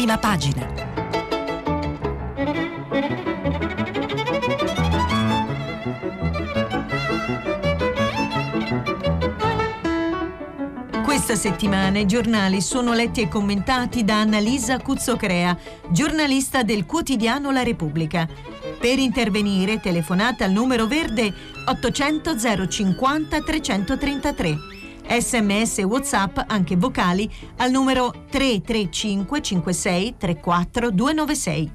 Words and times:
prima 0.00 0.16
pagina. 0.16 0.66
Questa 11.04 11.34
settimana 11.34 11.98
i 11.98 12.06
giornali 12.06 12.62
sono 12.62 12.94
letti 12.94 13.20
e 13.20 13.28
commentati 13.28 14.02
da 14.02 14.20
Annalisa 14.20 14.78
Cuzzocrea, 14.78 15.54
giornalista 15.90 16.62
del 16.62 16.86
quotidiano 16.86 17.50
La 17.50 17.62
Repubblica. 17.62 18.26
Per 18.80 18.98
intervenire 18.98 19.80
telefonate 19.80 20.44
al 20.44 20.50
numero 20.52 20.86
verde 20.86 21.30
800 21.66 22.38
050 22.68 23.40
333. 23.42 24.79
Sms 25.10 25.78
e 25.78 25.82
WhatsApp, 25.82 26.38
anche 26.46 26.76
vocali, 26.76 27.28
al 27.56 27.72
numero 27.72 28.26
335 28.30 29.42
56 29.42 30.14
34 30.16 30.90
296. 30.92 31.72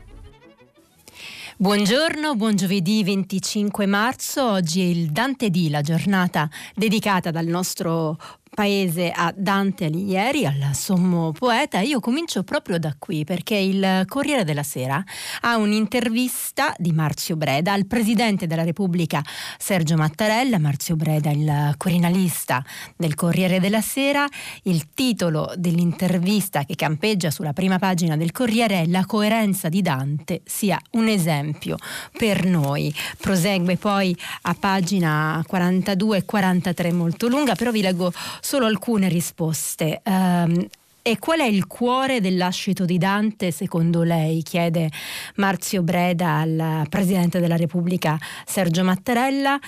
Buongiorno, 1.58 2.35
buon 2.35 2.55
giovedì 2.55 3.03
25 3.03 3.85
marzo. 3.85 4.52
Oggi 4.52 4.81
è 4.81 4.85
il 4.85 5.11
Dante 5.11 5.49
D, 5.49 5.67
la 5.70 5.81
giornata 5.81 6.49
dedicata 6.73 7.31
dal 7.31 7.45
nostro 7.45 8.17
paese 8.55 9.12
a 9.14 9.34
Dante 9.36 9.86
Alighieri, 9.86 10.45
al 10.45 10.73
sommo 10.73 11.34
poeta. 11.34 11.82
Io 11.82 12.00
comincio 12.00 12.44
proprio 12.44 12.80
da 12.80 12.95
qui 12.98 13.26
perché 13.26 13.55
il 13.55 14.05
Corriere 14.08 14.45
della 14.45 14.64
Sera 14.64 15.04
ha 15.41 15.58
un'intervista 15.58 16.73
di 16.78 16.94
Marzio 16.94 17.36
Breda 17.36 17.73
al 17.73 17.86
Presidente 17.86 18.48
della 18.48 18.64
Repubblica 18.64 19.22
Sergio 19.58 19.98
Mattarella. 19.98 20.58
Marzio 20.58 20.95
Breda, 20.95 21.31
il 21.31 21.73
corinalista 21.78 22.64
del 22.95 23.14
Corriere 23.14 23.59
della 23.59 23.81
Sera. 23.81 24.26
Il 24.64 24.94
titolo 24.94 25.52
dell'intervista 25.58 26.64
che 26.64 26.76
campeggia 26.76 27.31
sulla 27.31 27.52
prima 27.52 27.78
pagina 27.78 28.16
del 28.16 28.31
Corriere 28.31 28.84
è 28.84 28.86
La 28.88 29.06
coerenza 29.06 29.67
di 29.67 29.81
Dante 29.81 30.42
sia 30.45 30.80
un 30.92 31.09
esempio 31.09 31.75
per 32.17 32.45
noi. 32.45 32.95
Prosegue 33.19 33.75
poi 33.75 34.17
a 34.44 34.56
pagina 34.58 35.44
42 35.45 36.17
e 36.17 36.23
43 36.23 36.94
molto 36.94 37.28
lunga, 37.28 37.53
però 37.56 37.72
vi 37.72 37.81
leggo 37.81 38.14
solo 38.45 38.67
alcune 38.67 39.09
risposte. 39.09 40.01
Um, 40.05 40.67
e 41.01 41.17
qual 41.17 41.39
è 41.39 41.45
il 41.45 41.65
cuore 41.65 42.21
dell'ascito 42.21 42.85
di 42.85 42.99
Dante 42.99 43.49
secondo 43.49 44.03
lei? 44.03 44.43
chiede 44.43 44.89
Marzio 45.35 45.81
Breda 45.81 46.38
al 46.38 46.85
Presidente 46.88 47.39
della 47.39 47.55
Repubblica 47.55 48.19
Sergio 48.45 48.83
Mattarella. 48.83 49.59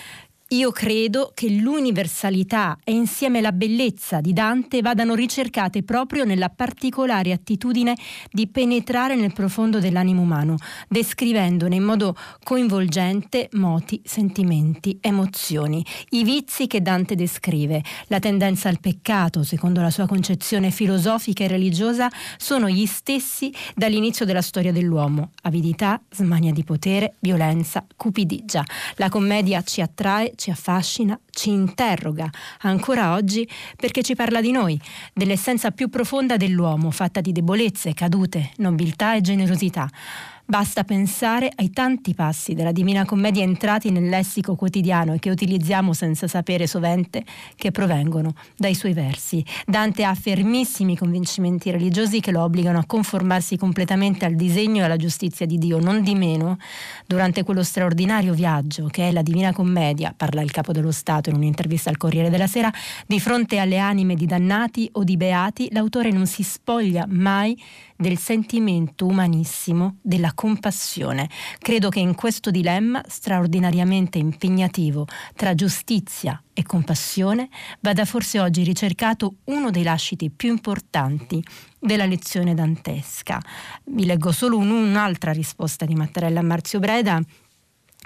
Io 0.51 0.71
credo 0.71 1.33
che 1.35 1.49
l'universalità 1.49 2.77
e 2.85 2.93
insieme 2.93 3.41
la 3.41 3.51
bellezza 3.51 4.21
di 4.21 4.31
Dante 4.31 4.79
vadano 4.79 5.13
ricercate 5.13 5.83
proprio 5.83 6.23
nella 6.23 6.47
particolare 6.47 7.33
attitudine 7.33 7.97
di 8.31 8.47
penetrare 8.47 9.15
nel 9.15 9.33
profondo 9.33 9.79
dell'animo 9.79 10.21
umano, 10.21 10.55
descrivendone 10.87 11.75
in 11.75 11.83
modo 11.83 12.15
coinvolgente 12.45 13.49
moti, 13.53 14.01
sentimenti, 14.05 14.97
emozioni, 15.01 15.85
i 16.11 16.23
vizi 16.23 16.67
che 16.67 16.81
Dante 16.81 17.15
descrive, 17.15 17.83
la 18.07 18.19
tendenza 18.19 18.69
al 18.69 18.79
peccato, 18.79 19.43
secondo 19.43 19.81
la 19.81 19.89
sua 19.89 20.07
concezione 20.07 20.71
filosofica 20.71 21.43
e 21.43 21.47
religiosa, 21.49 22.09
sono 22.37 22.69
gli 22.69 22.85
stessi 22.85 23.53
dall'inizio 23.75 24.23
della 24.23 24.41
storia 24.41 24.71
dell'uomo: 24.71 25.31
avidità, 25.41 26.01
smania 26.09 26.53
di 26.53 26.63
potere, 26.63 27.15
violenza, 27.19 27.85
cupidigia. 27.97 28.63
La 28.95 29.09
commedia 29.09 29.61
ci 29.61 29.81
attrae 29.81 30.35
ci 30.37 30.51
affascina, 30.51 31.19
ci 31.31 31.49
interroga 31.49 32.29
ancora 32.61 33.13
oggi 33.13 33.47
perché 33.75 34.03
ci 34.03 34.15
parla 34.15 34.39
di 34.39 34.51
noi, 34.51 34.79
dell'essenza 35.13 35.71
più 35.71 35.89
profonda 35.89 36.37
dell'uomo, 36.37 36.91
fatta 36.91 37.19
di 37.19 37.33
debolezze, 37.33 37.93
cadute, 37.93 38.51
nobiltà 38.57 39.15
e 39.15 39.21
generosità. 39.21 39.89
Basta 40.49 40.85
pensare 40.85 41.51
ai 41.57 41.71
tanti 41.71 42.13
passi 42.13 42.53
della 42.53 42.71
Divina 42.71 43.03
Commedia 43.03 43.43
entrati 43.43 43.91
nel 43.91 44.07
lessico 44.07 44.55
quotidiano 44.55 45.11
e 45.13 45.19
che 45.19 45.29
utilizziamo 45.29 45.91
senza 45.91 46.25
sapere 46.29 46.67
sovente 46.67 47.25
che 47.57 47.71
provengono 47.71 48.33
dai 48.55 48.73
suoi 48.73 48.93
versi. 48.93 49.43
Dante 49.65 50.05
ha 50.05 50.15
fermissimi 50.15 50.95
convincimenti 50.95 51.69
religiosi 51.69 52.21
che 52.21 52.31
lo 52.31 52.43
obbligano 52.43 52.79
a 52.79 52.85
conformarsi 52.85 53.57
completamente 53.57 54.23
al 54.23 54.35
disegno 54.35 54.83
e 54.83 54.85
alla 54.85 54.95
giustizia 54.95 55.45
di 55.45 55.57
Dio. 55.57 55.81
Non 55.81 56.01
di 56.01 56.15
meno, 56.15 56.57
durante 57.05 57.43
quello 57.43 57.61
straordinario 57.61 58.33
viaggio 58.33 58.87
che 58.87 59.09
è 59.09 59.11
la 59.11 59.23
Divina 59.23 59.51
Commedia, 59.51 60.13
parla 60.15 60.41
il 60.41 60.51
capo 60.51 60.71
dello 60.71 60.91
Stato 60.91 61.29
in 61.29 61.35
un'intervista 61.35 61.89
al 61.89 61.97
Corriere 61.97 62.29
della 62.29 62.47
Sera, 62.47 62.71
di 63.05 63.19
fronte 63.19 63.57
alle 63.57 63.79
anime 63.79 64.15
di 64.15 64.25
dannati 64.25 64.87
o 64.93 65.03
di 65.03 65.17
beati, 65.17 65.67
l'autore 65.73 66.09
non 66.11 66.25
si 66.25 66.41
spoglia 66.41 67.05
mai 67.05 67.61
del 67.97 68.17
sentimento 68.17 69.05
umanissimo, 69.05 69.97
della 70.01 70.31
compassione. 70.33 71.29
Credo 71.57 71.89
che 71.89 71.99
in 71.99 72.15
questo 72.15 72.51
dilemma 72.51 73.03
straordinariamente 73.07 74.17
impegnativo 74.17 75.07
tra 75.35 75.55
giustizia 75.55 76.41
e 76.53 76.63
compassione 76.63 77.49
vada 77.81 78.05
forse 78.05 78.39
oggi 78.39 78.63
ricercato 78.63 79.37
uno 79.45 79.71
dei 79.71 79.83
lasciti 79.83 80.29
più 80.29 80.49
importanti 80.49 81.43
della 81.79 82.05
lezione 82.05 82.53
dantesca. 82.53 83.41
Vi 83.85 84.05
leggo 84.05 84.31
solo 84.31 84.57
un'altra 84.57 85.31
risposta 85.31 85.85
di 85.85 85.95
Mattarella 85.95 86.39
a 86.39 86.43
Marzio 86.43 86.79
Breda 86.79 87.21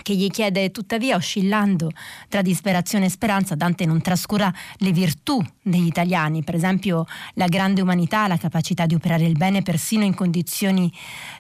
che 0.01 0.15
gli 0.15 0.29
chiede 0.29 0.71
tuttavia, 0.71 1.15
oscillando 1.15 1.91
tra 2.27 2.41
disperazione 2.41 3.05
e 3.05 3.09
speranza, 3.09 3.55
Dante 3.55 3.85
non 3.85 4.01
trascura 4.01 4.53
le 4.77 4.91
virtù 4.91 5.43
degli 5.61 5.85
italiani, 5.85 6.43
per 6.43 6.55
esempio 6.55 7.05
la 7.35 7.47
grande 7.47 7.81
umanità, 7.81 8.27
la 8.27 8.37
capacità 8.37 8.85
di 8.85 8.95
operare 8.95 9.25
il 9.25 9.37
bene 9.37 9.61
persino 9.61 10.03
in 10.03 10.13
condizioni 10.13 10.91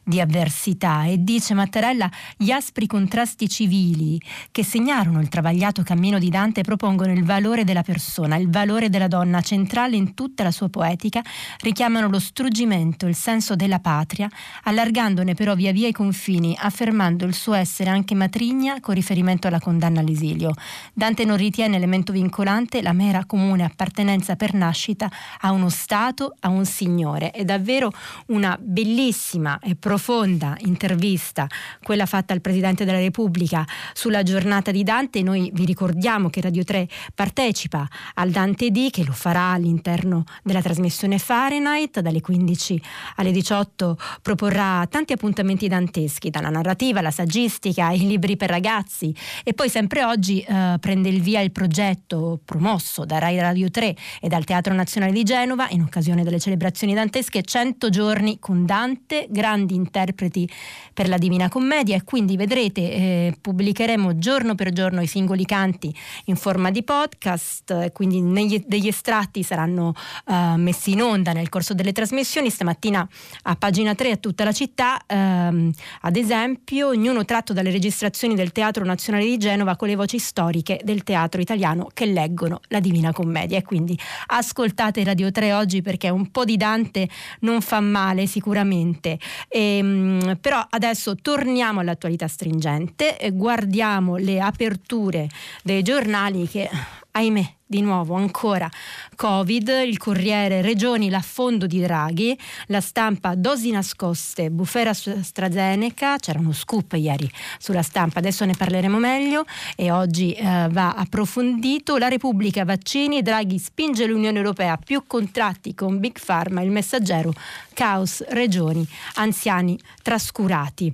di 0.03 0.19
avversità. 0.19 1.05
E 1.05 1.23
dice 1.23 1.53
Mattarella, 1.53 2.09
gli 2.37 2.51
aspri 2.51 2.87
contrasti 2.87 3.49
civili 3.49 4.21
che 4.51 4.63
segnarono 4.63 5.19
il 5.19 5.29
travagliato 5.29 5.83
cammino 5.83 6.19
di 6.19 6.29
Dante 6.29 6.61
propongono 6.61 7.11
il 7.11 7.23
valore 7.23 7.63
della 7.63 7.83
persona, 7.83 8.35
il 8.35 8.49
valore 8.49 8.89
della 8.89 9.07
donna, 9.07 9.41
centrale 9.41 9.95
in 9.95 10.13
tutta 10.13 10.43
la 10.43 10.51
sua 10.51 10.69
poetica, 10.69 11.21
richiamano 11.61 12.07
lo 12.09 12.19
struggimento, 12.19 13.07
il 13.07 13.15
senso 13.15 13.55
della 13.55 13.79
patria, 13.79 14.29
allargandone 14.63 15.33
però 15.33 15.55
via 15.55 15.71
via 15.71 15.87
i 15.87 15.91
confini, 15.91 16.55
affermando 16.59 17.25
il 17.25 17.33
suo 17.33 17.53
essere 17.53 17.89
anche 17.89 18.15
matrigna 18.15 18.50
Vigna 18.51 18.81
con 18.81 18.95
riferimento 18.95 19.47
alla 19.47 19.61
condanna 19.61 20.01
all'esilio. 20.01 20.51
Dante 20.93 21.23
non 21.23 21.37
ritiene 21.37 21.77
elemento 21.77 22.11
vincolante 22.11 22.81
la 22.81 22.91
mera 22.91 23.23
comune 23.23 23.63
appartenenza 23.63 24.35
per 24.35 24.53
nascita 24.53 25.09
a 25.39 25.51
uno 25.51 25.69
Stato, 25.69 26.35
a 26.41 26.49
un 26.49 26.65
Signore. 26.65 27.31
È 27.31 27.45
davvero 27.45 27.93
una 28.27 28.57
bellissima 28.61 29.57
e 29.59 29.75
profonda 29.75 30.57
intervista, 30.65 31.47
quella 31.81 32.05
fatta 32.05 32.33
al 32.33 32.41
Presidente 32.41 32.83
della 32.83 32.99
Repubblica 32.99 33.65
sulla 33.93 34.21
giornata 34.21 34.71
di 34.71 34.83
Dante. 34.83 35.23
Noi 35.23 35.49
vi 35.53 35.63
ricordiamo 35.63 36.29
che 36.29 36.41
Radio 36.41 36.65
3 36.65 36.89
partecipa 37.15 37.87
al 38.15 38.31
Dante 38.31 38.69
D, 38.69 38.89
che 38.89 39.05
lo 39.05 39.13
farà 39.13 39.51
all'interno 39.51 40.25
della 40.43 40.61
trasmissione 40.61 41.19
Fahrenheit, 41.19 42.01
dalle 42.01 42.19
15 42.19 42.81
alle 43.15 43.31
18 43.31 43.97
proporrà 44.21 44.85
tanti 44.89 45.13
appuntamenti 45.13 45.69
danteschi, 45.69 46.29
dalla 46.29 46.49
narrativa, 46.49 46.99
alla 46.99 47.11
saggistica, 47.11 47.85
ai 47.85 48.05
libri 48.05 48.39
per 48.41 48.49
ragazzi. 48.49 49.13
E 49.43 49.53
poi 49.53 49.69
sempre 49.69 50.03
oggi 50.03 50.41
eh, 50.41 50.77
prende 50.79 51.09
il 51.09 51.21
via 51.21 51.41
il 51.41 51.51
progetto 51.51 52.39
promosso 52.43 53.05
da 53.05 53.19
Rai 53.19 53.39
Radio 53.39 53.69
3 53.69 53.95
e 54.19 54.27
dal 54.29 54.45
Teatro 54.45 54.73
Nazionale 54.73 55.11
di 55.11 55.21
Genova 55.21 55.67
in 55.69 55.81
occasione 55.81 56.23
delle 56.23 56.39
celebrazioni 56.39 56.95
dantesche 56.95 57.43
100 57.43 57.89
giorni 57.89 58.39
con 58.39 58.65
Dante, 58.65 59.27
grandi 59.29 59.75
interpreti 59.75 60.49
per 60.91 61.07
la 61.07 61.19
Divina 61.19 61.49
Commedia. 61.49 61.95
E 61.97 62.03
quindi 62.03 62.35
vedrete 62.35 62.81
eh, 62.81 63.37
pubblicheremo 63.39 64.17
giorno 64.17 64.55
per 64.55 64.71
giorno 64.71 65.01
i 65.01 65.07
singoli 65.07 65.45
canti 65.45 65.93
in 66.25 66.35
forma 66.35 66.71
di 66.71 66.81
podcast, 66.81 67.91
quindi 67.91 68.21
negli, 68.21 68.63
degli 68.65 68.87
estratti 68.87 69.43
saranno 69.43 69.93
eh, 70.27 70.55
messi 70.57 70.93
in 70.93 71.03
onda 71.03 71.31
nel 71.31 71.49
corso 71.49 71.75
delle 71.75 71.91
trasmissioni. 71.91 72.49
Stamattina 72.49 73.07
a 73.43 73.55
pagina 73.55 73.93
3 73.93 74.11
a 74.11 74.17
tutta 74.17 74.43
la 74.43 74.51
città, 74.51 74.99
ehm, 75.05 75.71
ad 76.01 76.15
esempio, 76.15 76.87
ognuno 76.87 77.23
tratto 77.23 77.53
dalle 77.53 77.69
registrazioni 77.69 78.20
produzioni 78.21 78.35
del 78.35 78.51
Teatro 78.51 78.85
Nazionale 78.85 79.25
di 79.25 79.37
Genova 79.37 79.75
con 79.75 79.87
le 79.87 79.95
voci 79.95 80.19
storiche 80.19 80.79
del 80.83 81.03
teatro 81.03 81.41
italiano 81.41 81.89
che 81.91 82.05
leggono 82.05 82.59
la 82.67 82.79
Divina 82.79 83.11
Commedia. 83.11 83.57
E 83.57 83.63
quindi 83.63 83.97
ascoltate 84.27 85.03
Radio 85.03 85.31
3 85.31 85.53
oggi 85.53 85.81
perché 85.81 86.09
un 86.09 86.29
po' 86.29 86.45
di 86.45 86.57
Dante 86.57 87.09
non 87.39 87.61
fa 87.61 87.79
male 87.79 88.27
sicuramente. 88.27 89.17
E, 89.47 89.77
ehm, 89.77 90.37
però 90.39 90.63
adesso 90.69 91.15
torniamo 91.15 91.79
all'attualità 91.79 92.27
stringente, 92.27 93.17
guardiamo 93.33 94.17
le 94.17 94.39
aperture 94.39 95.27
dei 95.63 95.81
giornali 95.81 96.47
che 96.47 96.69
ahimè, 97.11 97.53
di 97.71 97.81
nuovo 97.81 98.15
ancora 98.15 98.69
Covid, 99.15 99.69
il 99.85 99.97
Corriere 99.97 100.61
Regioni 100.61 101.09
l'affondo 101.09 101.67
di 101.67 101.79
Draghi, 101.79 102.37
la 102.67 102.81
stampa 102.81 103.33
dosi 103.33 103.71
nascoste, 103.71 104.51
bufera 104.51 104.89
AstraZeneca, 104.89 106.17
c'era 106.17 106.39
uno 106.39 106.51
scoop 106.51 106.91
ieri 106.93 107.31
sulla 107.57 107.81
stampa, 107.81 108.19
adesso 108.19 108.43
ne 108.43 108.55
parleremo 108.57 108.99
meglio 108.99 109.45
e 109.77 109.89
oggi 109.89 110.33
eh, 110.33 110.67
va 110.69 110.91
approfondito. 110.95 111.95
La 111.95 112.09
Repubblica 112.09 112.65
vaccini, 112.65 113.21
Draghi 113.21 113.57
spinge 113.57 114.05
l'Unione 114.05 114.37
Europea 114.37 114.75
più 114.75 115.05
contratti 115.07 115.73
con 115.73 115.99
Big 115.99 116.19
Pharma, 116.23 116.61
il 116.61 116.71
messaggero 116.71 117.33
caos, 117.73 118.21
regioni, 118.27 118.85
anziani 119.13 119.79
trascurati. 120.03 120.93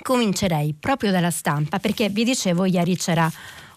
Comincerei 0.00 0.74
proprio 0.80 1.10
dalla 1.10 1.30
stampa 1.30 1.78
perché 1.78 2.08
vi 2.08 2.24
dicevo 2.24 2.64
ieri 2.64 2.96
c'era 2.96 3.30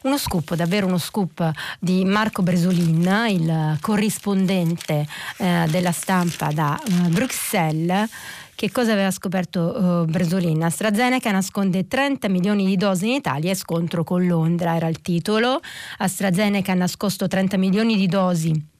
uno 0.04 0.18
scoop, 0.18 0.56
davvero 0.56 0.88
uno 0.88 0.98
scoop 0.98 1.52
di 1.80 2.06
Marco 2.06 2.42
Bresolin, 2.42 3.28
il 3.30 3.78
corrispondente 3.82 5.08
eh, 5.38 5.66
della 5.70 5.92
stampa 5.92 6.52
da 6.52 6.80
uh, 6.86 7.10
Bruxelles. 7.10 8.10
Che 8.56 8.72
cosa 8.72 8.94
aveva 8.94 9.12
scoperto 9.12 9.62
uh, 9.62 10.06
Bresolin? 10.06 10.64
AstraZeneca 10.64 11.32
nasconde 11.32 11.88
30 11.88 12.30
milioni 12.30 12.66
di 12.66 12.78
dosi 12.78 13.08
in 13.08 13.14
Italia 13.14 13.52
e 13.52 13.56
scontro 13.56 14.04
con 14.04 14.26
Londra, 14.26 14.76
era 14.76 14.88
il 14.88 15.02
titolo. 15.02 15.60
AstraZeneca 15.98 16.72
ha 16.72 16.76
nascosto 16.76 17.28
30 17.28 17.58
milioni 17.58 17.96
di 17.96 18.08
dosi 18.08 18.72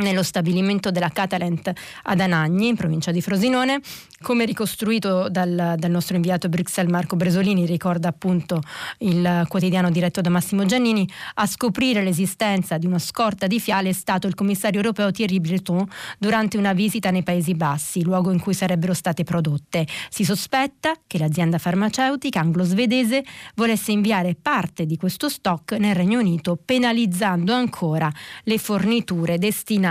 nello 0.00 0.22
stabilimento 0.22 0.90
della 0.90 1.10
Catalent 1.10 1.72
ad 2.04 2.20
Anagni, 2.20 2.68
in 2.68 2.76
provincia 2.76 3.10
di 3.10 3.20
Frosinone. 3.20 3.80
Come 4.22 4.44
ricostruito 4.44 5.28
dal, 5.28 5.74
dal, 5.76 5.90
nostro 5.90 6.16
inviato 6.16 6.46
a 6.46 6.48
Bruxelles 6.50 6.92
Marco 6.92 7.16
Bresolini, 7.16 7.64
ricorda 7.66 8.08
appunto 8.08 8.60
il 8.98 9.44
quotidiano 9.48 9.90
diretto 9.90 10.20
da 10.20 10.28
Massimo 10.28 10.64
Giannini, 10.66 11.08
a 11.34 11.46
scoprire 11.46 12.02
l'esistenza 12.02 12.76
di 12.76 12.86
una 12.86 12.98
scorta 12.98 13.46
di 13.46 13.58
fiale 13.58 13.88
è 13.88 13.92
stato 13.92 14.26
il 14.26 14.34
commissario 14.34 14.80
europeo 14.80 15.10
Thierry 15.10 15.40
Breton 15.40 15.86
durante 16.18 16.58
una 16.58 16.72
visita 16.72 17.10
nei 17.10 17.22
Paesi 17.22 17.54
Bassi, 17.54 18.02
luogo 18.02 18.30
in 18.30 18.40
cui 18.40 18.54
sarebbero 18.54 18.92
state 18.92 19.24
prodotte. 19.24 19.86
Si 20.10 20.24
sospetta 20.24 20.92
che 21.06 21.18
l'azienda 21.18 21.58
farmaceutica 21.58 22.40
anglo-svedese 22.40 23.24
volesse 23.54 23.92
inviare 23.92 24.36
parte 24.40 24.84
di 24.84 24.96
questo 24.96 25.28
stock 25.28 25.72
nel 25.72 25.94
Regno 25.94 26.20
Unito, 26.20 26.58
penalizzando 26.62 27.54
ancora 27.54 28.12
le 28.44 28.58
forniture 28.58 29.38
destinate 29.38 29.88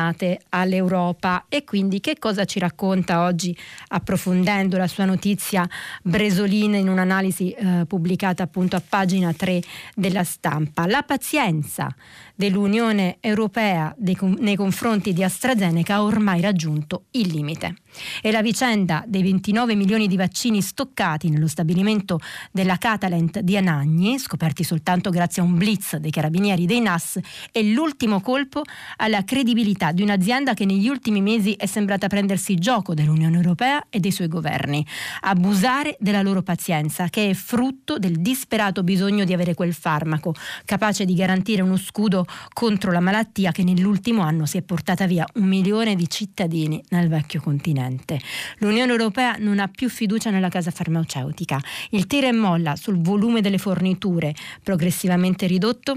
all'Europa. 0.49 1.45
E 1.49 1.63
quindi 1.63 1.99
che 1.99 2.17
cosa 2.19 2.45
ci 2.45 2.59
racconta 2.59 3.23
oggi 3.23 3.55
approfondendo 3.89 4.77
la 4.77 4.87
sua 4.87 5.05
notizia 5.05 5.67
Bresolina 6.01 6.77
in 6.77 6.89
un'analisi 6.89 7.51
eh, 7.51 7.85
pubblicata 7.87 8.43
appunto 8.43 8.75
a 8.75 8.81
pagina 8.87 9.33
3 9.33 9.61
della 9.95 10.23
stampa. 10.23 10.85
La 10.87 11.03
pazienza 11.03 11.93
dell'Unione 12.39 13.17
Europea 13.19 13.93
nei 13.97 14.55
confronti 14.55 15.11
di 15.11 15.25
AstraZeneca 15.25 15.95
ha 15.95 16.03
ormai 16.03 16.39
raggiunto 16.39 17.07
il 17.11 17.27
limite. 17.27 17.75
E 18.21 18.31
la 18.31 18.41
vicenda 18.41 19.03
dei 19.05 19.23
29 19.23 19.75
milioni 19.75 20.07
di 20.07 20.15
vaccini 20.15 20.61
stoccati 20.61 21.29
nello 21.29 21.47
stabilimento 21.47 22.17
della 22.49 22.77
Catalent 22.77 23.39
di 23.39 23.57
Anagni, 23.57 24.17
scoperti 24.19 24.63
soltanto 24.63 25.09
grazie 25.09 25.41
a 25.41 25.45
un 25.45 25.57
blitz 25.57 25.97
dei 25.97 26.11
carabinieri 26.11 26.65
dei 26.65 26.79
NAS, 26.79 27.19
è 27.51 27.61
l'ultimo 27.61 28.21
colpo 28.21 28.61
alla 28.97 29.25
credibilità 29.25 29.91
di 29.91 30.01
un'azienda 30.01 30.53
che 30.53 30.63
negli 30.63 30.87
ultimi 30.87 31.19
mesi 31.19 31.55
è 31.55 31.65
sembrata 31.65 32.07
prendersi 32.07 32.55
gioco 32.55 32.93
dell'Unione 32.93 33.35
Europea 33.35 33.87
e 33.89 33.99
dei 33.99 34.11
suoi 34.11 34.29
governi, 34.29 34.85
abusare 35.21 35.97
della 35.99 36.21
loro 36.21 36.41
pazienza, 36.41 37.09
che 37.09 37.31
è 37.31 37.33
frutto 37.33 37.99
del 37.99 38.21
disperato 38.21 38.81
bisogno 38.81 39.25
di 39.25 39.33
avere 39.33 39.55
quel 39.55 39.73
farmaco, 39.73 40.33
capace 40.63 41.03
di 41.03 41.15
garantire 41.15 41.63
uno 41.63 41.75
scudo 41.75 42.27
contro 42.53 42.91
la 42.91 42.99
malattia 42.99 43.51
che 43.51 43.63
nell'ultimo 43.63 44.21
anno 44.21 44.45
si 44.45 44.57
è 44.57 44.61
portata 44.61 45.05
via 45.07 45.25
un 45.35 45.47
milione 45.47 45.95
di 45.95 46.09
cittadini 46.09 46.81
nel 46.89 47.07
vecchio 47.07 47.41
continente. 47.41 48.19
L'Unione 48.57 48.91
Europea 48.91 49.35
non 49.37 49.59
ha 49.59 49.67
più 49.67 49.89
fiducia 49.89 50.29
nella 50.29 50.49
casa 50.49 50.71
farmaceutica. 50.71 51.59
Il 51.91 52.07
tira 52.07 52.27
e 52.27 52.33
molla 52.33 52.75
sul 52.75 52.99
volume 53.01 53.41
delle 53.41 53.57
forniture 53.57 54.33
progressivamente 54.63 55.47
ridotto 55.47 55.95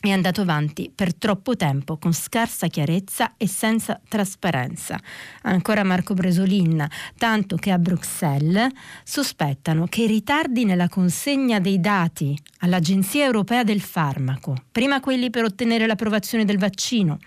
è 0.00 0.10
andato 0.10 0.40
avanti 0.40 0.90
per 0.94 1.14
troppo 1.14 1.56
tempo 1.56 1.98
con 1.98 2.14
scarsa 2.14 2.68
chiarezza 2.68 3.34
e 3.36 3.46
senza 3.46 4.00
trasparenza. 4.08 4.98
Ancora 5.42 5.84
Marco 5.84 6.14
Bresolin, 6.14 6.86
tanto 7.18 7.56
che 7.56 7.70
a 7.70 7.78
Bruxelles 7.78 8.70
sospettano 9.04 9.86
che 9.86 10.04
i 10.04 10.06
ritardi 10.06 10.64
nella 10.64 10.88
consegna 10.88 11.60
dei 11.60 11.80
dati 11.80 12.36
all'Agenzia 12.60 13.24
Europea 13.24 13.62
del 13.62 13.82
Farmaco, 13.82 14.56
prima 14.72 15.00
quelli 15.00 15.28
per 15.28 15.44
ottenere 15.44 15.86
l'approvazione 15.86 16.46
del 16.46 16.58
vaccino, 16.58 17.18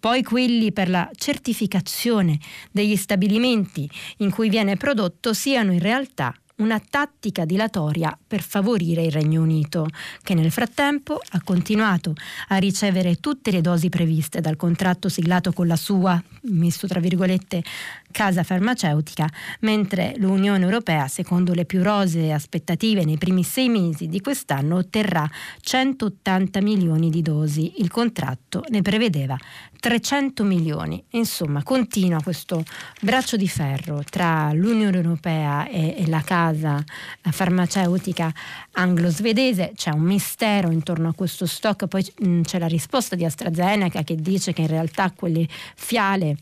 poi 0.00 0.22
quelli 0.22 0.72
per 0.72 0.88
la 0.88 1.08
certificazione 1.14 2.38
degli 2.70 2.96
stabilimenti 2.96 3.88
in 4.18 4.30
cui 4.30 4.48
viene 4.48 4.76
prodotto, 4.76 5.32
siano 5.32 5.72
in 5.72 5.78
realtà 5.78 6.34
una 6.56 6.78
tattica 6.78 7.44
dilatoria 7.44 8.16
per 8.26 8.40
favorire 8.42 9.02
il 9.02 9.10
Regno 9.10 9.42
Unito, 9.42 9.88
che 10.22 10.34
nel 10.34 10.52
frattempo 10.52 11.20
ha 11.30 11.42
continuato 11.42 12.14
a 12.48 12.56
ricevere 12.56 13.16
tutte 13.16 13.50
le 13.50 13.60
dosi 13.60 13.88
previste 13.88 14.40
dal 14.40 14.56
contratto 14.56 15.08
siglato 15.08 15.52
con 15.52 15.66
la 15.66 15.76
sua, 15.76 16.22
messo 16.42 16.86
tra 16.86 17.00
virgolette, 17.00 17.62
casa 18.14 18.44
farmaceutica, 18.44 19.28
mentre 19.62 20.14
l'Unione 20.18 20.62
Europea, 20.62 21.08
secondo 21.08 21.52
le 21.52 21.64
più 21.64 21.82
rosee 21.82 22.32
aspettative 22.32 23.04
nei 23.04 23.18
primi 23.18 23.42
sei 23.42 23.68
mesi 23.68 24.06
di 24.06 24.20
quest'anno, 24.20 24.76
otterrà 24.76 25.28
180 25.60 26.60
milioni 26.60 27.10
di 27.10 27.22
dosi. 27.22 27.80
Il 27.80 27.90
contratto 27.90 28.62
ne 28.68 28.82
prevedeva 28.82 29.36
300 29.80 30.44
milioni. 30.44 31.02
Insomma, 31.10 31.64
continua 31.64 32.22
questo 32.22 32.62
braccio 33.00 33.36
di 33.36 33.48
ferro 33.48 34.04
tra 34.08 34.52
l'Unione 34.52 34.96
Europea 34.96 35.66
e, 35.66 36.04
la 36.06 36.20
casa 36.20 36.82
farmaceutica 37.20 38.32
anglo-svedese. 38.72 39.72
C'è 39.74 39.90
un 39.90 40.02
mistero 40.02 40.70
intorno 40.70 41.08
a 41.08 41.14
questo 41.14 41.46
stock, 41.46 41.88
poi 41.88 42.04
c'è 42.42 42.60
la 42.60 42.68
risposta 42.68 43.16
di 43.16 43.24
AstraZeneca 43.24 44.04
che 44.04 44.14
dice 44.14 44.52
che 44.52 44.62
in 44.62 44.68
realtà 44.68 45.10
quelle 45.10 45.48
fiale 45.74 46.36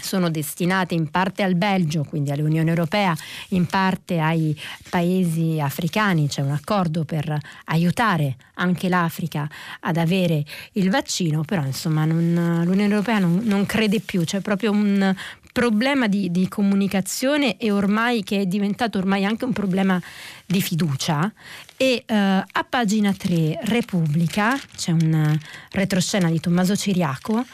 sono 0.00 0.30
destinate 0.30 0.94
in 0.94 1.10
parte 1.10 1.42
al 1.42 1.54
Belgio, 1.54 2.04
quindi 2.04 2.30
all'Unione 2.30 2.68
Europea, 2.68 3.16
in 3.48 3.66
parte 3.66 4.18
ai 4.18 4.58
paesi 4.88 5.58
africani. 5.60 6.28
C'è 6.28 6.42
un 6.42 6.52
accordo 6.52 7.04
per 7.04 7.36
aiutare 7.66 8.36
anche 8.54 8.88
l'Africa 8.88 9.48
ad 9.80 9.96
avere 9.96 10.44
il 10.72 10.90
vaccino, 10.90 11.42
però 11.42 11.64
insomma 11.64 12.04
non, 12.04 12.62
l'Unione 12.64 12.92
Europea 12.92 13.18
non, 13.18 13.40
non, 13.44 13.66
crede 13.66 14.00
più, 14.00 14.24
c'è 14.24 14.40
proprio 14.40 14.70
un 14.70 15.14
problema 15.52 16.06
di, 16.06 16.30
di, 16.30 16.48
comunicazione 16.48 17.56
e 17.56 17.70
ormai 17.70 18.22
che 18.22 18.40
è 18.40 18.46
diventato 18.46 18.98
ormai 18.98 19.24
anche 19.24 19.46
un 19.46 19.54
problema 19.54 19.98
di 20.44 20.60
fiducia 20.60 21.32
e 21.78 22.04
uh, 22.06 22.12
a 22.12 22.66
pagina 22.68 23.10
3 23.14 23.60
Repubblica 23.62 24.58
c'è 24.76 24.92
un 24.92 25.38
retroscena 25.70 26.28
di 26.28 26.40
Tommaso 26.40 26.76
Ciriaco 26.76 27.46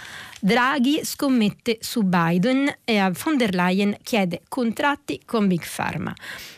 Draghi 0.44 1.02
scommette 1.04 1.78
su 1.80 2.02
Biden 2.02 2.68
e 2.82 2.98
a 2.98 3.12
von 3.12 3.36
der 3.36 3.54
Leyen 3.54 3.96
chiede 4.02 4.42
contratti 4.48 5.20
con 5.24 5.46
Big 5.46 5.62
Pharma. 5.64 6.12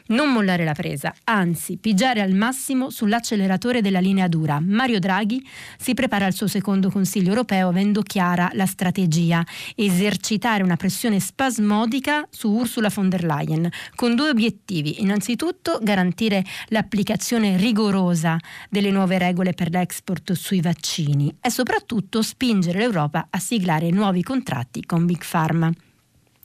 Non 0.06 0.32
mollare 0.32 0.64
la 0.64 0.72
presa, 0.72 1.14
anzi 1.24 1.76
pigiare 1.76 2.22
al 2.22 2.32
massimo 2.32 2.88
sull'acceleratore 2.88 3.82
della 3.82 4.00
linea 4.00 4.26
dura. 4.26 4.58
Mario 4.58 4.98
Draghi 4.98 5.46
si 5.76 5.92
prepara 5.92 6.24
al 6.24 6.32
suo 6.32 6.46
secondo 6.46 6.90
Consiglio 6.90 7.28
europeo 7.28 7.68
avendo 7.68 8.00
chiara 8.00 8.48
la 8.54 8.64
strategia, 8.64 9.44
esercitare 9.74 10.62
una 10.62 10.76
pressione 10.76 11.20
spasmodica 11.20 12.26
su 12.30 12.48
Ursula 12.52 12.90
von 12.94 13.10
der 13.10 13.24
Leyen, 13.24 13.68
con 13.94 14.14
due 14.14 14.30
obiettivi. 14.30 15.02
Innanzitutto 15.02 15.78
garantire 15.82 16.42
l'applicazione 16.68 17.58
rigorosa 17.58 18.38
delle 18.70 18.90
nuove 18.90 19.18
regole 19.18 19.52
per 19.52 19.68
l'export 19.68 20.32
sui 20.32 20.62
vaccini 20.62 21.36
e 21.38 21.50
soprattutto 21.50 22.22
spingere 22.22 22.78
l'Europa 22.78 23.26
a 23.28 23.38
siglare 23.38 23.72
nuovi 23.90 24.22
contratti 24.22 24.84
con 24.84 25.06
Big 25.06 25.24
Pharma. 25.28 25.72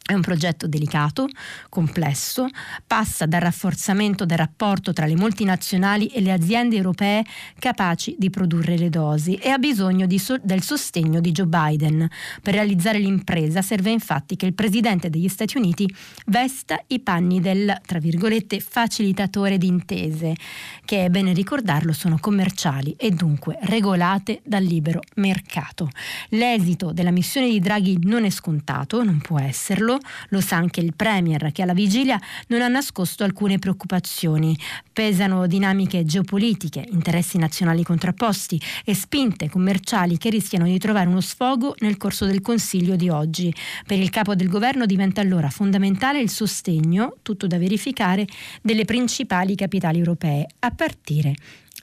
È 0.09 0.15
un 0.15 0.21
progetto 0.21 0.65
delicato, 0.65 1.27
complesso, 1.69 2.47
passa 2.87 3.27
dal 3.27 3.41
rafforzamento 3.41 4.25
del 4.25 4.39
rapporto 4.39 4.91
tra 4.91 5.05
le 5.05 5.15
multinazionali 5.15 6.07
e 6.07 6.19
le 6.19 6.31
aziende 6.31 6.77
europee 6.77 7.23
capaci 7.59 8.15
di 8.17 8.31
produrre 8.31 8.75
le 8.75 8.89
dosi 8.89 9.35
e 9.35 9.49
ha 9.49 9.59
bisogno 9.59 10.07
so- 10.17 10.39
del 10.41 10.63
sostegno 10.63 11.19
di 11.19 11.31
Joe 11.31 11.45
Biden. 11.45 12.09
Per 12.41 12.55
realizzare 12.55 12.97
l'impresa 12.97 13.61
serve 13.61 13.91
infatti 13.91 14.35
che 14.35 14.47
il 14.47 14.55
Presidente 14.55 15.11
degli 15.11 15.27
Stati 15.27 15.57
Uniti 15.57 15.87
vesta 16.25 16.81
i 16.87 17.01
panni 17.01 17.39
del, 17.39 17.79
tra 17.85 17.99
virgolette, 17.99 18.61
facilitatore 18.61 19.59
di 19.59 19.67
intese, 19.67 20.33
che 20.85 21.05
è 21.05 21.09
bene 21.09 21.33
ricordarlo 21.33 21.93
sono 21.93 22.17
commerciali 22.19 22.95
e 22.97 23.11
dunque 23.11 23.59
regolate 23.61 24.41
dal 24.43 24.63
libero 24.63 25.01
mercato. 25.17 25.87
L'esito 26.29 26.93
della 26.93 27.11
missione 27.11 27.47
di 27.47 27.59
Draghi 27.59 27.99
non 28.07 28.25
è 28.25 28.31
scontato, 28.31 29.03
non 29.03 29.19
può 29.19 29.39
esserlo, 29.39 29.97
lo 30.29 30.41
sa 30.41 30.57
anche 30.57 30.79
il 30.79 30.93
Premier 30.95 31.51
che 31.51 31.61
alla 31.61 31.73
vigilia 31.73 32.19
non 32.47 32.61
ha 32.61 32.67
nascosto 32.67 33.23
alcune 33.23 33.59
preoccupazioni. 33.59 34.57
Pesano 34.91 35.47
dinamiche 35.47 36.03
geopolitiche, 36.03 36.85
interessi 36.91 37.37
nazionali 37.37 37.83
contrapposti 37.83 38.61
e 38.83 38.93
spinte 38.93 39.49
commerciali 39.49 40.17
che 40.17 40.29
rischiano 40.29 40.65
di 40.65 40.77
trovare 40.77 41.07
uno 41.07 41.21
sfogo 41.21 41.75
nel 41.79 41.97
corso 41.97 42.25
del 42.25 42.41
Consiglio 42.41 42.95
di 42.95 43.09
oggi. 43.09 43.53
Per 43.85 43.97
il 43.97 44.09
capo 44.09 44.35
del 44.35 44.49
governo 44.49 44.85
diventa 44.85 45.21
allora 45.21 45.49
fondamentale 45.49 46.19
il 46.19 46.29
sostegno, 46.29 47.15
tutto 47.21 47.47
da 47.47 47.57
verificare, 47.57 48.27
delle 48.61 48.85
principali 48.85 49.55
capitali 49.55 49.99
europee, 49.99 50.45
a 50.59 50.71
partire 50.71 51.33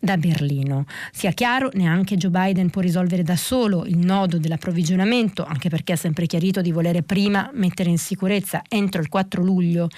da 0.06 0.16
Berlino. 0.16 0.86
Sia 1.12 1.32
chiaro, 1.32 1.68
neanche 1.74 2.16
Joe 2.16 2.30
Biden 2.30 2.70
può 2.70 2.80
risolvere 2.80 3.22
da 3.22 3.36
solo 3.36 3.84
il 3.84 3.98
nodo 3.98 4.38
dell'approvvigionamento, 4.38 5.44
anche 5.44 5.68
perché 5.68 5.92
ha 5.92 5.96
sempre 5.96 6.26
chiarito 6.26 6.62
di 6.62 6.70
volere 6.72 7.02
prima 7.02 7.50
mettere 7.52 7.90
in 7.90 7.98
sicurezza 7.98 8.62
entro 8.68 9.02
il 9.02 9.08
4 9.08 9.42
luglio 9.42 9.88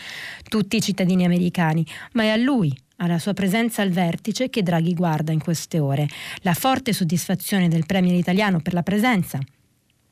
tutti 0.49 0.77
i 0.77 0.81
cittadini 0.81 1.25
americani, 1.25 1.87
ma 2.15 2.25
è 2.25 2.29
a 2.29 2.37
lui 2.37 2.77
alla 2.97 3.19
sua 3.19 3.35
presenza 3.35 3.83
al 3.83 3.91
vertice 3.91 4.51
che 4.51 4.63
Draghi 4.63 4.95
guarda 4.95 5.31
in 5.31 5.41
queste 5.41 5.79
ore. 5.79 6.09
La 6.41 6.55
forte 6.55 6.93
soddisfazione 6.93 7.69
del 7.69 7.87
Premier 7.87 8.17
italiano 8.17 8.61
per 8.61 8.73
la 8.73 8.83
presenza 8.83 9.39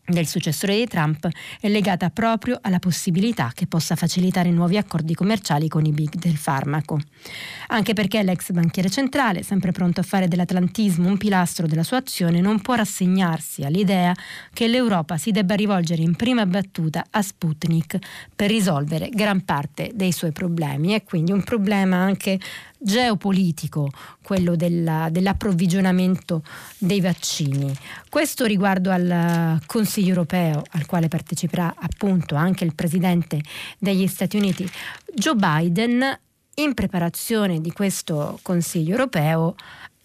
del 0.07 0.27
successore 0.27 0.77
di 0.77 0.87
Trump 0.87 1.29
è 1.61 1.69
legata 1.69 2.11
proprio 2.11 2.59
alla 2.63 2.79
possibilità 2.79 3.51
che 3.53 3.67
possa 3.67 3.97
facilitare 3.97 4.51
nuovi 4.51 4.77
accordi 4.77 5.15
commerciali 5.15 5.67
con 5.69 5.85
i 5.85 5.91
big 5.91 6.15
del 6.15 6.37
farmaco. 6.37 7.01
Anche 7.69 7.93
perché 7.93 8.23
l'ex 8.23 8.53
banchiere 8.53 8.89
centrale, 8.89 9.43
sempre 9.43 9.73
pronto 9.73 10.01
a 10.01 10.05
fare 10.05 10.29
dell'atlantismo 10.29 11.09
un 11.09 11.19
pilastro 11.19 11.67
della 11.67 11.83
sua 11.83 11.97
azione, 11.99 12.41
non 12.41 12.61
può 12.61 12.75
rassegnarsi 12.75 13.65
all'idea 13.65 14.15
che 14.53 14.69
l'Europa 14.69 15.17
si 15.17 15.33
debba 15.33 15.55
rivolgere 15.55 16.03
in 16.03 16.15
prima 16.15 16.47
battuta 16.47 17.05
a 17.11 17.21
Sputnik 17.21 17.99
per 18.35 18.49
risolvere 18.49 19.09
gran 19.09 19.45
parte 19.45 19.91
dei 19.93 20.13
suoi 20.13 20.31
problemi. 20.31 20.93
È 20.93 21.03
quindi 21.03 21.33
un 21.33 21.43
problema 21.43 21.97
anche 21.97 22.39
geopolitico, 22.79 23.91
quello 24.23 24.55
della, 24.55 25.09
dell'approvvigionamento 25.11 26.43
dei 26.79 27.01
vaccini. 27.01 27.75
Questo 28.09 28.45
riguardo 28.45 28.91
al 28.91 29.61
Consiglio 29.67 29.96
europeo, 30.05 30.62
al 30.71 30.87
quale 30.87 31.09
parteciperà 31.09 31.75
appunto 31.79 32.35
anche 32.35 32.65
il 32.65 32.75
Presidente 32.75 33.41
degli 33.79 34.07
Stati 34.07 34.37
Uniti, 34.37 34.69
Joe 35.15 35.35
Biden, 35.35 36.19
in 36.59 36.75
preparazione 36.75 37.61
di 37.61 37.73
questo 37.73 38.38
Consiglio 38.43 38.93
europeo 38.93 39.55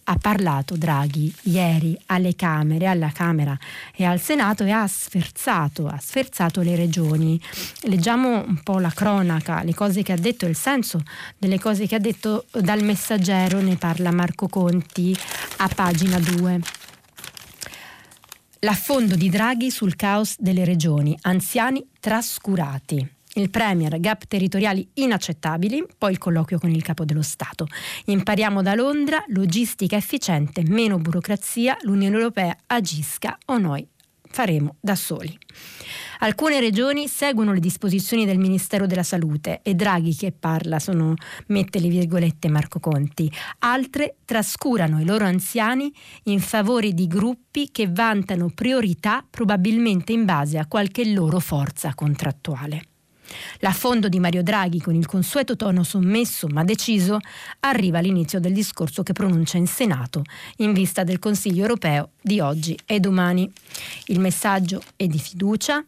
ha 0.04 0.16
parlato 0.16 0.76
Draghi 0.76 1.32
ieri 1.42 1.96
alle 2.06 2.34
Camere, 2.34 2.86
alla 2.86 3.10
Camera 3.12 3.56
e 3.94 4.04
al 4.04 4.20
Senato 4.20 4.64
e 4.64 4.70
ha 4.70 4.86
sferzato, 4.86 5.86
ha 5.86 5.98
sferzato 6.00 6.60
le 6.60 6.74
regioni. 6.74 7.40
Leggiamo 7.82 8.44
un 8.44 8.60
po' 8.62 8.78
la 8.78 8.90
cronaca, 8.90 9.62
le 9.62 9.74
cose 9.74 10.02
che 10.02 10.12
ha 10.12 10.16
detto, 10.16 10.46
il 10.46 10.56
senso 10.56 11.00
delle 11.38 11.60
cose 11.60 11.86
che 11.86 11.94
ha 11.94 12.00
detto 12.00 12.46
dal 12.50 12.82
messaggero, 12.82 13.60
ne 13.60 13.76
parla 13.76 14.10
Marco 14.10 14.48
Conti 14.48 15.16
a 15.58 15.68
pagina 15.68 16.18
2. 16.18 16.81
L'affondo 18.64 19.16
di 19.16 19.28
Draghi 19.28 19.72
sul 19.72 19.96
caos 19.96 20.36
delle 20.38 20.64
regioni, 20.64 21.18
anziani 21.22 21.84
trascurati 21.98 23.04
il 23.34 23.50
Premier, 23.50 23.98
gap 23.98 24.26
territoriali 24.28 24.88
inaccettabili, 24.94 25.84
poi 25.98 26.12
il 26.12 26.18
colloquio 26.18 26.60
con 26.60 26.70
il 26.70 26.80
Capo 26.80 27.04
dello 27.04 27.22
Stato. 27.22 27.66
Impariamo 28.04 28.62
da 28.62 28.76
Londra, 28.76 29.24
logistica 29.30 29.96
efficiente, 29.96 30.62
meno 30.64 30.98
burocrazia, 30.98 31.76
l'Unione 31.80 32.14
Europea 32.14 32.56
agisca 32.66 33.36
o 33.46 33.58
noi 33.58 33.84
faremo 34.30 34.76
da 34.80 34.94
soli. 34.94 35.36
Alcune 36.22 36.60
regioni 36.60 37.08
seguono 37.08 37.52
le 37.52 37.58
disposizioni 37.58 38.24
del 38.24 38.38
Ministero 38.38 38.86
della 38.86 39.02
Salute 39.02 39.58
e 39.60 39.74
Draghi 39.74 40.14
che 40.14 40.30
parla 40.30 40.78
sono, 40.78 41.14
mette 41.48 41.80
le 41.80 41.88
virgolette 41.88 42.48
Marco 42.48 42.78
Conti, 42.78 43.28
altre 43.58 44.18
trascurano 44.24 45.00
i 45.00 45.04
loro 45.04 45.24
anziani 45.24 45.92
in 46.24 46.38
favore 46.38 46.92
di 46.92 47.08
gruppi 47.08 47.70
che 47.72 47.88
vantano 47.90 48.52
priorità 48.54 49.26
probabilmente 49.28 50.12
in 50.12 50.24
base 50.24 50.58
a 50.58 50.66
qualche 50.66 51.12
loro 51.12 51.40
forza 51.40 51.92
contrattuale. 51.92 52.84
L'affondo 53.58 54.08
di 54.08 54.20
Mario 54.20 54.42
Draghi, 54.42 54.80
con 54.80 54.94
il 54.94 55.06
consueto 55.06 55.56
tono 55.56 55.82
sommesso 55.82 56.46
ma 56.48 56.64
deciso, 56.64 57.18
arriva 57.60 57.98
all'inizio 57.98 58.40
del 58.40 58.52
discorso 58.52 59.02
che 59.02 59.12
pronuncia 59.12 59.56
in 59.56 59.66
Senato 59.66 60.22
in 60.58 60.72
vista 60.72 61.02
del 61.02 61.18
Consiglio 61.18 61.62
europeo 61.62 62.10
di 62.22 62.40
oggi 62.40 62.78
e 62.86 63.00
domani. 63.00 63.50
Il 64.06 64.20
messaggio 64.20 64.82
è 64.96 65.06
di 65.06 65.18
fiducia, 65.18 65.84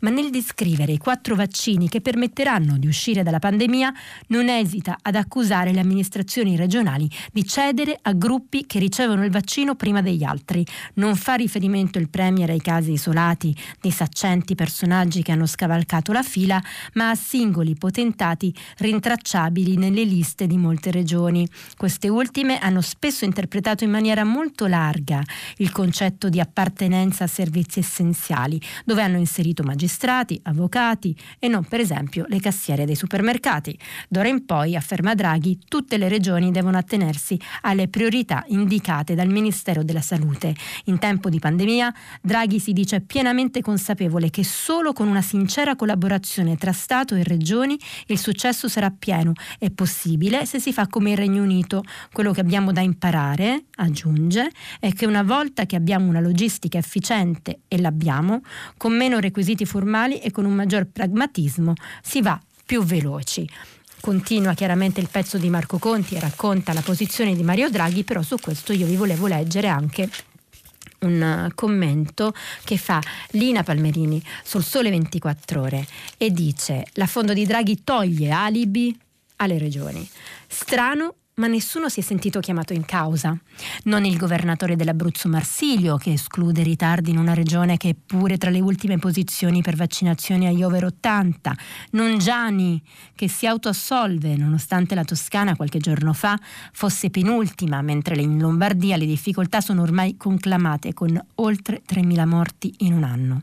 ma 0.00 0.10
nel 0.10 0.30
descrivere 0.30 0.92
i 0.92 0.98
quattro 0.98 1.34
vaccini 1.34 1.88
che 1.88 2.00
permetteranno 2.00 2.78
di 2.78 2.86
uscire 2.86 3.22
dalla 3.22 3.38
pandemia 3.38 3.92
non 4.28 4.48
esita 4.48 4.98
ad 5.00 5.14
accusare 5.14 5.72
le 5.72 5.80
amministrazioni 5.80 6.56
regionali 6.56 7.08
di 7.32 7.44
cedere 7.44 7.98
a 8.00 8.12
gruppi 8.12 8.66
che 8.66 8.78
ricevono 8.78 9.24
il 9.24 9.30
vaccino 9.30 9.74
prima 9.74 10.02
degli 10.02 10.24
altri. 10.24 10.64
Non 10.94 11.16
fa 11.16 11.34
riferimento 11.34 11.98
il 11.98 12.08
Premier 12.08 12.50
ai 12.50 12.60
casi 12.60 12.92
isolati 12.92 13.54
di 13.80 13.90
saccenti 13.90 14.54
personaggi 14.54 15.22
che 15.22 15.32
hanno 15.32 15.46
scavalcato 15.46 16.12
la 16.12 16.22
fila, 16.22 16.62
ma 16.94 17.10
a 17.10 17.14
singoli 17.14 17.74
potentati 17.74 18.54
rintracciabili 18.78 19.76
nelle 19.76 20.04
liste 20.04 20.46
di 20.46 20.56
molte 20.56 20.90
regioni. 20.90 21.46
Queste 21.76 22.08
ultime 22.08 22.58
hanno 22.58 22.80
spesso 22.80 23.24
interpretato 23.24 23.84
in 23.84 23.90
maniera 23.90 24.24
molto 24.24 24.66
larga 24.66 25.22
il 25.58 25.70
concetto 25.78 26.28
di 26.28 26.40
appartenenza 26.40 27.22
a 27.22 27.28
servizi 27.28 27.78
essenziali, 27.78 28.60
dove 28.84 29.00
hanno 29.00 29.16
inserito 29.16 29.62
magistrati, 29.62 30.40
avvocati 30.42 31.16
e 31.38 31.46
non 31.46 31.62
per 31.62 31.78
esempio 31.78 32.24
le 32.26 32.40
cassiere 32.40 32.84
dei 32.84 32.96
supermercati. 32.96 33.78
D'ora 34.08 34.26
in 34.26 34.44
poi, 34.44 34.74
afferma 34.74 35.14
Draghi, 35.14 35.56
tutte 35.68 35.96
le 35.96 36.08
regioni 36.08 36.50
devono 36.50 36.78
attenersi 36.78 37.40
alle 37.60 37.86
priorità 37.86 38.42
indicate 38.48 39.14
dal 39.14 39.28
Ministero 39.28 39.84
della 39.84 40.00
Salute. 40.00 40.52
In 40.86 40.98
tempo 40.98 41.28
di 41.28 41.38
pandemia, 41.38 41.94
Draghi 42.22 42.58
si 42.58 42.72
dice 42.72 43.00
pienamente 43.00 43.60
consapevole 43.60 44.30
che 44.30 44.42
solo 44.42 44.92
con 44.92 45.06
una 45.06 45.22
sincera 45.22 45.76
collaborazione 45.76 46.56
tra 46.56 46.72
Stato 46.72 47.14
e 47.14 47.22
regioni 47.22 47.78
il 48.06 48.18
successo 48.18 48.66
sarà 48.66 48.90
pieno 48.90 49.30
e 49.60 49.70
possibile 49.70 50.44
se 50.44 50.58
si 50.58 50.72
fa 50.72 50.88
come 50.88 51.12
il 51.12 51.16
Regno 51.16 51.44
Unito. 51.44 51.84
Quello 52.12 52.32
che 52.32 52.40
abbiamo 52.40 52.72
da 52.72 52.80
imparare, 52.80 53.66
aggiunge, 53.76 54.50
è 54.80 54.92
che 54.92 55.06
una 55.06 55.22
volta 55.22 55.66
che 55.68 55.76
abbiamo 55.76 56.08
una 56.08 56.18
logistica 56.18 56.78
efficiente 56.78 57.60
e 57.68 57.80
l'abbiamo, 57.80 58.42
con 58.76 58.96
meno 58.96 59.20
requisiti 59.20 59.64
formali 59.64 60.18
e 60.18 60.32
con 60.32 60.44
un 60.44 60.54
maggior 60.54 60.86
pragmatismo 60.86 61.74
si 62.02 62.20
va 62.20 62.40
più 62.66 62.82
veloci. 62.82 63.48
Continua 64.00 64.54
chiaramente 64.54 65.00
il 65.00 65.08
pezzo 65.08 65.38
di 65.38 65.48
Marco 65.48 65.78
Conti 65.78 66.16
e 66.16 66.20
racconta 66.20 66.72
la 66.72 66.82
posizione 66.82 67.36
di 67.36 67.42
Mario 67.42 67.70
Draghi, 67.70 68.02
però 68.02 68.22
su 68.22 68.36
questo 68.40 68.72
io 68.72 68.86
vi 68.86 68.96
volevo 68.96 69.26
leggere 69.26 69.68
anche 69.68 70.10
un 71.00 71.50
commento 71.54 72.34
che 72.64 72.76
fa 72.76 73.00
Lina 73.30 73.62
Palmerini 73.62 74.20
sul 74.42 74.64
Sole 74.64 74.90
24 74.90 75.60
Ore 75.60 75.86
e 76.16 76.30
dice 76.30 76.86
la 76.94 77.06
fondo 77.06 77.32
di 77.32 77.46
Draghi 77.46 77.84
toglie 77.84 78.30
alibi 78.30 78.98
alle 79.36 79.58
regioni. 79.58 80.08
Strano 80.46 81.14
ma 81.38 81.46
nessuno 81.46 81.88
si 81.88 82.00
è 82.00 82.02
sentito 82.02 82.40
chiamato 82.40 82.72
in 82.72 82.84
causa. 82.84 83.36
Non 83.84 84.04
il 84.04 84.16
governatore 84.16 84.76
dell'Abruzzo 84.76 85.28
Marsilio, 85.28 85.96
che 85.96 86.12
esclude 86.12 86.62
ritardi 86.62 87.10
in 87.10 87.18
una 87.18 87.34
regione 87.34 87.76
che 87.76 87.90
è 87.90 87.94
pure 87.94 88.38
tra 88.38 88.50
le 88.50 88.60
ultime 88.60 88.98
posizioni 88.98 89.62
per 89.62 89.76
vaccinazioni 89.76 90.46
agli 90.46 90.62
over 90.62 90.84
80, 90.84 91.56
non 91.92 92.18
Gianni, 92.18 92.80
che 93.14 93.28
si 93.28 93.46
autoassolve 93.46 94.36
nonostante 94.36 94.94
la 94.94 95.04
Toscana 95.04 95.56
qualche 95.56 95.78
giorno 95.78 96.12
fa 96.12 96.38
fosse 96.72 97.10
penultima, 97.10 97.82
mentre 97.82 98.20
in 98.20 98.38
Lombardia 98.38 98.96
le 98.96 99.06
difficoltà 99.06 99.60
sono 99.60 99.82
ormai 99.82 100.16
conclamate 100.16 100.92
con 100.92 101.20
oltre 101.36 101.82
3.000 101.88 102.26
morti 102.26 102.74
in 102.78 102.92
un 102.92 103.04
anno. 103.04 103.42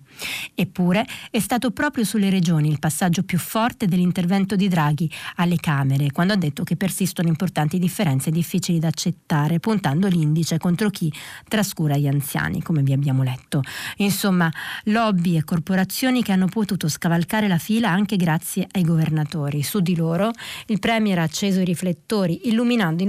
Eppure 0.54 1.06
è 1.32 1.40
stato 1.40 1.72
proprio 1.72 2.04
sulle 2.04 2.30
regioni 2.30 2.70
il 2.70 2.80
passaggio 2.80 3.24
più 3.24 3.40
forte 3.40 3.88
dell'intervento 3.88 4.56
di 4.56 4.68
Draghi 4.68 5.10
alle 5.36 5.58
Camere, 5.58 6.12
quando 6.12 6.34
ha 6.34 6.38
detto 6.38 6.64
che 6.64 6.76
persistono 6.76 7.28
importanti 7.28 7.80
differenze 7.86 8.32
difficili 8.32 8.80
da 8.80 8.88
accettare, 8.88 9.60
puntando 9.60 10.08
l'indice 10.08 10.58
contro 10.58 10.90
chi 10.90 11.14
trascura 11.48 11.96
gli 11.98 12.08
anziani, 12.08 12.64
come 12.64 12.82
vi 12.82 12.94
abbiamo 12.94 13.22
letto. 13.22 13.62
Insomma, 13.98 14.52
lobby 14.86 15.38
e 15.38 15.44
corporazioni 15.44 16.24
che 16.24 16.32
hanno 16.32 16.48
potuto 16.48 16.90
scavalcare 16.90 17.48
la 17.48 17.60
fila 17.60 17.90
anche 17.90 18.16
grazie 18.16 18.68
ai 18.72 18.84
governatori. 18.84 19.62
Su 19.62 19.82
di 19.82 19.96
loro 19.96 20.32
il 20.68 20.80
Premier 20.80 21.20
ha 21.20 21.24
acceso 21.24 21.60
i 21.60 21.66
riflettori, 21.66 22.48
illuminando 22.48 23.04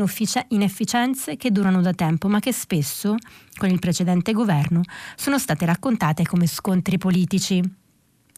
inefficienze 0.49 1.37
che 1.37 1.51
durano 1.51 1.81
da 1.81 1.95
tempo, 1.95 2.29
ma 2.29 2.39
che 2.39 2.53
spesso, 2.53 3.15
con 3.57 3.71
il 3.71 3.79
precedente 3.79 4.33
governo, 4.33 4.83
sono 5.17 5.39
state 5.39 5.65
raccontate 5.65 6.25
come 6.27 6.47
scontri 6.47 6.99
politici. 6.99 7.85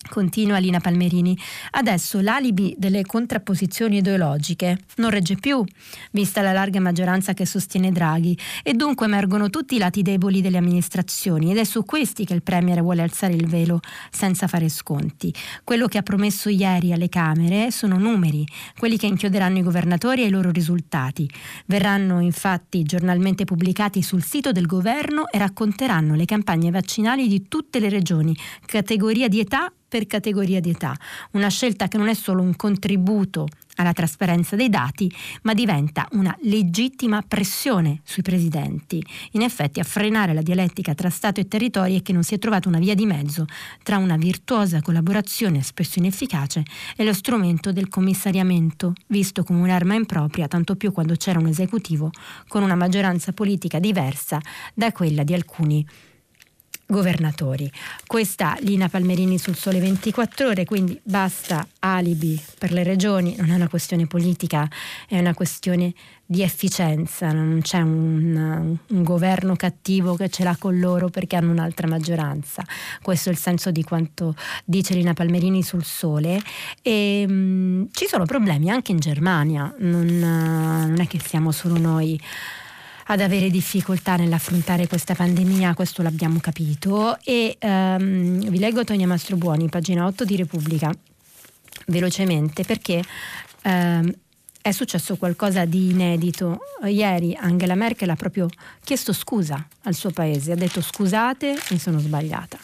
Continua 0.09 0.59
Lina 0.59 0.81
Palmerini. 0.81 1.39
Adesso 1.73 2.21
l'alibi 2.21 2.75
delle 2.79 3.05
contrapposizioni 3.05 3.99
ideologiche 3.99 4.79
non 4.97 5.11
regge 5.11 5.37
più, 5.37 5.65
vista 6.13 6.43
la 6.43 6.53
larga 6.53 6.81
maggioranza 6.81 7.35
che 7.35 7.47
sostiene 7.47 7.93
Draghi, 7.93 8.37
e 8.63 8.75
dunque 8.75 9.07
emergono 9.07 9.51
tutti 9.51 9.77
i 9.77 9.79
lati 9.79 10.03
deboli 10.03 10.41
delle 10.41 10.59
amministrazioni 10.59 11.51
ed 11.51 11.59
è 11.59 11.65
su 11.65 11.85
questi 11.85 12.25
che 12.25 12.35
il 12.35 12.43
Premier 12.43 12.83
vuole 12.83 13.03
alzare 13.03 13.35
il 13.35 13.47
velo 13.47 13.81
senza 14.11 14.47
fare 14.47 14.69
sconti. 14.69 15.33
Quello 15.65 15.87
che 15.87 15.99
ha 15.99 16.03
promesso 16.03 16.49
ieri 16.49 16.93
alle 16.93 17.09
Camere 17.09 17.71
sono 17.71 17.99
numeri, 17.99 18.47
quelli 18.77 18.97
che 18.97 19.07
inchioderanno 19.07 19.59
i 19.59 19.63
governatori 19.63 20.23
e 20.23 20.27
i 20.27 20.31
loro 20.31 20.51
risultati. 20.51 21.29
Verranno 21.67 22.21
infatti 22.21 22.83
giornalmente 22.83 23.45
pubblicati 23.45 24.03
sul 24.03 24.23
sito 24.23 24.53
del 24.53 24.67
governo 24.67 25.29
e 25.31 25.39
racconteranno 25.39 26.15
le 26.15 26.25
campagne 26.25 26.71
vaccinali 26.71 27.29
di 27.29 27.47
tutte 27.49 27.81
le 27.81 27.89
regioni, 27.89 28.37
categoria 28.67 29.29
di 29.29 29.41
età 29.41 29.73
per 29.89 30.07
categoria 30.07 30.61
di 30.61 30.71
età, 30.71 30.95
una 31.33 31.49
scelta 31.49 31.89
che 31.89 31.97
non 31.97 32.09
è 32.09 32.15
solo 32.15 32.43
un 32.43 32.55
contributo 32.57 33.47
alla 33.79 33.93
trasparenza 33.93 34.57
dei 34.57 34.69
dati, 34.69 35.11
ma 35.43 35.55
diventa 35.55 36.07
una 36.13 36.37
legittima 36.43 37.23
pressione 37.27 38.01
sui 38.05 38.23
presidenti, 38.23 39.05
in 39.33 39.43
effetti 39.43 39.81
a 39.81 39.85
frenare 39.85 40.35
la 40.35 40.43
dialettica 40.43 40.95
tra 40.95 41.11
Stato 41.11 41.41
e 41.41 41.49
territori 41.49 41.97
e 41.97 42.03
che 42.03 42.13
non 42.13 42.23
si 42.23 42.35
è 42.35 42.39
trovata 42.39 42.69
una 42.69 42.79
via 42.79 42.95
di 42.95 43.07
mezzo 43.07 43.47
tra 43.83 43.99
una 43.99 44.17
virtuosa 44.17 44.83
collaborazione 44.83 45.63
spesso 45.63 45.99
inefficace 45.99 46.65
e 46.97 47.05
lo 47.05 47.13
strumento 47.13 47.73
del 47.73 47.89
commissariamento, 47.89 48.93
visto 49.07 49.45
come 49.45 49.61
un'arma 49.61 49.95
impropria, 49.95 50.49
tanto 50.49 50.77
più 50.77 50.93
quando 50.93 51.15
c'era 51.15 51.39
un 51.39 51.47
esecutivo 51.47 52.11
con 52.49 52.63
una 52.63 52.75
maggioranza 52.75 53.33
politica 53.33 53.79
diversa 53.79 54.41
da 54.75 54.93
quella 54.93 55.23
di 55.23 55.35
alcuni 55.35 55.87
governatori. 56.91 57.71
Questa 58.07 58.57
Lina 58.61 58.89
Palmerini 58.89 59.39
sul 59.39 59.55
Sole 59.55 59.79
24 59.79 60.49
ore, 60.49 60.65
quindi 60.65 60.99
basta 61.03 61.67
alibi 61.81 62.41
per 62.59 62.73
le 62.73 62.83
regioni, 62.83 63.37
non 63.37 63.51
è 63.51 63.55
una 63.55 63.69
questione 63.69 64.07
politica, 64.07 64.67
è 65.07 65.19
una 65.19 65.35
questione 65.35 65.93
di 66.25 66.43
efficienza, 66.43 67.31
non 67.33 67.61
c'è 67.63 67.81
un, 67.81 68.79
un, 68.87 69.03
governo 69.03 69.55
cattivo 69.57 70.15
che 70.15 70.29
ce 70.29 70.45
l'ha 70.45 70.57
con 70.59 70.79
loro 70.79 71.09
perché 71.09 71.37
hanno 71.37 71.51
un'altra 71.51 71.87
maggioranza. 71.87 72.63
Questo 73.03 73.29
è 73.29 73.33
il 73.33 73.39
senso 73.39 73.71
di 73.71 73.83
quanto 73.83 74.35
dice 74.65 74.95
Lina 74.95 75.13
Palmerini 75.13 75.63
sul 75.63 75.85
Sole. 75.85 76.41
E, 76.83 77.27
mh, 77.27 77.33
mm, 77.33 77.85
ci 77.93 78.07
sono 78.07 78.25
problemi 78.25 78.71
anche 78.71 78.93
in 78.93 78.99
Germania, 78.99 79.75
non, 79.79 80.07
non 80.07 81.01
è 81.01 81.07
che 81.07 81.19
siamo 81.19 81.51
solo 81.51 81.79
noi 81.79 82.19
ad 83.11 83.21
avere 83.21 83.51
difficoltà 83.51 84.17
nell'affrontare 84.17 84.87
questa 84.87 85.15
pandemia, 85.15 85.75
questo 85.75 86.03
l'abbiamo 86.03 86.41
capito. 86.41 87.19
E 87.25 87.57
um, 87.61 88.39
vi 88.39 88.59
leggo 88.59 88.85
Tonia 88.85 89.07
Mastrobuoni, 89.07 89.69
pagina 89.69 90.07
8 90.07 90.25
di 90.25 90.37
Repubblica, 90.37 90.93
velocemente, 91.87 92.65
perché 92.65 93.03
um, 93.65 94.13
è 94.61 94.73
successo 94.73 95.17
qualcosa 95.17 95.65
di 95.65 95.91
inedito. 95.91 96.59
Ieri 96.85 97.35
Angela 97.35 97.75
Merkel 97.75 98.11
ha 98.11 98.17
proprio 98.17 98.49
chiesto 98.85 99.15
scusa 99.15 99.67
al 99.85 99.95
suo 99.95 100.11
paese, 100.11 100.53
ha 100.53 100.57
detto 100.57 100.83
scusate, 100.83 101.57
mi 101.71 101.79
sono 101.79 101.99
sbagliata. 101.99 102.59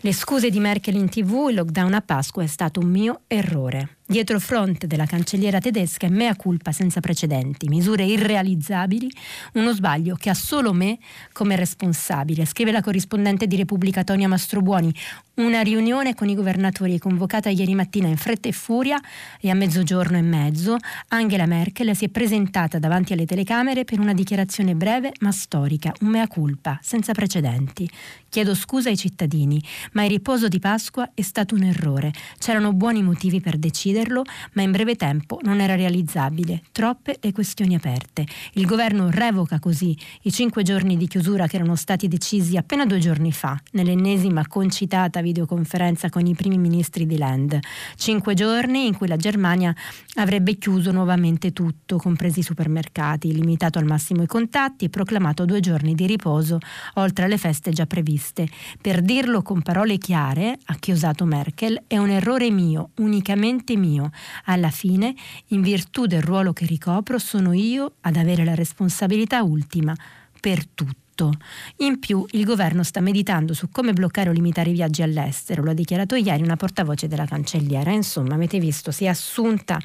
Le 0.00 0.12
scuse 0.12 0.50
di 0.50 0.58
Merkel 0.58 0.96
in 0.96 1.08
tv, 1.08 1.48
il 1.50 1.56
lockdown 1.56 1.94
a 1.94 2.00
Pasqua 2.00 2.42
è 2.42 2.46
stato 2.46 2.80
un 2.80 2.88
mio 2.88 3.20
errore. 3.26 3.98
Dietro 4.10 4.40
fronte 4.40 4.88
della 4.88 5.06
cancelliera 5.06 5.60
tedesca 5.60 6.08
è 6.08 6.10
mea 6.10 6.34
culpa 6.34 6.72
senza 6.72 6.98
precedenti, 6.98 7.68
misure 7.68 8.02
irrealizzabili, 8.02 9.08
uno 9.52 9.72
sbaglio 9.72 10.16
che 10.16 10.30
ha 10.30 10.34
solo 10.34 10.72
me 10.72 10.98
come 11.32 11.54
responsabile. 11.54 12.44
Scrive 12.44 12.72
la 12.72 12.82
corrispondente 12.82 13.46
di 13.46 13.54
Repubblica 13.54 14.02
Tonia 14.02 14.26
Mastrobuoni. 14.26 14.92
Una 15.34 15.60
riunione 15.60 16.16
con 16.16 16.28
i 16.28 16.34
governatori 16.34 16.98
convocata 16.98 17.50
ieri 17.50 17.72
mattina 17.76 18.08
in 18.08 18.16
fretta 18.16 18.48
e 18.48 18.52
furia 18.52 19.00
e 19.40 19.48
a 19.48 19.54
mezzogiorno 19.54 20.16
e 20.16 20.22
mezzo 20.22 20.76
Angela 21.10 21.46
Merkel 21.46 21.94
si 21.94 22.06
è 22.06 22.08
presentata 22.08 22.80
davanti 22.80 23.12
alle 23.12 23.26
telecamere 23.26 23.84
per 23.84 24.00
una 24.00 24.12
dichiarazione 24.12 24.74
breve 24.74 25.12
ma 25.20 25.30
storica, 25.30 25.94
un 26.00 26.08
mea 26.08 26.26
culpa 26.26 26.80
senza 26.82 27.12
precedenti. 27.12 27.88
Chiedo 28.28 28.54
scusa 28.54 28.90
ai 28.90 28.96
cittadini, 28.96 29.62
ma 29.92 30.02
il 30.02 30.10
riposo 30.10 30.48
di 30.48 30.58
Pasqua 30.58 31.12
è 31.14 31.22
stato 31.22 31.54
un 31.54 31.62
errore. 31.62 32.12
C'erano 32.38 32.72
buoni 32.72 33.02
motivi 33.02 33.40
per 33.40 33.56
decidere 33.56 33.99
chiederlo, 34.00 34.22
ma 34.54 34.62
in 34.62 34.72
breve 34.72 34.96
tempo 34.96 35.38
non 35.42 35.60
era 35.60 35.74
realizzabile. 35.74 36.62
Troppe 36.72 37.18
le 37.20 37.32
questioni 37.32 37.74
aperte. 37.74 38.26
Il 38.54 38.66
governo 38.66 39.10
revoca 39.10 39.58
così 39.58 39.96
i 40.22 40.32
cinque 40.32 40.62
giorni 40.62 40.96
di 40.96 41.06
chiusura 41.06 41.46
che 41.46 41.56
erano 41.56 41.76
stati 41.76 42.08
decisi 42.08 42.56
appena 42.56 42.86
due 42.86 42.98
giorni 42.98 43.32
fa, 43.32 43.60
nell'ennesima 43.72 44.46
concitata 44.46 45.20
videoconferenza 45.20 46.08
con 46.08 46.26
i 46.26 46.34
primi 46.34 46.58
ministri 46.58 47.06
di 47.06 47.18
Land. 47.18 47.58
Cinque 47.96 48.34
giorni 48.34 48.86
in 48.86 48.96
cui 48.96 49.08
la 49.08 49.16
Germania 49.16 49.74
avrebbe 50.14 50.56
chiuso 50.56 50.90
nuovamente 50.90 51.52
tutto, 51.52 51.98
compresi 51.98 52.40
i 52.40 52.44
supermercati, 52.44 53.32
limitato 53.32 53.78
al 53.78 53.84
massimo 53.84 54.22
i 54.22 54.26
contatti 54.26 54.86
e 54.86 54.88
proclamato 54.88 55.44
due 55.44 55.60
giorni 55.60 55.94
di 55.94 56.06
riposo, 56.06 56.58
oltre 56.94 57.26
alle 57.26 57.38
feste 57.38 57.70
già 57.70 57.86
previste. 57.86 58.48
Per 58.80 59.02
dirlo 59.02 59.42
con 59.42 59.62
parole 59.62 59.98
chiare, 59.98 60.58
ha 60.64 60.74
chiosato 60.76 61.24
Merkel, 61.24 61.82
è 61.86 61.98
un 61.98 62.10
errore 62.10 62.50
mio, 62.50 62.90
unicamente 62.96 63.76
mio 63.76 63.89
mio. 63.90 64.10
Alla 64.44 64.70
fine, 64.70 65.14
in 65.48 65.62
virtù 65.62 66.06
del 66.06 66.22
ruolo 66.22 66.52
che 66.52 66.66
ricopro, 66.66 67.18
sono 67.18 67.52
io 67.52 67.94
ad 68.02 68.16
avere 68.16 68.44
la 68.44 68.54
responsabilità 68.54 69.42
ultima 69.42 69.94
per 70.40 70.66
tutto. 70.66 71.32
In 71.78 71.98
più, 71.98 72.24
il 72.30 72.44
governo 72.44 72.82
sta 72.82 73.00
meditando 73.00 73.52
su 73.52 73.68
come 73.70 73.92
bloccare 73.92 74.30
o 74.30 74.32
limitare 74.32 74.70
i 74.70 74.72
viaggi 74.72 75.02
all'estero, 75.02 75.62
lo 75.62 75.70
ha 75.70 75.74
dichiarato 75.74 76.14
ieri 76.14 76.42
una 76.42 76.56
portavoce 76.56 77.08
della 77.08 77.26
cancelliera. 77.26 77.90
Insomma, 77.90 78.34
avete 78.34 78.58
visto, 78.58 78.90
si 78.90 79.04
è 79.04 79.08
assunta 79.08 79.78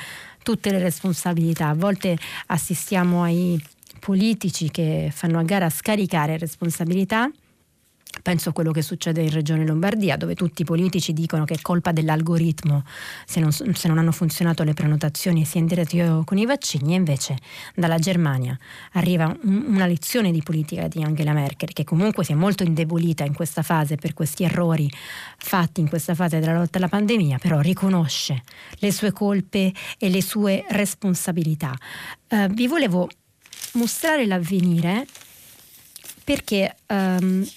tutte 0.44 0.72
le 0.72 0.80
responsabilità. 0.80 1.70
A 1.70 1.74
volte 1.74 2.18
assistiamo 2.48 3.24
ai 3.24 3.62
politici 4.00 4.70
che 4.70 5.10
fanno 5.12 5.40
a 5.40 5.44
gara 5.44 5.66
a 5.66 5.70
scaricare 5.70 6.38
responsabilità 6.38 7.30
Penso 8.22 8.50
a 8.50 8.54
quello 8.54 8.72
che 8.72 8.82
succede 8.82 9.22
in 9.22 9.30
Regione 9.30 9.66
Lombardia, 9.66 10.18
dove 10.18 10.36
tutti 10.36 10.64
i 10.64 10.66
politici 10.66 11.14
dicono 11.14 11.46
che 11.46 11.56
è 11.56 11.62
colpa 11.62 11.92
dell'algoritmo 11.92 12.84
se 13.26 13.40
non, 13.40 13.52
se 13.52 13.88
non 13.88 13.98
hanno 13.98 14.12
funzionato 14.12 14.64
le 14.64 14.74
prenotazioni 14.74 15.42
e 15.42 15.46
si 15.46 15.58
è 15.58 15.60
indiretto 15.60 16.24
con 16.26 16.38
i 16.38 16.46
vaccini, 16.46 16.94
e 16.94 16.96
invece 16.96 17.38
dalla 17.76 18.00
Germania 18.00 18.58
arriva 18.94 19.26
un, 19.44 19.66
una 19.68 19.86
lezione 19.86 20.32
di 20.32 20.42
politica 20.42 20.88
di 20.88 21.04
Angela 21.04 21.34
Merkel, 21.34 21.74
che 21.74 21.84
comunque 21.84 22.24
si 22.24 22.32
è 22.32 22.36
molto 22.36 22.64
indebolita 22.64 23.24
in 23.24 23.34
questa 23.34 23.62
fase 23.62 23.96
per 23.96 24.14
questi 24.14 24.44
errori 24.44 24.90
fatti 25.38 25.82
in 25.82 25.90
questa 25.90 26.16
fase 26.16 26.40
della 26.40 26.58
lotta 26.58 26.78
alla 26.78 26.88
pandemia, 26.88 27.38
però 27.38 27.60
riconosce 27.60 28.42
le 28.80 28.92
sue 28.92 29.12
colpe 29.12 29.72
e 30.00 30.10
le 30.10 30.22
sue 30.22 30.66
responsabilità. 30.70 31.78
Uh, 32.30 32.48
vi 32.48 32.68
volevo 32.68 33.08
mostrare 33.74 34.26
l'avvenire 34.26 35.06
perché... 36.24 36.76
Um, 36.88 37.48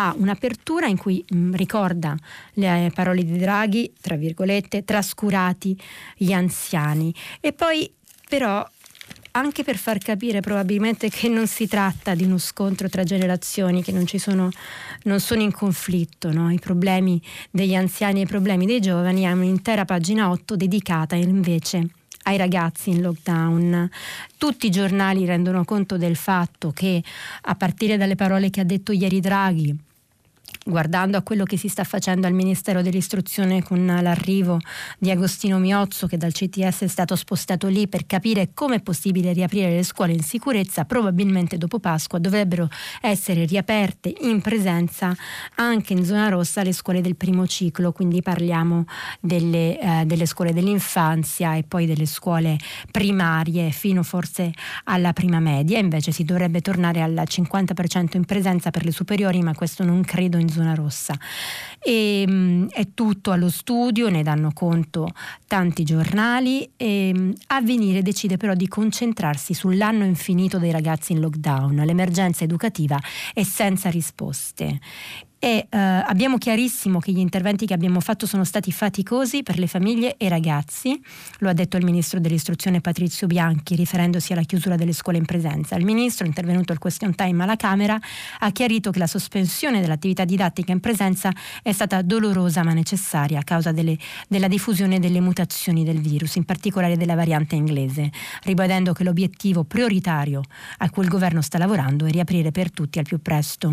ha 0.00 0.14
un'apertura 0.16 0.86
in 0.86 0.96
cui 0.96 1.24
mh, 1.28 1.36
mm, 1.36 1.54
ricorda 1.54 2.16
le 2.54 2.90
parole 2.94 3.24
di 3.24 3.36
Draghi, 3.36 3.92
tra 4.00 4.16
virgolette, 4.16 4.84
trascurati 4.84 5.78
gli 6.16 6.32
anziani. 6.32 7.12
E 7.40 7.52
poi 7.52 7.92
però 8.28 8.64
anche 9.32 9.62
per 9.62 9.76
far 9.76 9.98
capire 9.98 10.40
probabilmente 10.40 11.10
che 11.10 11.28
non 11.28 11.46
si 11.46 11.66
tratta 11.66 12.14
di 12.14 12.24
uno 12.24 12.38
scontro 12.38 12.88
tra 12.88 13.02
generazioni, 13.02 13.82
che 13.82 13.92
non, 13.92 14.06
sono, 14.06 14.50
non 15.04 15.20
sono 15.20 15.42
in 15.42 15.52
conflitto, 15.52 16.32
no? 16.32 16.50
i 16.50 16.58
problemi 16.58 17.20
degli 17.50 17.74
anziani 17.74 18.20
e 18.20 18.22
i 18.22 18.26
problemi 18.26 18.66
dei 18.66 18.80
giovani, 18.80 19.26
ha 19.26 19.32
un'intera 19.32 19.84
pagina 19.84 20.30
8 20.30 20.56
dedicata 20.56 21.16
invece 21.16 21.88
ai 22.24 22.36
ragazzi 22.36 22.90
in 22.90 23.00
lockdown. 23.00 23.90
Tutti 24.36 24.66
i 24.66 24.70
giornali 24.70 25.24
rendono 25.24 25.64
conto 25.64 25.96
del 25.96 26.16
fatto 26.16 26.70
che 26.72 27.02
a 27.42 27.54
partire 27.54 27.96
dalle 27.96 28.16
parole 28.16 28.50
che 28.50 28.60
ha 28.60 28.64
detto 28.64 28.92
ieri 28.92 29.20
Draghi, 29.20 29.86
guardando 30.68 31.16
a 31.16 31.22
quello 31.22 31.44
che 31.44 31.56
si 31.56 31.68
sta 31.68 31.84
facendo 31.84 32.26
al 32.26 32.32
Ministero 32.32 32.82
dell'Istruzione 32.82 33.62
con 33.62 33.84
l'arrivo 33.86 34.58
di 34.98 35.10
Agostino 35.10 35.58
Miozzo 35.58 36.06
che 36.06 36.16
dal 36.16 36.32
CTS 36.32 36.82
è 36.82 36.86
stato 36.86 37.16
spostato 37.16 37.66
lì 37.68 37.88
per 37.88 38.06
capire 38.06 38.50
come 38.54 38.76
è 38.76 38.80
possibile 38.80 39.32
riaprire 39.32 39.70
le 39.70 39.82
scuole 39.82 40.12
in 40.12 40.22
sicurezza, 40.22 40.84
probabilmente 40.84 41.58
dopo 41.58 41.78
Pasqua 41.78 42.18
dovrebbero 42.18 42.68
essere 43.00 43.44
riaperte 43.44 44.14
in 44.20 44.40
presenza 44.40 45.14
anche 45.56 45.92
in 45.92 46.04
zona 46.04 46.28
rossa 46.28 46.62
le 46.62 46.72
scuole 46.72 47.00
del 47.00 47.16
primo 47.16 47.46
ciclo, 47.46 47.92
quindi 47.92 48.22
parliamo 48.22 48.84
delle, 49.20 49.78
eh, 49.78 50.04
delle 50.04 50.26
scuole 50.26 50.52
dell'infanzia 50.52 51.56
e 51.56 51.64
poi 51.64 51.86
delle 51.86 52.06
scuole 52.06 52.58
primarie 52.90 53.70
fino 53.70 54.02
forse 54.02 54.52
alla 54.84 55.12
prima 55.12 55.40
media, 55.40 55.78
invece 55.78 56.12
si 56.12 56.24
dovrebbe 56.24 56.60
tornare 56.60 57.02
al 57.02 57.22
50% 57.26 58.16
in 58.16 58.24
presenza 58.24 58.70
per 58.70 58.84
le 58.84 58.92
superiori, 58.92 59.40
ma 59.42 59.54
questo 59.54 59.84
non 59.84 60.02
credo 60.02 60.37
in 60.38 60.48
zona 60.48 60.74
rossa. 60.74 61.14
E, 61.80 62.24
mh, 62.26 62.32
mm, 62.32 62.66
è 62.70 62.88
tutto 62.94 63.30
allo 63.30 63.50
studio, 63.50 64.08
ne 64.08 64.22
danno 64.22 64.50
conto 64.52 65.08
tanti 65.46 65.84
giornali. 65.84 66.70
E, 66.76 67.12
mh, 67.14 67.32
Avvenire 67.48 68.02
decide 68.02 68.36
però 68.36 68.54
di 68.54 68.68
concentrarsi 68.68 69.54
sull'anno 69.54 70.04
infinito 70.04 70.58
dei 70.58 70.70
ragazzi 70.70 71.12
in 71.12 71.20
lockdown. 71.20 71.76
L'emergenza 71.84 72.44
educativa 72.44 72.98
è 73.32 73.42
senza 73.42 73.90
risposte 73.90 74.80
e 75.38 75.66
eh, 75.68 75.78
abbiamo 75.78 76.36
chiarissimo 76.36 76.98
che 76.98 77.12
gli 77.12 77.18
interventi 77.18 77.64
che 77.64 77.74
abbiamo 77.74 78.00
fatto 78.00 78.26
sono 78.26 78.44
stati 78.44 78.72
faticosi 78.72 79.42
per 79.42 79.58
le 79.58 79.68
famiglie 79.68 80.16
e 80.16 80.26
i 80.26 80.28
ragazzi, 80.28 81.00
lo 81.38 81.48
ha 81.48 81.52
detto 81.52 81.76
il 81.76 81.84
ministro 81.84 82.18
dell'istruzione 82.18 82.80
Patrizio 82.80 83.26
Bianchi 83.26 83.76
riferendosi 83.76 84.32
alla 84.32 84.42
chiusura 84.42 84.74
delle 84.74 84.92
scuole 84.92 85.18
in 85.18 85.24
presenza. 85.24 85.76
Il 85.76 85.84
ministro, 85.84 86.26
intervenuto 86.26 86.72
al 86.72 86.78
question 86.78 87.14
time 87.14 87.42
alla 87.42 87.56
Camera, 87.56 87.98
ha 88.40 88.50
chiarito 88.50 88.90
che 88.90 88.98
la 88.98 89.06
sospensione 89.06 89.80
dell'attività 89.80 90.24
didattica 90.24 90.72
in 90.72 90.80
presenza 90.80 91.32
è 91.62 91.72
stata 91.72 92.02
dolorosa 92.02 92.64
ma 92.64 92.72
necessaria 92.72 93.38
a 93.38 93.44
causa 93.44 93.70
delle, 93.70 93.96
della 94.26 94.48
diffusione 94.48 94.98
delle 94.98 95.20
mutazioni 95.20 95.84
del 95.84 96.00
virus, 96.00 96.34
in 96.34 96.44
particolare 96.44 96.96
della 96.96 97.14
variante 97.14 97.54
inglese, 97.54 98.10
ribadendo 98.42 98.92
che 98.92 99.04
l'obiettivo 99.04 99.62
prioritario 99.64 100.42
a 100.78 100.90
cui 100.90 101.04
il 101.04 101.08
governo 101.08 101.42
sta 101.42 101.58
lavorando 101.58 102.06
è 102.06 102.10
riaprire 102.10 102.50
per 102.50 102.72
tutti 102.72 102.98
al 102.98 103.04
più 103.04 103.20
presto. 103.22 103.72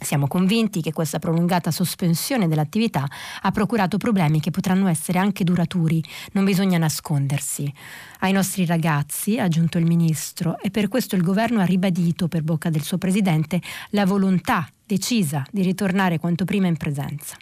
Siamo 0.00 0.28
convinti 0.28 0.80
che 0.80 0.92
questa 0.92 1.18
prolungata 1.18 1.70
sospensione 1.70 2.46
dell'attività 2.46 3.04
ha 3.42 3.50
procurato 3.50 3.98
problemi 3.98 4.40
che 4.40 4.50
potranno 4.50 4.88
essere 4.88 5.18
anche 5.18 5.44
duraturi, 5.44 6.02
non 6.32 6.44
bisogna 6.44 6.78
nascondersi. 6.78 7.72
Ai 8.20 8.32
nostri 8.32 8.64
ragazzi, 8.64 9.38
ha 9.38 9.44
aggiunto 9.44 9.76
il 9.78 9.86
Ministro, 9.86 10.58
e 10.60 10.70
per 10.70 10.88
questo 10.88 11.16
il 11.16 11.22
Governo 11.22 11.60
ha 11.60 11.64
ribadito 11.64 12.28
per 12.28 12.42
bocca 12.42 12.70
del 12.70 12.82
suo 12.82 12.98
Presidente 12.98 13.60
la 13.90 14.06
volontà 14.06 14.68
decisa 14.86 15.44
di 15.50 15.62
ritornare 15.62 16.18
quanto 16.18 16.44
prima 16.44 16.68
in 16.68 16.76
presenza. 16.76 17.36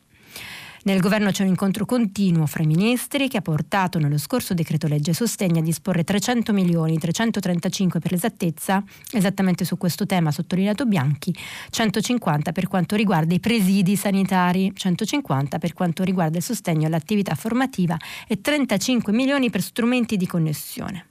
Nel 0.86 1.00
governo 1.00 1.32
c'è 1.32 1.42
un 1.42 1.48
incontro 1.48 1.84
continuo 1.84 2.46
fra 2.46 2.62
i 2.62 2.66
ministri 2.66 3.26
che 3.26 3.38
ha 3.38 3.42
portato 3.42 3.98
nello 3.98 4.18
scorso 4.18 4.54
decreto 4.54 4.86
legge 4.86 5.12
sostegno 5.12 5.58
a 5.58 5.62
disporre 5.62 6.04
300 6.04 6.52
milioni, 6.52 6.96
335 6.96 7.98
per 7.98 8.12
l'esattezza, 8.12 8.84
esattamente 9.10 9.64
su 9.64 9.76
questo 9.78 10.06
tema 10.06 10.30
sottolineato 10.30 10.86
Bianchi, 10.86 11.34
150 11.70 12.52
per 12.52 12.68
quanto 12.68 12.94
riguarda 12.94 13.34
i 13.34 13.40
presidi 13.40 13.96
sanitari, 13.96 14.70
150 14.72 15.58
per 15.58 15.72
quanto 15.72 16.04
riguarda 16.04 16.36
il 16.36 16.44
sostegno 16.44 16.86
all'attività 16.86 17.34
formativa 17.34 17.96
e 18.28 18.40
35 18.40 19.12
milioni 19.12 19.50
per 19.50 19.62
strumenti 19.62 20.16
di 20.16 20.26
connessione. 20.28 21.06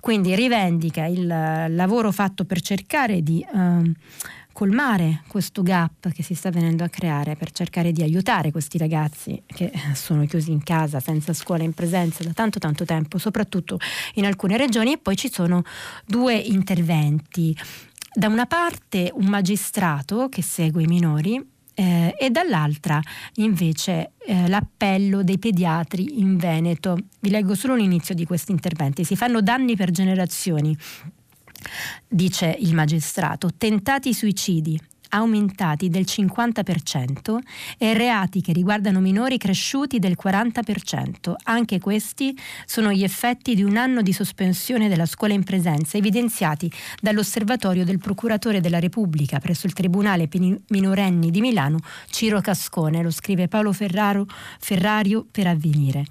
Quindi 0.00 0.34
rivendica 0.34 1.04
il 1.04 1.26
lavoro 1.26 2.10
fatto 2.10 2.46
per 2.46 2.62
cercare 2.62 3.22
di 3.22 3.42
eh, 3.42 3.92
colmare 4.54 5.22
questo 5.26 5.62
gap 5.62 6.10
che 6.12 6.22
si 6.22 6.34
sta 6.34 6.48
venendo 6.48 6.84
a 6.84 6.88
creare 6.88 7.34
per 7.36 7.50
cercare 7.50 7.92
di 7.92 8.02
aiutare 8.02 8.52
questi 8.52 8.78
ragazzi 8.78 9.42
che 9.44 9.70
sono 9.94 10.24
chiusi 10.24 10.52
in 10.52 10.62
casa 10.62 11.00
senza 11.00 11.34
scuola 11.34 11.64
in 11.64 11.74
presenza 11.74 12.22
da 12.22 12.32
tanto 12.32 12.58
tanto 12.58 12.84
tempo, 12.86 13.18
soprattutto 13.18 13.78
in 14.14 14.24
alcune 14.24 14.56
regioni 14.56 14.92
e 14.92 14.98
poi 14.98 15.16
ci 15.16 15.30
sono 15.30 15.62
due 16.06 16.34
interventi. 16.36 17.54
Da 18.14 18.28
una 18.28 18.46
parte 18.46 19.10
un 19.12 19.26
magistrato 19.26 20.28
che 20.28 20.40
segue 20.40 20.84
i 20.84 20.86
minori 20.86 21.44
eh, 21.74 22.14
e 22.16 22.30
dall'altra 22.30 23.00
invece 23.34 24.12
eh, 24.24 24.48
l'appello 24.48 25.24
dei 25.24 25.38
pediatri 25.38 26.20
in 26.20 26.36
Veneto. 26.36 26.96
Vi 27.18 27.28
leggo 27.28 27.56
solo 27.56 27.74
l'inizio 27.74 28.14
di 28.14 28.24
questi 28.24 28.52
interventi. 28.52 29.02
Si 29.02 29.16
fanno 29.16 29.40
danni 29.40 29.74
per 29.74 29.90
generazioni 29.90 30.76
dice 32.08 32.56
il 32.60 32.74
magistrato, 32.74 33.50
tentati 33.56 34.12
suicidi, 34.14 34.80
aumentati 35.14 35.88
del 35.88 36.04
50% 36.06 37.38
e 37.78 37.94
reati 37.94 38.40
che 38.40 38.52
riguardano 38.52 39.00
minori 39.00 39.38
cresciuti 39.38 39.98
del 39.98 40.16
40%. 40.22 41.34
Anche 41.44 41.78
questi 41.78 42.36
sono 42.66 42.92
gli 42.92 43.04
effetti 43.04 43.54
di 43.54 43.62
un 43.62 43.76
anno 43.76 44.02
di 44.02 44.12
sospensione 44.12 44.88
della 44.88 45.06
scuola 45.06 45.34
in 45.34 45.44
presenza 45.44 45.96
evidenziati 45.96 46.70
dall'osservatorio 47.00 47.84
del 47.84 47.98
procuratore 47.98 48.60
della 48.60 48.80
Repubblica 48.80 49.38
presso 49.38 49.66
il 49.66 49.72
Tribunale 49.72 50.28
minorenni 50.68 51.30
di 51.30 51.40
Milano, 51.40 51.78
Ciro 52.08 52.40
Cascone, 52.40 53.02
lo 53.02 53.10
scrive 53.10 53.48
Paolo 53.48 53.72
Ferraro, 53.72 54.26
Ferrario 54.58 55.26
per 55.30 55.46
avvenire. 55.46 56.04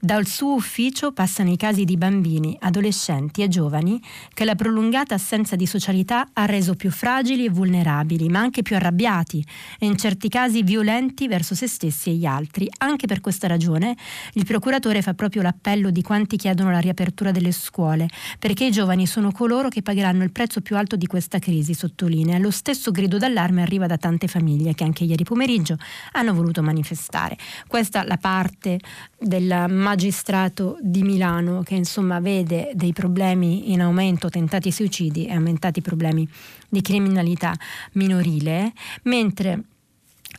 Dal 0.00 0.28
suo 0.28 0.54
ufficio 0.54 1.10
passano 1.10 1.50
i 1.50 1.56
casi 1.56 1.84
di 1.84 1.96
bambini, 1.96 2.56
adolescenti 2.60 3.42
e 3.42 3.48
giovani 3.48 4.00
che 4.32 4.44
la 4.44 4.54
prolungata 4.54 5.16
assenza 5.16 5.56
di 5.56 5.66
socialità 5.66 6.28
ha 6.34 6.46
reso 6.46 6.74
più 6.74 6.92
fragili 6.92 7.46
e 7.46 7.50
vulnerabili, 7.50 8.28
ma 8.28 8.38
anche 8.38 8.62
più 8.62 8.76
arrabbiati 8.76 9.44
e 9.76 9.86
in 9.86 9.98
certi 9.98 10.28
casi 10.28 10.62
violenti 10.62 11.26
verso 11.26 11.56
se 11.56 11.66
stessi 11.66 12.10
e 12.10 12.14
gli 12.14 12.26
altri. 12.26 12.70
Anche 12.78 13.08
per 13.08 13.20
questa 13.20 13.48
ragione 13.48 13.96
il 14.34 14.44
procuratore 14.44 15.02
fa 15.02 15.14
proprio 15.14 15.42
l'appello 15.42 15.90
di 15.90 16.02
quanti 16.02 16.36
chiedono 16.36 16.70
la 16.70 16.78
riapertura 16.78 17.32
delle 17.32 17.50
scuole, 17.50 18.08
perché 18.38 18.66
i 18.66 18.70
giovani 18.70 19.04
sono 19.04 19.32
coloro 19.32 19.68
che 19.68 19.82
pagheranno 19.82 20.22
il 20.22 20.30
prezzo 20.30 20.60
più 20.60 20.76
alto 20.76 20.94
di 20.94 21.06
questa 21.06 21.40
crisi, 21.40 21.74
sottolinea. 21.74 22.38
Lo 22.38 22.52
stesso 22.52 22.92
grido 22.92 23.18
d'allarme 23.18 23.62
arriva 23.62 23.88
da 23.88 23.96
tante 23.96 24.28
famiglie 24.28 24.74
che 24.74 24.84
anche 24.84 25.02
ieri 25.02 25.24
pomeriggio 25.24 25.76
hanno 26.12 26.32
voluto 26.32 26.62
manifestare. 26.62 27.36
Questa 27.66 28.04
è 28.04 28.06
la 28.06 28.16
parte 28.16 28.78
del 29.18 29.66
magistrato 29.88 30.76
di 30.82 31.02
Milano 31.02 31.62
che 31.62 31.74
insomma 31.74 32.20
vede 32.20 32.72
dei 32.74 32.92
problemi 32.92 33.72
in 33.72 33.80
aumento, 33.80 34.28
tentati 34.28 34.70
suicidi 34.70 35.24
e 35.24 35.32
aumentati 35.32 35.80
problemi 35.80 36.28
di 36.68 36.82
criminalità 36.82 37.54
minorile, 37.92 38.74
mentre 39.04 39.62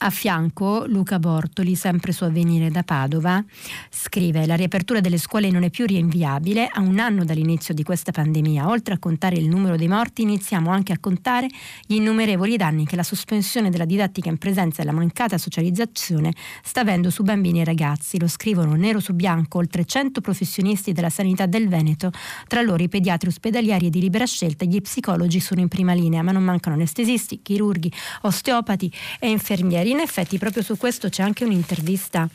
a 0.02 0.10
fianco 0.10 0.86
Luca 0.88 1.20
Bortoli, 1.20 1.76
sempre 1.76 2.14
su 2.14 2.24
Avvenire 2.24 2.70
da 2.70 2.84
Padova, 2.84 3.44
scrive 3.90 4.46
la 4.46 4.56
riapertura 4.56 5.02
delle 5.02 5.18
scuole 5.18 5.50
non 5.50 5.64
è 5.64 5.70
più 5.70 5.86
rinviabile, 5.86 6.70
a 6.72 6.80
un 6.80 7.00
anno 7.00 7.26
dall'inizio 7.26 7.74
di 7.74 7.84
questa 7.84 8.12
pandemia, 8.12 8.70
oltre 8.70 8.94
a 8.94 8.98
contare 9.00 9.36
il 9.36 9.50
numero 9.50 9.76
dei 9.76 9.90
morti, 9.90 10.22
iniziamo 10.22 10.70
anche 10.70 10.94
a 10.94 11.00
contare 11.00 11.48
gli 11.86 11.96
innumerevoli 11.96 12.56
danni 12.56 12.86
che 12.86 12.96
la 12.96 13.04
sospensione 13.04 13.70
della 13.70 13.84
didattica 13.84 14.30
in 14.30 14.38
presenza 14.38 14.82
e 14.82 14.86
la 14.86 14.94
mancata 14.94 15.38
socializzazione 15.38 16.34
sta 16.64 16.82
avendo 16.82 17.10
su 17.10 17.24
bambini 17.24 17.60
e 17.62 17.66
ragazzi. 17.66 18.20
Lo 18.20 18.28
scrivono 18.28 18.76
nero 18.76 19.02
su 19.02 19.14
bianco 19.14 19.58
oltre 19.58 19.84
100 19.84 20.22
professionisti 20.22 20.94
della 20.94 21.10
sanità 21.10 21.46
del 21.46 21.68
Veneto, 21.68 22.12
tra 22.48 22.62
loro 22.62 22.82
i 22.82 22.88
pediatri 22.88 23.28
ospedalieri 23.28 23.88
e 23.88 23.90
di 23.90 24.00
libera 24.00 24.26
scelta 24.26 24.64
gli 24.64 24.80
psicologi 24.80 25.42
sono 25.42 25.60
in 25.60 25.68
prima 25.68 25.92
linea, 25.92 26.22
ma 26.22 26.32
non 26.32 26.44
mancano 26.44 26.76
anestesisti, 26.76 27.42
chirurghi, 27.42 27.92
osteopati 28.22 28.92
e 29.20 29.30
infermieri 29.30 29.88
in 29.90 30.00
effetti 30.00 30.38
proprio 30.38 30.64
su 30.64 30.78
questo 30.78 31.10
c'è 31.10 31.24
anche 31.24 31.44
un'intervista 31.44 32.30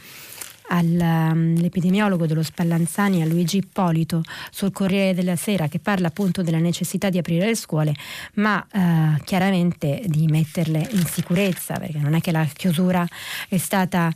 all'epidemiologo 0.69 2.27
dello 2.27 2.43
Spallanzani, 2.43 3.23
a 3.23 3.27
Luigi 3.27 3.59
Ippolito, 3.59 4.23
sul 4.51 4.73
Corriere 4.73 5.15
della 5.15 5.37
Sera, 5.37 5.69
che 5.69 5.79
parla 5.79 6.09
appunto 6.09 6.43
della 6.43 6.59
necessità 6.59 7.11
di 7.11 7.19
aprire 7.19 7.47
le 7.47 7.55
scuole, 7.55 7.95
ma 8.35 8.65
eh, 8.73 9.21
chiaramente 9.25 10.03
di 10.07 10.27
metterle 10.27 10.87
in 10.93 11.05
sicurezza, 11.07 11.75
perché 11.75 11.99
non 11.99 12.15
è 12.15 12.21
che 12.21 12.33
la 12.33 12.45
chiusura 12.45 13.07
è 13.49 13.59
stata 13.59 14.11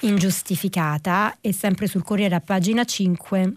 ingiustificata, 0.00 1.36
e 1.40 1.52
sempre 1.52 1.86
sul 1.86 2.02
Corriere 2.02 2.36
a 2.36 2.40
pagina 2.40 2.84
5 2.84 3.52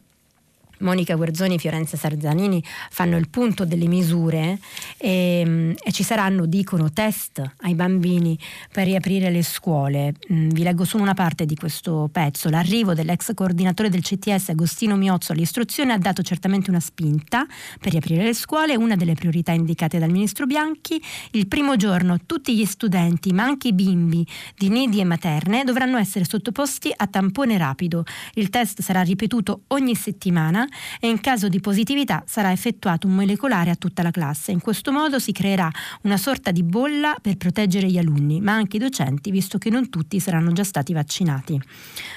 Monica 0.80 1.16
Guerzoni 1.16 1.56
e 1.56 1.58
Fiorenza 1.58 1.98
Sarzanini 1.98 2.64
fanno 2.90 3.18
il 3.18 3.30
punto 3.30 3.66
delle 3.66 3.88
misure 3.88 4.60
e, 4.98 5.44
mm, 5.46 5.72
e, 5.84 5.92
ci 5.92 6.04
saranno, 6.04 6.46
dicono, 6.46 6.92
test 6.92 7.42
ai 7.62 7.76
bambini 7.76 8.38
per 8.72 8.86
riaprire 8.86 9.30
le 9.30 9.44
scuole. 9.44 10.14
Mm, 10.32 10.50
vi 10.50 10.64
leggo 10.64 10.84
solo 10.84 11.04
una 11.04 11.14
parte 11.14 11.46
di 11.46 11.56
questo 11.56 12.10
pezzo. 12.12 12.50
L'arrivo 12.50 12.94
dell'ex 12.94 13.34
coordinatore 13.34 13.90
del 13.90 14.02
CTS 14.02 14.50
Agostino 14.50 14.96
Miozzo 14.96 15.32
all'istruzione 15.32 15.94
ha 15.94 15.98
dato 15.98 16.22
certamente 16.22 16.70
una 16.70 16.80
spinta 16.80 17.46
per 17.80 17.92
riaprire 17.92 18.24
le 18.24 18.34
scuole, 18.34 18.76
una 18.76 18.96
delle 18.96 19.14
priorità 19.14 19.52
indicate 19.52 20.00
dal 20.00 20.12
ministro 20.12 20.46
Bianchi. 20.46 21.02
Il 21.32 21.48
primo 21.48 21.76
giorno 21.76 22.20
tutti 22.26 22.56
gli 22.56 22.66
studenti, 22.66 23.32
ma 23.34 23.44
anche 23.44 23.70
i 23.70 23.74
bimbi 23.74 24.26
di 24.58 24.70
nidi 24.70 25.00
e 25.00 25.04
materne, 25.04 25.64
dovranno 25.64 25.98
essere 25.98 26.26
sottoposti 26.26 26.92
a 26.96 27.08
tampone 27.08 27.58
rapido. 27.58 28.04
Il 28.34 28.50
test 28.50 28.82
sarà 28.82 29.02
ripetuto 29.02 29.62
ogni 29.68 29.96
settimana 29.96 30.65
e 31.00 31.08
in 31.08 31.20
caso 31.22 31.48
di 31.48 31.60
positività 31.60 32.24
sarà 32.26 32.52
effettuato 32.52 33.08
un 33.08 33.16
molecolare 33.16 33.70
a 33.70 33.76
tutta 33.76 34.04
la 34.04 34.12
classe. 34.12 34.52
In 34.52 34.62
questo 34.62 34.92
modo 34.92 35.20
si 35.20 35.32
creerà 35.32 35.70
una 36.02 36.18
sorta 36.18 36.52
di 36.52 36.64
bolla 36.64 37.16
per 37.22 37.38
proteggere 37.38 37.90
gli 37.90 37.98
alunni, 37.98 38.42
ma 38.42 38.54
anche 38.54 38.78
i 38.78 38.80
docenti, 38.80 39.32
visto 39.32 39.58
che 39.58 39.70
non 39.70 39.90
tutti 39.90 40.20
saranno 40.20 40.52
già 40.52 40.64
stati 40.64 40.94
vaccinati. 40.94 41.60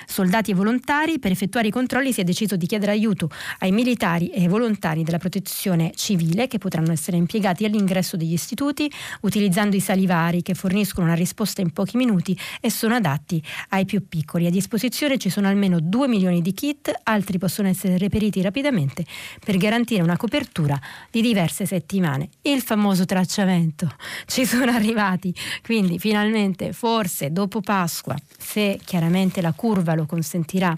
Soldati 0.07 0.51
e 0.51 0.55
volontari, 0.55 1.19
per 1.19 1.31
effettuare 1.31 1.69
i 1.69 1.71
controlli 1.71 2.13
si 2.13 2.21
è 2.21 2.25
deciso 2.25 2.57
di 2.57 2.67
chiedere 2.67 2.93
aiuto 2.93 3.31
ai 3.61 3.73
militari 3.73 4.29
e 4.29 4.43
ai 4.43 4.49
volontari 4.49 5.03
della 5.05 5.19
protezione 5.19 5.93
civile 5.95 6.47
che 6.47 6.59
potranno 6.59 6.93
essere 6.93 7.17
impiegati 7.17 7.65
all'ingresso 7.65 8.17
degli 8.17 8.33
istituti 8.33 8.91
utilizzando 9.23 9.77
i 9.77 9.81
salivari 9.81 10.43
che 10.43 10.55
forniscono 10.55 11.07
una 11.07 11.15
risposta 11.15 11.61
in 11.61 11.73
pochi 11.73 11.97
minuti 11.97 12.39
e 12.61 12.71
sono 12.71 12.95
adatti 12.95 13.43
ai 13.71 13.85
più 13.85 14.07
piccoli. 14.09 14.47
A 14.47 14.51
disposizione 14.51 15.19
ci 15.19 15.31
sono 15.31 15.49
almeno 15.49 15.81
2 15.81 16.09
milioni 16.09 16.43
di 16.43 16.53
kit, 16.53 16.93
altri 17.05 17.39
possono 17.39 17.69
essere 17.69 17.99
reperiti 17.99 18.38
intervenuti 18.39 18.43
rapidamente 18.43 19.05
per 19.45 19.57
garantire 19.57 20.03
una 20.03 20.17
copertura 20.17 20.79
di 21.11 21.21
diverse 21.21 21.67
settimane. 21.67 22.29
Il 22.43 22.63
famoso 22.63 23.05
tracciamento 23.05 23.91
ci 24.27 24.45
sono 24.45 24.71
arrivati, 24.71 25.35
quindi 25.63 25.99
finalmente 25.99 26.73
forse 26.73 27.31
dopo 27.33 27.61
Pasqua, 27.61 28.17
se 28.39 28.79
chiaramente 28.85 29.41
la 29.41 29.53
curva 29.53 29.95
lo 29.95 30.07
consentirà, 30.07 30.77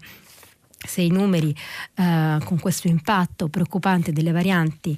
se 0.83 1.03
i 1.03 1.11
numeri 1.11 1.55
eh, 1.95 2.39
con 2.45 2.59
questo 2.59 2.89
impatto 2.89 3.49
preoccupante 3.49 4.13
delle 4.13 4.33
varianti 4.33 4.97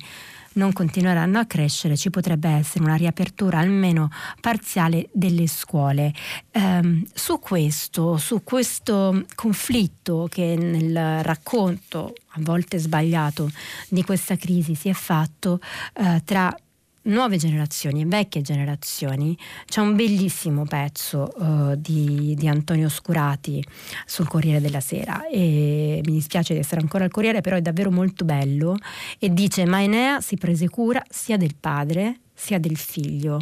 non 0.54 0.72
continueranno 0.72 1.38
a 1.38 1.44
crescere, 1.44 1.96
ci 1.96 2.10
potrebbe 2.10 2.48
essere 2.48 2.84
una 2.84 2.94
riapertura 2.94 3.58
almeno 3.58 4.10
parziale 4.40 5.08
delle 5.12 5.46
scuole. 5.46 6.12
Um, 6.52 7.04
su 7.12 7.38
questo, 7.38 8.16
su 8.16 8.42
questo 8.42 9.24
conflitto 9.34 10.26
che 10.30 10.56
nel 10.56 11.22
racconto 11.22 12.14
a 12.34 12.40
volte 12.40 12.78
sbagliato 12.78 13.50
di 13.88 14.02
questa 14.02 14.36
crisi 14.36 14.74
si 14.74 14.88
è 14.88 14.94
fatto 14.94 15.60
uh, 15.94 16.22
tra 16.24 16.54
nuove 17.02 17.36
generazioni 17.36 18.02
e 18.02 18.06
vecchie 18.06 18.42
generazioni. 18.42 19.36
C'è 19.64 19.80
un 19.80 19.96
bellissimo 19.96 20.64
pezzo 20.64 21.32
uh, 21.36 21.74
di, 21.76 22.34
di, 22.36 22.48
Antonio 22.48 22.88
Scurati 22.88 23.64
sul 24.06 24.28
Corriere 24.28 24.60
della 24.60 24.80
Sera 24.80 25.26
e 25.26 26.00
mi 26.04 26.12
dispiace 26.12 26.54
di 26.54 26.60
essere 26.60 26.80
ancora 26.80 27.04
al 27.04 27.10
Corriere 27.10 27.40
però 27.40 27.56
è 27.56 27.62
davvero 27.62 27.90
molto 27.90 28.24
bello 28.24 28.76
e 29.18 29.32
dice 29.32 29.64
ma 29.64 29.82
Enea 29.82 30.20
si 30.20 30.36
prese 30.36 30.68
cura 30.68 31.02
sia 31.08 31.36
del 31.36 31.54
padre 31.58 32.18
sia 32.42 32.58
del 32.58 32.76
figlio. 32.76 33.40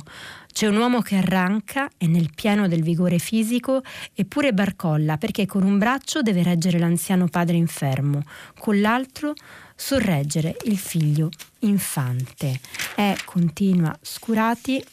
C'è 0.53 0.66
un 0.66 0.77
uomo 0.77 1.01
che 1.01 1.16
arranca, 1.16 1.88
è 1.96 2.07
nel 2.07 2.31
pieno 2.35 2.68
del 2.68 2.83
vigore 2.83 3.18
fisico, 3.18 3.83
eppure 4.12 4.53
barcolla 4.53 5.16
perché 5.16 5.46
con 5.46 5.62
un 5.62 5.79
braccio 5.79 6.20
deve 6.20 6.42
reggere 6.42 6.79
l'anziano 6.79 7.27
padre 7.29 7.57
infermo, 7.57 8.23
con 8.59 8.79
l'altro 8.81 9.33
sorreggere 9.81 10.57
il 10.64 10.77
figlio 10.77 11.31
infante. 11.61 12.61
È 12.95 13.16
continua 13.25 13.97
Scurati, 14.03 14.85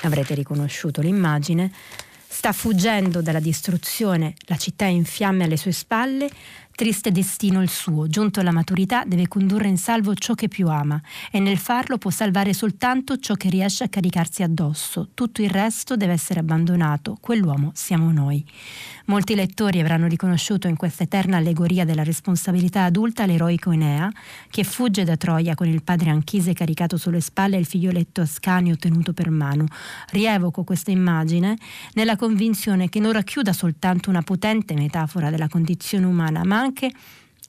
avrete 0.00 0.34
riconosciuto 0.34 1.02
l'immagine, 1.02 1.70
sta 2.26 2.52
fuggendo 2.52 3.20
dalla 3.20 3.38
distruzione, 3.38 4.34
la 4.46 4.56
città 4.56 4.86
è 4.86 4.88
in 4.88 5.04
fiamme 5.04 5.44
alle 5.44 5.58
sue 5.58 5.72
spalle, 5.72 6.30
Triste 6.82 7.12
destino 7.12 7.62
il 7.62 7.68
suo, 7.68 8.08
giunto 8.08 8.40
alla 8.40 8.50
maturità 8.50 9.04
deve 9.06 9.28
condurre 9.28 9.68
in 9.68 9.78
salvo 9.78 10.16
ciò 10.16 10.34
che 10.34 10.48
più 10.48 10.66
ama 10.66 11.00
e 11.30 11.38
nel 11.38 11.56
farlo 11.56 11.96
può 11.96 12.10
salvare 12.10 12.52
soltanto 12.52 13.18
ciò 13.18 13.34
che 13.34 13.48
riesce 13.50 13.84
a 13.84 13.88
caricarsi 13.88 14.42
addosso. 14.42 15.10
Tutto 15.14 15.42
il 15.42 15.50
resto 15.50 15.94
deve 15.94 16.14
essere 16.14 16.40
abbandonato. 16.40 17.18
Quell'uomo 17.20 17.70
siamo 17.72 18.10
noi. 18.10 18.44
Molti 19.06 19.36
lettori 19.36 19.78
avranno 19.78 20.08
riconosciuto 20.08 20.66
in 20.66 20.74
questa 20.74 21.04
eterna 21.04 21.36
allegoria 21.36 21.84
della 21.84 22.02
responsabilità 22.02 22.82
adulta 22.82 23.26
l'eroico 23.26 23.70
Enea, 23.70 24.10
che 24.50 24.64
fugge 24.64 25.04
da 25.04 25.16
Troia 25.16 25.54
con 25.54 25.68
il 25.68 25.84
padre 25.84 26.10
Anchise 26.10 26.52
caricato 26.52 26.96
sulle 26.96 27.20
spalle 27.20 27.56
e 27.56 27.60
il 27.60 27.66
figlioletto 27.66 28.22
Ascanio 28.22 28.74
tenuto 28.76 29.12
per 29.12 29.30
mano. 29.30 29.66
Rievoco 30.10 30.64
questa 30.64 30.90
immagine 30.90 31.56
nella 31.92 32.16
convinzione 32.16 32.88
che 32.88 32.98
non 32.98 33.12
racchiuda 33.12 33.52
soltanto 33.52 34.10
una 34.10 34.22
potente 34.22 34.74
metafora 34.74 35.30
della 35.30 35.48
condizione 35.48 36.06
umana, 36.06 36.42
ma 36.44 36.58
anche 36.58 36.71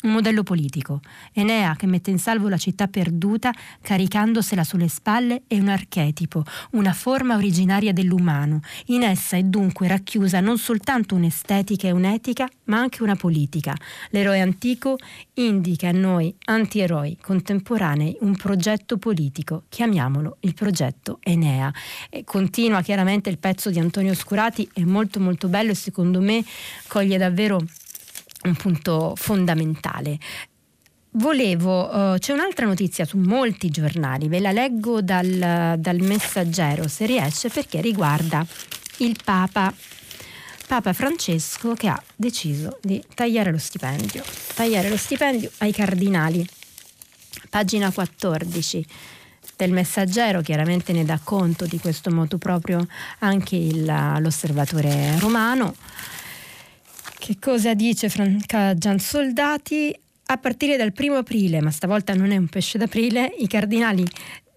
un 0.03 0.11
modello 0.11 0.43
politico. 0.43 1.01
Enea 1.33 1.75
che 1.75 1.87
mette 1.87 2.11
in 2.11 2.19
salvo 2.19 2.49
la 2.49 2.57
città 2.57 2.87
perduta 2.87 3.53
caricandosela 3.81 4.63
sulle 4.63 4.87
spalle 4.87 5.43
è 5.47 5.57
un 5.57 5.69
archetipo, 5.69 6.43
una 6.71 6.93
forma 6.93 7.35
originaria 7.35 7.93
dell'umano. 7.93 8.61
In 8.87 9.03
essa 9.03 9.37
è 9.37 9.43
dunque 9.43 9.87
racchiusa 9.87 10.39
non 10.39 10.57
soltanto 10.57 11.15
un'estetica 11.15 11.87
e 11.87 11.91
un'etica, 11.91 12.47
ma 12.65 12.79
anche 12.79 13.03
una 13.03 13.15
politica. 13.15 13.75
L'eroe 14.09 14.41
antico 14.41 14.97
indica 15.35 15.89
a 15.89 15.93
noi 15.93 16.33
antieroi 16.45 17.17
contemporanei 17.21 18.17
un 18.21 18.35
progetto 18.35 18.97
politico, 18.97 19.63
chiamiamolo 19.69 20.37
il 20.41 20.53
progetto 20.53 21.19
Enea. 21.21 21.73
E 22.09 22.23
continua 22.23 22.81
chiaramente 22.81 23.29
il 23.29 23.37
pezzo 23.37 23.69
di 23.69 23.79
Antonio 23.79 24.13
Scurati, 24.13 24.69
è 24.73 24.81
molto 24.81 25.19
molto 25.19 25.47
bello 25.47 25.71
e 25.71 25.75
secondo 25.75 26.19
me 26.19 26.43
coglie 26.87 27.17
davvero 27.17 27.65
un 28.43 28.55
punto 28.55 29.13
fondamentale. 29.15 30.17
Volevo, 31.15 32.13
uh, 32.13 32.17
c'è 32.17 32.33
un'altra 32.33 32.65
notizia 32.65 33.05
su 33.05 33.17
molti 33.17 33.69
giornali, 33.69 34.27
ve 34.27 34.39
la 34.39 34.51
leggo 34.51 35.01
dal, 35.01 35.75
dal 35.77 35.99
messaggero 35.99 36.87
se 36.87 37.05
riesce 37.05 37.49
perché 37.49 37.81
riguarda 37.81 38.43
il 38.97 39.15
Papa, 39.23 39.71
Papa 40.67 40.93
Francesco 40.93 41.75
che 41.75 41.87
ha 41.87 42.03
deciso 42.15 42.79
di 42.81 43.03
tagliare 43.13 43.51
lo 43.51 43.59
stipendio, 43.59 44.23
tagliare 44.55 44.89
lo 44.89 44.97
stipendio 44.97 45.51
ai 45.59 45.71
cardinali. 45.71 46.47
Pagina 47.49 47.91
14 47.91 48.85
del 49.55 49.71
messaggero 49.71 50.41
chiaramente 50.41 50.93
ne 50.93 51.05
dà 51.05 51.19
conto 51.23 51.65
di 51.65 51.79
questo 51.79 52.09
moto 52.09 52.39
proprio 52.39 52.85
anche 53.19 53.55
il, 53.55 53.85
l'osservatore 54.19 55.19
romano. 55.19 55.75
Che 57.23 57.37
cosa 57.39 57.73
dice 57.73 58.09
Franca 58.09 58.73
Giansoldati? 58.73 59.97
A 60.25 60.37
partire 60.37 60.75
dal 60.75 60.91
primo 60.91 61.15
aprile, 61.15 61.61
ma 61.61 61.71
stavolta 61.71 62.13
non 62.13 62.31
è 62.31 62.35
un 62.35 62.47
pesce 62.47 62.77
d'aprile, 62.77 63.33
i 63.39 63.47
cardinali 63.47 64.05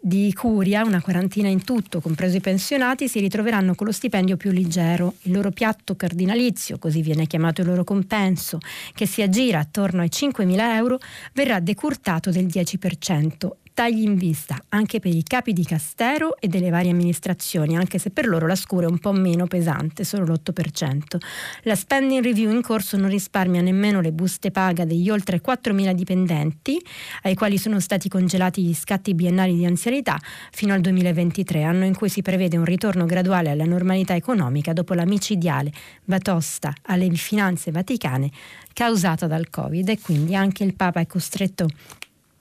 di 0.00 0.32
Curia, 0.32 0.82
una 0.82 1.00
quarantina 1.00 1.46
in 1.46 1.62
tutto, 1.62 2.00
compreso 2.00 2.38
i 2.38 2.40
pensionati, 2.40 3.06
si 3.06 3.20
ritroveranno 3.20 3.76
con 3.76 3.86
lo 3.86 3.92
stipendio 3.92 4.36
più 4.36 4.50
leggero. 4.50 5.14
Il 5.22 5.32
loro 5.34 5.52
piatto 5.52 5.94
cardinalizio, 5.94 6.80
così 6.80 7.02
viene 7.02 7.28
chiamato 7.28 7.60
il 7.60 7.68
loro 7.68 7.84
compenso, 7.84 8.58
che 8.94 9.06
si 9.06 9.22
aggira 9.22 9.60
attorno 9.60 10.00
ai 10.00 10.10
5.000 10.10 10.58
euro, 10.74 10.98
verrà 11.34 11.60
decurtato 11.60 12.32
del 12.32 12.46
10% 12.46 13.48
tagli 13.76 14.04
in 14.04 14.16
vista 14.16 14.58
anche 14.70 15.00
per 15.00 15.14
i 15.14 15.22
capi 15.22 15.52
di 15.52 15.62
Castero 15.62 16.38
e 16.40 16.48
delle 16.48 16.70
varie 16.70 16.92
amministrazioni, 16.92 17.76
anche 17.76 17.98
se 17.98 18.08
per 18.08 18.26
loro 18.26 18.46
la 18.46 18.54
scura 18.54 18.86
è 18.86 18.88
un 18.88 18.98
po' 18.98 19.12
meno 19.12 19.46
pesante, 19.46 20.02
solo 20.02 20.24
l'8%. 20.24 21.18
La 21.64 21.74
spending 21.74 22.24
review 22.24 22.50
in 22.52 22.62
corso 22.62 22.96
non 22.96 23.10
risparmia 23.10 23.60
nemmeno 23.60 24.00
le 24.00 24.12
buste 24.12 24.50
paga 24.50 24.86
degli 24.86 25.10
oltre 25.10 25.42
4.000 25.42 25.92
dipendenti, 25.92 26.80
ai 27.24 27.34
quali 27.34 27.58
sono 27.58 27.78
stati 27.78 28.08
congelati 28.08 28.62
gli 28.62 28.72
scatti 28.72 29.14
biennali 29.14 29.54
di 29.54 29.66
anzianità 29.66 30.18
fino 30.52 30.72
al 30.72 30.80
2023, 30.80 31.62
anno 31.62 31.84
in 31.84 31.94
cui 31.94 32.08
si 32.08 32.22
prevede 32.22 32.56
un 32.56 32.64
ritorno 32.64 33.04
graduale 33.04 33.50
alla 33.50 33.66
normalità 33.66 34.14
economica 34.14 34.72
dopo 34.72 34.94
la 34.94 35.04
micidiale 35.04 35.70
batosta 36.02 36.72
alle 36.84 37.10
finanze 37.10 37.70
vaticane 37.72 38.30
causata 38.72 39.26
dal 39.26 39.50
Covid 39.50 39.86
e 39.90 40.00
quindi 40.00 40.34
anche 40.34 40.64
il 40.64 40.74
Papa 40.74 41.00
è 41.00 41.06
costretto 41.06 41.68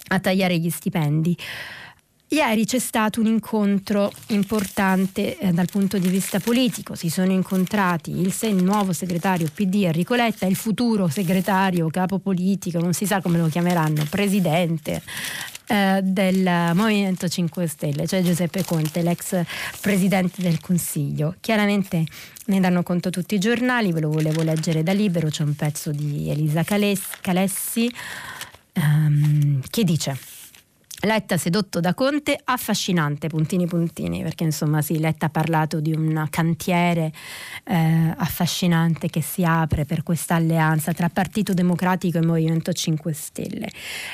a 0.08 0.20
tagliare 0.20 0.58
gli 0.58 0.70
stipendi. 0.70 1.38
Ieri 2.30 2.66
c'è 2.66 2.80
stato 2.80 3.20
un 3.20 3.28
incontro 3.28 4.12
importante 4.30 5.38
eh, 5.38 5.52
dal 5.52 5.68
punto 5.68 6.00
di 6.00 6.08
vista 6.08 6.40
politico, 6.40 6.96
si 6.96 7.10
sono 7.10 7.32
incontrati 7.32 8.20
il, 8.20 8.36
il, 8.42 8.64
nuovo 8.64 8.94
segretario 8.94 9.48
PD 9.54 9.84
Enrico 9.84 10.16
Letta 10.16 10.48
il 10.48 10.56
futuro 10.56 11.08
segretario 11.08 11.88
capo 11.90 12.18
politico, 12.18 12.80
non 12.80 12.94
si 12.94 13.06
sa 13.06 13.22
come 13.22 13.38
lo 13.38 13.48
chiameranno, 13.48 14.08
presidente 14.10 15.04
eh, 15.68 16.00
del 16.02 16.72
Movimento 16.74 17.28
5 17.28 17.68
Stelle, 17.68 18.08
cioè 18.08 18.24
Giuseppe 18.24 18.66
Conte, 18.66 19.04
l'ex 19.04 19.40
presidente 19.80 20.42
del 20.42 20.60
Consiglio. 20.60 21.36
Chiaramente 21.40 22.06
ne 22.48 22.60
danno 22.60 22.82
conto 22.82 23.12
tutti 23.12 23.36
i 23.36 23.40
giornali, 23.40 23.92
ve 23.92 24.02
lo 24.02 24.10
volevo 24.10 24.42
leggere 24.42 24.82
da 24.82 24.94
libero, 24.94 25.30
c'è 25.30 25.44
un 25.44 25.56
pezzo 25.56 25.92
di 25.92 26.30
Elisa 26.32 26.64
Calessi 26.64 27.90
um, 28.76 29.62
che 29.70 29.84
dice 29.84 30.18
Letta 31.02 31.38
sedotto 31.38 31.80
da 31.80 31.94
Conte, 31.94 32.40
affascinante, 32.44 33.28
puntini 33.28 33.68
puntini, 33.68 34.24
perché 34.24 34.44
insomma 34.44 34.82
sì, 34.82 34.98
Letta 34.98 35.28
ha 35.28 35.30
parlato 35.30 35.80
di 35.80 35.92
un 35.92 36.26
cantiere 36.30 37.12
eh, 37.66 38.14
affascinante 38.18 39.10
che 39.10 39.22
si 39.22 39.44
apre 39.44 39.86
per 39.86 40.04
questa 40.04 40.36
alleanza 40.36 40.94
tra 40.94 41.10
Partito 41.10 41.54
Democratico 41.54 42.18
e 42.18 42.26
Movimento 42.26 42.74
5 42.74 43.14
Stelle. 43.14 43.70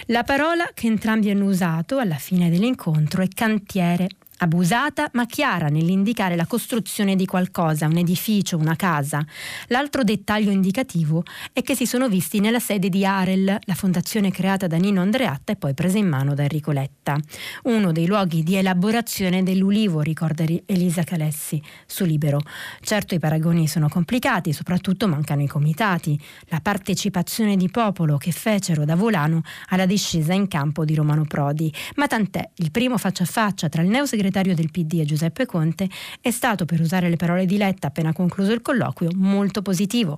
La 0.08 0.24
parola 0.24 0.70
che 0.74 0.88
entrambi 0.88 1.30
hanno 1.30 1.46
usato 1.46 1.98
alla 1.98 2.18
fine 2.18 2.50
dell'incontro 2.50 3.22
è 3.22 3.28
cantiere 3.30 4.10
abusata 4.42 5.10
ma 5.14 5.26
chiara 5.26 5.68
nell'indicare 5.68 6.36
la 6.36 6.46
costruzione 6.46 7.16
di 7.16 7.26
qualcosa, 7.26 7.86
un 7.86 7.98
edificio, 7.98 8.58
una 8.58 8.76
casa. 8.76 9.24
L'altro 9.68 10.04
dettaglio 10.04 10.50
indicativo 10.50 11.24
è 11.54 11.62
che 11.62 11.76
si 11.76 11.86
sono 11.86 12.10
visti 12.10 12.40
nella 12.40 12.60
sede 12.60 12.90
di 12.90 13.06
Arel, 13.06 13.58
la 13.62 13.74
fondazione 13.76 14.32
creata 14.32 14.66
da 14.68 14.78
Nino 14.78 15.02
Andreatta 15.02 15.52
e 15.52 15.56
poi 15.56 15.74
presa 15.74 16.00
in 16.00 16.08
mano 16.08 16.34
da 16.34 16.44
Enrico 16.44 16.72
Letta, 16.72 17.18
uno 17.64 17.92
dei 17.92 18.08
luoghi 18.08 18.42
di 18.42 18.56
elaborazione 18.56 19.44
dell'ulivo, 19.44 20.02
ricorda 20.02 20.44
Elisa 20.66 21.04
Calessi 21.04 21.62
su 21.86 22.04
Libero. 22.04 22.42
Certo 22.82 23.14
i 23.14 23.20
paragoni 23.20 23.68
sono 23.68 23.90
complicati, 23.90 24.54
soprattutto 24.54 25.08
mancano 25.08 25.44
i 25.44 25.48
comitati, 25.48 26.20
la 26.48 26.62
partecipazione 26.62 27.56
di 27.58 27.70
popolo 27.70 28.18
che 28.18 28.32
fecero 28.32 28.86
da 28.86 28.96
volano 28.96 29.44
alla 29.70 29.86
discesa 29.86 30.34
in 30.34 30.48
campo 30.48 30.84
di 30.84 30.96
Romano 30.96 31.26
Prodi, 31.26 31.72
ma 31.96 32.08
tant'è, 32.08 32.50
il 32.56 32.72
primo 32.72 32.98
faccia 32.98 33.24
a 33.24 33.28
faccia 33.28 33.70
tra 33.70 33.84
il 33.84 33.90
neosegretario 33.90 34.30
segretario 34.32 34.56
del 34.56 34.72
PD 34.72 35.04
Giuseppe 35.04 35.46
Conte, 35.46 35.90
è 36.22 36.32
stato, 36.32 36.66
per 36.66 36.80
usare 36.80 37.10
le 37.10 37.18
parole 37.18 37.46
di 37.46 37.58
Letta 37.58 37.88
appena 37.88 38.14
concluso 38.14 38.54
il 38.54 38.62
colloquio, 38.62 39.12
molto 39.14 39.62
positivo, 39.62 40.18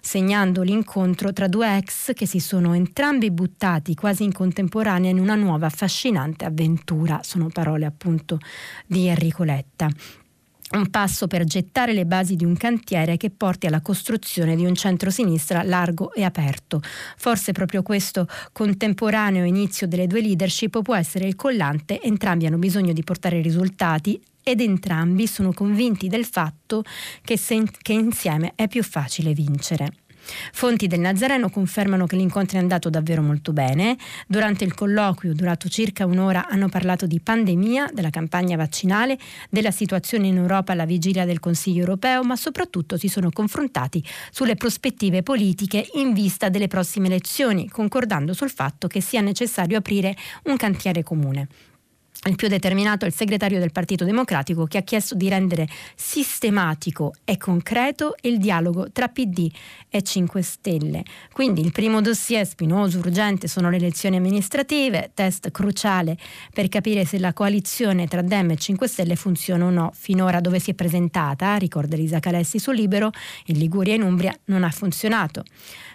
segnando 0.00 0.62
l'incontro 0.62 1.32
tra 1.32 1.48
due 1.48 1.78
ex 1.78 2.12
che 2.12 2.26
si 2.26 2.38
sono 2.38 2.74
entrambi 2.74 3.30
buttati 3.30 3.94
quasi 3.94 4.22
in 4.24 4.32
contemporanea 4.32 5.10
in 5.10 5.18
una 5.18 5.34
nuova 5.34 5.66
affascinante 5.66 6.44
avventura. 6.44 7.20
Sono 7.22 7.48
parole 7.48 7.86
appunto 7.86 8.38
di 8.86 9.06
Enrico 9.06 9.42
Letta. 9.42 9.88
Un 10.72 10.90
passo 10.90 11.26
per 11.26 11.44
gettare 11.44 11.92
le 11.92 12.06
basi 12.06 12.36
di 12.36 12.44
un 12.44 12.56
cantiere 12.56 13.16
che 13.16 13.30
porti 13.30 13.66
alla 13.66 13.80
costruzione 13.80 14.56
di 14.56 14.64
un 14.64 14.74
centro-sinistra 14.74 15.62
largo 15.62 16.12
e 16.12 16.24
aperto. 16.24 16.80
Forse 17.16 17.52
proprio 17.52 17.82
questo 17.82 18.26
contemporaneo 18.52 19.44
inizio 19.44 19.86
delle 19.86 20.06
due 20.06 20.20
leadership 20.20 20.82
può 20.82 20.96
essere 20.96 21.26
il 21.26 21.36
collante, 21.36 22.00
entrambi 22.00 22.46
hanno 22.46 22.58
bisogno 22.58 22.92
di 22.92 23.04
portare 23.04 23.40
risultati 23.40 24.20
ed 24.42 24.60
entrambi 24.60 25.26
sono 25.26 25.52
convinti 25.52 26.08
del 26.08 26.24
fatto 26.26 26.82
che, 27.22 27.38
se, 27.38 27.62
che 27.80 27.92
insieme 27.92 28.52
è 28.54 28.68
più 28.68 28.82
facile 28.82 29.32
vincere. 29.32 30.03
Fonti 30.52 30.86
del 30.86 31.00
Nazareno 31.00 31.50
confermano 31.50 32.06
che 32.06 32.16
l'incontro 32.16 32.58
è 32.58 32.60
andato 32.60 32.90
davvero 32.90 33.22
molto 33.22 33.52
bene. 33.52 33.96
Durante 34.26 34.64
il 34.64 34.74
colloquio, 34.74 35.34
durato 35.34 35.68
circa 35.68 36.06
un'ora, 36.06 36.48
hanno 36.48 36.68
parlato 36.68 37.06
di 37.06 37.20
pandemia, 37.20 37.90
della 37.92 38.10
campagna 38.10 38.56
vaccinale, 38.56 39.18
della 39.50 39.70
situazione 39.70 40.26
in 40.26 40.36
Europa 40.36 40.72
alla 40.72 40.86
vigilia 40.86 41.24
del 41.24 41.40
Consiglio 41.40 41.80
europeo, 41.80 42.22
ma 42.22 42.36
soprattutto 42.36 42.96
si 42.96 43.08
sono 43.08 43.30
confrontati 43.30 44.02
sulle 44.30 44.56
prospettive 44.56 45.22
politiche 45.22 45.88
in 45.94 46.12
vista 46.12 46.48
delle 46.48 46.68
prossime 46.68 47.06
elezioni, 47.06 47.68
concordando 47.68 48.32
sul 48.32 48.50
fatto 48.50 48.86
che 48.86 49.00
sia 49.00 49.20
necessario 49.20 49.78
aprire 49.78 50.16
un 50.44 50.56
cantiere 50.56 51.02
comune. 51.02 51.48
Il 52.26 52.36
più 52.36 52.48
determinato 52.48 53.04
è 53.04 53.08
il 53.08 53.14
segretario 53.14 53.58
del 53.58 53.70
Partito 53.70 54.06
Democratico 54.06 54.64
che 54.64 54.78
ha 54.78 54.82
chiesto 54.82 55.14
di 55.14 55.28
rendere 55.28 55.68
sistematico 55.94 57.12
e 57.22 57.36
concreto 57.36 58.14
il 58.22 58.38
dialogo 58.38 58.90
tra 58.90 59.08
PD 59.08 59.50
e 59.90 60.00
5 60.00 60.40
Stelle. 60.40 61.02
Quindi 61.32 61.60
il 61.60 61.70
primo 61.70 62.00
dossier 62.00 62.46
spinoso, 62.46 62.98
urgente, 62.98 63.46
sono 63.46 63.68
le 63.68 63.76
elezioni 63.76 64.16
amministrative, 64.16 65.10
test 65.12 65.50
cruciale 65.50 66.16
per 66.50 66.68
capire 66.68 67.04
se 67.04 67.18
la 67.18 67.34
coalizione 67.34 68.06
tra 68.06 68.22
Dem 68.22 68.52
e 68.52 68.56
5 68.56 68.88
Stelle 68.88 69.16
funziona 69.16 69.66
o 69.66 69.70
no. 69.70 69.92
Finora 69.94 70.40
dove 70.40 70.60
si 70.60 70.70
è 70.70 70.74
presentata, 70.74 71.56
ricorda 71.56 71.94
Elisa 71.94 72.20
Calessi 72.20 72.58
su 72.58 72.70
Libero, 72.70 73.10
in 73.46 73.58
Liguria 73.58 73.92
e 73.92 73.96
in 73.96 74.02
Umbria 74.02 74.34
non 74.46 74.64
ha 74.64 74.70
funzionato. 74.70 75.44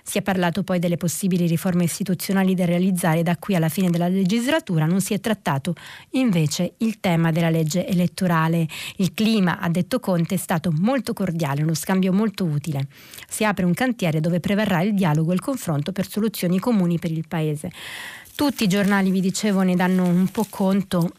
Si 0.03 0.17
è 0.17 0.21
parlato 0.21 0.63
poi 0.63 0.79
delle 0.79 0.97
possibili 0.97 1.47
riforme 1.47 1.83
istituzionali 1.83 2.55
da 2.55 2.65
realizzare 2.65 3.23
da 3.23 3.38
qui 3.38 3.55
alla 3.55 3.69
fine 3.69 3.89
della 3.89 4.07
legislatura, 4.07 4.85
non 4.85 5.01
si 5.01 5.13
è 5.13 5.19
trattato 5.19 5.75
invece 6.12 6.73
il 6.77 6.99
tema 6.99 7.31
della 7.31 7.49
legge 7.49 7.85
elettorale. 7.88 8.67
Il 8.97 9.13
clima, 9.13 9.59
ha 9.59 9.69
detto 9.69 9.99
Conte, 9.99 10.35
è 10.35 10.38
stato 10.38 10.71
molto 10.77 11.13
cordiale, 11.13 11.63
uno 11.63 11.73
scambio 11.73 12.13
molto 12.13 12.43
utile. 12.45 12.88
Si 13.27 13.43
apre 13.43 13.65
un 13.65 13.73
cantiere 13.73 14.19
dove 14.19 14.39
prevarrà 14.39 14.81
il 14.81 14.93
dialogo 14.93 15.31
e 15.31 15.35
il 15.35 15.41
confronto 15.41 15.91
per 15.91 16.07
soluzioni 16.07 16.59
comuni 16.59 16.99
per 16.99 17.12
il 17.12 17.27
Paese. 17.27 17.71
Tutti 18.35 18.63
i 18.63 18.67
giornali, 18.67 19.12
vi 19.12 19.21
dicevo, 19.21 19.62
ne 19.62 19.75
danno 19.75 20.05
un 20.05 20.27
po' 20.29 20.45
conto 20.49 21.12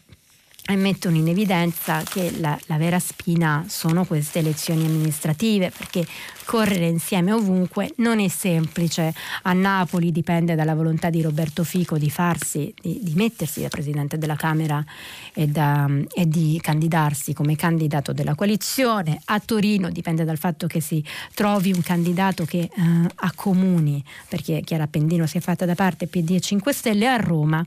e 0.67 0.77
mettono 0.77 1.17
in 1.17 1.29
evidenza 1.29 2.03
che 2.03 2.33
la, 2.39 2.59
la, 2.67 2.77
vera 2.77 2.99
spina 2.99 3.65
sono 3.69 4.05
queste 4.05 4.39
elezioni 4.39 4.85
amministrative, 4.87 5.73
perché 5.77 6.07
correre 6.51 6.89
insieme 6.89 7.31
ovunque 7.31 7.93
non 7.99 8.19
è 8.19 8.27
semplice. 8.27 9.15
A 9.43 9.53
Napoli 9.53 10.11
dipende 10.11 10.57
dalla 10.57 10.75
volontà 10.75 11.09
di 11.09 11.23
Roberto 11.23 11.63
Fico 11.63 11.97
di 11.97 12.11
farsi, 12.11 12.75
di, 12.83 12.99
di 13.05 13.15
mettersi 13.15 13.61
da 13.61 13.69
Presidente 13.69 14.19
della 14.19 14.35
Camera 14.35 14.85
e, 15.33 15.47
da, 15.47 15.89
e, 16.13 16.27
di 16.27 16.59
candidarsi 16.61 17.35
come 17.35 17.55
candidato 17.55 18.13
della 18.13 18.35
coalizione. 18.35 19.21
A 19.27 19.39
Torino 19.39 19.91
dipende 19.91 20.25
dal 20.25 20.39
fatto 20.39 20.67
che 20.67 20.81
si 20.81 21.05
trovi 21.35 21.73
un 21.73 21.83
candidato 21.83 22.45
che 22.45 22.63
eh, 22.63 22.71
accomuni, 23.15 24.03
perché 24.29 24.63
Chiara 24.65 24.89
Pendino 24.89 25.27
si 25.27 25.39
è 25.39 25.41
fatta 25.41 25.65
da 25.65 25.77
parte 25.77 26.09
PD 26.09 26.33
e 26.33 26.41
5 26.41 26.73
Stelle. 26.73 27.07
A 27.07 27.17
Roma 27.17 27.65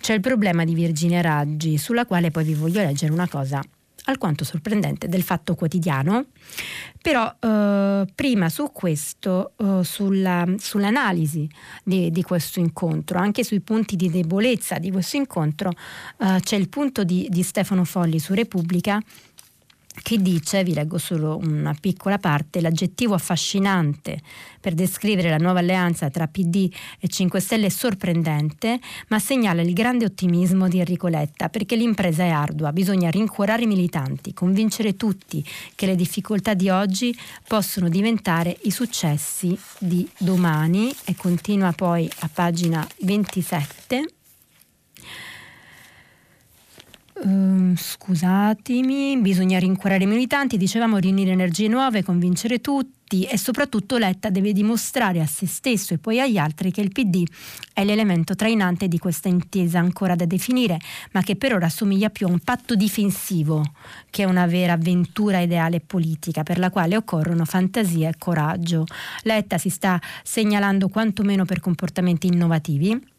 c'è 0.00 0.14
il 0.14 0.20
problema 0.20 0.64
di 0.64 0.74
Virginia 0.74 1.20
Raggi, 1.20 1.78
sulla 1.78 2.06
quale 2.06 2.30
poi 2.30 2.44
vi 2.44 2.54
voglio 2.54 2.80
leggere 2.80 3.12
una 3.12 3.28
cosa 3.28 3.60
alquanto 4.10 4.44
sorprendente 4.44 5.08
del 5.08 5.22
Fatto 5.22 5.54
Quotidiano, 5.54 6.26
però 7.00 7.34
eh, 7.38 8.04
prima 8.14 8.48
su 8.48 8.70
questo, 8.72 9.52
eh, 9.56 9.84
sulla, 9.84 10.44
sull'analisi 10.58 11.48
di, 11.82 12.10
di, 12.10 12.22
questo 12.22 12.60
incontro, 12.60 13.18
anche 13.18 13.44
sui 13.44 13.60
punti 13.60 13.96
di 13.96 14.10
debolezza 14.10 14.78
di 14.78 14.90
questo 14.90 15.16
incontro, 15.16 15.70
eh, 16.18 16.40
c'è 16.40 16.56
il 16.56 16.68
punto 16.68 17.04
di, 17.04 17.26
di 17.30 17.42
Stefano 17.42 17.84
Folli 17.84 18.18
su 18.18 18.34
Repubblica 18.34 19.00
che 20.02 20.18
dice, 20.18 20.62
vi 20.64 20.74
leggo 20.74 20.98
solo 20.98 21.36
una 21.36 21.74
piccola 21.78 22.18
parte, 22.18 22.60
l'aggettivo 22.60 23.14
affascinante 23.14 24.20
per 24.60 24.74
descrivere 24.74 25.30
la 25.30 25.36
nuova 25.38 25.60
alleanza 25.60 26.10
tra 26.10 26.26
PD 26.26 26.70
e 26.98 27.08
5 27.08 27.40
Stelle 27.40 27.66
è 27.66 27.70
sorprendente, 27.70 28.78
ma 29.08 29.18
segnala 29.18 29.62
il 29.62 29.72
grande 29.72 30.04
ottimismo 30.04 30.68
di 30.68 30.78
Enrico 30.78 31.08
Letta, 31.08 31.48
perché 31.48 31.76
l'impresa 31.76 32.24
è 32.24 32.28
ardua, 32.28 32.72
bisogna 32.72 33.10
rincuorare 33.10 33.62
i 33.62 33.66
militanti, 33.66 34.34
convincere 34.34 34.96
tutti 34.96 35.44
che 35.74 35.86
le 35.86 35.96
difficoltà 35.96 36.54
di 36.54 36.68
oggi 36.68 37.16
possono 37.46 37.88
diventare 37.88 38.56
i 38.62 38.70
successi 38.70 39.58
di 39.78 40.08
domani. 40.18 40.94
E 41.04 41.14
continua 41.16 41.72
poi 41.72 42.08
a 42.20 42.30
pagina 42.32 42.86
27 43.00 44.19
Um, 47.22 47.76
scusatemi, 47.76 49.18
bisogna 49.18 49.58
rincuorare 49.58 50.04
i 50.04 50.06
militanti, 50.06 50.56
dicevamo 50.56 50.96
riunire 50.96 51.32
energie 51.32 51.68
nuove, 51.68 52.02
convincere 52.02 52.62
tutti 52.62 53.24
e 53.24 53.36
soprattutto 53.36 53.98
Letta 53.98 54.30
deve 54.30 54.54
dimostrare 54.54 55.20
a 55.20 55.26
se 55.26 55.46
stesso 55.46 55.92
e 55.92 55.98
poi 55.98 56.18
agli 56.18 56.38
altri 56.38 56.70
che 56.70 56.80
il 56.80 56.92
PD 56.92 57.24
è 57.74 57.84
l'elemento 57.84 58.34
trainante 58.34 58.88
di 58.88 58.96
questa 58.96 59.28
intesa 59.28 59.80
ancora 59.80 60.14
da 60.14 60.24
definire, 60.24 60.78
ma 61.12 61.20
che 61.20 61.36
per 61.36 61.52
ora 61.52 61.66
assomiglia 61.66 62.08
più 62.08 62.26
a 62.26 62.30
un 62.30 62.38
patto 62.38 62.74
difensivo 62.74 63.64
che 64.08 64.22
a 64.22 64.28
una 64.28 64.46
vera 64.46 64.72
avventura 64.72 65.40
ideale 65.40 65.80
politica 65.80 66.42
per 66.42 66.58
la 66.58 66.70
quale 66.70 66.96
occorrono 66.96 67.44
fantasia 67.44 68.08
e 68.08 68.14
coraggio. 68.16 68.86
Letta 69.24 69.58
si 69.58 69.68
sta 69.68 70.00
segnalando 70.22 70.88
quantomeno 70.88 71.44
per 71.44 71.60
comportamenti 71.60 72.28
innovativi 72.28 73.09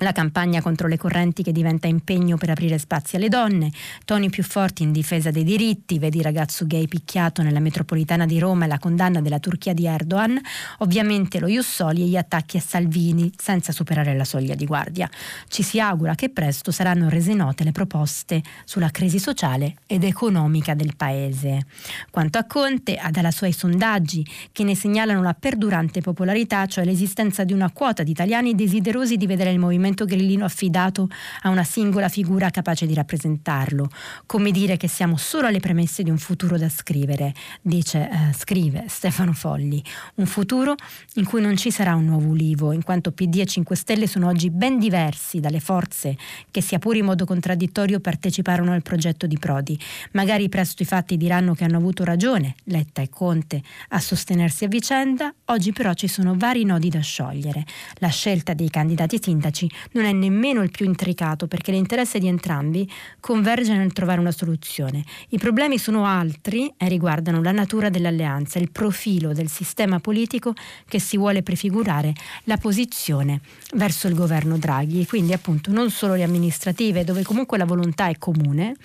la 0.00 0.12
campagna 0.12 0.62
contro 0.62 0.88
le 0.88 0.96
correnti 0.96 1.42
che 1.42 1.52
diventa 1.52 1.86
impegno 1.86 2.36
per 2.36 2.50
aprire 2.50 2.78
spazi 2.78 3.16
alle 3.16 3.28
donne, 3.28 3.70
toni 4.04 4.30
più 4.30 4.42
forti 4.42 4.82
in 4.82 4.92
difesa 4.92 5.30
dei 5.30 5.44
diritti, 5.44 5.98
vedi 5.98 6.22
ragazzo 6.22 6.66
gay 6.66 6.86
picchiato 6.86 7.42
nella 7.42 7.60
metropolitana 7.60 8.26
di 8.26 8.38
Roma 8.38 8.64
e 8.64 8.68
la 8.68 8.78
condanna 8.78 9.20
della 9.20 9.38
Turchia 9.38 9.74
di 9.74 9.86
Erdogan, 9.86 10.40
ovviamente 10.78 11.38
lo 11.38 11.48
Jussoli 11.48 12.02
e 12.02 12.06
gli 12.06 12.16
attacchi 12.16 12.56
a 12.56 12.60
Salvini 12.60 13.30
senza 13.36 13.72
superare 13.72 14.16
la 14.16 14.24
soglia 14.24 14.54
di 14.54 14.64
guardia. 14.64 15.08
Ci 15.48 15.62
si 15.62 15.80
augura 15.80 16.14
che 16.14 16.30
presto 16.30 16.70
saranno 16.70 17.08
rese 17.08 17.34
note 17.34 17.64
le 17.64 17.72
proposte 17.72 18.42
sulla 18.64 18.90
crisi 18.90 19.18
sociale 19.18 19.76
ed 19.86 20.04
economica 20.04 20.74
del 20.74 20.96
paese. 20.96 21.66
Quanto 22.10 22.38
a 22.38 22.44
Conte, 22.44 22.96
ha 22.96 23.10
dalla 23.10 23.30
sua 23.30 23.48
i 23.48 23.52
sondaggi 23.52 24.26
che 24.52 24.64
ne 24.64 24.74
segnalano 24.74 25.22
la 25.22 25.34
perdurante 25.34 26.00
popolarità, 26.00 26.66
cioè 26.66 26.84
l'esistenza 26.84 27.44
di 27.44 27.52
una 27.52 27.70
quota 27.70 28.02
di 28.02 28.10
italiani 28.10 28.54
desiderosi 28.54 29.16
di 29.16 29.26
vedere 29.26 29.50
il 29.50 29.58
movimento 29.58 29.88
movimento 29.90 30.04
grillino 30.04 30.44
affidato 30.44 31.08
a 31.42 31.48
una 31.48 31.64
singola 31.64 32.08
figura 32.08 32.50
capace 32.50 32.86
di 32.86 32.94
rappresentarlo, 32.94 33.88
come 34.26 34.50
dire 34.50 34.76
che 34.76 34.88
siamo 34.88 35.16
solo 35.16 35.48
alle 35.48 35.60
premesse 35.60 36.02
di 36.02 36.10
un 36.10 36.18
futuro 36.18 36.56
da 36.56 36.68
scrivere, 36.68 37.34
dice, 37.60 38.08
eh, 38.08 38.32
scrive 38.32 38.84
Stefano 38.88 39.32
Folli, 39.32 39.82
un 40.16 40.26
futuro 40.26 40.74
in 41.14 41.24
cui 41.24 41.40
non 41.40 41.56
ci 41.56 41.70
sarà 41.70 41.94
un 41.94 42.04
nuovo 42.04 42.28
ulivo, 42.28 42.72
in 42.72 42.82
quanto 42.82 43.12
PD 43.12 43.40
e 43.40 43.46
5 43.46 43.76
Stelle 43.76 44.06
sono 44.06 44.28
oggi 44.28 44.50
ben 44.50 44.78
diversi 44.78 45.40
dalle 45.40 45.60
forze 45.60 46.16
che 46.50 46.60
sia 46.60 46.78
pure 46.78 46.98
in 46.98 47.04
modo 47.04 47.24
contraddittorio 47.24 48.00
parteciparono 48.00 48.72
al 48.72 48.82
progetto 48.82 49.26
di 49.26 49.38
Prodi. 49.38 49.78
Magari 50.12 50.48
presto 50.48 50.82
i 50.82 50.86
fatti 50.86 51.16
diranno 51.16 51.54
che 51.54 51.64
hanno 51.64 51.78
avuto 51.78 52.04
ragione, 52.04 52.54
Letta 52.64 53.02
e 53.02 53.08
Conte, 53.08 53.62
a 53.88 53.98
sostenersi 53.98 54.64
a 54.64 54.68
vicenda, 54.68 55.32
oggi 55.46 55.72
però 55.72 55.92
ci 55.94 56.06
sono 56.06 56.34
vari 56.36 56.64
nodi 56.64 56.88
da 56.88 57.00
sciogliere. 57.00 57.64
La 57.94 58.08
scelta 58.08 58.54
dei 58.54 58.70
candidati 58.70 59.18
sindaci 59.20 59.69
non 59.92 60.04
è 60.04 60.12
nemmeno 60.12 60.62
il 60.62 60.70
più 60.70 60.86
intricato 60.86 61.46
perché 61.46 61.72
l'interesse 61.72 62.18
di 62.18 62.28
entrambi 62.28 62.90
converge 63.20 63.74
nel 63.74 63.92
trovare 63.92 64.20
una 64.20 64.30
soluzione. 64.30 65.04
I 65.28 65.38
problemi 65.38 65.78
sono 65.78 66.06
altri 66.06 66.72
e 66.76 66.88
riguardano 66.88 67.42
la 67.42 67.52
natura 67.52 67.90
dell'alleanza, 67.90 68.58
il 68.58 68.70
profilo 68.70 69.32
del 69.32 69.48
sistema 69.48 70.00
politico 70.00 70.54
che 70.86 70.98
si 70.98 71.16
vuole 71.16 71.42
prefigurare, 71.42 72.12
la 72.44 72.56
posizione 72.56 73.40
verso 73.74 74.08
il 74.08 74.14
governo 74.14 74.56
Draghi 74.56 75.06
quindi 75.06 75.32
appunto 75.32 75.72
non 75.72 75.90
solo 75.90 76.14
le 76.14 76.22
amministrative 76.22 77.04
dove 77.04 77.22
comunque 77.22 77.58
la 77.58 77.64
volontà 77.64 78.08
è 78.08 78.16
comune, 78.18 78.76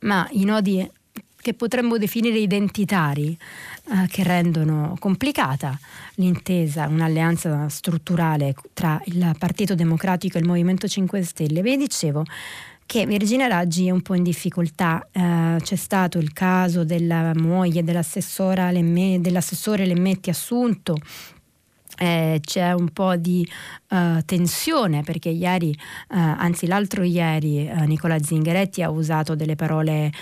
ma 0.00 0.26
i 0.32 0.44
nodi 0.44 0.88
che 1.44 1.52
potremmo 1.52 1.98
definire 1.98 2.38
identitari, 2.38 3.36
eh, 3.90 4.06
che 4.08 4.22
rendono 4.22 4.96
complicata 4.98 5.78
l'intesa, 6.14 6.88
un'alleanza 6.88 7.68
strutturale 7.68 8.54
tra 8.72 8.98
il 9.04 9.34
Partito 9.38 9.74
Democratico 9.74 10.38
e 10.38 10.40
il 10.40 10.46
Movimento 10.46 10.88
5 10.88 11.22
Stelle. 11.22 11.60
Vi 11.60 11.76
dicevo 11.76 12.24
che 12.86 13.04
Virginia 13.04 13.46
Raggi 13.46 13.88
è 13.88 13.90
un 13.90 14.00
po' 14.00 14.14
in 14.14 14.22
difficoltà. 14.22 15.06
Eh, 15.12 15.58
c'è 15.60 15.76
stato 15.76 16.16
il 16.16 16.32
caso 16.32 16.82
della 16.82 17.32
moglie 17.34 17.84
dell'assessore 17.84 18.72
Lemmetti 18.72 20.30
Assunto 20.30 20.96
eh, 21.98 22.40
c'è 22.44 22.72
un 22.72 22.88
po' 22.90 23.16
di 23.16 23.48
uh, 23.94 24.24
tensione 24.24 25.02
perché 25.02 25.28
ieri, 25.28 25.70
uh, 25.70 26.16
anzi 26.16 26.66
l'altro 26.66 27.04
ieri, 27.04 27.70
uh, 27.70 27.84
Nicola 27.84 28.20
Zingaretti 28.20 28.82
ha 28.82 28.90
usato 28.90 29.34
delle 29.34 29.56
parole 29.56 30.12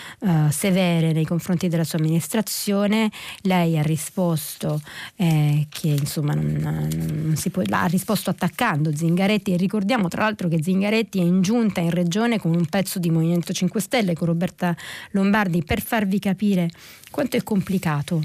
severe 0.50 1.12
nei 1.12 1.24
confronti 1.24 1.68
della 1.68 1.84
sua 1.84 1.98
amministrazione. 1.98 3.10
Lei 3.42 3.78
ha 3.78 3.82
risposto 3.82 4.80
eh, 5.16 5.66
che 5.68 5.88
insomma 5.88 6.34
non, 6.34 6.88
non 7.24 7.36
si 7.36 7.50
può, 7.50 7.62
ha 7.68 7.86
risposto 7.86 8.30
attaccando 8.30 8.94
Zingaretti 8.94 9.52
e 9.52 9.56
ricordiamo 9.56 10.08
tra 10.08 10.22
l'altro 10.22 10.48
che 10.48 10.62
Zingaretti 10.62 11.18
è 11.18 11.22
in 11.22 11.42
giunta 11.42 11.80
in 11.80 11.90
regione 11.90 12.38
con 12.38 12.54
un 12.54 12.66
pezzo 12.66 12.98
di 12.98 13.10
Movimento 13.10 13.52
5 13.52 13.80
Stelle 13.80 14.14
con 14.14 14.28
Roberta 14.28 14.76
Lombardi 15.12 15.62
per 15.62 15.80
farvi 15.80 16.18
capire 16.18 16.70
quanto 17.10 17.36
è 17.36 17.42
complicato 17.42 18.22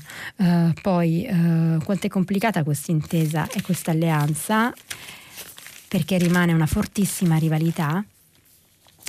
poi 0.81 1.27
quanto 1.83 2.05
è 2.05 2.09
complicata 2.09 2.63
questa 2.63 2.91
intesa 2.91 3.47
e 3.49 3.61
questa 3.61 3.91
alleanza 3.91 4.73
perché 5.87 6.17
rimane 6.17 6.53
una 6.53 6.65
fortissima 6.65 7.37
rivalità. 7.37 8.03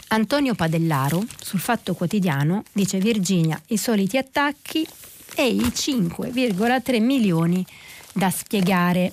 Antonio 0.09 0.55
Padellaro 0.55 1.25
sul 1.41 1.61
Fatto 1.61 1.95
Quotidiano 1.95 2.63
dice 2.73 2.99
Virginia 2.99 3.61
i 3.69 3.77
soliti 3.77 4.17
attacchi 4.17 4.87
e 5.35 5.47
i 5.47 5.61
5,3 5.61 7.03
milioni 7.03 7.65
da 8.13 8.31
spiegare. 8.31 9.13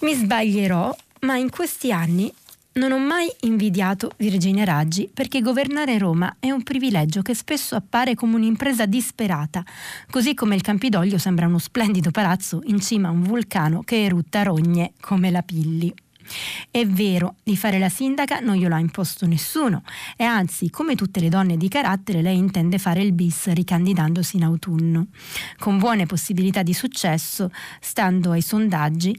Mi 0.00 0.14
sbaglierò, 0.14 0.94
ma 1.20 1.36
in 1.36 1.50
questi 1.50 1.92
anni 1.92 2.32
non 2.74 2.92
ho 2.92 2.98
mai 2.98 3.26
invidiato 3.40 4.10
Virginia 4.18 4.64
Raggi 4.64 5.08
perché 5.12 5.40
governare 5.40 5.96
Roma 5.96 6.36
è 6.38 6.50
un 6.50 6.62
privilegio 6.62 7.22
che 7.22 7.34
spesso 7.34 7.74
appare 7.74 8.14
come 8.14 8.34
un'impresa 8.34 8.84
disperata, 8.84 9.64
così 10.10 10.34
come 10.34 10.54
il 10.54 10.60
Campidoglio 10.60 11.16
sembra 11.16 11.46
uno 11.46 11.58
splendido 11.58 12.10
palazzo 12.10 12.60
in 12.64 12.80
cima 12.80 13.08
a 13.08 13.12
un 13.12 13.22
vulcano 13.22 13.80
che 13.82 14.04
erutta 14.04 14.42
rogne 14.42 14.92
come 15.00 15.30
la 15.30 15.42
Pilli. 15.42 15.94
È 16.70 16.86
vero, 16.86 17.36
di 17.42 17.56
fare 17.56 17.78
la 17.78 17.88
sindaca 17.88 18.40
non 18.40 18.56
glielo 18.56 18.74
ha 18.74 18.78
imposto 18.78 19.26
nessuno 19.26 19.82
e 20.16 20.24
anzi, 20.24 20.70
come 20.70 20.94
tutte 20.94 21.20
le 21.20 21.28
donne 21.28 21.56
di 21.56 21.68
carattere, 21.68 22.22
lei 22.22 22.36
intende 22.36 22.78
fare 22.78 23.02
il 23.02 23.12
bis 23.12 23.46
ricandidandosi 23.52 24.36
in 24.36 24.44
autunno, 24.44 25.06
con 25.58 25.78
buone 25.78 26.06
possibilità 26.06 26.62
di 26.62 26.74
successo, 26.74 27.50
stando 27.80 28.32
ai 28.32 28.42
sondaggi 28.42 29.18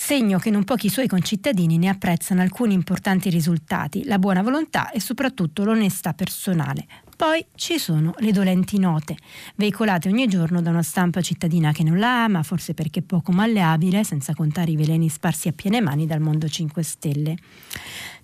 segno 0.00 0.38
che 0.38 0.50
non 0.50 0.64
pochi 0.64 0.88
suoi 0.88 1.06
concittadini 1.06 1.76
ne 1.76 1.90
apprezzano 1.90 2.40
alcuni 2.40 2.72
importanti 2.72 3.28
risultati, 3.28 4.04
la 4.04 4.18
buona 4.18 4.42
volontà 4.42 4.90
e 4.90 4.98
soprattutto 4.98 5.62
l'onestà 5.62 6.14
personale. 6.14 6.86
Poi 7.20 7.44
ci 7.54 7.76
sono 7.78 8.14
le 8.20 8.32
dolenti 8.32 8.78
note, 8.78 9.14
veicolate 9.56 10.08
ogni 10.08 10.26
giorno 10.26 10.62
da 10.62 10.70
una 10.70 10.82
stampa 10.82 11.20
cittadina 11.20 11.70
che 11.70 11.82
non 11.82 11.98
la 11.98 12.24
ama, 12.24 12.42
forse 12.42 12.72
perché 12.72 13.02
poco 13.02 13.30
malleabile, 13.30 14.04
senza 14.04 14.32
contare 14.32 14.70
i 14.70 14.76
veleni 14.76 15.10
sparsi 15.10 15.48
a 15.48 15.52
piene 15.52 15.82
mani 15.82 16.06
dal 16.06 16.20
mondo 16.20 16.48
5 16.48 16.82
Stelle. 16.82 17.36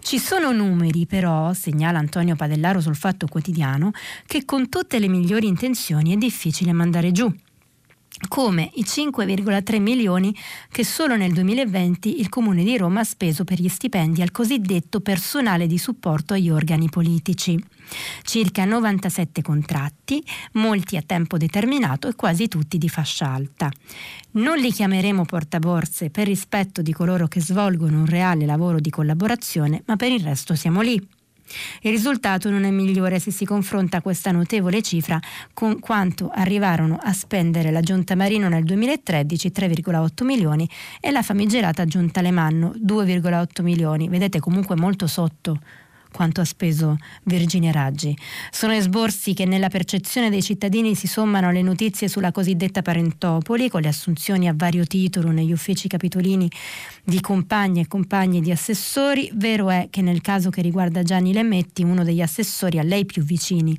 Ci 0.00 0.18
sono 0.18 0.50
numeri, 0.50 1.04
però, 1.04 1.52
segnala 1.52 1.98
Antonio 1.98 2.36
Padellaro 2.36 2.80
sul 2.80 2.96
Fatto 2.96 3.26
Quotidiano, 3.26 3.90
che 4.24 4.46
con 4.46 4.70
tutte 4.70 4.98
le 4.98 5.08
migliori 5.08 5.46
intenzioni 5.46 6.14
è 6.14 6.16
difficile 6.16 6.72
mandare 6.72 7.12
giù 7.12 7.30
come 8.28 8.70
i 8.74 8.82
5,3 8.82 9.80
milioni 9.80 10.34
che 10.70 10.84
solo 10.84 11.16
nel 11.16 11.32
2020 11.32 12.20
il 12.20 12.28
Comune 12.28 12.64
di 12.64 12.76
Roma 12.76 13.00
ha 13.00 13.04
speso 13.04 13.44
per 13.44 13.60
gli 13.60 13.68
stipendi 13.68 14.22
al 14.22 14.30
cosiddetto 14.30 15.00
personale 15.00 15.66
di 15.66 15.78
supporto 15.78 16.34
agli 16.34 16.50
organi 16.50 16.88
politici. 16.88 17.62
Circa 18.22 18.64
97 18.64 19.42
contratti, 19.42 20.24
molti 20.52 20.96
a 20.96 21.02
tempo 21.02 21.36
determinato 21.36 22.08
e 22.08 22.14
quasi 22.14 22.48
tutti 22.48 22.78
di 22.78 22.88
fascia 22.88 23.28
alta. 23.28 23.70
Non 24.32 24.58
li 24.58 24.72
chiameremo 24.72 25.24
portaborse 25.24 26.10
per 26.10 26.26
rispetto 26.26 26.82
di 26.82 26.92
coloro 26.92 27.28
che 27.28 27.40
svolgono 27.40 27.98
un 27.98 28.06
reale 28.06 28.46
lavoro 28.46 28.80
di 28.80 28.90
collaborazione, 28.90 29.82
ma 29.86 29.96
per 29.96 30.10
il 30.10 30.20
resto 30.20 30.54
siamo 30.54 30.80
lì. 30.80 31.15
Il 31.82 31.90
risultato 31.90 32.50
non 32.50 32.64
è 32.64 32.70
migliore 32.70 33.18
se 33.18 33.30
si 33.30 33.44
confronta 33.44 34.00
questa 34.00 34.30
notevole 34.30 34.82
cifra 34.82 35.20
con 35.52 35.78
quanto 35.78 36.30
arrivarono 36.32 36.98
a 37.00 37.12
spendere 37.12 37.70
la 37.70 37.80
Giunta 37.80 38.14
Marino 38.14 38.48
nel 38.48 38.64
2013, 38.64 39.52
3,8 39.54 40.24
milioni, 40.24 40.68
e 41.00 41.10
la 41.10 41.22
famigerata 41.22 41.84
Giunta 41.84 42.20
Alemanno, 42.20 42.72
2,8 42.76 43.62
milioni. 43.62 44.08
Vedete 44.08 44.40
comunque 44.40 44.76
molto 44.76 45.06
sotto 45.06 45.60
quanto 46.16 46.40
ha 46.40 46.46
speso 46.46 46.96
Virginia 47.24 47.70
Raggi. 47.70 48.16
Sono 48.50 48.72
esborsi 48.72 49.34
che 49.34 49.44
nella 49.44 49.68
percezione 49.68 50.30
dei 50.30 50.42
cittadini 50.42 50.94
si 50.94 51.06
sommano 51.06 51.48
alle 51.48 51.60
notizie 51.60 52.08
sulla 52.08 52.32
cosiddetta 52.32 52.80
parentopoli, 52.80 53.68
con 53.68 53.82
le 53.82 53.88
assunzioni 53.88 54.48
a 54.48 54.54
vario 54.56 54.86
titolo 54.86 55.30
negli 55.30 55.52
uffici 55.52 55.88
capitolini 55.88 56.50
di 57.04 57.20
compagni 57.20 57.80
e 57.80 57.86
compagni 57.86 58.40
di 58.40 58.50
assessori. 58.50 59.30
Vero 59.34 59.68
è 59.68 59.88
che 59.90 60.00
nel 60.00 60.22
caso 60.22 60.48
che 60.48 60.62
riguarda 60.62 61.02
Gianni 61.02 61.34
Lemetti, 61.34 61.82
uno 61.82 62.02
degli 62.02 62.22
assessori 62.22 62.78
a 62.78 62.82
lei 62.82 63.04
più 63.04 63.22
vicini, 63.22 63.78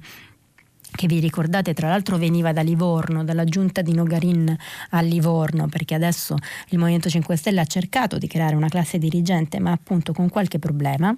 che 0.92 1.08
vi 1.08 1.20
ricordate 1.20 1.74
tra 1.74 1.90
l'altro 1.90 2.18
veniva 2.18 2.54
da 2.54 2.62
Livorno, 2.62 3.24
dalla 3.24 3.46
giunta 3.46 3.82
di 3.82 3.94
Nogarin 3.94 4.56
a 4.92 5.02
Livorno, 5.02 5.68
perché 5.68 5.96
adesso 5.96 6.36
il 6.70 6.78
Movimento 6.78 7.10
5 7.10 7.36
Stelle 7.36 7.62
ha 7.62 7.66
cercato 7.66 8.18
di 8.18 8.28
creare 8.28 8.56
una 8.56 8.70
classe 8.70 8.98
dirigente, 8.98 9.60
ma 9.60 9.72
appunto 9.72 10.14
con 10.14 10.30
qualche 10.30 10.60
problema. 10.60 11.16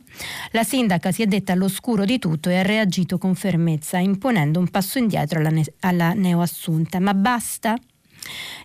La 0.52 0.64
sindaca 0.64 1.12
si 1.12 1.22
è 1.22 1.28
detta 1.28 1.54
all'oscuro 1.54 2.06
di 2.06 2.20
tutto 2.20 2.50
e 2.50 2.58
ha 2.58 2.64
reagito 2.64 3.18
con 3.18 3.36
fermezza, 3.36 3.98
imponendo 3.98 4.60
un 4.60 4.70
passo 4.70 4.98
indietro 4.98 5.40
alla, 5.40 5.50
ne- 5.50 5.74
alla 5.80 6.14
neoassunta. 6.14 7.00
Ma 7.00 7.14
basta? 7.14 7.76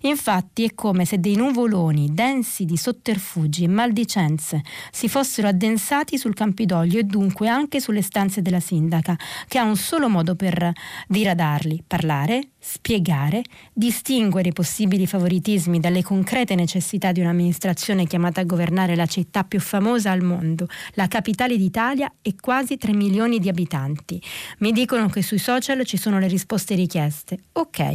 Infatti 0.03 0.65
è 0.65 0.75
come 0.75 1.05
se 1.05 1.19
dei 1.19 1.37
nuvoloni 1.37 2.13
densi 2.13 2.65
di 2.65 2.77
sotterfugi 2.77 3.65
e 3.65 3.69
maldicenze 3.69 4.63
si 4.91 5.09
fossero 5.09 5.49
addensati 5.49 6.19
sul 6.19 6.35
Campidoglio 6.35 6.99
e 6.99 7.05
dunque 7.05 7.49
anche 7.49 7.81
sulle 7.81 8.03
stanze 8.03 8.43
della 8.43 8.61
sindaca, 8.61 9.17
che 9.49 9.59
ha 9.59 9.65
un 9.65 9.77
solo 9.77 10.09
modo 10.09 10.35
per 10.35 10.73
diradarli, 11.09 11.85
parlare, 11.87 12.49
spiegare, 12.59 13.43
distinguere 13.73 14.49
i 14.49 14.53
possibili 14.53 15.07
favoritismi 15.07 15.81
dalle 15.81 16.03
concrete 16.03 16.55
necessità 16.55 17.13
di 17.13 17.21
un'amministrazione 17.21 18.07
chiamata 18.07 18.41
a 18.41 18.45
governare 18.45 18.97
la 18.97 19.07
città 19.07 19.45
più 19.45 19.61
famosa 19.61 20.11
al 20.11 20.23
mondo, 20.23 20.69
la 20.95 21.09
capitale 21.09 21.57
d'Italia 21.57 22.13
e 22.23 22.35
quasi 22.41 22.77
3 22.77 22.93
milioni 22.93 23.39
di 23.39 23.49
abitanti. 23.49 24.21
Mi 24.59 24.73
dicono 24.73 25.09
che 25.09 25.23
sui 25.23 25.39
social 25.39 25.85
ci 25.85 25.97
sono 25.97 26.19
le 26.19 26.29
risposte 26.29 26.75
richieste. 26.75 27.39
Ok, 27.53 27.95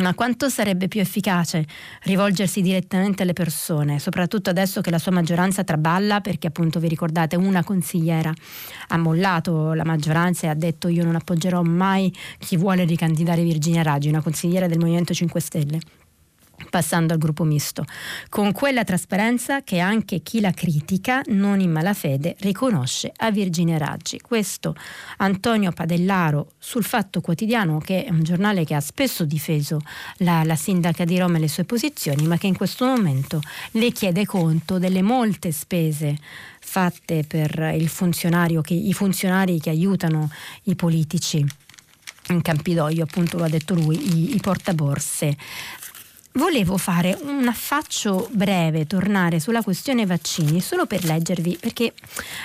ma 0.00 0.14
quanto 0.14 0.48
sarebbe 0.48 0.88
più 0.88 1.00
efficace 1.00 1.66
rivolgersi 2.02 2.62
direttamente 2.62 3.22
alle 3.22 3.32
persone, 3.32 3.98
soprattutto 3.98 4.50
adesso 4.50 4.80
che 4.80 4.90
la 4.90 4.98
sua 4.98 5.12
maggioranza 5.12 5.64
traballa 5.64 6.20
perché 6.20 6.48
appunto 6.48 6.80
vi 6.80 6.88
ricordate 6.88 7.36
una 7.36 7.62
consigliera 7.62 8.32
ha 8.88 8.96
mollato 8.96 9.72
la 9.74 9.84
maggioranza 9.84 10.46
e 10.46 10.50
ha 10.50 10.54
detto 10.54 10.88
io 10.88 11.04
non 11.04 11.14
appoggerò 11.14 11.62
mai 11.62 12.12
chi 12.38 12.56
vuole 12.56 12.84
ricandidare 12.84 13.42
Virginia 13.42 13.82
Raggi, 13.82 14.08
una 14.08 14.22
consigliera 14.22 14.66
del 14.66 14.78
Movimento 14.78 15.14
5 15.14 15.40
Stelle 15.40 15.80
passando 16.68 17.12
al 17.12 17.18
gruppo 17.18 17.44
misto, 17.44 17.84
con 18.28 18.52
quella 18.52 18.84
trasparenza 18.84 19.62
che 19.62 19.78
anche 19.78 20.20
chi 20.20 20.40
la 20.40 20.52
critica, 20.52 21.22
non 21.28 21.60
in 21.60 21.70
malafede, 21.70 22.36
riconosce 22.40 23.12
a 23.16 23.30
Virginia 23.30 23.78
Raggi. 23.78 24.20
Questo 24.20 24.74
Antonio 25.18 25.72
Padellaro 25.72 26.52
sul 26.58 26.84
Fatto 26.84 27.20
Quotidiano, 27.20 27.78
che 27.78 28.04
è 28.04 28.10
un 28.10 28.22
giornale 28.22 28.64
che 28.64 28.74
ha 28.74 28.80
spesso 28.80 29.24
difeso 29.24 29.80
la, 30.18 30.44
la 30.44 30.56
sindaca 30.56 31.04
di 31.04 31.18
Roma 31.18 31.38
e 31.38 31.40
le 31.40 31.48
sue 31.48 31.64
posizioni, 31.64 32.26
ma 32.26 32.36
che 32.36 32.46
in 32.46 32.56
questo 32.56 32.84
momento 32.84 33.40
le 33.72 33.90
chiede 33.92 34.26
conto 34.26 34.78
delle 34.78 35.02
molte 35.02 35.52
spese 35.52 36.16
fatte 36.60 37.24
per 37.26 37.50
che, 38.62 38.74
i 38.74 38.92
funzionari 38.92 39.58
che 39.60 39.70
aiutano 39.70 40.30
i 40.64 40.74
politici 40.74 41.44
in 42.28 42.42
Campidoglio, 42.42 43.02
appunto 43.02 43.38
lo 43.38 43.44
ha 43.44 43.48
detto 43.48 43.74
lui, 43.74 43.96
i, 43.96 44.36
i 44.36 44.40
portaborse. 44.40 45.36
Volevo 46.34 46.76
fare 46.76 47.18
un 47.22 47.48
affaccio 47.48 48.28
breve, 48.30 48.86
tornare 48.86 49.40
sulla 49.40 49.62
questione 49.62 50.06
vaccini, 50.06 50.60
solo 50.60 50.86
per 50.86 51.04
leggervi, 51.04 51.58
perché 51.60 51.92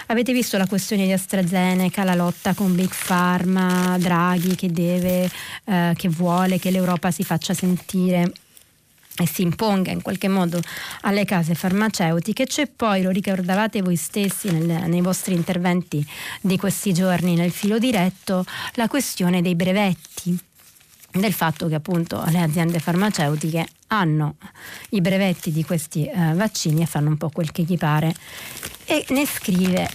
avete 0.08 0.34
visto 0.34 0.58
la 0.58 0.66
questione 0.66 1.06
di 1.06 1.12
AstraZeneca, 1.12 2.04
la 2.04 2.16
lotta 2.16 2.56
con 2.56 2.74
Big 2.74 2.90
Pharma, 3.06 3.96
Draghi 4.00 4.56
che 4.56 4.72
deve, 4.72 5.30
eh, 5.66 5.94
che 5.96 6.10
vuole 6.10 6.58
che 6.58 6.72
l'Europa 6.72 7.12
si 7.12 7.24
faccia 7.24 7.54
sentire 7.54 8.32
e 9.18 9.28
si 9.28 9.44
imponga 9.44 9.92
in 9.92 10.02
qualche 10.02 10.30
modo 10.30 10.60
alle 11.02 11.24
case 11.24 11.54
farmaceutiche. 11.54 12.48
C'è 12.48 12.66
poi, 12.66 13.04
lo 13.04 13.12
ricordavate 13.12 13.84
voi 13.84 13.98
stessi 13.98 14.50
nel, 14.50 14.90
nei 14.90 15.02
vostri 15.02 15.36
interventi 15.36 16.04
di 16.42 16.58
questi 16.58 16.92
giorni 16.92 17.36
nel 17.36 17.52
filo 17.52 17.78
diretto, 17.78 18.46
la 18.74 18.88
questione 18.88 19.44
dei 19.44 19.54
brevetti 19.54 20.40
del 21.20 21.34
fatto 21.34 21.68
che 21.68 21.76
appunto 21.76 22.24
le 22.28 22.42
aziende 22.42 22.80
farmaceutiche 22.80 23.66
hanno 23.88 24.36
i 24.90 25.02
brevetti 25.02 25.52
di 25.52 25.64
questi 25.64 26.06
eh, 26.06 26.34
vaccini 26.34 26.82
e 26.82 26.86
fanno 26.86 27.10
un 27.10 27.18
po' 27.18 27.30
quel 27.30 27.52
che 27.52 27.64
gli 27.64 27.78
pare 27.78 28.14
e 28.86 29.06
ne 29.10 29.26
scrive 29.26 29.90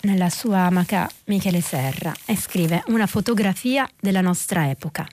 nella 0.00 0.30
sua 0.30 0.60
amaca 0.60 1.10
Michele 1.24 1.60
Serra 1.60 2.12
e 2.24 2.36
scrive 2.36 2.82
una 2.86 3.06
fotografia 3.06 3.88
della 4.00 4.20
nostra 4.20 4.68
epoca. 4.68 5.06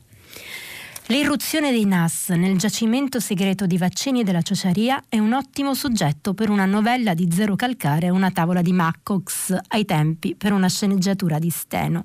L'irruzione 1.14 1.70
dei 1.70 1.86
NAS 1.86 2.30
nel 2.30 2.58
giacimento 2.58 3.20
segreto 3.20 3.68
di 3.68 3.78
vaccini 3.78 4.24
della 4.24 4.42
ciociaria 4.42 5.00
è 5.08 5.20
un 5.20 5.34
ottimo 5.34 5.76
soggetto 5.76 6.34
per 6.34 6.50
una 6.50 6.66
novella 6.66 7.14
di 7.14 7.30
Zero 7.32 7.56
Calcare 7.56 8.08
e 8.08 8.10
una 8.10 8.32
tavola 8.32 8.64
di 8.64 8.74
Maccox 8.74 9.56
ai 9.68 9.86
tempi 9.86 10.34
per 10.34 10.54
una 10.54 10.68
sceneggiatura 10.68 11.38
di 11.38 11.52
Steno. 11.52 12.04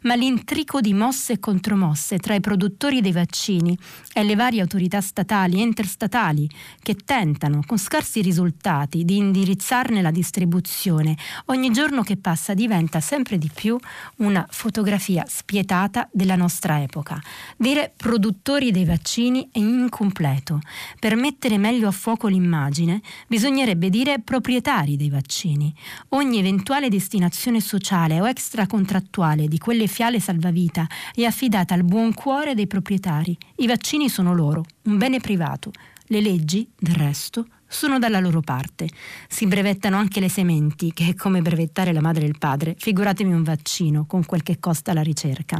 Ma 0.00 0.16
l'intrico 0.16 0.80
di 0.80 0.92
mosse 0.92 1.34
e 1.34 1.38
contromosse 1.38 2.18
tra 2.18 2.34
i 2.34 2.40
produttori 2.40 3.00
dei 3.00 3.12
vaccini 3.12 3.78
e 4.12 4.24
le 4.24 4.34
varie 4.34 4.60
autorità 4.60 5.00
statali 5.00 5.60
e 5.60 5.62
interstatali 5.62 6.50
che 6.82 6.96
tentano, 6.96 7.62
con 7.64 7.78
scarsi 7.78 8.22
risultati, 8.22 9.04
di 9.04 9.18
indirizzarne 9.18 10.02
la 10.02 10.10
distribuzione, 10.10 11.16
ogni 11.44 11.70
giorno 11.70 12.02
che 12.02 12.16
passa 12.16 12.54
diventa 12.54 12.98
sempre 12.98 13.38
di 13.38 13.52
più 13.54 13.78
una 14.16 14.44
fotografia 14.50 15.24
spietata 15.28 16.08
della 16.10 16.34
nostra 16.34 16.82
epoca. 16.82 17.22
Dire 17.56 17.92
produttori 17.96 18.46
produttori 18.48 18.70
dei 18.70 18.86
vaccini 18.86 19.46
è 19.52 19.58
incompleto. 19.58 20.60
Per 20.98 21.16
mettere 21.16 21.58
meglio 21.58 21.86
a 21.86 21.90
fuoco 21.90 22.28
l'immagine, 22.28 23.02
bisognerebbe 23.26 23.90
dire 23.90 24.20
proprietari 24.20 24.96
dei 24.96 25.10
vaccini. 25.10 25.74
Ogni 26.10 26.38
eventuale 26.38 26.88
destinazione 26.88 27.60
sociale 27.60 28.22
o 28.22 28.26
extracontrattuale 28.26 29.48
di 29.48 29.58
quelle 29.58 29.86
fiale 29.86 30.18
salvavita 30.18 30.86
è 31.14 31.24
affidata 31.24 31.74
al 31.74 31.84
buon 31.84 32.14
cuore 32.14 32.54
dei 32.54 32.66
proprietari. 32.66 33.36
I 33.56 33.66
vaccini 33.66 34.08
sono 34.08 34.32
loro, 34.32 34.64
un 34.84 34.96
bene 34.96 35.20
privato. 35.20 35.70
Le 36.06 36.22
leggi, 36.22 36.66
del 36.74 36.94
resto, 36.94 37.48
sono 37.66 37.98
dalla 37.98 38.18
loro 38.18 38.40
parte. 38.40 38.88
Si 39.28 39.46
brevettano 39.46 39.98
anche 39.98 40.20
le 40.20 40.30
sementi, 40.30 40.94
che 40.94 41.08
è 41.08 41.14
come 41.14 41.42
brevettare 41.42 41.92
la 41.92 42.00
madre 42.00 42.24
e 42.24 42.28
il 42.28 42.38
padre. 42.38 42.74
Figuratevi 42.78 43.30
un 43.30 43.42
vaccino 43.42 44.06
con 44.06 44.24
quel 44.24 44.42
che 44.42 44.58
costa 44.58 44.94
la 44.94 45.02
ricerca. 45.02 45.58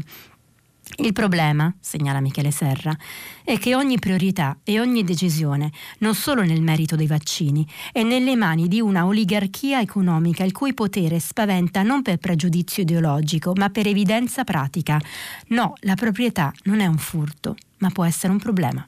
Il 0.97 1.13
problema, 1.13 1.73
segnala 1.81 2.21
Michele 2.21 2.51
Serra, 2.51 2.97
è 3.45 3.59
che 3.59 3.75
ogni 3.75 3.99
priorità 3.99 4.59
e 4.65 4.81
ogni 4.81 5.05
decisione, 5.05 5.71
non 5.99 6.15
solo 6.15 6.43
nel 6.43 6.63
merito 6.63 6.97
dei 6.97 7.07
vaccini, 7.07 7.67
è 7.93 8.03
nelle 8.03 8.35
mani 8.35 8.67
di 8.69 8.81
una 8.81 9.07
oligarchia 9.07 9.81
economica 9.81 10.45
il 10.45 10.53
cui 10.53 10.75
potere 10.75 11.21
spaventa 11.21 11.83
non 11.83 12.03
per 12.03 12.19
pregiudizio 12.19 12.83
ideologico, 12.83 13.53
ma 13.55 13.69
per 13.69 13.87
evidenza 13.87 14.45
pratica. 14.45 15.01
No, 15.49 15.75
la 15.81 15.95
proprietà 15.95 16.53
non 16.65 16.81
è 16.81 16.87
un 16.87 16.99
furto, 16.99 17.55
ma 17.79 17.91
può 17.91 18.05
essere 18.05 18.33
un 18.33 18.39
problema. 18.39 18.87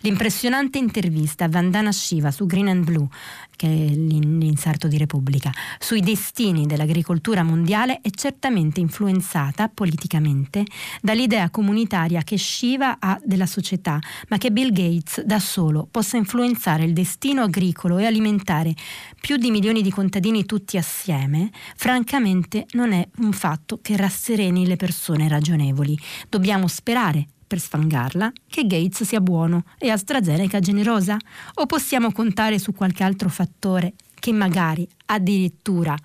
L'impressionante 0.00 0.78
intervista 0.78 1.44
a 1.44 1.48
Vandana 1.48 1.92
Shiva 1.92 2.30
su 2.30 2.46
Green 2.46 2.68
and 2.68 2.84
Blue, 2.84 3.08
che 3.56 3.66
è 3.66 3.94
l'inserto 3.94 4.88
di 4.88 4.98
Repubblica, 4.98 5.50
sui 5.78 6.00
destini 6.00 6.66
dell'agricoltura 6.66 7.42
mondiale 7.42 8.00
è 8.00 8.10
certamente 8.10 8.80
influenzata 8.80 9.68
politicamente 9.68 10.64
dall'idea 11.00 11.50
comunitaria 11.50 12.22
che 12.22 12.36
Shiva 12.36 12.96
ha 12.98 13.18
della 13.24 13.46
società, 13.46 13.98
ma 14.28 14.38
che 14.38 14.52
Bill 14.52 14.72
Gates 14.72 15.22
da 15.22 15.38
solo 15.38 15.88
possa 15.90 16.16
influenzare 16.16 16.84
il 16.84 16.92
destino 16.92 17.42
agricolo 17.42 17.98
e 17.98 18.04
alimentare 18.04 18.74
più 19.20 19.36
di 19.36 19.50
milioni 19.50 19.82
di 19.82 19.90
contadini 19.90 20.44
tutti 20.44 20.76
assieme, 20.76 21.50
francamente 21.76 22.66
non 22.72 22.92
è 22.92 23.06
un 23.18 23.32
fatto 23.32 23.78
che 23.82 23.96
rassereni 23.96 24.66
le 24.66 24.76
persone 24.76 25.28
ragionevoli. 25.28 25.98
Dobbiamo 26.28 26.68
sperare 26.68 27.28
per 27.46 27.60
sfangarla, 27.60 28.32
che 28.48 28.66
Gates 28.66 29.04
sia 29.04 29.20
buono 29.20 29.64
e 29.78 29.90
AstraZeneca 29.90 30.60
generosa? 30.60 31.16
O 31.54 31.66
possiamo 31.66 32.12
contare 32.12 32.58
su 32.58 32.72
qualche 32.72 33.04
altro 33.04 33.28
fattore 33.28 33.94
che 34.18 34.32
magari 34.32 34.86
addirittura 35.06 35.96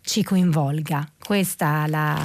ci 0.00 0.22
coinvolga? 0.22 1.08
Questa 1.18 1.84
è 1.84 1.88
la 1.88 2.24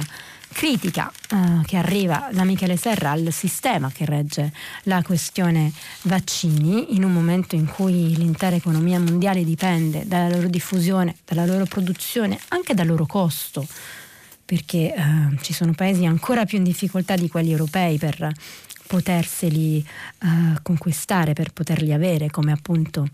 critica 0.52 1.10
uh, 1.30 1.62
che 1.62 1.76
arriva 1.76 2.28
da 2.30 2.44
Michele 2.44 2.76
Serra 2.76 3.10
al 3.10 3.32
sistema 3.32 3.90
che 3.90 4.04
regge 4.04 4.52
la 4.84 5.02
questione 5.02 5.72
vaccini 6.02 6.94
in 6.94 7.04
un 7.04 7.12
momento 7.12 7.56
in 7.56 7.66
cui 7.66 8.14
l'intera 8.14 8.54
economia 8.54 9.00
mondiale 9.00 9.44
dipende 9.44 10.06
dalla 10.06 10.28
loro 10.28 10.48
diffusione, 10.48 11.16
dalla 11.24 11.46
loro 11.46 11.64
produzione, 11.64 12.38
anche 12.48 12.74
dal 12.74 12.86
loro 12.86 13.06
costo 13.06 13.66
perché 14.44 14.94
eh, 14.94 15.38
ci 15.40 15.52
sono 15.52 15.72
paesi 15.72 16.04
ancora 16.04 16.44
più 16.44 16.58
in 16.58 16.64
difficoltà 16.64 17.14
di 17.14 17.28
quelli 17.28 17.50
europei 17.50 17.98
per 17.98 18.32
poterseli 18.86 19.78
eh, 19.78 20.58
conquistare, 20.62 21.32
per 21.32 21.52
poterli 21.52 21.92
avere, 21.92 22.30
come 22.30 22.52
appunto 22.52 23.08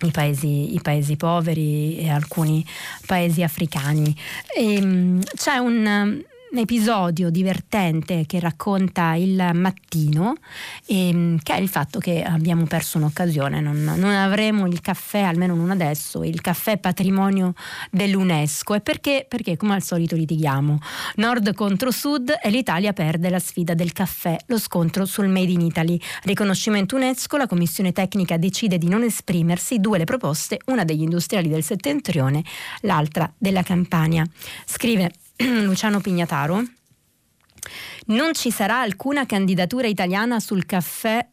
i 0.00 0.10
paesi, 0.10 0.74
i 0.74 0.80
paesi, 0.80 1.16
poveri 1.16 1.98
e 1.98 2.10
alcuni 2.10 2.64
paesi 3.06 3.42
africani. 3.42 4.14
E, 4.56 4.74
ehm, 4.74 5.22
c'è 5.36 5.56
un 5.56 6.22
episodio 6.58 7.30
divertente 7.30 8.24
che 8.26 8.38
racconta 8.38 9.14
il 9.14 9.50
mattino, 9.54 10.34
ehm, 10.86 11.38
che 11.42 11.54
è 11.54 11.60
il 11.60 11.68
fatto 11.68 11.98
che 11.98 12.22
abbiamo 12.22 12.64
perso 12.64 12.98
un'occasione, 12.98 13.60
non, 13.60 13.82
non, 13.82 14.04
avremo 14.04 14.66
il 14.66 14.80
caffè, 14.80 15.20
almeno 15.20 15.54
non 15.54 15.70
adesso, 15.70 16.22
il 16.22 16.40
caffè 16.40 16.78
patrimonio 16.78 17.54
dell'UNESCO. 17.90 18.74
E 18.74 18.80
perché? 18.80 19.26
Perché 19.28 19.56
come 19.56 19.74
al 19.74 19.82
solito 19.82 20.16
litighiamo. 20.16 20.78
Nord 21.16 21.54
contro 21.54 21.90
Sud 21.90 22.32
e 22.42 22.50
l'Italia 22.50 22.92
perde 22.92 23.30
la 23.30 23.38
sfida 23.38 23.74
del 23.74 23.92
caffè, 23.92 24.36
lo 24.46 24.58
scontro 24.58 25.04
sul 25.06 25.28
Made 25.28 25.50
in 25.50 25.60
Italy. 25.60 25.98
Riconoscimento 26.22 26.96
UNESCO, 26.96 27.36
la 27.36 27.46
commissione 27.46 27.92
tecnica 27.92 28.36
decide 28.36 28.78
di 28.78 28.88
non 28.88 29.02
esprimersi, 29.02 29.80
due 29.80 29.98
le 29.98 30.04
proposte, 30.04 30.58
una 30.66 30.84
degli 30.84 31.02
industriali 31.02 31.48
del 31.48 31.62
settentrione, 31.62 32.42
l'altra 32.82 33.32
della 33.36 33.62
Campania. 33.62 34.24
Scrive 34.64 35.10
Luciano 35.64 36.00
Pignataro, 36.00 36.62
non 38.06 38.34
ci 38.34 38.50
sarà 38.50 38.80
alcuna 38.80 39.26
candidatura 39.26 39.86
italiana 39.88 40.38
sul 40.38 40.64
caffè 40.64 41.26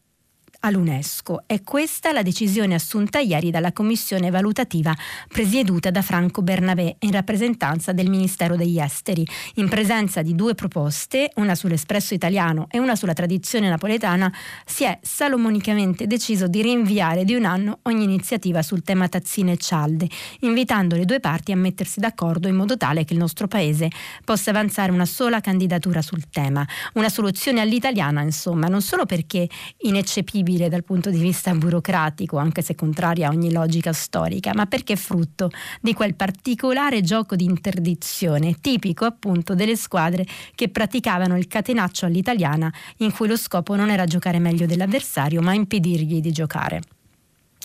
all'UNESCO. 0.64 1.42
È 1.46 1.62
questa 1.62 2.12
la 2.12 2.22
decisione 2.22 2.74
assunta 2.74 3.18
ieri 3.18 3.50
dalla 3.50 3.72
commissione 3.72 4.30
valutativa 4.30 4.94
presieduta 5.28 5.90
da 5.90 6.02
Franco 6.02 6.42
Bernabé 6.42 6.96
in 7.00 7.10
rappresentanza 7.10 7.92
del 7.92 8.08
Ministero 8.08 8.56
degli 8.56 8.78
Esteri, 8.78 9.26
in 9.56 9.68
presenza 9.68 10.22
di 10.22 10.34
due 10.34 10.54
proposte, 10.54 11.30
una 11.36 11.54
sull'espresso 11.54 12.14
italiano 12.14 12.66
e 12.70 12.78
una 12.78 12.94
sulla 12.94 13.12
tradizione 13.12 13.68
napoletana, 13.68 14.32
si 14.64 14.84
è 14.84 14.98
salomonicamente 15.02 16.06
deciso 16.06 16.46
di 16.46 16.62
rinviare 16.62 17.24
di 17.24 17.34
un 17.34 17.44
anno 17.44 17.80
ogni 17.82 18.04
iniziativa 18.04 18.62
sul 18.62 18.82
tema 18.82 19.08
tazzine 19.08 19.52
e 19.52 19.56
cialde, 19.56 20.08
invitando 20.40 20.94
le 20.96 21.04
due 21.04 21.18
parti 21.18 21.52
a 21.52 21.56
mettersi 21.56 21.98
d'accordo 21.98 22.46
in 22.48 22.54
modo 22.54 22.76
tale 22.76 23.04
che 23.04 23.14
il 23.14 23.18
nostro 23.18 23.48
paese 23.48 23.88
possa 24.24 24.50
avanzare 24.50 24.92
una 24.92 25.06
sola 25.06 25.40
candidatura 25.40 26.02
sul 26.02 26.28
tema, 26.30 26.66
una 26.94 27.08
soluzione 27.08 27.60
all'italiana, 27.60 28.22
insomma, 28.22 28.68
non 28.68 28.80
solo 28.80 29.06
perché 29.06 29.48
ineccepibile 29.78 30.51
discutibile 30.52 30.68
dal 30.68 30.84
punto 30.84 31.10
di 31.10 31.18
vista 31.18 31.54
burocratico, 31.54 32.36
anche 32.36 32.62
se 32.62 32.74
contraria 32.74 33.28
a 33.28 33.30
ogni 33.30 33.52
logica 33.52 33.92
storica, 33.92 34.52
ma 34.54 34.66
perché 34.66 34.94
è 34.94 34.96
frutto 34.96 35.50
di 35.80 35.94
quel 35.94 36.14
particolare 36.14 37.00
gioco 37.00 37.36
di 37.36 37.44
interdizione, 37.44 38.56
tipico 38.60 39.04
appunto 39.04 39.54
delle 39.54 39.76
squadre 39.76 40.26
che 40.54 40.68
praticavano 40.68 41.36
il 41.36 41.46
catenaccio 41.46 42.06
all'italiana, 42.06 42.72
in 42.98 43.12
cui 43.12 43.28
lo 43.28 43.36
scopo 43.36 43.74
non 43.76 43.90
era 43.90 44.04
giocare 44.04 44.38
meglio 44.38 44.66
dell'avversario, 44.66 45.40
ma 45.40 45.54
impedirgli 45.54 46.20
di 46.20 46.32
giocare. 46.32 46.80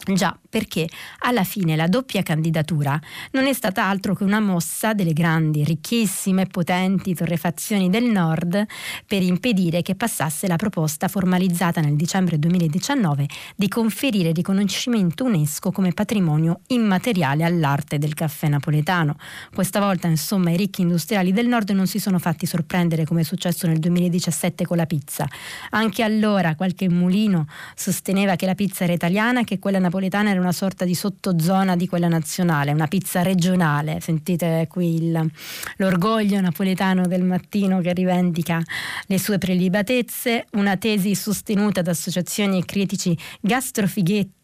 Già, 0.05 0.37
perché 0.49 0.87
alla 1.19 1.43
fine 1.43 1.75
la 1.75 1.87
doppia 1.87 2.23
candidatura 2.23 2.99
non 3.31 3.45
è 3.45 3.53
stata 3.53 3.85
altro 3.85 4.15
che 4.15 4.23
una 4.23 4.39
mossa 4.39 4.93
delle 4.93 5.11
grandi, 5.11 5.63
ricchissime 5.63 6.43
e 6.43 6.47
potenti 6.47 7.13
torrefazioni 7.13 7.89
del 7.89 8.05
nord 8.05 8.65
per 9.05 9.21
impedire 9.21 9.81
che 9.81 9.95
passasse 9.95 10.47
la 10.47 10.55
proposta 10.55 11.07
formalizzata 11.07 11.81
nel 11.81 11.95
dicembre 11.95 12.39
2019 12.39 13.25
di 13.55 13.67
conferire 13.67 14.31
riconoscimento 14.31 15.25
UNESCO 15.25 15.71
come 15.71 15.91
patrimonio 15.91 16.61
immateriale 16.67 17.43
all'arte 17.43 17.97
del 17.97 18.13
caffè 18.13 18.47
napoletano. 18.47 19.15
Questa 19.53 19.79
volta, 19.79 20.07
insomma, 20.07 20.51
i 20.51 20.57
ricchi 20.57 20.81
industriali 20.81 21.33
del 21.33 21.47
nord 21.47 21.71
non 21.71 21.87
si 21.87 21.99
sono 21.99 22.19
fatti 22.19 22.45
sorprendere 22.45 23.03
come 23.03 23.21
è 23.21 23.23
successo 23.23 23.67
nel 23.67 23.79
2017 23.79 24.65
con 24.65 24.77
la 24.77 24.85
pizza. 24.85 25.27
Anche 25.71 26.03
allora 26.03 26.55
qualche 26.55 26.87
mulino 26.87 27.47
sosteneva 27.75 28.35
che 28.35 28.45
la 28.45 28.55
pizza 28.55 28.83
era 28.83 28.93
italiana 28.93 29.41
e 29.41 29.43
che 29.43 29.59
quella 29.59 29.79
napoletana 29.87 30.31
era 30.31 30.39
una 30.39 30.51
sorta 30.51 30.85
di 30.85 30.93
sottozona 30.93 31.75
di 31.75 31.87
quella 31.87 32.07
nazionale, 32.07 32.71
una 32.71 32.87
pizza 32.87 33.21
regionale. 33.21 33.99
Sentite 34.01 34.67
qui 34.69 34.95
il, 34.95 35.31
l'orgoglio 35.77 36.39
napoletano 36.39 37.07
del 37.07 37.23
mattino 37.23 37.79
che 37.79 37.93
rivendica 37.93 38.61
le 39.05 39.19
sue 39.19 39.37
prelibatezze, 39.37 40.47
una 40.53 40.77
tesi 40.77 41.15
sostenuta 41.15 41.81
da 41.81 41.91
associazioni 41.91 42.59
e 42.59 42.65
critici 42.65 43.17
gastrofighetti 43.41 44.35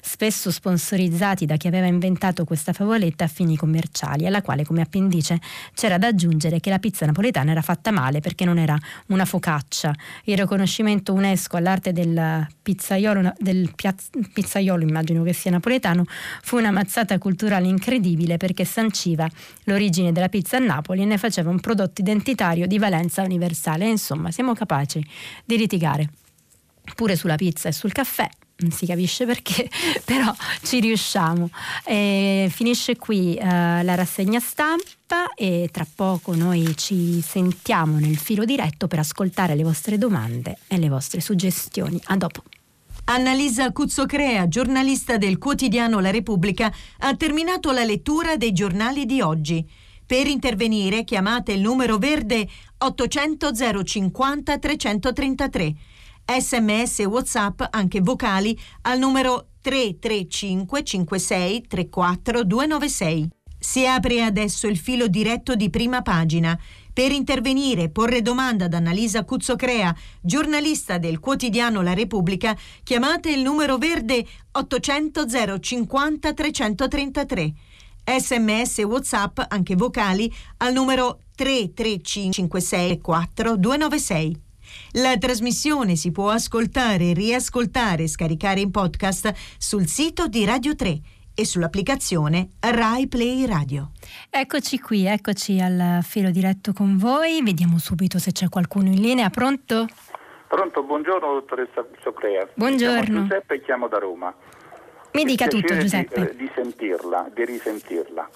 spesso 0.00 0.50
sponsorizzati 0.50 1.44
da 1.44 1.56
chi 1.56 1.66
aveva 1.66 1.86
inventato 1.86 2.44
questa 2.44 2.72
favoletta 2.72 3.24
a 3.24 3.28
fini 3.28 3.56
commerciali, 3.56 4.26
alla 4.26 4.40
quale 4.40 4.64
come 4.64 4.80
appendice 4.80 5.38
c'era 5.74 5.98
da 5.98 6.06
aggiungere 6.06 6.60
che 6.60 6.70
la 6.70 6.78
pizza 6.78 7.04
napoletana 7.04 7.50
era 7.50 7.60
fatta 7.60 7.90
male 7.90 8.20
perché 8.20 8.44
non 8.44 8.58
era 8.58 8.78
una 9.08 9.24
focaccia. 9.24 9.92
Il 10.24 10.38
riconoscimento 10.38 11.12
UNESCO 11.12 11.56
all'arte 11.56 11.92
del 11.92 12.46
pizzaiolo, 12.62 13.32
del 13.38 13.70
pizzaiolo 14.32 14.84
immagino 14.90 15.22
che 15.22 15.32
sia 15.32 15.50
napoletano, 15.50 16.04
fu 16.42 16.56
una 16.56 16.70
mazzata 16.70 17.16
culturale 17.18 17.66
incredibile 17.66 18.36
perché 18.36 18.64
sanciva 18.64 19.28
l'origine 19.64 20.12
della 20.12 20.28
pizza 20.28 20.58
a 20.58 20.60
Napoli 20.60 21.02
e 21.02 21.04
ne 21.06 21.18
faceva 21.18 21.50
un 21.50 21.60
prodotto 21.60 22.00
identitario 22.00 22.66
di 22.66 22.78
valenza 22.78 23.22
universale. 23.22 23.88
insomma, 23.88 24.30
siamo 24.30 24.52
capaci 24.54 25.04
di 25.44 25.56
litigare 25.56 26.10
pure 26.94 27.16
sulla 27.16 27.36
pizza 27.36 27.68
e 27.68 27.72
sul 27.72 27.92
caffè 27.92 28.28
non 28.60 28.70
si 28.70 28.86
capisce 28.86 29.26
perché, 29.26 29.68
però 30.04 30.34
ci 30.62 30.80
riusciamo. 30.80 31.50
E 31.84 32.48
finisce 32.50 32.96
qui 32.96 33.34
eh, 33.34 33.44
la 33.82 33.94
rassegna 33.94 34.40
stampa 34.40 35.32
e 35.34 35.68
tra 35.72 35.86
poco 35.92 36.34
noi 36.34 36.76
ci 36.76 37.20
sentiamo 37.20 37.98
nel 37.98 38.16
filo 38.16 38.44
diretto 38.44 38.86
per 38.86 39.00
ascoltare 39.00 39.54
le 39.54 39.62
vostre 39.62 39.98
domande 39.98 40.58
e 40.66 40.78
le 40.78 40.88
vostre 40.88 41.20
suggestioni. 41.20 42.00
A 42.04 42.16
dopo. 42.16 42.42
Annalisa 43.12 43.72
Cuzzocrea, 43.72 44.46
giornalista 44.46 45.16
del 45.16 45.36
quotidiano 45.36 45.98
La 45.98 46.12
Repubblica, 46.12 46.72
ha 46.98 47.16
terminato 47.16 47.72
la 47.72 47.82
lettura 47.82 48.36
dei 48.36 48.52
giornali 48.52 49.04
di 49.04 49.20
oggi. 49.20 49.68
Per 50.06 50.28
intervenire 50.28 51.02
chiamate 51.02 51.50
il 51.50 51.60
numero 51.60 51.98
verde 51.98 52.46
800 52.78 53.82
050 53.82 54.58
333 54.58 55.74
sms 56.38 57.00
e 57.00 57.04
whatsapp 57.06 57.62
anche 57.70 58.00
vocali 58.00 58.56
al 58.82 59.00
numero 59.00 59.48
335 59.60 60.84
56 60.84 61.66
34 61.66 62.44
296. 62.44 63.28
Si 63.58 63.86
apre 63.86 64.22
adesso 64.22 64.68
il 64.68 64.78
filo 64.78 65.08
diretto 65.08 65.56
di 65.56 65.68
prima 65.68 66.00
pagina. 66.00 66.56
Per 67.00 67.12
intervenire 67.12 67.84
e 67.84 67.88
porre 67.88 68.20
domanda 68.20 68.66
ad 68.66 68.74
Annalisa 68.74 69.24
Cuzzocrea, 69.24 69.96
giornalista 70.20 70.98
del 70.98 71.18
quotidiano 71.18 71.80
La 71.80 71.94
Repubblica, 71.94 72.54
chiamate 72.82 73.30
il 73.30 73.40
numero 73.40 73.78
verde 73.78 74.22
800 74.52 75.24
050 75.60 76.34
333. 76.34 77.52
Sms 78.04 78.80
e 78.80 78.82
WhatsApp, 78.82 79.40
anche 79.48 79.76
vocali, 79.76 80.30
al 80.58 80.74
numero 80.74 81.20
335 81.36 82.32
56 82.32 83.00
4 83.00 83.56
296. 83.56 84.40
La 84.92 85.16
trasmissione 85.16 85.96
si 85.96 86.10
può 86.10 86.28
ascoltare, 86.28 87.14
riascoltare 87.14 88.02
e 88.02 88.08
scaricare 88.08 88.60
in 88.60 88.70
podcast 88.70 89.32
sul 89.56 89.86
sito 89.88 90.28
di 90.28 90.44
Radio 90.44 90.76
3 90.76 91.00
e 91.40 91.46
sull'applicazione 91.46 92.50
Rai 92.60 93.08
Play 93.08 93.46
Radio. 93.46 93.92
Eccoci 94.28 94.78
qui, 94.78 95.06
eccoci 95.06 95.58
al 95.58 96.00
filo 96.02 96.30
diretto 96.30 96.74
con 96.74 96.98
voi. 96.98 97.42
Vediamo 97.42 97.78
subito 97.78 98.18
se 98.18 98.32
c'è 98.32 98.50
qualcuno 98.50 98.88
in 98.88 99.00
linea. 99.00 99.30
Pronto? 99.30 99.86
Pronto, 100.46 100.82
buongiorno 100.82 101.32
dottoressa 101.32 101.86
Socrea. 102.02 102.46
Buongiorno. 102.52 103.02
Chiamo 103.02 103.20
Giuseppe 103.22 103.54
e 103.54 103.60
chiamo 103.62 103.88
da 103.88 103.98
Roma. 103.98 104.34
Mi 105.12 105.24
dica 105.24 105.46
tutto 105.46 105.78
Giuseppe. 105.78 106.20
Di, 106.20 106.26
eh, 106.28 106.36
di 106.36 106.50
sentirla, 106.54 107.30
di 107.32 107.44
risentirla. 107.46 108.28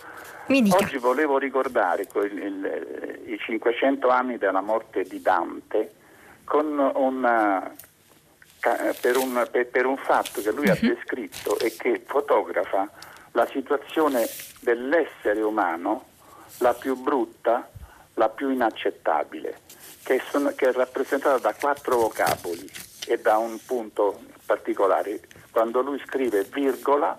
Mi 0.47 0.63
dica. 0.63 0.77
Oggi 0.77 0.97
volevo 0.97 1.37
ricordare 1.37 2.09
il, 2.15 2.39
il, 2.39 3.33
i 3.33 3.39
500 3.39 4.09
anni 4.09 4.39
della 4.39 4.63
morte 4.63 5.03
di 5.03 5.21
Dante 5.21 5.91
una, 6.95 7.71
per, 9.01 9.17
un, 9.17 9.47
per, 9.51 9.67
per, 9.67 9.87
un, 9.87 9.97
fatto 9.97 10.41
che 10.41 10.51
lui 10.51 10.67
uh-huh. 10.67 10.73
ha 10.73 10.79
mhm. 10.81 10.95
descritto 10.95 11.59
e 11.59 11.75
che 11.77 12.03
fotografa 12.07 12.91
la 13.33 13.47
situazione 13.51 14.27
dell'essere 14.61 15.43
umano 15.43 16.13
la 16.59 16.73
più 16.73 16.95
brutta, 16.97 17.69
la 18.15 18.29
più 18.29 18.51
inaccettabile, 18.51 19.61
che, 20.05 20.23
sono, 20.31 20.53
che 20.55 20.69
è 20.69 20.73
rappresentata 20.73 21.39
da 21.39 21.55
quattro 21.55 21.97
vocaboli 21.97 22.71
e 23.07 23.19
da 23.19 23.39
un 23.39 23.59
punto 23.65 24.23
particolare. 24.47 25.21
Quando 25.51 25.81
lui 25.81 26.01
scrive 26.07 26.45
virgola 26.45 27.19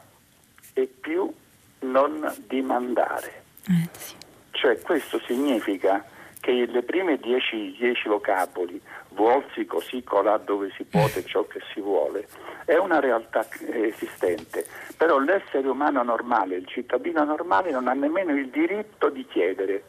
e 0.74 0.86
più 0.88 1.32
non 1.80 2.34
dimandare. 2.48 3.44
Eh, 3.68 3.90
sì. 3.98 4.16
Cioè 4.52 4.80
questo 4.80 5.20
significa 5.26 6.04
che 6.40 6.66
le 6.66 6.84
prime 6.84 7.18
dieci, 7.18 7.76
dieci 7.78 8.08
vocaboli 8.08 8.82
vuolsi 9.16 9.66
così 9.66 10.04
colà 10.04 10.38
dove 10.38 10.72
si 10.76 10.84
può 10.84 11.08
ciò 11.26 11.46
che 11.48 11.62
si 11.74 11.80
vuole, 11.80 12.28
è 12.66 12.76
una 12.76 13.00
realtà 13.00 13.46
esistente, 13.72 14.66
però 14.98 15.18
l'essere 15.18 15.68
umano 15.68 16.04
normale, 16.04 16.56
il 16.58 16.68
cittadino 16.68 17.24
normale 17.24 17.72
non 17.72 17.88
ha 17.88 17.94
nemmeno 17.94 18.36
il 18.36 18.50
diritto 18.50 19.10
di 19.10 19.26
chiedere. 19.26 19.84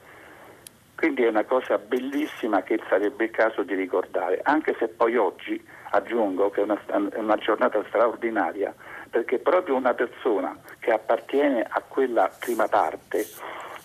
Quindi 0.96 1.24
è 1.24 1.28
una 1.28 1.44
cosa 1.44 1.76
bellissima 1.76 2.62
che 2.62 2.80
sarebbe 2.88 3.24
il 3.24 3.30
caso 3.30 3.62
di 3.62 3.74
ricordare, 3.74 4.40
anche 4.42 4.74
se 4.78 4.88
poi 4.88 5.16
oggi 5.16 5.62
aggiungo 5.90 6.48
che 6.48 6.62
è 6.62 6.64
una, 6.64 6.80
è 6.86 7.18
una 7.18 7.36
giornata 7.36 7.84
straordinaria, 7.88 8.74
perché 9.10 9.38
proprio 9.38 9.74
una 9.74 9.92
persona 9.92 10.56
che 10.78 10.92
appartiene 10.92 11.66
a 11.68 11.82
quella 11.86 12.30
prima 12.40 12.66
parte, 12.66 13.26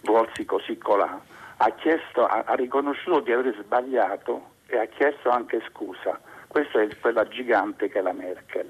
vuolsi 0.04 0.46
così 0.46 0.78
colà, 0.78 1.20
ha, 1.58 1.70
chiesto, 1.72 2.26
ha, 2.26 2.44
ha 2.46 2.54
riconosciuto 2.54 3.20
di 3.20 3.34
aver 3.34 3.58
sbagliato 3.62 4.51
e 4.72 4.80
ha 4.80 4.86
chiesto 4.86 5.30
anche 5.30 5.61
scusa. 5.69 6.19
Questa 6.47 6.82
è 6.82 6.88
quella 6.99 7.28
gigante 7.28 7.89
che 7.89 7.99
è 7.99 8.01
la 8.01 8.13
Merkel. 8.13 8.69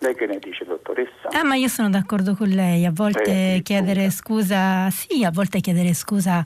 Lei 0.00 0.14
che 0.14 0.26
ne 0.26 0.38
dice, 0.38 0.64
dottoressa? 0.64 1.28
Ah, 1.32 1.42
ma 1.42 1.56
io 1.56 1.66
sono 1.66 1.90
d'accordo 1.90 2.36
con 2.36 2.48
lei. 2.48 2.84
A 2.84 2.92
volte 2.92 3.56
eh, 3.56 3.60
chiedere 3.62 4.10
scusa, 4.10 4.88
sì, 4.90 5.24
a 5.24 5.30
volte 5.32 5.58
chiedere 5.58 5.92
scusa 5.92 6.44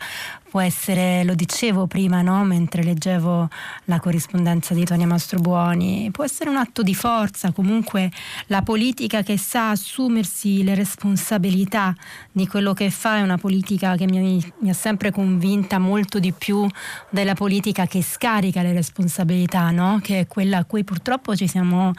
può 0.52 0.60
essere, 0.60 1.24
lo 1.24 1.34
dicevo 1.34 1.86
prima, 1.86 2.20
no? 2.20 2.44
mentre 2.44 2.82
leggevo 2.82 3.48
la 3.86 3.98
corrispondenza 3.98 4.74
di 4.74 4.84
Tonia 4.84 5.06
Mastrobuoni, 5.06 6.10
può 6.12 6.24
essere 6.24 6.50
un 6.50 6.58
atto 6.58 6.82
di 6.82 6.94
forza, 6.94 7.52
comunque 7.52 8.10
la 8.48 8.60
politica 8.60 9.22
che 9.22 9.38
sa 9.38 9.70
assumersi 9.70 10.62
le 10.62 10.74
responsabilità 10.74 11.96
di 12.30 12.46
quello 12.46 12.74
che 12.74 12.90
fa 12.90 13.16
è 13.16 13.22
una 13.22 13.38
politica 13.38 13.96
che 13.96 14.04
mi, 14.04 14.44
mi 14.58 14.68
ha 14.68 14.74
sempre 14.74 15.10
convinta 15.10 15.78
molto 15.78 16.18
di 16.18 16.32
più 16.32 16.68
della 17.08 17.32
politica 17.32 17.86
che 17.86 18.02
scarica 18.02 18.60
le 18.60 18.74
responsabilità, 18.74 19.70
no? 19.70 20.00
che 20.02 20.20
è 20.20 20.26
quella 20.26 20.58
a 20.58 20.64
cui 20.66 20.84
purtroppo 20.84 21.34
ci 21.34 21.48
siamo 21.48 21.92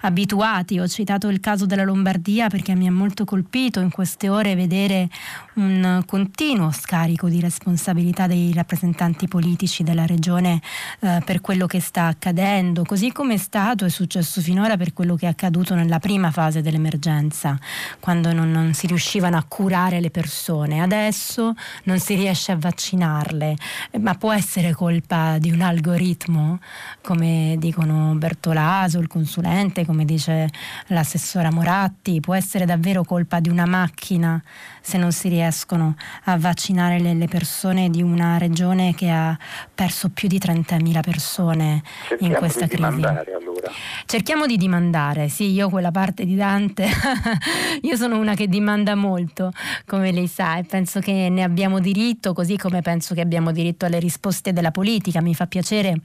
abituati. 0.00 0.80
Ho 0.80 0.88
citato 0.88 1.28
il 1.28 1.38
caso 1.38 1.64
della 1.64 1.84
Lombardia 1.84 2.48
perché 2.48 2.74
mi 2.74 2.88
ha 2.88 2.92
molto 2.92 3.24
colpito 3.24 3.78
in 3.78 3.92
queste 3.92 4.28
ore 4.28 4.56
vedere 4.56 5.08
un 5.54 6.02
continuo 6.04 6.72
scarico 6.72 7.28
di 7.28 7.38
responsabilità 7.38 7.98
responsabilità 8.00 8.26
dei 8.26 8.52
rappresentanti 8.52 9.28
politici 9.28 9.82
della 9.82 10.06
regione 10.06 10.60
eh, 11.00 11.20
per 11.24 11.40
quello 11.40 11.66
che 11.66 11.80
sta 11.80 12.06
accadendo, 12.06 12.84
così 12.84 13.12
come 13.12 13.34
è 13.34 13.36
stato 13.36 13.84
e 13.84 13.90
successo 13.90 14.40
finora 14.40 14.76
per 14.76 14.92
quello 14.92 15.14
che 15.16 15.26
è 15.26 15.28
accaduto 15.28 15.74
nella 15.74 15.98
prima 15.98 16.30
fase 16.30 16.62
dell'emergenza, 16.62 17.58
quando 18.00 18.32
non, 18.32 18.50
non 18.50 18.72
si 18.72 18.86
riuscivano 18.86 19.36
a 19.36 19.44
curare 19.46 20.00
le 20.00 20.10
persone. 20.10 20.80
Adesso 20.80 21.54
non 21.84 21.98
si 21.98 22.14
riesce 22.14 22.52
a 22.52 22.56
vaccinarle, 22.56 23.56
ma 24.00 24.14
può 24.14 24.32
essere 24.32 24.72
colpa 24.72 25.38
di 25.38 25.50
un 25.50 25.60
algoritmo, 25.60 26.58
come 27.02 27.56
dicono 27.58 28.14
Bertolaso, 28.14 28.98
il 28.98 29.08
consulente, 29.08 29.84
come 29.84 30.04
dice 30.04 30.48
l'assessora 30.88 31.50
Moratti, 31.50 32.20
può 32.20 32.34
essere 32.34 32.64
davvero 32.64 33.04
colpa 33.04 33.40
di 33.40 33.48
una 33.48 33.66
macchina 33.66 34.42
se 34.80 34.98
non 34.98 35.12
si 35.12 35.28
riescono 35.28 35.94
a 36.24 36.36
vaccinare 36.38 36.98
le, 36.98 37.14
le 37.14 37.28
persone 37.28 37.89
di 37.90 38.02
una 38.02 38.38
regione 38.38 38.94
che 38.94 39.10
ha 39.10 39.36
perso 39.74 40.08
più 40.10 40.28
di 40.28 40.38
30.000 40.38 41.00
persone 41.00 41.82
Cerchiamo 42.08 42.32
in 42.32 42.38
questa 42.38 42.66
crisi. 42.66 42.76
Dimandare, 42.76 43.34
allora. 43.34 43.70
Cerchiamo 44.06 44.46
di 44.46 44.56
dimandare, 44.56 45.28
sì, 45.28 45.50
io 45.50 45.68
quella 45.68 45.90
parte 45.90 46.24
di 46.24 46.34
Dante, 46.34 46.88
io 47.82 47.96
sono 47.96 48.18
una 48.18 48.34
che 48.34 48.48
dimanda 48.48 48.94
molto, 48.94 49.52
come 49.86 50.12
lei 50.12 50.26
sa, 50.26 50.56
e 50.56 50.64
penso 50.64 51.00
che 51.00 51.28
ne 51.28 51.42
abbiamo 51.42 51.80
diritto, 51.80 52.32
così 52.32 52.56
come 52.56 52.82
penso 52.82 53.14
che 53.14 53.20
abbiamo 53.20 53.52
diritto 53.52 53.86
alle 53.86 53.98
risposte 53.98 54.52
della 54.52 54.70
politica. 54.70 55.20
Mi 55.20 55.34
fa 55.34 55.46
piacere 55.46 56.00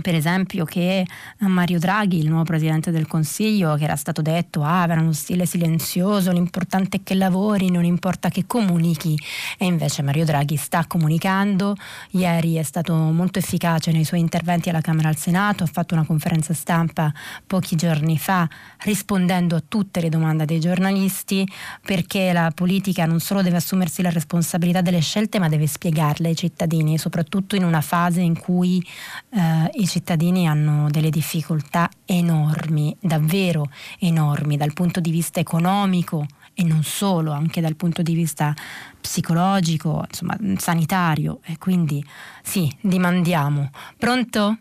per 0.00 0.14
esempio 0.14 0.64
che 0.64 1.06
Mario 1.38 1.78
Draghi, 1.78 2.18
il 2.18 2.28
nuovo 2.28 2.44
presidente 2.44 2.90
del 2.90 3.06
Consiglio, 3.06 3.74
che 3.76 3.84
era 3.84 3.96
stato 3.96 4.22
detto 4.22 4.62
ah, 4.62 4.82
avrà 4.82 5.00
uno 5.00 5.12
stile 5.12 5.46
silenzioso, 5.46 6.32
l'importante 6.32 6.98
è 6.98 7.00
che 7.02 7.14
lavori, 7.14 7.70
non 7.70 7.84
importa 7.84 8.28
che 8.28 8.46
comunichi, 8.46 9.18
e 9.58 9.66
invece 9.66 10.02
Mario 10.02 10.24
Draghi 10.24 10.56
sta 10.56 10.84
comunicando, 10.86 11.74
ieri 12.10 12.54
è 12.54 12.62
stato 12.62 12.94
molto 12.94 13.38
efficace 13.38 13.92
nei 13.92 14.04
suoi 14.04 14.20
interventi 14.20 14.68
alla 14.68 14.80
Camera 14.80 15.08
e 15.08 15.12
al 15.12 15.16
Senato, 15.16 15.64
ha 15.64 15.66
fatto 15.66 15.94
una 15.94 16.04
conferenza 16.04 16.54
stampa 16.54 17.12
pochi 17.46 17.76
giorni 17.76 18.18
fa 18.18 18.48
rispondendo 18.80 19.56
a 19.56 19.62
tutte 19.66 20.00
le 20.00 20.08
domande 20.08 20.44
dei 20.44 20.60
giornalisti 20.60 21.46
perché 21.84 22.32
la 22.32 22.50
politica 22.54 23.06
non 23.06 23.20
solo 23.20 23.42
deve 23.42 23.56
assumersi 23.56 24.02
la 24.02 24.10
responsabilità 24.10 24.80
delle 24.80 25.00
scelte 25.00 25.38
ma 25.38 25.48
deve 25.48 25.66
spiegarle 25.66 26.28
ai 26.28 26.36
cittadini, 26.36 26.98
soprattutto 26.98 27.56
in 27.56 27.64
una 27.64 27.80
fase 27.80 28.20
in 28.20 28.38
cui 28.38 28.84
eh, 29.30 29.70
i 29.86 29.88
cittadini 29.88 30.48
hanno 30.48 30.90
delle 30.90 31.10
difficoltà 31.10 31.88
enormi, 32.04 32.94
davvero 33.00 33.70
enormi 34.00 34.56
dal 34.56 34.72
punto 34.72 34.98
di 34.98 35.10
vista 35.10 35.38
economico 35.38 36.26
e 36.54 36.64
non 36.64 36.82
solo, 36.82 37.30
anche 37.30 37.60
dal 37.60 37.76
punto 37.76 38.02
di 38.02 38.14
vista 38.14 38.52
psicologico, 39.00 40.04
insomma, 40.06 40.36
sanitario 40.56 41.38
e 41.44 41.56
quindi 41.58 42.04
sì, 42.42 42.68
dimandiamo. 42.80 43.70
Pronto? 43.96 44.58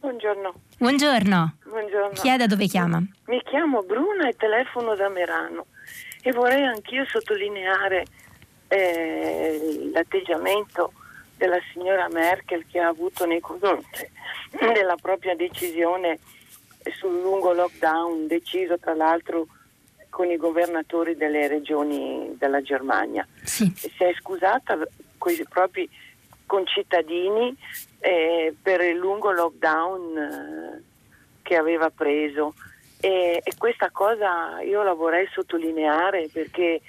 Buongiorno. 0.00 0.54
Buongiorno. 0.78 1.56
Buongiorno. 1.64 2.20
Chi 2.20 2.28
è 2.28 2.36
da 2.36 2.46
dove 2.46 2.66
chiama? 2.66 2.98
Mi 3.26 3.40
chiamo 3.44 3.82
Bruna 3.82 4.28
e 4.28 4.34
telefono 4.36 4.94
da 4.96 5.08
Merano 5.08 5.66
e 6.22 6.32
vorrei 6.32 6.64
anch'io 6.64 7.04
sottolineare 7.06 8.04
eh, 8.68 9.90
l'atteggiamento 9.92 10.92
della 11.36 11.58
signora 11.72 12.08
Merkel 12.08 12.66
che 12.66 12.78
ha 12.78 12.88
avuto 12.88 13.26
nei 13.26 13.40
confronti 13.40 14.08
della 14.72 14.96
propria 14.96 15.34
decisione 15.34 16.18
sul 16.96 17.20
lungo 17.20 17.52
lockdown 17.52 18.26
deciso 18.26 18.78
tra 18.78 18.94
l'altro 18.94 19.46
con 20.08 20.30
i 20.30 20.36
governatori 20.36 21.16
delle 21.16 21.46
regioni 21.46 22.34
della 22.38 22.62
Germania. 22.62 23.26
Sì. 23.42 23.70
Si 23.76 24.02
è 24.02 24.14
scusata 24.18 24.78
con 25.18 25.32
i 25.32 25.46
propri 25.48 25.88
concittadini 26.46 27.54
eh, 27.98 28.54
per 28.62 28.80
il 28.80 28.96
lungo 28.96 29.32
lockdown 29.32 30.16
eh, 30.16 30.82
che 31.42 31.56
aveva 31.56 31.90
preso 31.90 32.54
e, 33.00 33.40
e, 33.42 33.52
questa 33.58 33.90
cosa 33.90 34.60
io 34.62 34.82
la 34.82 34.94
vorrei 34.94 35.28
sottolineare 35.32 36.28
perché 36.32 36.80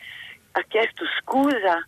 ha 0.51 0.63
chiesto 0.63 1.03
scusa, 1.19 1.85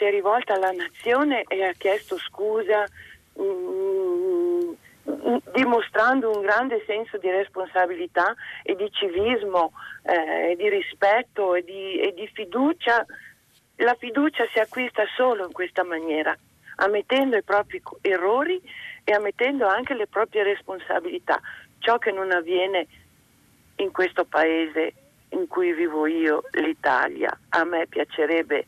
si 0.00 0.06
è 0.06 0.10
rivolta 0.10 0.54
alla 0.54 0.70
nazione 0.70 1.44
e 1.46 1.62
ha 1.62 1.74
chiesto 1.76 2.16
scusa. 2.16 2.88
Mh, 3.34 3.42
mm, 3.42 4.72
dimostrando 5.52 6.30
un 6.30 6.40
grande 6.40 6.82
senso 6.86 7.18
di 7.18 7.28
responsabilità 7.28 8.34
e 8.62 8.76
di 8.76 8.88
civismo, 8.92 9.72
eh, 10.02 10.52
e 10.52 10.56
di 10.56 10.68
rispetto 10.68 11.54
e 11.54 11.62
di, 11.64 12.00
e 12.00 12.14
di 12.14 12.28
fiducia. 12.32 13.04
La 13.76 13.94
fiducia 13.94 14.46
si 14.52 14.58
acquista 14.58 15.02
solo 15.16 15.44
in 15.46 15.52
questa 15.52 15.84
maniera, 15.84 16.36
ammettendo 16.76 17.36
i 17.36 17.42
propri 17.42 17.82
errori 18.02 18.60
e 19.04 19.12
ammettendo 19.12 19.66
anche 19.66 19.94
le 19.94 20.06
proprie 20.06 20.42
responsabilità, 20.42 21.40
ciò 21.78 21.98
che 21.98 22.12
non 22.12 22.30
avviene 22.30 22.86
in 23.76 23.90
questo 23.90 24.24
paese 24.24 24.92
in 25.30 25.46
cui 25.46 25.72
vivo 25.72 26.06
io, 26.06 26.42
l'Italia. 26.52 27.36
A 27.50 27.64
me 27.64 27.86
piacerebbe 27.86 28.66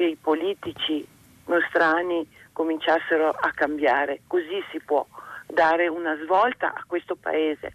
che 0.00 0.06
i 0.06 0.16
politici 0.16 1.06
nostrani 1.44 2.26
cominciassero 2.54 3.28
a 3.28 3.52
cambiare, 3.54 4.22
così 4.26 4.64
si 4.70 4.80
può 4.80 5.06
dare 5.46 5.88
una 5.88 6.16
svolta 6.24 6.72
a 6.72 6.84
questo 6.86 7.16
paese. 7.16 7.74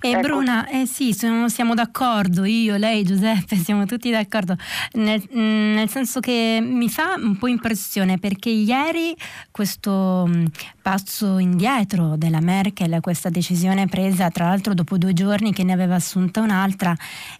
E 0.00 0.10
ecco. 0.10 0.20
Bruna, 0.20 0.66
eh 0.68 0.86
sì, 0.86 1.12
sono, 1.12 1.48
siamo 1.48 1.74
d'accordo, 1.74 2.44
io, 2.44 2.76
lei, 2.76 3.02
Giuseppe, 3.04 3.56
siamo 3.62 3.86
tutti 3.86 4.10
d'accordo, 4.10 4.56
nel, 4.92 5.22
mm, 5.22 5.74
nel, 5.74 5.88
senso 5.88 6.20
che 6.20 6.58
mi 6.62 6.88
fa 6.88 7.14
un 7.16 7.36
po' 7.36 7.46
impressione 7.46 8.18
perché 8.18 8.50
ieri 8.50 9.14
questo 9.50 10.26
mm, 10.28 10.44
passo 10.82 11.38
indietro 11.38 12.16
della 12.16 12.40
Merkel, 12.40 13.00
questa 13.00 13.28
decisione 13.28 13.86
presa 13.86 14.30
tra 14.30 14.46
l'altro 14.48 14.74
dopo 14.74 14.98
due 14.98 15.12
giorni 15.12 15.52
che 15.52 15.64
ne 15.64 15.72
aveva 15.72 15.96
assunta 15.96 16.40
un'altra, 16.40 16.94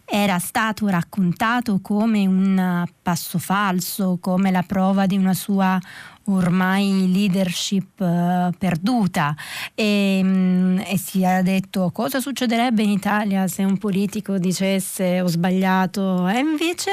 era 0.04 0.38
stato 0.38 0.88
raccontato 0.88 1.80
come 1.80 2.26
un 2.26 2.84
passo 3.02 3.38
falso, 3.38 4.18
come 4.20 4.50
la 4.50 4.62
prova 4.62 5.06
di 5.06 5.16
una 5.16 5.34
sua 5.34 5.80
ormai 6.26 7.10
leadership 7.12 8.00
uh, 8.00 8.50
perduta. 8.58 9.34
E, 9.74 10.20
um, 10.22 10.82
e, 10.86 10.98
si 10.98 11.22
è 11.22 11.42
detto 11.42 11.90
cosa 11.92 12.20
succederebbe 12.20 12.82
in 12.82 12.90
Italia 12.90 13.46
se 13.46 13.62
un 13.64 13.78
politico 13.78 14.38
dicesse 14.38 15.20
ho 15.20 15.26
sbagliato? 15.26 16.26
E 16.28 16.38
invece 16.38 16.90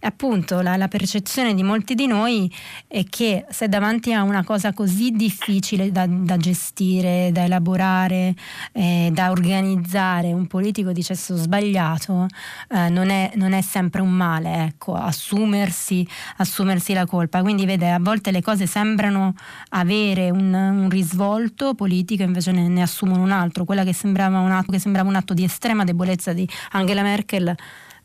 appunto 0.00 0.60
la, 0.60 0.76
la 0.76 0.88
percezione 0.88 1.54
di 1.54 1.62
molti 1.62 1.94
di 1.94 2.06
noi 2.06 2.52
è 2.86 3.04
che 3.08 3.44
se 3.50 3.68
davanti 3.68 4.12
a 4.12 4.22
una 4.22 4.44
cosa 4.44 4.72
così 4.72 5.10
difficile 5.10 5.90
da, 5.90 6.06
da 6.06 6.36
gestire, 6.36 7.30
da 7.32 7.44
elaborare, 7.44 8.34
eh, 8.72 9.10
da 9.12 9.30
organizzare 9.30 10.32
un 10.32 10.46
politico 10.46 10.92
dicesse 10.92 11.32
ho 11.32 11.36
sbagliato 11.36 12.26
eh, 12.68 12.88
non, 12.88 13.10
è, 13.10 13.32
non, 13.34 13.52
è, 13.52 13.60
sempre 13.60 14.00
un 14.00 14.10
male 14.10 14.64
ecco 14.66 14.94
assumersi, 14.94 16.06
assumersi 16.36 16.92
la 16.92 17.06
colpa. 17.06 17.42
Quindi 17.42 17.66
vede 17.66 17.90
a 17.90 17.98
volte 17.98 18.30
le 18.30 18.42
cose 18.42 18.66
sembrano 18.68 19.34
avere 19.70 20.30
un, 20.30 20.54
un 20.54 20.88
risvolto 20.88 21.74
politico 21.74 22.22
invece 22.22 22.52
ne, 22.52 22.68
ne, 22.68 22.82
assumono 22.82 23.22
un 23.22 23.32
altro. 23.32 23.64
Quella 23.64 23.82
che 23.82 23.92
sembrava 23.92 24.38
un, 24.38 24.52
atto, 24.52 24.70
che 24.70 24.78
sembrava 24.78 25.08
un 25.08 25.16
atto 25.16 25.34
di 25.34 25.42
estrema 25.42 25.82
debolezza 25.82 26.32
di 26.32 26.48
Angela 26.70 27.02
Merkel 27.02 27.52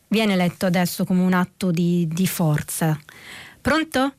viene 0.07 0.35
letto 0.35 0.65
adesso 0.65 1.05
come 1.05 1.21
un 1.21 1.33
atto 1.33 1.69
di, 1.69 2.07
di 2.11 2.25
forza. 2.25 2.97
Pronto? 3.61 4.13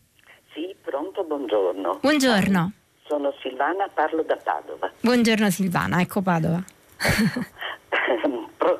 Sì, 0.53 0.75
pronto, 0.81 1.25
buongiorno. 1.25 1.99
Buongiorno. 2.01 2.73
Sono 3.07 3.35
Silvana, 3.43 3.89
parlo 3.93 4.23
da 4.23 4.37
Padova. 4.37 4.91
Buongiorno 5.01 5.51
Silvana, 5.51 6.01
ecco 6.01 6.23
Padova. 6.23 6.63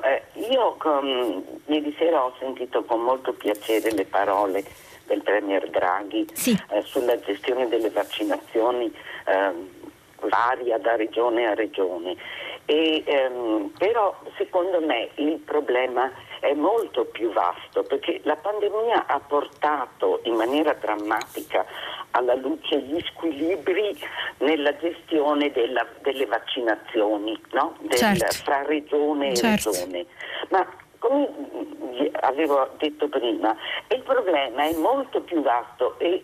Eh, 0.01 0.23
io 0.51 0.75
con, 0.77 1.43
ieri 1.67 1.95
sera 1.97 2.23
ho 2.23 2.35
sentito 2.39 2.83
con 2.85 3.01
molto 3.01 3.33
piacere 3.33 3.91
le 3.91 4.05
parole 4.05 4.65
del 5.05 5.21
Premier 5.21 5.69
Draghi 5.69 6.27
sì. 6.33 6.57
eh, 6.71 6.81
sulla 6.81 7.19
gestione 7.19 7.67
delle 7.67 7.89
vaccinazioni 7.89 8.93
eh, 9.25 9.51
varia 10.27 10.77
da 10.77 10.95
regione 10.95 11.45
a 11.45 11.53
regione. 11.53 12.15
E, 12.67 13.03
ehm, 13.05 13.71
però 13.77 14.17
secondo 14.37 14.81
me 14.81 15.09
il 15.15 15.37
problema 15.37 16.11
è 16.39 16.53
molto 16.53 17.05
più 17.05 17.31
vasto 17.31 17.83
perché 17.83 18.21
la 18.23 18.35
pandemia 18.35 19.05
ha 19.05 19.19
portato 19.19 20.21
in 20.23 20.33
maniera 20.33 20.73
drammatica 20.73 21.63
alla 22.11 22.33
luce 22.33 22.79
gli 22.79 22.99
squilibri 23.11 23.95
nella 24.39 24.75
gestione 24.77 25.51
della, 25.51 25.85
delle 26.01 26.25
vaccinazioni 26.25 27.39
no? 27.51 27.75
Del, 27.81 27.97
certo. 27.97 28.25
fra 28.43 28.63
regione 28.63 29.31
e 29.31 29.35
certo. 29.35 29.69
regione. 29.71 30.05
Ma 30.49 30.65
come 31.05 31.29
avevo 32.21 32.67
detto 32.77 33.07
prima, 33.07 33.55
il 33.89 34.01
problema 34.01 34.63
è 34.63 34.73
molto 34.73 35.21
più 35.21 35.41
vasto 35.43 35.99
e 35.99 36.21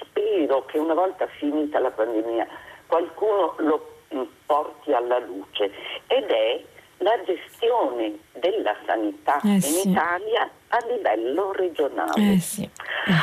spero 0.00 0.64
che 0.66 0.78
una 0.78 0.94
volta 0.94 1.26
finita 1.38 1.78
la 1.78 1.90
pandemia 1.90 2.46
qualcuno 2.86 3.54
lo 3.58 3.98
mm, 4.12 4.22
porti 4.46 4.92
alla 4.92 5.18
luce 5.20 5.70
ed 6.08 6.24
è 6.24 6.62
la 6.98 7.22
gestione 7.24 8.18
della 8.32 8.74
sanità 8.86 9.40
eh 9.44 9.48
in 9.48 9.60
sì. 9.60 9.88
Italia 9.90 10.50
a 10.68 10.78
livello 10.88 11.52
regionale. 11.52 12.32
Eh 12.32 12.40
sì. 12.40 12.68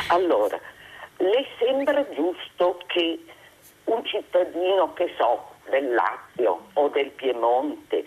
Allora, 0.10 0.58
le 1.18 1.46
sembra 1.60 2.08
giusto 2.12 2.80
che 2.88 3.20
un 3.86 4.06
cittadino, 4.06 4.94
che 4.94 5.14
so, 5.18 5.50
del 5.70 5.94
Lazio 5.94 6.68
o 6.74 6.88
del 6.90 7.10
Piemonte 7.10 8.06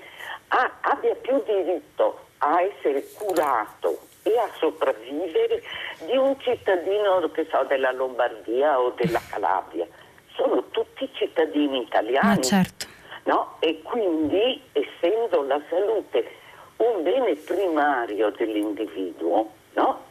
ha, 0.49 0.71
abbia 0.81 1.15
più 1.17 1.43
diritto 1.45 2.24
a 2.45 2.63
essere 2.63 3.05
curato 3.15 3.99
e 4.23 4.37
a 4.39 4.49
sopravvivere 4.59 5.63
di 6.07 6.17
un 6.17 6.39
cittadino 6.41 7.31
che 7.31 7.47
so, 7.51 7.65
della 7.65 7.93
Lombardia 7.93 8.81
o 8.81 8.91
della 8.97 9.21
Calabria. 9.31 9.87
Sono 10.35 10.65
tutti 10.71 11.09
cittadini 11.15 11.83
italiani. 11.83 12.37
Ma 12.37 12.41
certo. 12.41 12.87
No? 13.25 13.57
E 13.61 13.81
quindi, 13.83 14.61
essendo 14.73 15.43
la 15.43 15.61
salute 15.69 16.43
un 16.77 17.03
bene 17.03 17.35
primario 17.37 18.31
dell'individuo, 18.31 19.51
no? 19.75 20.05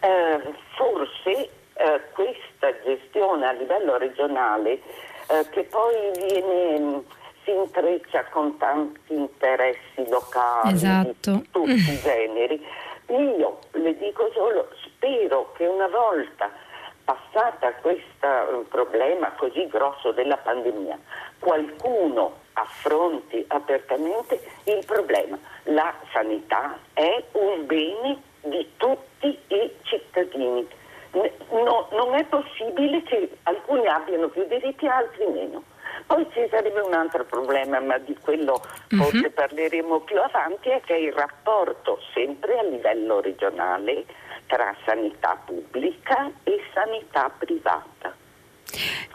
eh, 0.00 0.40
forse 0.74 1.48
eh, 1.74 2.00
questa 2.12 2.72
gestione 2.84 3.46
a 3.46 3.52
livello 3.52 3.96
regionale, 3.96 4.80
eh, 5.28 5.48
che 5.50 5.62
poi 5.64 5.94
viene 6.16 7.04
si 7.44 7.50
intreccia 7.50 8.24
con 8.30 8.56
tanti 8.56 9.14
interessi 9.14 10.08
locali 10.08 10.74
esatto. 10.74 11.30
di 11.32 11.48
tutti 11.50 11.70
i 11.72 12.00
generi. 12.02 12.66
Io 13.08 13.58
le 13.72 13.96
dico 13.98 14.30
solo, 14.32 14.68
spero 14.84 15.52
che 15.56 15.66
una 15.66 15.88
volta 15.88 16.50
passata 17.04 17.72
questo 17.80 18.26
uh, 18.26 18.66
problema 18.68 19.32
così 19.32 19.66
grosso 19.66 20.12
della 20.12 20.36
pandemia, 20.36 20.98
qualcuno 21.38 22.40
affronti 22.54 23.44
apertamente 23.48 24.40
il 24.64 24.84
problema. 24.86 25.38
La 25.64 25.92
sanità 26.12 26.78
è 26.92 27.22
un 27.32 27.66
bene 27.66 28.22
di 28.42 28.70
tutti 28.76 29.38
i 29.48 29.70
cittadini. 29.82 30.66
No, 31.12 31.88
non 31.90 32.14
è 32.14 32.24
possibile 32.24 33.02
che 33.02 33.36
alcuni 33.42 33.86
abbiano 33.86 34.28
più 34.28 34.46
diritti 34.46 34.86
e 34.86 34.88
altri 34.88 35.26
meno. 35.26 35.62
Poi 36.06 36.26
ci 36.32 36.46
sarebbe 36.50 36.80
un 36.80 36.94
altro 36.94 37.24
problema, 37.24 37.80
ma 37.80 37.98
di 37.98 38.16
quello 38.20 38.62
forse 38.88 39.18
uh-huh. 39.18 39.32
parleremo 39.32 40.00
più 40.00 40.20
avanti, 40.20 40.70
è 40.70 40.80
che 40.80 40.94
il 40.94 41.12
rapporto 41.12 41.98
sempre 42.12 42.58
a 42.58 42.62
livello 42.62 43.20
regionale 43.20 44.04
tra 44.46 44.74
sanità 44.84 45.38
pubblica 45.44 46.30
e 46.44 46.60
sanità 46.74 47.30
privata. 47.38 48.21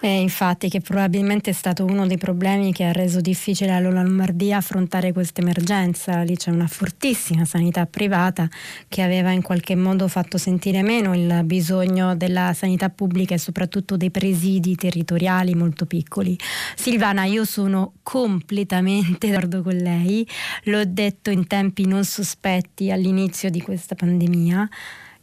Eh, 0.02 0.22
infatti 0.22 0.70
che 0.70 0.80
probabilmente 0.80 1.50
è 1.50 1.54
stato 1.54 1.84
uno 1.84 2.06
dei 2.06 2.18
problemi 2.18 2.72
che 2.72 2.84
ha 2.84 2.92
reso 2.92 3.20
difficile 3.20 3.72
alla 3.72 3.90
Lombardia 3.90 4.58
affrontare 4.58 5.12
questa 5.14 5.42
emergenza. 5.42 6.22
Lì 6.22 6.36
c'è 6.36 6.52
una 6.52 6.68
fortissima 6.68 7.46
sanità 7.46 7.88
privata 7.88 8.48
che 8.88 9.02
aveva 9.02 9.32
in 9.32 9.42
qualche 9.42 9.76
modo 9.76 10.08
fatto 10.08 10.38
sentire 10.38 10.84
meno 10.84 11.16
il 11.16 11.42
bisogno 11.46 12.16
della 12.16 12.54
sanità 12.54 12.90
pubblica 12.90 13.34
e 13.34 13.40
soprattutto 13.40 13.98
dei 13.98 14.12
presidi 14.12 14.76
territoriali 14.76 15.56
molto 15.56 15.88
piccoli. 15.88 16.38
Silvana, 16.76 17.24
io 17.26 17.44
sono 17.44 17.94
completamente 18.04 19.30
d'accordo 19.38 19.62
con 19.62 19.76
lei, 19.76 20.28
l'ho 20.64 20.84
detto 20.86 21.30
in 21.30 21.48
tempi 21.48 21.86
non 21.86 22.04
sospetti 22.04 22.92
all'inizio 22.92 23.50
di 23.50 23.62
questa 23.62 23.96
pandemia 23.96 24.68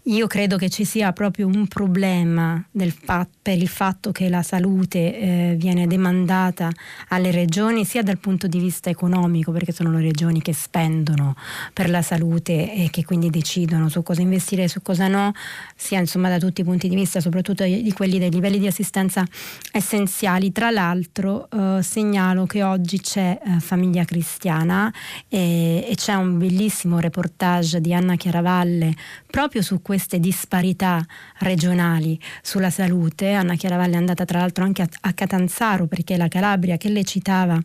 io 0.06 0.26
credo 0.26 0.58
che 0.58 0.68
ci 0.68 0.84
sia 0.84 1.12
proprio 1.12 1.46
un 1.46 1.66
problema 1.66 2.62
fa- 3.04 3.26
per 3.40 3.56
il 3.56 3.68
fatto 3.68 4.12
che 4.12 4.28
la 4.28 4.42
salute 4.42 4.98
eh, 4.98 5.54
viene 5.56 5.86
demandata 5.86 6.70
alle 7.08 7.30
regioni 7.30 7.86
sia 7.86 8.02
dal 8.02 8.18
punto 8.18 8.46
di 8.46 8.58
vista 8.58 8.90
economico, 8.90 9.50
perché 9.50 9.72
sono 9.72 9.90
le 9.92 10.02
regioni 10.02 10.42
che 10.42 10.52
spendono 10.52 11.36
per 11.72 11.88
la 11.88 12.02
salute 12.02 12.74
e 12.74 12.90
che 12.90 13.04
quindi 13.04 13.30
decidono 13.30 13.88
su 13.88 14.02
cosa 14.02 14.20
investire 14.20 14.64
e 14.64 14.68
su 14.68 14.82
cosa 14.82 15.08
no, 15.08 15.32
sia 15.74 16.00
insomma 16.00 16.28
da 16.28 16.38
tutti 16.38 16.60
i 16.60 16.64
punti 16.64 16.86
di 16.88 16.94
vista, 16.94 17.20
soprattutto 17.20 17.64
di 17.64 17.92
quelli 17.92 18.18
dei 18.18 18.30
livelli 18.30 18.58
di 18.58 18.66
assistenza 18.66 19.24
essenziali. 19.72 20.52
Tra 20.52 20.70
l'altro 20.70 21.48
eh, 21.50 21.82
segnalo 21.82 22.44
che 22.44 22.62
oggi 22.62 23.00
c'è 23.00 23.40
eh, 23.42 23.60
Famiglia 23.60 24.04
Cristiana 24.04 24.92
e, 25.28 25.86
e 25.88 25.94
c'è 25.94 26.12
un 26.12 26.36
bellissimo 26.36 26.98
reportage 26.98 27.80
di 27.80 27.94
Anna 27.94 28.16
Chiaravalle 28.16 28.94
proprio 29.30 29.62
su 29.62 29.80
questo 29.80 29.92
queste 29.94 30.18
disparità 30.18 31.00
regionali 31.38 32.18
sulla 32.42 32.70
salute. 32.70 33.30
Anna 33.30 33.54
Chiaravalle 33.54 33.94
è 33.94 33.96
andata 33.96 34.24
tra 34.24 34.40
l'altro 34.40 34.64
anche 34.64 34.82
a, 34.82 34.88
a 35.02 35.12
Catanzaro 35.12 35.86
perché 35.86 36.16
la 36.16 36.26
Calabria 36.26 36.76
che 36.76 36.88
lei 36.88 37.04
citava 37.04 37.56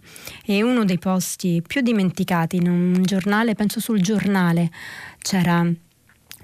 è 0.46 0.62
uno 0.62 0.86
dei 0.86 1.00
posti 1.00 1.64
più 1.66 1.82
dimenticati 1.82 2.58
in 2.58 2.70
un 2.70 3.02
giornale, 3.02 3.56
penso 3.56 3.80
sul 3.80 4.00
giornale 4.02 4.70
c'era 5.18 5.68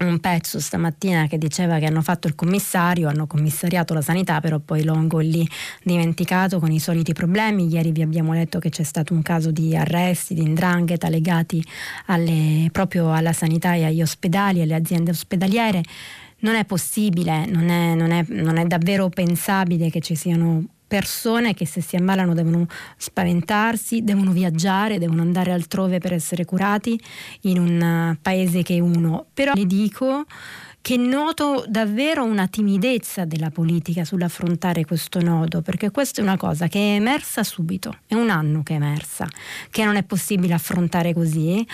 un 0.00 0.18
pezzo 0.20 0.60
stamattina 0.60 1.26
che 1.26 1.38
diceva 1.38 1.78
che 1.78 1.86
hanno 1.86 2.02
fatto 2.02 2.26
il 2.26 2.34
commissario, 2.34 3.08
hanno 3.08 3.26
commissariato 3.26 3.94
la 3.94 4.02
sanità, 4.02 4.40
però 4.40 4.58
poi 4.58 4.84
Longo 4.84 5.18
lì 5.18 5.46
dimenticato 5.82 6.58
con 6.58 6.70
i 6.70 6.78
soliti 6.78 7.12
problemi. 7.12 7.66
Ieri 7.68 7.92
vi 7.92 8.02
abbiamo 8.02 8.34
letto 8.34 8.58
che 8.58 8.68
c'è 8.68 8.82
stato 8.82 9.14
un 9.14 9.22
caso 9.22 9.50
di 9.50 9.74
arresti, 9.76 10.34
di 10.34 10.42
indrangheta 10.42 11.08
legati 11.08 11.64
alle, 12.06 12.68
proprio 12.70 13.12
alla 13.12 13.32
sanità 13.32 13.74
e 13.74 13.84
agli 13.84 14.02
ospedali, 14.02 14.60
alle 14.60 14.74
aziende 14.74 15.10
ospedaliere. 15.10 15.82
Non 16.38 16.54
è 16.54 16.64
possibile, 16.66 17.46
non 17.46 17.70
è, 17.70 17.94
non 17.94 18.10
è, 18.10 18.24
non 18.28 18.58
è 18.58 18.64
davvero 18.66 19.08
pensabile 19.08 19.88
che 19.88 20.00
ci 20.00 20.14
siano 20.14 20.64
persone 20.86 21.54
che 21.54 21.66
se 21.66 21.80
si 21.80 21.96
ammalano 21.96 22.34
devono 22.34 22.66
spaventarsi, 22.96 24.02
devono 24.02 24.32
viaggiare, 24.32 24.98
devono 24.98 25.22
andare 25.22 25.52
altrove 25.52 25.98
per 25.98 26.12
essere 26.12 26.44
curati 26.44 26.98
in 27.42 27.58
un 27.58 27.80
eh, 27.80 28.18
paese 28.20 28.62
che 28.62 28.76
è 28.76 28.80
uno. 28.80 29.26
Però 29.32 29.52
le 29.54 29.66
dico 29.66 30.24
che 30.86 30.96
noto 30.96 31.64
davvero 31.66 32.22
una 32.22 32.46
timidezza 32.46 33.24
della 33.24 33.50
politica 33.50 34.04
sull'affrontare 34.04 34.84
questo 34.84 35.20
nodo, 35.20 35.60
perché 35.60 35.90
questa 35.90 36.20
è 36.20 36.22
una 36.22 36.36
cosa 36.36 36.68
che 36.68 36.78
è 36.78 36.94
emersa 36.94 37.42
subito, 37.42 37.98
è 38.06 38.14
un 38.14 38.30
anno 38.30 38.62
che 38.62 38.74
è 38.74 38.76
emersa, 38.76 39.26
che 39.68 39.84
non 39.84 39.96
è 39.96 40.04
possibile 40.04 40.54
affrontare 40.54 41.12
così 41.12 41.66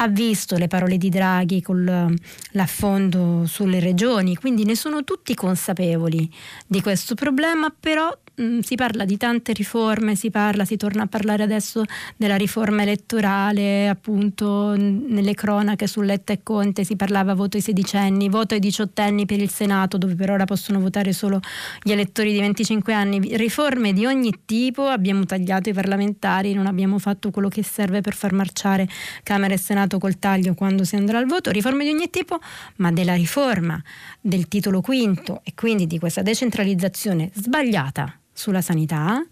ha 0.00 0.08
visto 0.08 0.56
le 0.56 0.68
parole 0.68 0.96
di 0.96 1.08
Draghi 1.08 1.60
con 1.62 2.16
l'affondo 2.52 3.46
sulle 3.46 3.80
regioni, 3.80 4.36
quindi 4.36 4.64
ne 4.64 4.76
sono 4.76 5.04
tutti 5.04 5.34
consapevoli 5.34 6.30
di 6.66 6.80
questo 6.80 7.14
problema, 7.14 7.74
però 7.78 8.16
Mm, 8.40 8.60
si 8.60 8.76
parla 8.76 9.04
di 9.04 9.16
tante 9.16 9.52
riforme, 9.52 10.14
si 10.14 10.30
parla, 10.30 10.64
si 10.64 10.76
torna 10.76 11.02
a 11.02 11.06
parlare 11.08 11.42
adesso 11.42 11.82
della 12.16 12.36
riforma 12.36 12.82
elettorale, 12.82 13.88
appunto 13.88 14.76
nelle 14.76 15.34
cronache 15.34 15.88
su 15.88 16.02
Letta 16.02 16.32
e 16.32 16.40
Conte 16.44 16.84
si 16.84 16.94
parlava 16.94 17.34
voto 17.34 17.56
ai 17.56 17.64
sedicenni, 17.64 18.28
voto 18.28 18.54
ai 18.54 18.60
diciottenni 18.60 19.26
per 19.26 19.40
il 19.40 19.50
Senato, 19.50 19.98
dove 19.98 20.14
per 20.14 20.30
ora 20.30 20.44
possono 20.44 20.78
votare 20.78 21.12
solo 21.12 21.40
gli 21.82 21.90
elettori 21.90 22.32
di 22.32 22.38
25 22.38 22.92
anni. 22.92 23.36
Riforme 23.36 23.92
di 23.92 24.06
ogni 24.06 24.32
tipo, 24.44 24.86
abbiamo 24.86 25.24
tagliato 25.24 25.70
i 25.70 25.72
parlamentari, 25.72 26.52
non 26.52 26.66
abbiamo 26.66 27.00
fatto 27.00 27.32
quello 27.32 27.48
che 27.48 27.64
serve 27.64 28.02
per 28.02 28.14
far 28.14 28.32
marciare 28.32 28.88
Camera 29.24 29.52
e 29.52 29.58
Senato 29.58 29.87
col 29.96 30.18
taglio 30.18 30.52
quando 30.52 30.84
si 30.84 30.96
andrà 30.96 31.16
al 31.16 31.24
voto, 31.24 31.50
riforme 31.50 31.84
di 31.84 31.90
ogni 31.90 32.10
tipo, 32.10 32.38
ma 32.76 32.92
della 32.92 33.14
riforma 33.14 33.82
del 34.20 34.46
titolo 34.48 34.82
quinto 34.82 35.40
e 35.42 35.54
quindi 35.54 35.86
di 35.86 35.98
questa 35.98 36.20
decentralizzazione 36.20 37.30
sbagliata 37.32 38.12
sulla 38.30 38.60
sanità 38.60 39.24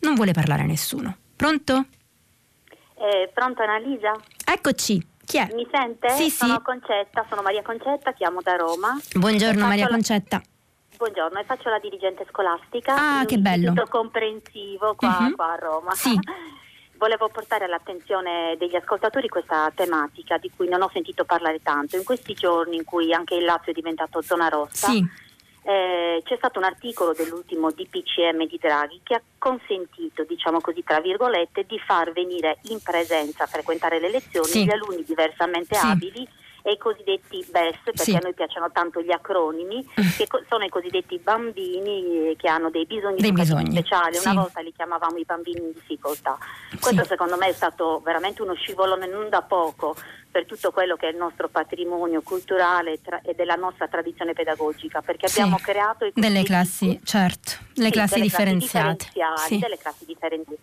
non 0.00 0.14
vuole 0.14 0.32
parlare 0.32 0.66
nessuno. 0.66 1.16
Pronto? 1.36 1.84
Eh, 2.96 3.30
pronto 3.32 3.62
Annalisa? 3.62 4.12
Eccoci. 4.44 5.06
Chi 5.24 5.38
è? 5.38 5.48
Mi 5.54 5.66
sente? 5.70 6.08
Sì, 6.10 6.28
sono 6.28 6.54
sì. 6.54 6.62
Concetta, 6.62 7.24
sono 7.28 7.42
Maria 7.42 7.62
Concetta, 7.62 8.12
chiamo 8.12 8.40
da 8.42 8.56
Roma. 8.56 8.98
Buongiorno 9.14 9.64
Maria 9.64 9.84
la... 9.84 9.90
Concetta. 9.90 10.42
Buongiorno, 10.96 11.38
e 11.38 11.44
faccio 11.44 11.70
la 11.70 11.78
dirigente 11.78 12.26
scolastica. 12.28 13.20
Ah, 13.20 13.24
che 13.24 13.38
bello. 13.38 13.72
comprensivo 13.88 14.94
qua, 14.96 15.18
uh-huh. 15.20 15.34
qua 15.34 15.52
a 15.52 15.54
Roma. 15.54 15.94
Sì. 15.94 16.18
Volevo 17.00 17.30
portare 17.30 17.64
all'attenzione 17.64 18.56
degli 18.58 18.76
ascoltatori 18.76 19.26
questa 19.26 19.72
tematica 19.74 20.36
di 20.36 20.50
cui 20.54 20.68
non 20.68 20.82
ho 20.82 20.90
sentito 20.92 21.24
parlare 21.24 21.62
tanto. 21.62 21.96
In 21.96 22.04
questi 22.04 22.34
giorni 22.34 22.76
in 22.76 22.84
cui 22.84 23.14
anche 23.14 23.36
il 23.36 23.44
Lazio 23.44 23.72
è 23.72 23.74
diventato 23.74 24.20
zona 24.20 24.48
rossa, 24.48 24.88
sì 24.88 25.28
eh, 25.62 26.22
c'è 26.24 26.36
stato 26.36 26.58
un 26.58 26.64
articolo 26.64 27.12
dell'ultimo 27.12 27.70
DPCM 27.70 28.46
di 28.46 28.58
Draghi 28.60 29.00
che 29.02 29.14
ha 29.14 29.22
consentito, 29.38 30.24
diciamo 30.24 30.60
così, 30.60 30.82
tra 30.82 31.00
virgolette, 31.00 31.64
di 31.66 31.78
far 31.78 32.12
venire 32.12 32.58
in 32.64 32.80
presenza 32.82 33.44
a 33.44 33.46
frequentare 33.46 34.00
le 34.00 34.10
lezioni 34.10 34.48
sì. 34.48 34.64
gli 34.64 34.72
alunni 34.72 35.04
diversamente 35.04 35.74
sì. 35.74 35.86
abili 35.86 36.28
e 36.62 36.72
i 36.72 36.78
cosiddetti 36.78 37.44
BES, 37.50 37.78
perché 37.84 38.02
sì. 38.02 38.14
a 38.14 38.20
noi 38.22 38.34
piacciono 38.34 38.70
tanto 38.70 39.00
gli 39.00 39.12
acronimi, 39.12 39.84
che 39.94 40.26
sono 40.48 40.64
i 40.64 40.68
cosiddetti 40.68 41.18
bambini 41.18 42.34
che 42.36 42.48
hanno 42.48 42.70
dei 42.70 42.86
bisogni, 42.86 43.20
dei 43.20 43.32
bisogni. 43.32 43.70
speciali. 43.70 44.16
Sì. 44.16 44.28
Una 44.28 44.42
volta 44.42 44.60
li 44.60 44.72
chiamavamo 44.72 45.16
i 45.16 45.24
bambini 45.24 45.60
in 45.60 45.72
difficoltà. 45.72 46.38
Questo 46.80 47.04
secondo 47.04 47.36
me 47.36 47.48
è 47.48 47.52
stato 47.52 48.00
veramente 48.04 48.42
uno 48.42 48.54
scivolone 48.54 49.06
non 49.06 49.28
da 49.28 49.42
poco 49.42 49.94
per 50.30 50.46
tutto 50.46 50.70
quello 50.70 50.94
che 50.94 51.08
è 51.08 51.10
il 51.10 51.16
nostro 51.16 51.48
patrimonio 51.48 52.22
culturale 52.22 53.00
tra- 53.02 53.20
e 53.22 53.34
della 53.34 53.56
nostra 53.56 53.88
tradizione 53.88 54.32
pedagogica, 54.32 55.02
perché 55.02 55.26
abbiamo 55.26 55.56
sì, 55.58 55.64
creato 55.64 56.08
delle 56.14 56.42
classi, 56.44 57.00
certo, 57.02 57.52
le 57.74 57.86
sì, 57.86 57.90
classi 57.90 58.20
differenziate. 58.20 59.08
Classi 59.12 59.54
sì. 59.54 59.58
delle 59.58 59.78
classi 59.78 60.04
differenti. 60.04 60.56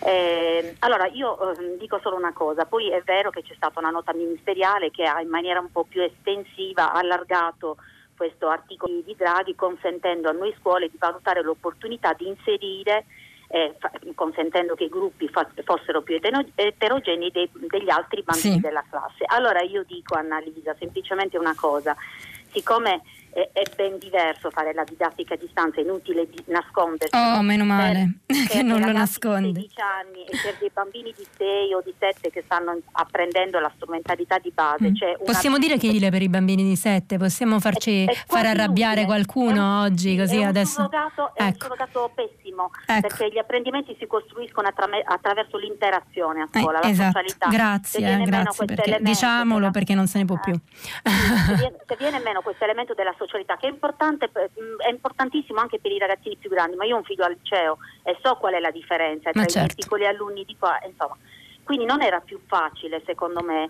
Eh, 0.00 0.76
allora 0.80 1.06
io 1.06 1.52
eh, 1.52 1.76
dico 1.76 1.98
solo 2.00 2.16
una 2.16 2.32
cosa, 2.32 2.64
poi 2.66 2.90
è 2.90 3.02
vero 3.02 3.30
che 3.30 3.42
c'è 3.42 3.54
stata 3.54 3.80
una 3.80 3.90
nota 3.90 4.12
ministeriale 4.14 4.90
che 4.90 5.04
ha 5.04 5.20
in 5.20 5.28
maniera 5.28 5.60
un 5.60 5.72
po' 5.72 5.84
più 5.84 6.02
estensiva 6.02 6.92
allargato 6.92 7.76
questo 8.16 8.48
articolo 8.48 9.00
di 9.04 9.14
Draghi 9.16 9.54
consentendo 9.54 10.28
a 10.28 10.32
noi 10.32 10.54
scuole 10.58 10.88
di 10.88 10.96
valutare 10.98 11.42
l'opportunità 11.42 12.12
di 12.14 12.26
inserire 12.26 13.06
eh, 13.48 13.74
fa- 13.78 13.90
consentendo 14.14 14.74
che 14.74 14.84
i 14.84 14.88
gruppi 14.88 15.28
fa- 15.28 15.48
fossero 15.64 16.02
più 16.02 16.18
eterogenei 16.54 17.30
dei- 17.30 17.50
degli 17.52 17.90
altri 17.90 18.22
bambini 18.22 18.54
sì. 18.54 18.60
della 18.60 18.84
classe. 18.88 19.24
Allora 19.26 19.62
io 19.62 19.84
dico 19.84 20.16
Annalisa 20.16 20.74
semplicemente 20.78 21.38
una 21.38 21.54
cosa, 21.54 21.96
siccome 22.52 23.02
è, 23.30 23.50
è, 23.52 23.62
ben 23.76 23.98
diverso 23.98 24.50
fare 24.50 24.72
la 24.72 24.84
didattica 24.84 25.34
a 25.34 25.36
distanza, 25.36 25.80
è 25.80 25.82
inutile 25.82 26.28
di 26.28 26.42
nascondersi. 26.46 27.14
Oh, 27.14 27.42
meno 27.42 27.64
male 27.64 28.18
per, 28.26 28.46
che 28.48 28.62
non 28.62 28.80
lo 28.80 28.92
nasconde. 28.92 29.52
Di 29.52 29.68
16 29.68 29.80
anni 29.80 30.24
e 30.24 30.38
per 30.42 30.56
dei 30.58 30.70
bambini 30.72 31.14
di 31.16 31.26
6 31.36 31.74
o 31.74 31.82
di 31.84 31.94
7 31.98 32.30
che 32.30 32.42
stanno 32.44 32.78
apprendendo 32.92 33.58
la 33.58 33.70
strumentalità 33.76 34.38
di 34.38 34.50
base. 34.50 34.90
Mm. 34.90 34.94
Cioè 34.94 35.16
possiamo 35.24 35.58
dire 35.58 35.78
che 35.78 35.88
è 35.90 36.10
per 36.10 36.22
i 36.22 36.28
bambini 36.28 36.62
di 36.64 36.76
7, 36.76 37.16
possiamo 37.18 37.60
farci 37.60 38.04
è, 38.04 38.10
è 38.10 38.14
far 38.26 38.46
arrabbiare 38.46 39.00
inutile. 39.02 39.24
qualcuno 39.24 39.62
un, 39.62 39.84
oggi 39.84 40.16
così 40.16 40.38
è 40.38 40.44
adesso. 40.44 40.80
Un 40.80 40.88
surrogato, 40.90 41.34
è 41.34 41.42
ecco. 41.42 41.50
un 41.50 41.60
surrogato 41.60 42.10
pessimo 42.14 42.70
ecco. 42.86 43.00
perché 43.00 43.30
gli 43.32 43.38
apprendimenti 43.38 43.96
si 43.98 44.06
costruiscono 44.06 44.68
attra- 44.68 44.88
attraverso 45.04 45.56
l'interazione 45.56 46.42
a 46.42 46.48
scuola, 46.50 46.78
eh, 46.80 46.82
la 46.82 46.88
esatto. 46.88 47.18
socialità. 47.18 47.48
Grazie, 47.48 48.22
grazie 48.24 48.64
perché, 48.64 48.98
diciamolo 49.00 49.70
perché 49.70 49.94
non 49.94 50.06
se 50.06 50.18
ne 50.18 50.24
può 50.24 50.38
più. 50.38 50.54
Eh, 50.54 51.10
se, 51.10 51.54
viene, 51.56 51.76
se 51.86 51.96
viene 51.98 52.18
meno 52.20 52.40
questo 52.42 52.64
elemento 52.64 52.94
della 52.94 53.14
socialità 53.18 53.56
che 53.56 53.66
è 53.66 53.70
importante 53.70 54.30
mm, 54.30 54.78
è 54.78 54.90
importantissimo 54.90 55.60
anche 55.60 55.78
per 55.78 55.92
i 55.92 55.98
ragazzini 55.98 56.36
più 56.36 56.48
grandi, 56.48 56.76
ma 56.76 56.84
io 56.84 56.94
ho 56.94 56.98
un 56.98 57.04
figlio 57.04 57.24
al 57.24 57.36
liceo 57.38 57.78
e 58.04 58.16
so 58.22 58.36
qual 58.36 58.54
è 58.54 58.60
la 58.60 58.70
differenza 58.70 59.30
tra 59.30 59.44
certo. 59.44 59.72
i 59.72 59.74
piccoli 59.76 60.06
alunni 60.06 60.44
di 60.44 60.56
qua, 60.58 60.78
insomma. 60.86 61.16
Quindi 61.64 61.84
non 61.84 62.00
era 62.00 62.20
più 62.20 62.40
facile, 62.46 63.02
secondo 63.04 63.42
me, 63.42 63.68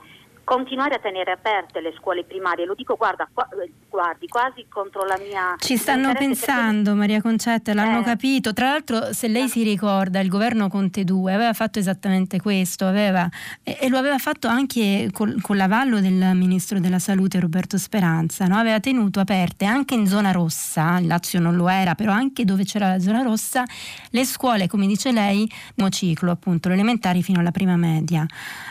continuare 0.48 0.94
a 0.94 0.98
tenere 0.98 1.32
aperte 1.32 1.82
le 1.82 1.92
scuole 1.98 2.24
primarie, 2.24 2.64
lo 2.64 2.72
dico 2.72 2.96
guarda, 2.96 3.28
qua, 3.30 3.46
guardi, 3.86 4.26
quasi 4.28 4.64
contro 4.66 5.04
la 5.04 5.18
mia... 5.18 5.54
Ci 5.58 5.76
stanno 5.76 6.14
pensando 6.14 6.84
perché... 6.84 6.98
Maria 6.98 7.20
Concetta, 7.20 7.74
l'hanno 7.74 8.00
eh. 8.00 8.04
capito. 8.04 8.54
Tra 8.54 8.70
l'altro 8.70 9.12
se 9.12 9.28
lei 9.28 9.46
si 9.50 9.62
ricorda 9.62 10.20
il 10.20 10.30
governo 10.30 10.70
Conte 10.70 11.04
2 11.04 11.34
aveva 11.34 11.52
fatto 11.52 11.78
esattamente 11.78 12.40
questo, 12.40 12.86
aveva, 12.86 13.28
e, 13.62 13.76
e, 13.78 13.88
lo 13.90 13.98
aveva 13.98 14.16
fatto 14.16 14.48
anche 14.48 15.10
col, 15.12 15.38
con 15.42 15.58
l'avallo 15.58 16.00
del 16.00 16.30
Ministro 16.32 16.80
della 16.80 16.98
Salute 16.98 17.40
Roberto 17.40 17.76
Speranza, 17.76 18.46
no? 18.46 18.56
aveva 18.56 18.80
tenuto 18.80 19.20
aperte 19.20 19.66
anche 19.66 19.92
in 19.92 20.06
zona 20.06 20.32
rossa, 20.32 20.96
il 20.98 21.08
Lazio 21.08 21.40
non 21.40 21.56
lo 21.56 21.68
era, 21.68 21.94
però 21.94 22.12
anche 22.12 22.46
dove 22.46 22.64
c'era 22.64 22.88
la 22.88 23.00
zona 23.00 23.20
rossa, 23.20 23.64
le 24.12 24.24
scuole, 24.24 24.66
come 24.66 24.86
dice 24.86 25.12
lei, 25.12 25.46
no 25.74 25.90
ciclo 25.90 26.30
appunto, 26.30 26.68
le 26.68 26.74
elementari 26.74 27.22
fino 27.22 27.40
alla 27.40 27.50
prima 27.50 27.76
media, 27.76 28.24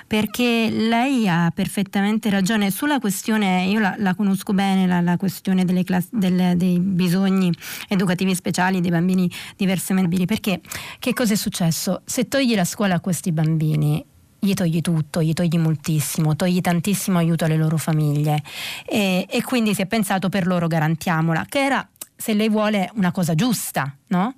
perché 0.08 0.70
lei 0.72 1.30
ha 1.30 1.52
per 1.54 1.66
perfettamente 1.68 2.30
ragione. 2.30 2.72
Sulla 2.72 3.00
questione, 3.00 3.66
io 3.66 3.80
la, 3.80 3.94
la 3.98 4.16
conosco 4.16 4.54
bene, 4.54 4.88
la, 4.88 5.02
la 5.02 5.18
questione 5.18 5.66
class, 5.84 6.08
del, 6.12 6.56
dei 6.56 6.80
bisogni 6.80 7.52
educativi 7.90 8.34
speciali 8.34 8.80
dei 8.80 8.90
bambini 8.90 9.30
diversamente 9.58 10.08
abili, 10.08 10.26
perché 10.26 10.62
che 10.98 11.14
cosa 11.14 11.34
è 11.34 11.36
successo? 11.36 12.02
Se 12.06 12.30
togli 12.30 12.56
la 12.56 12.64
scuola 12.64 12.96
a 12.96 13.00
questi 13.02 13.34
bambini, 13.34 14.04
gli 14.40 14.54
togli 14.54 14.80
tutto, 14.80 15.22
gli 15.22 15.34
togli 15.34 15.58
moltissimo, 15.58 16.38
togli 16.38 16.62
tantissimo 16.62 17.18
aiuto 17.18 17.44
alle 17.44 17.58
loro 17.58 17.76
famiglie 17.78 18.42
e, 18.86 19.26
e 19.30 19.44
quindi 19.44 19.74
si 19.74 19.82
è 19.82 19.88
pensato 19.88 20.30
per 20.30 20.48
loro 20.48 20.68
garantiamola, 20.68 21.46
che 21.50 21.60
era 21.60 21.86
se 22.16 22.34
lei 22.34 22.50
vuole 22.50 22.90
una 22.96 23.12
cosa 23.12 23.36
giusta, 23.36 23.94
no? 24.08 24.34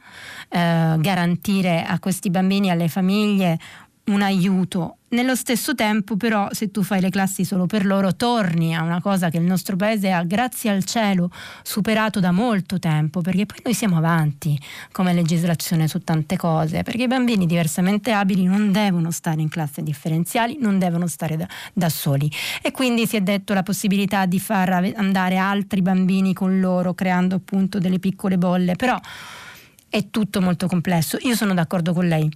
eh, 0.49 0.95
garantire 0.97 1.85
a 1.85 1.99
questi 1.99 2.29
bambini 2.29 2.71
alle 2.71 2.87
famiglie 2.87 3.57
un 4.09 4.21
aiuto. 4.21 4.95
Nello 5.11 5.35
stesso 5.35 5.73
tempo, 5.73 6.17
però, 6.17 6.49
se 6.51 6.69
tu 6.69 6.83
fai 6.83 7.01
le 7.01 7.09
classi 7.09 7.43
solo 7.43 7.65
per 7.65 7.83
loro, 7.83 8.15
torni 8.15 8.75
a 8.75 8.83
una 8.83 9.01
cosa 9.01 9.29
che 9.29 9.37
il 9.37 9.43
nostro 9.43 9.75
paese 9.75 10.11
ha, 10.11 10.23
grazie 10.23 10.69
al 10.69 10.83
cielo, 10.83 11.31
superato 11.63 12.19
da 12.19 12.31
molto 12.31 12.77
tempo, 12.77 13.21
perché 13.21 13.47
poi 13.47 13.57
noi 13.63 13.73
siamo 13.73 13.97
avanti 13.97 14.59
come 14.91 15.13
legislazione 15.13 15.87
su 15.87 16.03
tante 16.03 16.37
cose, 16.37 16.83
perché 16.83 17.03
i 17.03 17.07
bambini 17.07 17.47
diversamente 17.47 18.11
abili 18.11 18.43
non 18.43 18.71
devono 18.71 19.09
stare 19.09 19.41
in 19.41 19.49
classi 19.49 19.81
differenziali, 19.81 20.57
non 20.59 20.77
devono 20.77 21.07
stare 21.07 21.37
da, 21.37 21.47
da 21.73 21.89
soli. 21.89 22.29
E 22.61 22.71
quindi 22.71 23.07
si 23.07 23.15
è 23.15 23.21
detto 23.21 23.55
la 23.55 23.63
possibilità 23.63 24.27
di 24.27 24.39
far 24.39 24.91
andare 24.95 25.37
altri 25.37 25.81
bambini 25.81 26.33
con 26.33 26.59
loro, 26.59 26.93
creando 26.93 27.35
appunto 27.35 27.79
delle 27.79 27.97
piccole 27.97 28.37
bolle, 28.37 28.75
però 28.75 28.99
è 29.89 30.09
tutto 30.11 30.39
molto 30.39 30.67
complesso. 30.67 31.17
Io 31.21 31.35
sono 31.35 31.55
d'accordo 31.55 31.93
con 31.93 32.07
lei 32.07 32.29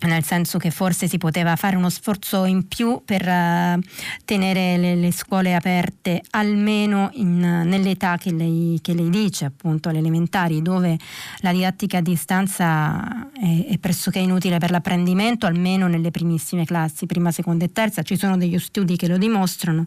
nel 0.00 0.24
senso 0.24 0.58
che 0.58 0.70
forse 0.70 1.06
si 1.06 1.18
poteva 1.18 1.54
fare 1.56 1.76
uno 1.76 1.88
sforzo 1.88 2.44
in 2.44 2.66
più 2.66 3.02
per 3.04 3.22
uh, 3.22 3.80
tenere 4.24 4.76
le, 4.76 4.94
le, 4.96 5.12
scuole 5.12 5.54
aperte 5.54 6.22
almeno 6.30 7.10
in, 7.14 7.38
nell'età 7.38 8.16
che 8.16 8.32
lei, 8.32 8.78
che 8.82 8.94
lei, 8.94 9.10
dice, 9.10 9.44
appunto 9.44 9.88
alle 9.88 9.98
elementari, 9.98 10.60
dove 10.60 10.98
la 11.38 11.52
didattica 11.52 11.98
a 11.98 12.00
distanza 12.00 13.30
è, 13.32 13.66
è, 13.68 13.78
pressoché 13.78 14.18
inutile 14.18 14.58
per 14.58 14.70
l'apprendimento, 14.70 15.46
almeno 15.46 15.86
nelle 15.86 16.10
primissime 16.10 16.64
classi, 16.64 17.06
prima, 17.06 17.30
seconda 17.30 17.64
e 17.64 17.72
terza. 17.72 18.02
Ci 18.02 18.16
sono 18.16 18.36
degli 18.36 18.58
studi 18.58 18.96
che 18.96 19.06
lo 19.06 19.18
dimostrano. 19.18 19.86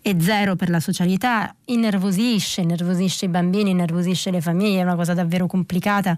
È 0.00 0.14
zero 0.18 0.56
per 0.56 0.70
la 0.70 0.80
socialità, 0.80 1.54
innervosisce, 1.66 2.62
innervosisce 2.62 3.26
i 3.26 3.28
bambini, 3.28 3.70
innervosisce 3.70 4.32
le 4.32 4.40
famiglie, 4.40 4.80
è 4.80 4.82
una 4.82 4.96
cosa 4.96 5.14
davvero 5.14 5.46
complicata 5.46 6.16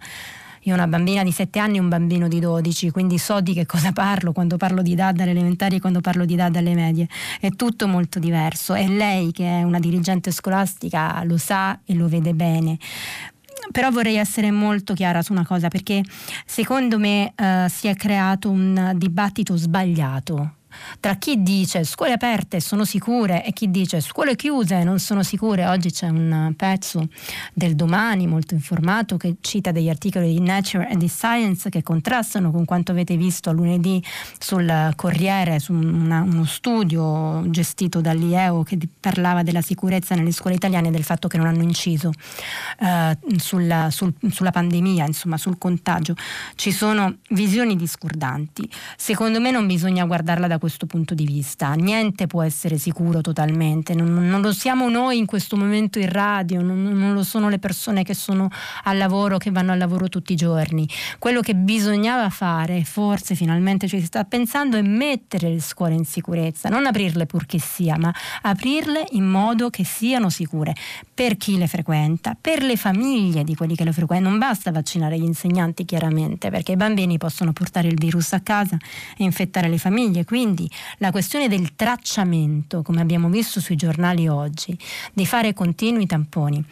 io 0.64 0.72
ho 0.72 0.76
una 0.76 0.86
bambina 0.86 1.22
di 1.22 1.30
7 1.30 1.58
anni 1.58 1.76
e 1.76 1.80
un 1.80 1.88
bambino 1.88 2.26
di 2.26 2.40
12, 2.40 2.90
quindi 2.90 3.18
so 3.18 3.40
di 3.40 3.52
che 3.52 3.66
cosa 3.66 3.92
parlo 3.92 4.32
quando 4.32 4.56
parlo 4.56 4.80
di 4.80 4.94
DAD 4.94 5.20
alle 5.20 5.30
elementari 5.30 5.76
e 5.76 5.80
quando 5.80 6.00
parlo 6.00 6.24
di 6.24 6.36
DAD 6.36 6.56
alle 6.56 6.74
medie. 6.74 7.08
È 7.38 7.50
tutto 7.50 7.86
molto 7.86 8.18
diverso. 8.18 8.74
E 8.74 8.88
lei 8.88 9.30
che 9.30 9.44
è 9.44 9.62
una 9.62 9.78
dirigente 9.78 10.30
scolastica 10.30 11.22
lo 11.24 11.36
sa 11.36 11.80
e 11.84 11.94
lo 11.94 12.08
vede 12.08 12.32
bene. 12.32 12.78
Però 13.70 13.90
vorrei 13.90 14.16
essere 14.16 14.50
molto 14.50 14.94
chiara 14.94 15.22
su 15.22 15.32
una 15.32 15.44
cosa 15.44 15.68
perché 15.68 16.02
secondo 16.46 16.98
me 16.98 17.32
uh, 17.36 17.68
si 17.68 17.86
è 17.86 17.94
creato 17.94 18.50
un 18.50 18.92
dibattito 18.96 19.56
sbagliato 19.56 20.56
tra 21.00 21.14
chi 21.16 21.42
dice 21.42 21.84
scuole 21.84 22.12
aperte 22.12 22.60
sono 22.60 22.84
sicure 22.84 23.44
e 23.44 23.52
chi 23.52 23.70
dice 23.70 24.00
scuole 24.00 24.36
chiuse 24.36 24.82
non 24.84 24.98
sono 24.98 25.22
sicure. 25.22 25.66
Oggi 25.66 25.90
c'è 25.90 26.08
un 26.08 26.54
pezzo 26.56 27.08
del 27.52 27.74
domani 27.74 28.26
molto 28.26 28.54
informato 28.54 29.16
che 29.16 29.36
cita 29.40 29.72
degli 29.72 29.88
articoli 29.88 30.32
di 30.32 30.40
Nature 30.40 30.88
and 30.88 31.00
the 31.00 31.08
Science 31.08 31.70
che 31.70 31.82
contrastano 31.82 32.50
con 32.50 32.64
quanto 32.64 32.92
avete 32.92 33.16
visto 33.16 33.52
lunedì 33.52 34.02
sul 34.38 34.92
Corriere, 34.96 35.58
su 35.58 35.72
una, 35.72 36.22
uno 36.22 36.44
studio 36.44 37.42
gestito 37.50 38.00
dall'IEO 38.00 38.62
che 38.62 38.78
parlava 39.00 39.42
della 39.42 39.62
sicurezza 39.62 40.14
nelle 40.14 40.32
scuole 40.32 40.56
italiane 40.56 40.88
e 40.88 40.90
del 40.90 41.04
fatto 41.04 41.28
che 41.28 41.36
non 41.36 41.46
hanno 41.46 41.62
inciso 41.62 42.12
eh, 42.80 43.16
sulla, 43.36 43.90
sul, 43.90 44.12
sulla 44.30 44.50
pandemia, 44.50 45.06
insomma 45.06 45.36
sul 45.36 45.58
contagio. 45.58 46.14
Ci 46.54 46.72
sono 46.72 47.16
visioni 47.30 47.76
discordanti. 47.76 48.68
Secondo 48.96 49.40
me 49.40 49.50
non 49.50 49.66
bisogna 49.66 50.04
guardarla 50.04 50.46
da 50.46 50.58
questo 50.64 50.86
punto 50.86 51.12
di 51.12 51.26
vista. 51.26 51.74
Niente 51.74 52.26
può 52.26 52.40
essere 52.40 52.78
sicuro 52.78 53.20
totalmente, 53.20 53.92
non, 53.92 54.14
non 54.14 54.40
lo 54.40 54.50
siamo 54.50 54.88
noi 54.88 55.18
in 55.18 55.26
questo 55.26 55.58
momento 55.58 55.98
in 55.98 56.08
radio, 56.08 56.62
non, 56.62 56.82
non, 56.82 57.12
lo 57.12 57.22
sono 57.22 57.50
le 57.50 57.58
persone 57.58 58.02
che 58.02 58.14
sono 58.14 58.48
al 58.84 58.96
lavoro, 58.96 59.36
che 59.36 59.50
vanno 59.50 59.72
al 59.72 59.78
lavoro 59.78 60.08
tutti 60.08 60.32
i 60.32 60.36
giorni. 60.36 60.88
Quello 61.18 61.42
che 61.42 61.54
bisognava 61.54 62.30
fare, 62.30 62.82
forse 62.84 63.34
finalmente 63.34 63.88
ci 63.88 64.00
si 64.00 64.06
sta 64.06 64.24
pensando, 64.24 64.78
è 64.78 64.82
mettere 64.82 65.50
le 65.50 65.60
scuole 65.60 65.92
in 65.92 66.06
sicurezza, 66.06 66.70
non 66.70 66.86
aprirle 66.86 67.26
purché 67.26 67.58
sia, 67.58 67.98
ma 67.98 68.10
aprirle 68.40 69.04
in 69.10 69.26
modo 69.26 69.68
che 69.68 69.84
siano 69.84 70.30
sicure 70.30 70.74
per 71.12 71.36
chi 71.36 71.58
le 71.58 71.66
frequenta, 71.66 72.34
per 72.40 72.62
le 72.62 72.76
famiglie 72.76 73.44
di 73.44 73.54
quelli 73.54 73.76
che 73.76 73.84
le 73.84 73.92
frequentano. 73.92 74.30
Non 74.30 74.38
basta 74.38 74.72
vaccinare 74.72 75.18
gli 75.18 75.24
insegnanti 75.24 75.84
chiaramente, 75.84 76.48
perché 76.48 76.72
i 76.72 76.76
bambini 76.76 77.18
possono 77.18 77.52
portare 77.52 77.88
il 77.88 77.98
virus 77.98 78.32
a 78.32 78.40
casa 78.40 78.78
e 79.14 79.24
infettare 79.24 79.68
le 79.68 79.76
famiglie, 79.76 80.24
quindi 80.24 80.53
quindi 80.54 80.70
la 80.98 81.10
questione 81.10 81.48
del 81.48 81.74
tracciamento, 81.74 82.82
come 82.82 83.00
abbiamo 83.00 83.28
visto 83.28 83.60
sui 83.60 83.74
giornali 83.74 84.28
oggi, 84.28 84.78
di 85.12 85.26
fare 85.26 85.52
continui 85.52 86.06
tamponi, 86.06 86.64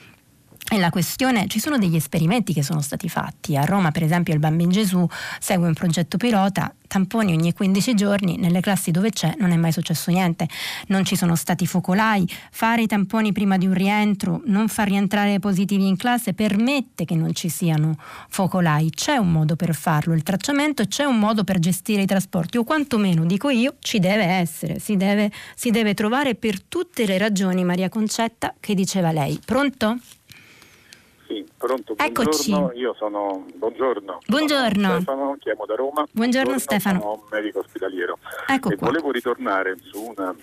e 0.70 0.78
la 0.78 0.90
questione, 0.90 1.48
ci 1.48 1.58
sono 1.58 1.76
degli 1.76 1.96
esperimenti 1.96 2.52
che 2.52 2.62
sono 2.62 2.80
stati 2.80 3.08
fatti. 3.08 3.56
A 3.56 3.64
Roma, 3.64 3.90
per 3.90 4.04
esempio, 4.04 4.32
il 4.32 4.38
Bambin 4.38 4.70
Gesù 4.70 5.06
segue 5.38 5.66
un 5.66 5.74
progetto 5.74 6.16
pilota, 6.16 6.72
tamponi 6.86 7.32
ogni 7.32 7.52
15 7.52 7.94
giorni, 7.94 8.36
nelle 8.36 8.60
classi 8.60 8.90
dove 8.90 9.10
c'è 9.10 9.34
non 9.38 9.50
è 9.50 9.56
mai 9.56 9.72
successo 9.72 10.10
niente, 10.10 10.48
non 10.86 11.04
ci 11.04 11.16
sono 11.16 11.36
stati 11.36 11.66
focolai, 11.66 12.26
fare 12.50 12.82
i 12.82 12.86
tamponi 12.86 13.32
prima 13.32 13.58
di 13.58 13.66
un 13.66 13.74
rientro, 13.74 14.40
non 14.46 14.68
far 14.68 14.88
rientrare 14.88 15.38
positivi 15.40 15.86
in 15.86 15.96
classe 15.96 16.32
permette 16.32 17.04
che 17.04 17.16
non 17.16 17.34
ci 17.34 17.48
siano 17.48 17.96
focolai. 18.28 18.90
C'è 18.90 19.16
un 19.16 19.30
modo 19.30 19.56
per 19.56 19.74
farlo, 19.74 20.14
il 20.14 20.22
tracciamento 20.22 20.86
c'è 20.86 21.04
un 21.04 21.18
modo 21.18 21.44
per 21.44 21.58
gestire 21.58 22.02
i 22.02 22.06
trasporti, 22.06 22.56
o 22.56 22.64
quantomeno, 22.64 23.24
dico 23.24 23.50
io, 23.50 23.76
ci 23.80 23.98
deve 23.98 24.24
essere, 24.24 24.78
si 24.78 24.96
deve, 24.96 25.30
si 25.54 25.70
deve 25.70 25.92
trovare 25.94 26.34
per 26.34 26.62
tutte 26.62 27.04
le 27.04 27.18
ragioni, 27.18 27.64
Maria 27.64 27.88
Concetta, 27.88 28.54
che 28.58 28.74
diceva 28.74 29.12
lei. 29.12 29.38
Pronto? 29.44 29.98
Sì, 31.32 31.46
pronto, 31.56 31.94
buongiorno. 31.94 32.30
Eccoci. 32.30 32.78
Io 32.78 32.94
sono 32.98 33.46
buongiorno. 33.54 34.18
Buongiorno. 34.26 34.88
Sono 34.88 35.00
Stefano, 35.00 35.36
chiamo 35.40 35.64
da 35.64 35.74
Roma. 35.74 36.06
Buongiorno, 36.10 36.12
buongiorno 36.12 36.58
Stefano. 36.58 37.00
Sono 37.00 37.26
medico 37.30 37.58
ospedaliero. 37.60 38.18
Ecco 38.46 38.70
e 38.70 38.76
qua. 38.76 38.88
volevo 38.88 39.10
ritornare 39.10 39.76
su 39.80 40.12
una 40.14 40.34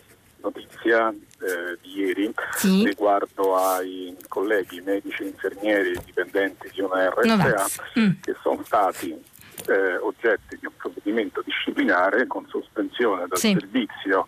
notizia 0.42 1.10
eh, 1.10 1.78
di 1.82 2.00
ieri 2.00 2.34
sì. 2.56 2.86
riguardo 2.86 3.56
ai 3.56 4.18
colleghi 4.28 4.82
medici, 4.82 5.24
infermieri 5.24 5.92
e 5.92 6.02
dipendenti 6.04 6.72
di 6.74 6.82
una 6.82 7.08
RSA 7.08 7.66
mm. 8.00 8.10
che 8.22 8.36
sono 8.42 8.64
stati 8.64 9.12
eh, 9.12 9.98
oggetti 9.98 10.58
di 10.60 10.66
un 10.66 10.74
provvedimento 10.76 11.44
disciplinare 11.46 12.26
con 12.26 12.48
sospensione 12.48 13.28
dal 13.28 13.38
sì. 13.38 13.56
servizio 13.60 14.28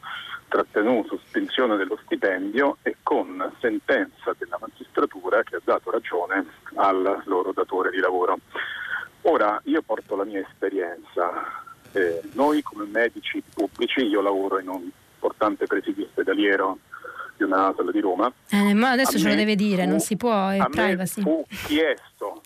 trattenuto 0.51 1.17
sospensione 1.17 1.77
dello 1.77 1.97
stipendio 2.03 2.77
e 2.81 2.97
con 3.01 3.53
sentenza 3.61 4.35
della 4.37 4.57
magistratura 4.59 5.41
che 5.43 5.55
ha 5.55 5.61
dato 5.63 5.89
ragione 5.91 6.45
al 6.75 7.23
loro 7.23 7.53
datore 7.53 7.89
di 7.89 7.99
lavoro. 7.99 8.37
Ora 9.21 9.61
io 9.63 9.81
porto 9.81 10.17
la 10.17 10.25
mia 10.25 10.41
esperienza. 10.41 11.31
Eh, 11.93 12.21
noi 12.33 12.61
come 12.63 12.85
medici 12.85 13.41
pubblici, 13.53 14.01
io 14.01 14.21
lavoro 14.21 14.59
in 14.59 14.67
un 14.67 14.89
importante 15.13 15.67
presidio 15.67 16.03
ospedaliero 16.05 16.79
di 17.37 17.43
una 17.43 17.67
ASL 17.67 17.89
di 17.89 18.01
Roma. 18.01 18.29
Eh, 18.49 18.73
ma 18.73 18.91
adesso 18.91 19.17
ce 19.17 19.29
lo 19.29 19.35
deve 19.35 19.55
dire, 19.55 19.83
fu, 19.83 19.89
non 19.89 19.99
si 20.01 20.17
può, 20.17 20.49
è 20.49 20.57
a 20.57 20.67
privacy. 20.67 21.23
Me 21.23 21.23
fu 21.23 21.45
chiesto 21.67 22.41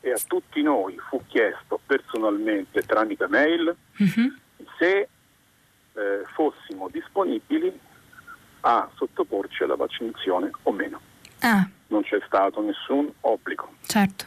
e 0.00 0.10
a 0.10 0.20
tutti 0.26 0.60
noi 0.60 0.98
fu 1.08 1.22
chiesto 1.26 1.80
personalmente 1.86 2.82
tramite 2.82 3.26
mail 3.26 3.74
uh-huh. 3.96 4.34
se 4.78 5.08
eh, 5.98 6.24
fossimo 6.34 6.88
disponibili 6.88 7.76
a 8.60 8.88
sottoporci 8.94 9.64
alla 9.64 9.76
vaccinazione 9.76 10.50
o 10.62 10.72
meno. 10.72 11.00
Ah. 11.40 11.68
Non 11.88 12.02
c'è 12.02 12.20
stato 12.26 12.60
nessun 12.60 13.10
obbligo. 13.20 13.74
Certo. 13.82 14.26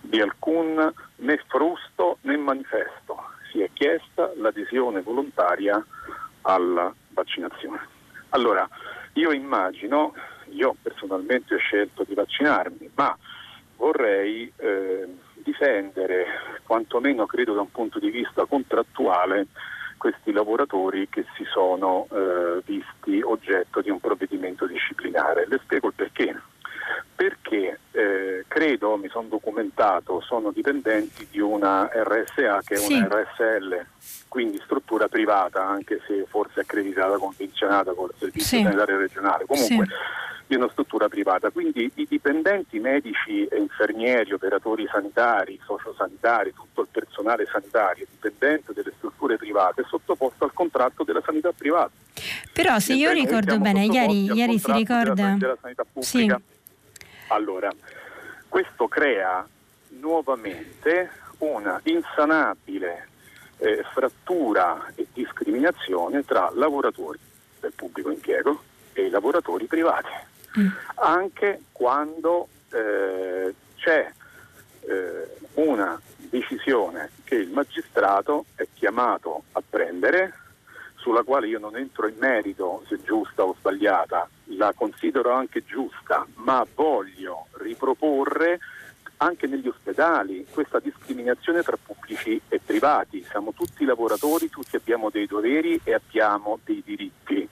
Di 0.00 0.20
alcun 0.20 0.92
né 1.16 1.44
frusto 1.46 2.18
né 2.22 2.36
manifesto. 2.36 3.16
Si 3.50 3.60
è 3.60 3.70
chiesta 3.72 4.32
l'adesione 4.36 5.00
volontaria 5.02 5.84
alla 6.42 6.92
vaccinazione. 7.10 7.80
Allora, 8.30 8.68
io 9.14 9.32
immagino, 9.32 10.14
io 10.50 10.76
personalmente 10.80 11.54
ho 11.54 11.58
scelto 11.58 12.04
di 12.04 12.14
vaccinarmi, 12.14 12.90
ma 12.94 13.16
vorrei 13.76 14.50
eh, 14.56 15.08
difendere, 15.34 16.60
quantomeno 16.62 17.26
credo 17.26 17.54
da 17.54 17.62
un 17.62 17.70
punto 17.70 17.98
di 17.98 18.10
vista 18.10 18.44
contrattuale, 18.46 19.46
questi 20.00 20.32
lavoratori 20.32 21.10
che 21.10 21.26
si 21.36 21.44
sono 21.44 22.06
eh, 22.10 22.62
visti 22.64 23.20
oggetto 23.20 23.82
di 23.82 23.90
un 23.90 24.00
provvedimento 24.00 24.66
disciplinare. 24.66 25.46
Le 25.46 25.60
spiego 25.62 25.88
il 25.88 25.92
perché. 25.94 26.40
Perché 27.14 27.80
eh, 27.90 28.44
credo, 28.48 28.96
mi 28.96 29.08
sono 29.08 29.28
documentato, 29.28 30.20
sono 30.20 30.50
dipendenti 30.52 31.26
di 31.30 31.40
una 31.40 31.90
RSA 31.92 32.60
che 32.64 32.74
è 32.74 32.78
sì. 32.78 32.94
una 32.94 33.08
RSL, 33.08 33.84
quindi 34.28 34.60
struttura 34.64 35.08
privata, 35.08 35.66
anche 35.66 36.00
se 36.06 36.24
forse 36.28 36.60
accreditata, 36.60 37.18
convenzionata 37.18 37.92
con 37.92 38.08
il 38.08 38.14
Servizio 38.18 38.58
sì. 38.58 38.62
Sanitario 38.62 38.98
Regionale. 38.98 39.44
Comunque, 39.46 39.86
sì. 39.86 39.92
di 40.50 40.56
una 40.56 40.68
struttura 40.70 41.08
privata. 41.08 41.50
Quindi 41.50 41.90
i 41.94 42.06
dipendenti 42.08 42.80
medici 42.80 43.46
e 43.46 43.56
infermieri, 43.58 44.32
operatori 44.32 44.88
sanitari, 44.90 45.60
sociosanitari, 45.64 46.52
tutto 46.52 46.80
il 46.80 46.88
personale 46.90 47.46
sanitario 47.46 48.06
dipendente 48.10 48.72
delle 48.72 48.92
strutture 48.96 49.36
private 49.36 49.82
è 49.82 49.84
sottoposto 49.88 50.44
al 50.44 50.52
contratto 50.52 51.04
della 51.04 51.22
sanità 51.24 51.52
privata. 51.52 51.92
Però 52.52 52.78
se 52.80 52.94
io 52.94 53.12
ricordo 53.12 53.58
bene, 53.58 53.84
ieri, 53.84 54.32
ieri 54.32 54.58
si 54.58 54.72
ricorda... 54.72 55.14
Della, 55.14 55.36
della 55.38 55.58
sanità 55.60 55.84
pubblica. 55.84 56.36
Sì. 56.36 56.58
Allora, 57.32 57.70
questo 58.48 58.88
crea 58.88 59.46
nuovamente 59.90 61.10
una 61.38 61.80
insanabile 61.84 63.08
eh, 63.58 63.84
frattura 63.92 64.90
e 64.96 65.06
discriminazione 65.12 66.24
tra 66.24 66.50
lavoratori 66.52 67.18
del 67.60 67.72
pubblico 67.74 68.10
impiego 68.10 68.62
e 68.92 69.06
i 69.06 69.10
lavoratori 69.10 69.66
privati, 69.66 70.10
mm. 70.58 70.68
anche 70.96 71.62
quando 71.70 72.48
eh, 72.72 73.54
c'è 73.76 74.12
eh, 74.80 75.36
una 75.54 76.00
decisione 76.16 77.10
che 77.22 77.36
il 77.36 77.50
magistrato 77.50 78.46
è 78.56 78.66
chiamato 78.74 79.44
a 79.52 79.62
prendere, 79.68 80.34
sulla 81.00 81.22
quale 81.22 81.48
io 81.48 81.58
non 81.58 81.76
entro 81.76 82.06
in 82.06 82.16
merito 82.18 82.84
se 82.86 82.98
giusta 83.02 83.42
o 83.42 83.56
sbagliata, 83.58 84.28
la 84.56 84.72
considero 84.74 85.32
anche 85.32 85.64
giusta, 85.64 86.26
ma 86.34 86.64
voglio 86.74 87.46
riproporre 87.52 88.58
anche 89.22 89.46
negli 89.46 89.68
ospedali 89.68 90.46
questa 90.50 90.78
discriminazione 90.78 91.62
tra 91.62 91.76
pubblici 91.82 92.40
e 92.48 92.60
privati. 92.64 93.24
Siamo 93.28 93.52
tutti 93.52 93.84
lavoratori, 93.84 94.48
tutti 94.48 94.76
abbiamo 94.76 95.10
dei 95.10 95.26
doveri 95.26 95.80
e 95.84 95.94
abbiamo 95.94 96.58
dei 96.64 96.82
diritti. 96.84 97.48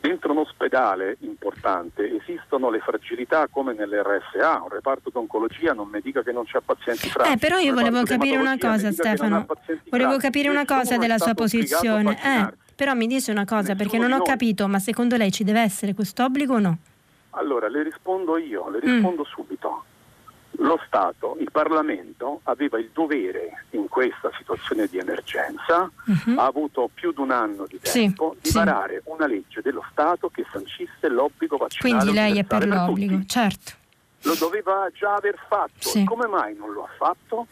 Dentro 0.00 0.32
un 0.32 0.38
ospedale 0.38 1.16
importante 1.20 2.14
esistono 2.20 2.68
le 2.68 2.80
fragilità 2.80 3.48
come 3.50 3.72
nell'RSA, 3.72 4.60
un 4.62 4.68
reparto 4.68 5.08
d'oncologia 5.10 5.72
non 5.72 5.88
mi 5.88 6.00
dica 6.02 6.22
che 6.22 6.32
non 6.32 6.44
c'è 6.44 6.60
pazienti 6.60 7.08
fragili. 7.08 7.34
Eh, 7.34 7.38
però 7.38 7.58
io 7.58 7.72
volevo 7.72 8.02
capire 8.02 8.36
una 8.36 8.58
cosa 8.58 8.92
Stefano, 8.92 9.46
volevo 9.88 10.18
capire 10.18 10.50
una 10.50 10.66
cosa 10.66 10.98
della 10.98 11.16
sua 11.16 11.32
posizione. 11.32 12.18
Eh, 12.22 12.63
però 12.74 12.94
mi 12.94 13.06
dice 13.06 13.30
una 13.30 13.44
cosa 13.44 13.72
Nessuno 13.72 13.76
perché 13.76 13.98
non 13.98 14.12
ho 14.12 14.22
capito, 14.22 14.68
ma 14.68 14.78
secondo 14.78 15.16
lei 15.16 15.30
ci 15.30 15.44
deve 15.44 15.60
essere 15.60 15.94
questo 15.94 16.24
obbligo 16.24 16.54
o 16.54 16.58
no? 16.58 16.78
Allora, 17.30 17.68
le 17.68 17.82
rispondo 17.82 18.36
io, 18.38 18.68
le 18.70 18.80
rispondo 18.80 19.22
mm. 19.22 19.32
subito 19.34 19.84
lo 20.58 20.78
Stato, 20.86 21.36
il 21.40 21.50
Parlamento 21.50 22.40
aveva 22.44 22.78
il 22.78 22.90
dovere 22.92 23.64
in 23.70 23.88
questa 23.88 24.30
situazione 24.36 24.86
di 24.86 24.98
emergenza, 24.98 25.90
uh-huh. 26.06 26.38
ha 26.38 26.44
avuto 26.44 26.88
più 26.92 27.12
di 27.12 27.20
un 27.20 27.30
anno 27.30 27.66
di 27.66 27.78
tempo 27.80 28.36
sì, 28.40 28.50
di 28.50 28.54
varare 28.54 29.02
una 29.06 29.26
legge 29.26 29.60
dello 29.62 29.84
Stato 29.90 30.28
che 30.28 30.44
sancisse 30.52 31.08
l'obbligo 31.08 31.56
vaccinale. 31.56 32.00
Quindi 32.00 32.18
lei 32.18 32.38
è 32.38 32.44
per 32.44 32.66
l'obbligo, 32.66 33.16
per 33.16 33.26
certo. 33.26 33.72
Lo 34.22 34.34
doveva 34.36 34.88
già 34.92 35.14
aver 35.14 35.38
fatto, 35.48 35.88
sì. 35.88 36.04
come 36.04 36.26
mai 36.26 36.54
non 36.54 36.72
lo 36.72 36.84
ha 36.84 36.90
fatto? 36.96 37.46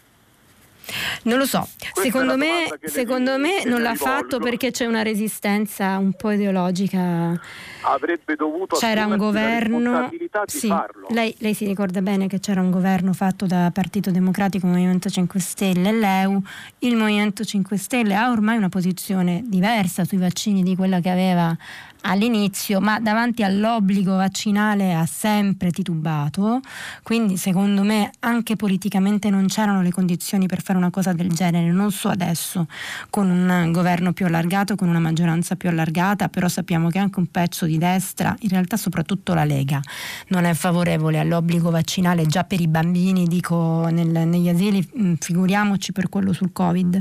Non 1.24 1.38
lo 1.38 1.46
so, 1.46 1.66
Questa 1.78 2.02
secondo 2.02 2.36
me, 2.36 2.66
secondo 2.84 3.38
me 3.38 3.64
non 3.64 3.82
l'ha 3.82 3.94
fatto 3.94 4.38
perché 4.38 4.70
c'è 4.70 4.86
una 4.86 5.02
resistenza 5.02 5.96
un 5.98 6.12
po' 6.12 6.30
ideologica. 6.32 7.40
Avrebbe 7.82 8.36
dovuto 8.36 8.76
c'era 8.76 9.06
un 9.06 9.16
governo 9.16 10.10
sì, 10.46 10.72
lei, 11.08 11.34
lei, 11.38 11.54
si 11.54 11.66
ricorda 11.66 12.00
bene 12.00 12.28
che 12.28 12.38
c'era 12.38 12.60
un 12.60 12.70
governo 12.70 13.12
fatto 13.12 13.46
da 13.46 13.70
Partito 13.72 14.10
Democratico, 14.10 14.66
Movimento 14.66 15.08
5 15.08 15.40
Stelle 15.40 15.88
e 15.88 15.92
l'EU. 15.92 16.40
Il 16.80 16.96
Movimento 16.96 17.44
5 17.44 17.76
Stelle 17.76 18.14
ha 18.14 18.30
ormai 18.30 18.56
una 18.56 18.68
posizione 18.68 19.42
diversa 19.44 20.04
sui 20.04 20.18
vaccini 20.18 20.62
di 20.62 20.76
quella 20.76 21.00
che 21.00 21.10
aveva 21.10 21.56
all'inizio, 22.02 22.80
ma 22.80 23.00
davanti 23.00 23.42
all'obbligo 23.42 24.16
vaccinale 24.16 24.94
ha 24.94 25.06
sempre 25.06 25.70
titubato, 25.70 26.60
quindi 27.02 27.36
secondo 27.36 27.82
me 27.82 28.10
anche 28.20 28.56
politicamente 28.56 29.30
non 29.30 29.46
c'erano 29.46 29.82
le 29.82 29.90
condizioni 29.90 30.46
per 30.46 30.62
fare 30.62 30.78
una 30.78 30.90
cosa 30.90 31.12
del 31.12 31.30
genere, 31.32 31.70
non 31.70 31.90
so 31.90 32.08
adesso 32.08 32.66
con 33.10 33.30
un 33.30 33.70
governo 33.72 34.12
più 34.12 34.26
allargato, 34.26 34.74
con 34.74 34.88
una 34.88 35.00
maggioranza 35.00 35.56
più 35.56 35.68
allargata, 35.68 36.28
però 36.28 36.48
sappiamo 36.48 36.88
che 36.88 36.98
anche 36.98 37.18
un 37.18 37.26
pezzo 37.26 37.66
di 37.66 37.78
destra, 37.78 38.34
in 38.40 38.48
realtà 38.50 38.76
soprattutto 38.76 39.34
la 39.34 39.44
Lega, 39.44 39.80
non 40.28 40.44
è 40.44 40.54
favorevole 40.54 41.18
all'obbligo 41.18 41.70
vaccinale 41.70 42.26
già 42.26 42.44
per 42.44 42.60
i 42.60 42.68
bambini, 42.68 43.26
dico 43.26 43.88
nel, 43.90 44.08
negli 44.08 44.48
asili, 44.48 44.86
mm, 44.98 45.14
figuriamoci 45.14 45.92
per 45.92 46.08
quello 46.08 46.32
sul 46.32 46.52
Covid. 46.52 47.00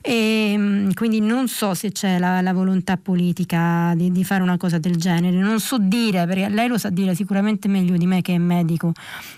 E, 0.00 0.54
mm, 0.56 0.90
quindi 0.92 1.20
non 1.20 1.48
so 1.48 1.74
se 1.74 1.92
c'è 1.92 2.18
la, 2.18 2.40
la 2.40 2.52
volontà 2.52 2.96
politica 2.96 3.92
di, 3.96 4.10
di 4.10 4.24
fare 4.24 4.35
fare 4.36 4.42
una 4.42 4.56
cosa 4.56 4.78
del 4.78 4.96
genere. 4.96 5.36
Non 5.38 5.60
so 5.60 5.78
dire, 5.78 6.26
perché 6.26 6.48
lei 6.48 6.68
lo 6.68 6.78
sa 6.78 6.90
dire 6.90 7.14
sicuramente 7.14 7.68
meglio 7.68 7.96
di 7.96 8.06
me 8.06 8.22
che 8.22 8.34
è 8.34 8.38
medico, 8.38 8.92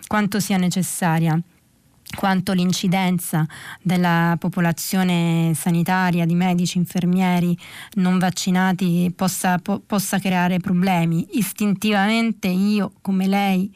quanto 0.06 0.40
sia 0.40 0.56
necessaria 0.56 1.40
quanto 2.16 2.54
l'incidenza 2.54 3.46
della 3.82 4.34
popolazione 4.38 5.52
sanitaria, 5.54 6.24
di 6.24 6.34
medici, 6.34 6.78
infermieri 6.78 7.54
non 7.96 8.16
vaccinati 8.16 9.12
possa, 9.14 9.58
po- 9.58 9.82
possa 9.84 10.18
creare 10.18 10.56
problemi. 10.56 11.28
Istintivamente 11.32 12.48
io, 12.48 12.92
come 13.02 13.26
lei, 13.26 13.70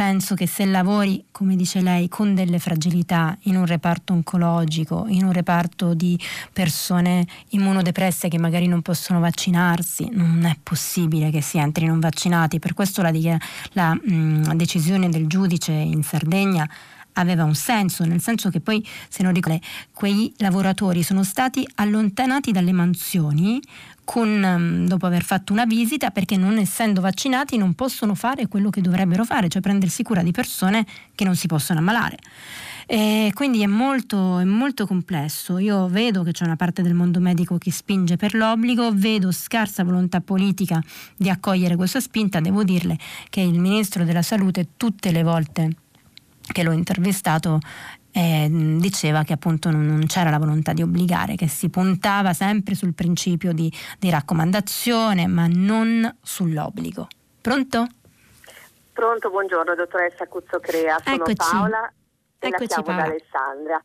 penso 0.00 0.34
che 0.34 0.46
se 0.46 0.64
lavori, 0.64 1.26
come 1.30 1.56
dice 1.56 1.82
lei, 1.82 2.08
con 2.08 2.34
delle 2.34 2.58
fragilità 2.58 3.36
in 3.42 3.56
un 3.56 3.66
reparto 3.66 4.14
oncologico, 4.14 5.04
in 5.08 5.24
un 5.24 5.32
reparto 5.32 5.92
di 5.92 6.18
persone 6.54 7.26
immunodepresse 7.50 8.28
che 8.28 8.38
magari 8.38 8.66
non 8.66 8.80
possono 8.80 9.20
vaccinarsi, 9.20 10.08
non 10.10 10.46
è 10.46 10.56
possibile 10.62 11.28
che 11.28 11.42
si 11.42 11.58
entri 11.58 11.84
non 11.84 12.00
vaccinati. 12.00 12.58
Per 12.58 12.72
questo 12.72 13.02
la, 13.02 13.12
la 13.72 13.92
mh, 13.92 14.54
decisione 14.54 15.10
del 15.10 15.26
giudice 15.26 15.72
in 15.72 16.02
Sardegna 16.02 16.66
aveva 17.14 17.44
un 17.44 17.54
senso, 17.54 18.06
nel 18.06 18.22
senso 18.22 18.48
che 18.48 18.60
poi, 18.60 18.82
se 19.10 19.22
non 19.22 19.34
ricordo, 19.34 19.60
quei 19.92 20.32
lavoratori 20.38 21.02
sono 21.02 21.24
stati 21.24 21.68
allontanati 21.74 22.52
dalle 22.52 22.72
mansioni 22.72 23.60
con, 24.10 24.28
mm, 24.28 24.86
dopo 24.86 25.06
aver 25.06 25.22
fatto 25.22 25.52
una 25.52 25.66
visita 25.66 26.10
perché 26.10 26.36
non 26.36 26.58
essendo 26.58 27.00
vaccinati 27.00 27.56
non 27.56 27.74
possono 27.74 28.16
fare 28.16 28.48
quello 28.48 28.68
che 28.68 28.80
dovrebbero 28.80 29.24
fare, 29.24 29.46
cioè 29.46 29.62
prendersi 29.62 30.02
cura 30.02 30.24
di 30.24 30.32
persone 30.32 30.84
che 31.14 31.22
non 31.22 31.36
si 31.36 31.46
possono 31.46 31.78
ammalare. 31.78 32.16
E 32.86 33.30
quindi 33.34 33.62
è 33.62 33.66
molto, 33.66 34.40
è 34.40 34.44
molto 34.44 34.84
complesso. 34.84 35.58
Io 35.58 35.86
vedo 35.86 36.24
che 36.24 36.32
c'è 36.32 36.44
una 36.44 36.56
parte 36.56 36.82
del 36.82 36.92
mondo 36.92 37.20
medico 37.20 37.56
che 37.56 37.70
spinge 37.70 38.16
per 38.16 38.34
l'obbligo, 38.34 38.90
vedo 38.92 39.30
scarsa 39.30 39.84
volontà 39.84 40.20
politica 40.20 40.82
di 41.16 41.30
accogliere 41.30 41.76
questa 41.76 42.00
spinta. 42.00 42.40
Devo 42.40 42.64
dirle 42.64 42.98
che 43.28 43.42
il 43.42 43.60
ministro 43.60 44.02
della 44.02 44.22
salute 44.22 44.70
tutte 44.76 45.12
le 45.12 45.22
volte 45.22 45.70
che 46.50 46.64
l'ho 46.64 46.72
intervistato 46.72 47.60
eh, 48.12 48.48
diceva 48.50 49.22
che 49.22 49.32
appunto 49.32 49.70
non, 49.70 49.86
non, 49.86 50.06
c'era 50.06 50.30
la 50.30 50.38
volontà 50.38 50.72
di 50.72 50.82
obbligare, 50.82 51.34
che 51.36 51.48
si 51.48 51.70
puntava 51.70 52.32
sempre 52.32 52.74
sul 52.74 52.94
principio 52.94 53.52
di, 53.52 53.72
di 53.98 54.10
raccomandazione, 54.10 55.26
ma 55.26 55.46
non 55.48 56.18
sull'obbligo. 56.22 57.08
Pronto? 57.40 57.86
Pronto, 58.92 59.30
buongiorno 59.30 59.74
dottoressa 59.74 60.26
Cuzzocrea, 60.26 60.98
sono 61.02 61.16
Eccoci. 61.16 61.34
Paola 61.36 61.92
e 62.38 62.48
Eccoci, 62.48 62.66
la 62.68 62.82
chiamo 62.82 62.98
da 62.98 63.04
Alessandria. 63.04 63.82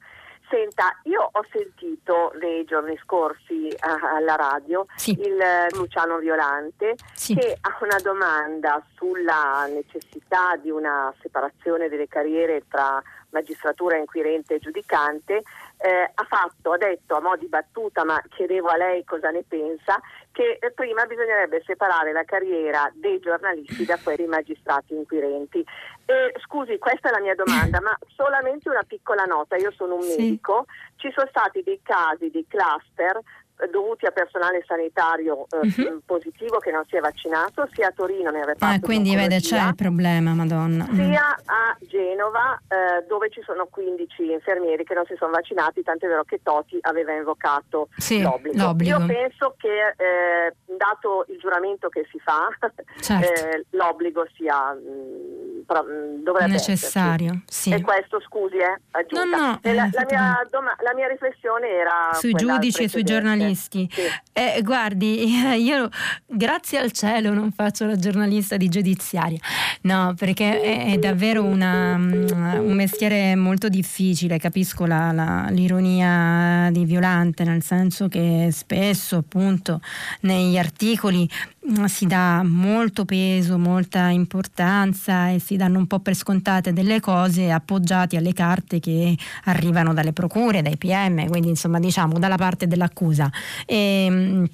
Senta, 0.49 0.99
io 1.03 1.28
ho 1.32 1.45
sentito 1.51 2.32
nei 2.39 2.65
giorni 2.65 2.95
scorsi 3.01 3.67
uh, 3.67 4.15
alla 4.15 4.36
radio 4.36 4.86
sì. 4.95 5.11
il 5.11 5.38
uh, 5.38 5.76
Luciano 5.76 6.19
Violante 6.19 6.95
sì. 7.13 7.34
che 7.34 7.57
ha 7.59 7.78
una 7.82 7.97
domanda 7.99 8.84
sulla 8.95 9.67
necessità 9.67 10.55
di 10.61 10.69
una 10.69 11.11
separazione 11.21 11.89
delle 11.89 12.07
carriere 12.07 12.63
tra 12.69 13.01
magistratura 13.30 13.97
inquirente 13.97 14.55
e 14.55 14.59
giudicante 14.59 15.43
eh, 15.78 16.11
ha 16.13 16.23
fatto, 16.23 16.71
ha 16.71 16.78
detto 16.78 17.15
a 17.15 17.21
mo' 17.21 17.36
di 17.36 17.47
battuta, 17.47 18.03
ma 18.03 18.21
chiedevo 18.30 18.67
a 18.69 18.78
lei 18.78 19.03
cosa 19.03 19.30
ne 19.30 19.43
pensa, 19.47 19.99
che 20.32 20.57
eh, 20.59 20.71
prima 20.71 21.05
bisognerebbe 21.05 21.61
separare 21.65 22.11
la 22.11 22.23
carriera 22.23 22.89
dei 22.93 23.19
giornalisti 23.19 23.86
da 23.86 23.97
quei 24.01 24.26
magistrati 24.26 24.93
inquirenti. 24.93 25.65
E, 26.05 26.34
scusi, 26.43 26.78
questa 26.78 27.09
è 27.09 27.11
la 27.11 27.19
mia 27.19 27.36
domanda, 27.36 27.82
ma 27.82 27.97
solamente 28.15 28.69
una 28.69 28.84
piccola 28.84 29.23
nota, 29.26 29.55
io 29.57 29.71
sono 29.71 29.95
un 29.95 30.01
Sì. 30.03 30.15
medico, 30.17 30.65
ci 30.95 31.11
sono 31.13 31.28
stati 31.30 31.61
dei 31.63 31.80
casi 31.84 32.30
di 32.30 32.45
cluster 32.47 33.19
dovuti 33.72 34.06
a 34.06 34.12
personale 34.12 34.64
sanitario 34.68 35.45
eh, 35.49 35.66
Mhm. 35.66 36.01
positivo 36.06 36.58
che 36.60 36.72
non 36.72 36.84
si 36.88 36.95
è 36.97 36.99
vaccinato, 36.99 37.68
sia 37.74 37.88
a 37.88 37.91
Torino 37.91 38.30
nel 38.30 38.43
reparto 38.45 38.66
Ah, 38.66 38.80
quindi 38.86 39.10
di 39.12 39.16
vede 39.16 39.39
c'è 39.39 39.66
il 39.68 39.76
problema, 39.76 40.34
Madonna. 40.34 40.86
Mm. 40.91 40.95
sia 40.95 41.36
a 41.45 41.76
Genova 41.80 42.60
eh, 42.68 43.06
dove 43.08 43.30
ci 43.30 43.41
sono 43.45 43.68
15 43.68 44.32
infermieri 44.32 44.84
che 44.84 44.93
non 44.93 45.06
si 45.06 45.16
sono 45.18 45.32
vaccinati, 45.32 45.82
tant'è 45.84 46.08
vero 46.08 46.24
che 46.24 46.39
Toti 46.43 46.78
aveva 46.82 47.14
invocato 47.14 47.88
Sì, 47.97 48.22
l'obbligo. 48.22 48.62
l'obbligo. 48.62 48.97
Io 48.99 49.06
penso 49.06 49.56
che 49.58 49.93
eh, 49.97 50.53
dato 50.66 51.26
il 51.30 51.38
giuramento 51.39 51.89
che 51.89 52.06
si 52.12 52.20
fa, 52.20 52.47
Certo. 52.99 53.26
eh, 53.26 53.66
l'obbligo 53.72 54.26
sia 54.36 54.74
mh, 54.74 55.55
dovrebbe 55.66 56.51
necessario. 56.51 57.41
Sì. 57.47 57.72
E 57.72 57.82
questo, 57.82 58.22
scusi, 58.22 58.57
eh. 58.57 58.80
No, 59.09 59.24
no, 59.24 59.59
la, 59.61 59.74
la, 59.74 59.86
eh, 59.88 60.05
mia, 60.09 60.47
doma- 60.49 60.76
la, 60.82 60.93
mia, 60.93 61.07
riflessione 61.07 61.68
era 61.68 62.11
sui 62.13 62.34
giudici 62.34 62.84
e 62.84 62.89
sui 62.89 63.03
giornalisti. 63.03 63.88
Sì. 63.91 64.01
Eh, 64.34 64.61
guardi, 64.63 65.26
io 65.57 65.89
grazie 66.26 66.80
al 66.80 66.91
cielo 66.91 67.34
non 67.34 67.51
faccio 67.51 67.86
la 67.86 67.95
giornalista 67.95 68.57
di 68.57 68.70
giudiziaria, 68.70 69.39
no, 69.82 70.13
perché 70.18 70.61
è, 70.61 70.93
è 70.93 70.97
davvero 70.97 71.43
una, 71.43 71.95
un 71.95 72.73
mestiere 72.73 73.35
molto 73.35 73.69
difficile. 73.69 74.38
Capisco 74.38 74.85
la, 74.85 75.11
la, 75.11 75.48
l'ironia 75.49 76.69
di 76.72 76.85
Violante, 76.85 77.44
nel 77.44 77.64
senso 77.64 78.07
che 78.07 78.49
spesso, 78.52 79.18
appunto, 79.18 79.81
negli 80.22 80.57
articoli 80.57 81.30
mm, 81.30 81.55
si 81.88 82.06
dà 82.06 82.44
molto 82.44 83.06
peso, 83.06 83.58
molta 83.58 84.10
importanza 84.10 85.30
e 85.30 85.40
si 85.40 85.56
danno 85.56 85.80
un 85.80 85.88
po' 85.88 86.00
per 86.00 86.16
scontate 86.16 86.74
delle 86.74 87.00
cose 87.00 87.52
appoggiati 87.52 88.16
alle 88.16 88.34
carte 88.34 88.80
che 88.80 89.18
arrivano 89.46 89.94
dalle 89.94 90.14
procure, 90.14 90.62
dai 90.62 90.78
PM, 90.78 91.28
quindi 91.28 91.50
insomma 91.50 91.80
diciamo 91.80 92.20
dalla 92.20 92.38
parte 92.38 92.68
dell'accusa. 92.68 93.30
E, 93.66 94.08
mm, 94.10 94.46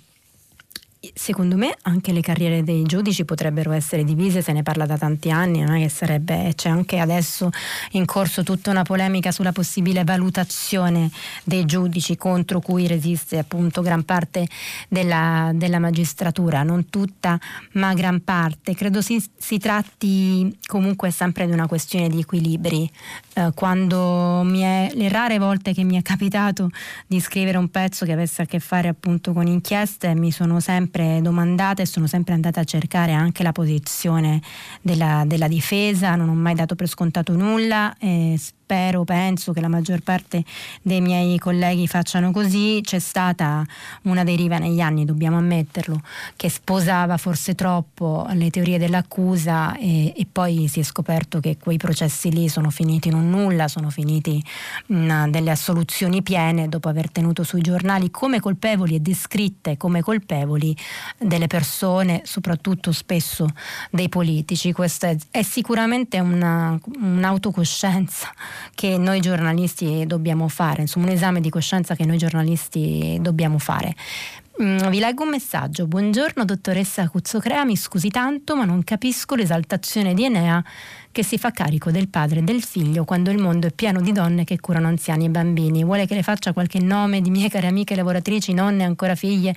Secondo 1.15 1.57
me 1.57 1.75
anche 1.81 2.11
le 2.11 2.21
carriere 2.21 2.63
dei 2.63 2.83
giudici 2.83 3.25
potrebbero 3.25 3.71
essere 3.71 4.03
divise, 4.03 4.43
se 4.43 4.51
ne 4.51 4.61
parla 4.61 4.85
da 4.85 4.99
tanti 4.99 5.31
anni, 5.31 5.61
non 5.61 5.77
è 5.77 5.81
che 5.81 5.89
sarebbe, 5.89 6.53
c'è 6.53 6.69
anche 6.69 6.99
adesso 6.99 7.49
in 7.93 8.05
corso 8.05 8.43
tutta 8.43 8.69
una 8.69 8.83
polemica 8.83 9.31
sulla 9.31 9.51
possibile 9.51 10.03
valutazione 10.03 11.09
dei 11.43 11.65
giudici 11.65 12.15
contro 12.17 12.59
cui 12.59 12.85
resiste 12.85 13.39
appunto 13.39 13.81
gran 13.81 14.03
parte 14.03 14.47
della, 14.87 15.49
della 15.55 15.79
magistratura, 15.79 16.61
non 16.61 16.87
tutta 16.87 17.39
ma 17.71 17.95
gran 17.95 18.23
parte. 18.23 18.75
Credo 18.75 19.01
si, 19.01 19.19
si, 19.35 19.57
tratti 19.57 20.55
comunque 20.67 21.09
sempre 21.09 21.47
di 21.47 21.51
una 21.51 21.65
questione 21.65 22.09
di 22.09 22.19
equilibri. 22.19 22.87
Eh, 23.33 23.49
quando 23.55 24.43
è, 24.53 24.91
le 24.93 25.09
rare 25.09 25.39
volte 25.39 25.73
che 25.73 25.83
mi 25.83 25.97
è 25.97 26.03
capitato 26.03 26.69
di 27.07 27.19
scrivere 27.19 27.57
un 27.57 27.69
pezzo 27.69 28.05
che 28.05 28.11
avesse 28.11 28.43
a 28.43 28.45
che 28.45 28.59
fare 28.59 28.87
appunto 28.87 29.33
con 29.33 29.47
inchieste 29.47 30.13
mi 30.13 30.31
sono 30.31 30.59
sempre 30.59 30.89
sempre 30.91 31.21
domandata 31.21 31.81
e 31.81 31.85
sono 31.85 32.05
sempre 32.05 32.33
andata 32.33 32.59
a 32.59 32.63
cercare 32.65 33.13
anche 33.13 33.43
la 33.43 33.53
posizione 33.53 34.41
della, 34.81 35.23
della 35.25 35.47
difesa, 35.47 36.15
non 36.15 36.27
ho 36.27 36.35
mai 36.35 36.53
dato 36.53 36.75
per 36.75 36.87
scontato 36.87 37.33
nulla. 37.33 37.95
Eh, 37.97 38.37
spero, 38.71 39.03
penso 39.03 39.51
che 39.51 39.59
la 39.59 39.67
maggior 39.67 39.99
parte 39.99 40.45
dei 40.81 41.01
miei 41.01 41.37
colleghi 41.37 41.87
facciano 41.87 42.31
così. 42.31 42.79
C'è 42.81 42.99
stata 42.99 43.65
una 44.03 44.23
deriva 44.23 44.59
negli 44.59 44.79
anni, 44.79 45.03
dobbiamo 45.03 45.37
ammetterlo, 45.37 46.01
che 46.37 46.49
sposava 46.49 47.17
forse 47.17 47.53
troppo 47.53 48.25
le 48.31 48.49
teorie 48.49 48.79
dell'accusa 48.79 49.75
e, 49.75 50.13
e 50.15 50.25
poi 50.31 50.69
si 50.69 50.79
è 50.79 50.83
scoperto 50.83 51.41
che 51.41 51.57
quei 51.57 51.75
processi 51.75 52.31
lì 52.31 52.47
sono 52.47 52.69
finiti 52.69 53.09
in 53.09 53.15
un 53.15 53.29
nulla, 53.29 53.67
sono 53.67 53.89
finiti 53.89 54.41
in 54.87 55.27
delle 55.29 55.51
assoluzioni 55.51 56.21
piene 56.21 56.69
dopo 56.69 56.87
aver 56.87 57.11
tenuto 57.11 57.43
sui 57.43 57.61
giornali 57.61 58.09
come 58.09 58.39
colpevoli 58.39 58.95
e 58.95 58.99
descritte 59.01 59.75
come 59.75 60.01
colpevoli 60.01 60.73
delle 61.17 61.47
persone, 61.47 62.21
soprattutto 62.23 62.93
spesso 62.93 63.47
dei 63.89 64.07
politici. 64.07 64.71
Questa 64.71 65.09
è, 65.09 65.17
è 65.29 65.41
sicuramente 65.41 66.19
una, 66.19 66.79
un'autocoscienza 67.01 68.31
che 68.75 68.97
noi 68.97 69.19
giornalisti 69.19 70.05
dobbiamo 70.05 70.47
fare, 70.47 70.81
insomma 70.81 71.07
un 71.07 71.11
esame 71.13 71.41
di 71.41 71.49
coscienza 71.49 71.95
che 71.95 72.05
noi 72.05 72.17
giornalisti 72.17 73.17
dobbiamo 73.21 73.57
fare. 73.57 73.95
Mm, 74.61 74.89
vi 74.89 74.99
leggo 74.99 75.23
un 75.23 75.29
messaggio. 75.29 75.87
Buongiorno 75.87 76.45
dottoressa 76.45 77.09
Cuzzocrea, 77.09 77.65
mi 77.65 77.75
scusi 77.75 78.09
tanto 78.09 78.55
ma 78.55 78.65
non 78.65 78.83
capisco 78.83 79.35
l'esaltazione 79.35 80.13
di 80.13 80.25
Enea 80.25 80.63
che 81.11 81.23
si 81.23 81.37
fa 81.37 81.51
carico 81.51 81.89
del 81.89 82.09
padre 82.09 82.39
e 82.39 82.43
del 82.43 82.61
figlio 82.61 83.03
quando 83.03 83.31
il 83.31 83.37
mondo 83.39 83.67
è 83.67 83.71
pieno 83.71 84.01
di 84.01 84.11
donne 84.11 84.43
che 84.43 84.59
curano 84.59 84.87
anziani 84.87 85.25
e 85.25 85.29
bambini. 85.29 85.83
Vuole 85.83 86.05
che 86.05 86.15
le 86.15 86.21
faccia 86.21 86.53
qualche 86.53 86.79
nome 86.79 87.21
di 87.21 87.29
mie 87.29 87.49
care 87.49 87.67
amiche 87.67 87.95
lavoratrici, 87.95 88.53
nonne, 88.53 88.83
ancora 88.83 89.15
figlie 89.15 89.55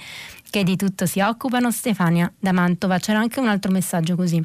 che 0.49 0.63
di 0.63 0.77
tutto 0.77 1.05
si 1.05 1.21
occupano? 1.21 1.71
Stefania 1.71 2.33
da 2.39 2.53
Mantova. 2.53 2.99
C'era 2.99 3.19
anche 3.19 3.41
un 3.41 3.49
altro 3.49 3.73
messaggio 3.73 4.17
così. 4.17 4.43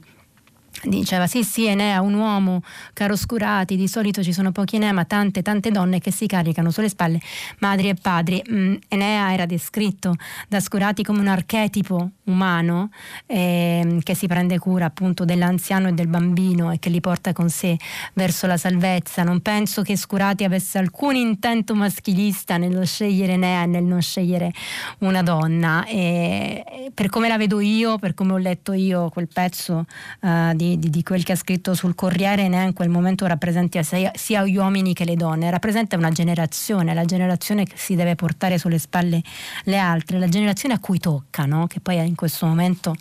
Diceva 0.83 1.27
sì 1.27 1.43
sì 1.43 1.65
Enea 1.65 1.99
un 2.01 2.13
uomo 2.13 2.61
caro 2.93 3.15
scurati 3.15 3.75
di 3.75 3.87
solito 3.87 4.23
ci 4.23 4.31
sono 4.31 4.51
pochi 4.51 4.77
Enea 4.77 4.93
ma 4.93 5.03
tante 5.03 5.41
tante 5.41 5.71
donne 5.71 5.99
che 5.99 6.11
si 6.11 6.25
caricano 6.25 6.71
sulle 6.71 6.89
spalle 6.89 7.19
madri 7.59 7.89
e 7.89 7.95
padri. 7.95 8.41
Mm, 8.49 8.75
Enea 8.87 9.33
era 9.33 9.45
descritto 9.45 10.15
da 10.47 10.59
scurati 10.59 11.03
come 11.03 11.19
un 11.19 11.27
archetipo 11.27 12.11
umano 12.25 12.91
eh, 13.25 13.99
che 14.03 14.15
si 14.15 14.27
prende 14.27 14.57
cura 14.59 14.85
appunto 14.85 15.25
dell'anziano 15.25 15.89
e 15.89 15.91
del 15.93 16.07
bambino 16.07 16.71
e 16.71 16.79
che 16.79 16.89
li 16.89 17.01
porta 17.01 17.33
con 17.33 17.49
sé 17.49 17.75
verso 18.13 18.47
la 18.47 18.57
salvezza. 18.57 19.23
Non 19.23 19.41
penso 19.41 19.81
che 19.81 19.97
scurati 19.97 20.43
avesse 20.43 20.77
alcun 20.77 21.15
intento 21.15 21.75
maschilista 21.75 22.57
nello 22.57 22.85
scegliere 22.85 23.33
Enea 23.33 23.63
e 23.63 23.65
nel 23.65 23.83
non 23.83 24.01
scegliere 24.01 24.51
una 24.99 25.23
donna. 25.23 25.85
E, 25.85 26.91
per 26.93 27.09
come 27.09 27.27
la 27.27 27.37
vedo 27.37 27.59
io 27.59 27.97
per 27.97 28.13
come 28.13 28.33
ho 28.33 28.37
letto 28.37 28.73
io 28.73 29.09
quel 29.09 29.27
pezzo 29.27 29.85
uh, 30.21 30.53
di 30.53 30.68
di, 30.77 30.89
di, 30.89 31.03
quel 31.03 31.23
che 31.23 31.31
ha 31.31 31.35
scritto 31.35 31.73
sul 31.73 31.95
Corriere 31.95 32.47
ne 32.47 32.65
in 32.65 32.73
quel 32.73 32.89
momento 32.89 33.25
rappresenta 33.25 33.81
sia, 33.83 34.11
sia, 34.15 34.45
gli 34.45 34.57
uomini 34.57 34.93
che 34.93 35.05
le 35.05 35.15
donne, 35.15 35.49
rappresenta 35.49 35.95
una 35.95 36.11
generazione, 36.11 36.93
la 36.93 37.05
generazione 37.05 37.65
che 37.65 37.75
si 37.75 37.95
deve 37.95 38.15
portare 38.15 38.57
sulle 38.57 38.77
spalle 38.77 39.21
le 39.63 39.77
altre, 39.77 40.19
la 40.19 40.27
generazione 40.27 40.75
a 40.75 40.79
cui 40.79 40.99
tocca, 40.99 41.45
no? 41.45 41.67
che 41.67 41.79
poi 41.79 41.97
in 42.05 42.15
questo 42.15 42.45
momento 42.45 42.95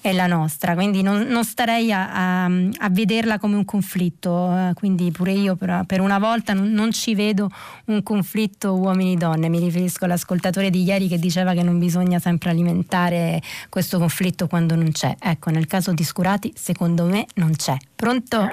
è 0.00 0.12
la 0.12 0.26
nostra, 0.26 0.74
quindi 0.74 1.02
non, 1.02 1.22
non 1.22 1.44
starei 1.44 1.92
a, 1.92 2.10
a, 2.10 2.44
a, 2.44 2.90
vederla 2.90 3.38
come 3.38 3.56
un 3.56 3.64
conflitto, 3.64 4.50
eh, 4.52 4.72
quindi 4.74 5.10
pure 5.10 5.32
io 5.32 5.56
per, 5.56 5.84
per 5.86 6.00
una 6.00 6.18
volta 6.18 6.52
non, 6.52 6.70
non 6.72 6.92
ci 6.92 7.14
vedo 7.14 7.50
un 7.86 8.02
conflitto 8.02 8.74
uomini-donne, 8.74 9.48
mi 9.48 9.58
riferisco 9.58 10.04
all'ascoltatore 10.04 10.70
di 10.70 10.82
ieri 10.82 11.08
che 11.08 11.18
diceva 11.18 11.52
che 11.52 11.62
non 11.62 11.78
bisogna 11.78 12.18
sempre 12.18 12.50
alimentare 12.50 13.40
questo 13.68 13.98
conflitto 13.98 14.46
quando 14.46 14.74
non 14.74 14.90
c'è. 14.92 15.14
Ecco, 15.18 15.50
nel 15.50 15.66
caso 15.66 15.92
di 15.92 16.04
Scurati, 16.04 16.52
secondo 16.56 16.95
me 17.04 17.26
non 17.34 17.52
c'è. 17.54 17.76
Pronto? 17.94 18.48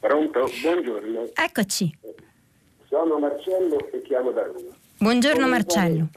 Pronto, 0.00 0.50
buongiorno. 0.62 1.28
Eccoci. 1.34 1.98
Sono 2.88 3.18
Marcello 3.18 3.90
e 3.92 4.02
chiamo 4.02 4.30
da 4.30 4.42
Roma. 4.42 4.74
Buongiorno 4.98 5.46
volevo 5.46 5.50
Marcello. 5.52 6.08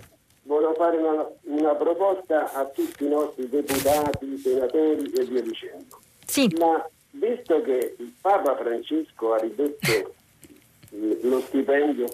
Volevo 0.43 0.73
fare 0.73 0.97
una, 0.97 1.27
una, 1.43 1.75
proposta 1.75 2.51
a 2.53 2.65
tutti 2.65 3.05
i 3.05 3.09
nostri 3.09 3.47
deputati, 3.47 4.37
senatori 4.37 5.11
e 5.11 5.23
via 5.25 5.41
dicendo. 5.41 5.99
Sì. 6.25 6.53
Ma 6.57 6.85
visto 7.11 7.61
che 7.61 7.95
il 7.97 8.13
Papa 8.19 8.55
Francesco 8.55 9.33
ha 9.33 9.37
ridotto 9.37 10.13
lo 11.21 11.39
stipendio 11.41 12.07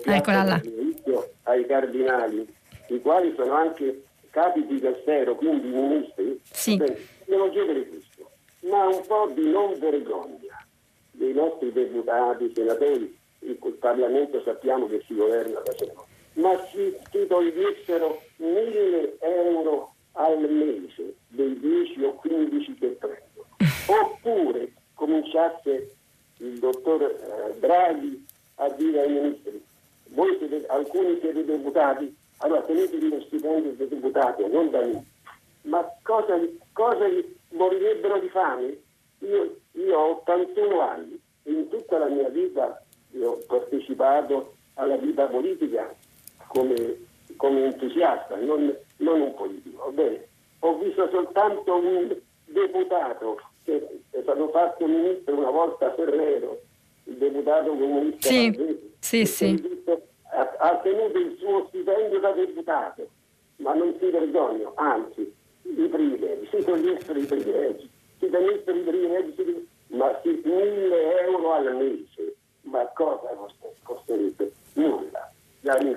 ai 1.43 1.65
cardinali, 1.65 2.47
i 2.87 3.01
quali 3.01 3.33
sono 3.35 3.53
anche 3.53 4.03
capi 4.29 4.65
di 4.65 4.79
castello, 4.79 5.35
quindi 5.35 5.67
ministri, 5.67 6.39
sì. 6.51 6.77
devo 7.25 7.49
chiedere 7.49 7.87
questo 7.87 8.08
ma 8.69 8.87
un 8.87 9.01
po' 9.07 9.29
di 9.33 9.49
non 9.49 9.77
vergogna. 9.79 10.65
Dei 11.11 11.33
nostri 11.33 11.71
deputati, 11.71 12.51
senatori, 12.53 13.17
il 13.39 13.57
Parlamento 13.79 14.41
sappiamo 14.43 14.87
che 14.87 15.03
si 15.05 15.15
governa 15.15 15.59
da 15.59 15.73
solo, 15.75 16.07
ma 16.33 16.55
si, 16.67 16.95
si 17.11 17.27
togliessero 17.27 18.21
mille 18.37 19.17
euro 19.19 19.93
al 20.13 20.39
mese 20.39 21.15
dei 21.27 21.57
10 21.59 22.03
o 22.03 22.13
15 22.15 22.73
che 22.75 22.87
prendono, 22.87 23.47
oppure 24.03 24.71
cominciasse 24.93 25.95
il 26.37 26.59
dottor 26.59 27.01
eh, 27.03 27.59
Draghi 27.59 28.25
a 28.55 28.69
dire 28.69 29.01
ai 29.01 29.11
ministri, 29.11 29.63
voi 30.09 30.35
siete, 30.37 30.65
alcuni 30.67 31.17
siete 31.19 31.45
deputati, 31.45 32.15
allora 32.37 32.61
tenetevi 32.61 33.09
lo 33.09 33.21
stipendio 33.21 33.71
dei 33.73 33.87
deputati, 33.87 34.45
non 34.47 34.69
da 34.69 34.81
me. 34.81 35.05
Ma 35.63 35.85
cosa, 36.03 36.39
cosa 36.73 37.05
morirebbero 37.51 38.19
di 38.19 38.29
fame? 38.29 38.77
Io, 39.19 39.57
io 39.71 39.97
ho 39.97 40.11
81 40.17 40.79
anni 40.79 41.21
e 41.43 41.51
in 41.51 41.69
tutta 41.69 41.97
la 41.97 42.07
mia 42.07 42.29
vita 42.29 42.83
ho 43.21 43.39
partecipato 43.47 44.53
alla 44.75 44.95
vita 44.97 45.25
politica 45.25 45.93
come, 46.47 47.05
come 47.35 47.65
entusiasta, 47.65 48.35
non, 48.37 48.75
non, 48.97 49.21
un 49.21 49.33
politico. 49.33 49.91
Bene, 49.91 50.27
ho 50.59 50.77
visto 50.77 51.09
soltanto 51.09 51.75
un 51.75 52.15
deputato 52.45 53.41
che 53.63 54.01
è 54.11 54.21
stato 54.21 54.49
fatto 54.49 54.87
ministro 54.87 55.37
una 55.37 55.49
volta 55.49 55.87
a 55.87 55.93
Ferrero, 55.93 56.61
il 57.05 57.15
deputato 57.15 57.69
comunista 57.69 58.27
sì, 58.27 58.53
francese, 58.53 58.91
sì, 58.99 59.25
sì. 59.25 59.81
Ha, 60.31 60.55
ha 60.59 60.77
tenuto 60.77 61.17
il 61.17 61.35
suo 61.39 61.65
stipendio 61.67 62.19
da 62.19 62.31
deputato, 62.31 63.07
ma 63.57 63.73
non 63.73 63.95
si 63.99 64.09
vergogna, 64.09 64.71
anzi 64.75 65.33
i 65.63 65.87
privilegi, 65.87 66.47
si 66.51 66.63
togliessero 66.63 67.19
i 67.19 67.25
privilegi, 67.25 67.89
si 68.19 68.29
togliessero 68.29 68.77
i 68.77 68.81
privilegi, 68.81 69.67
ma 69.87 70.19
si, 70.21 70.41
mille 70.43 71.21
euro 71.21 71.53
al 71.53 71.75
mese, 71.75 72.35
ma 72.61 72.85
cosa 72.93 73.35
costerebbe? 73.83 74.51
Nulla. 74.73 75.28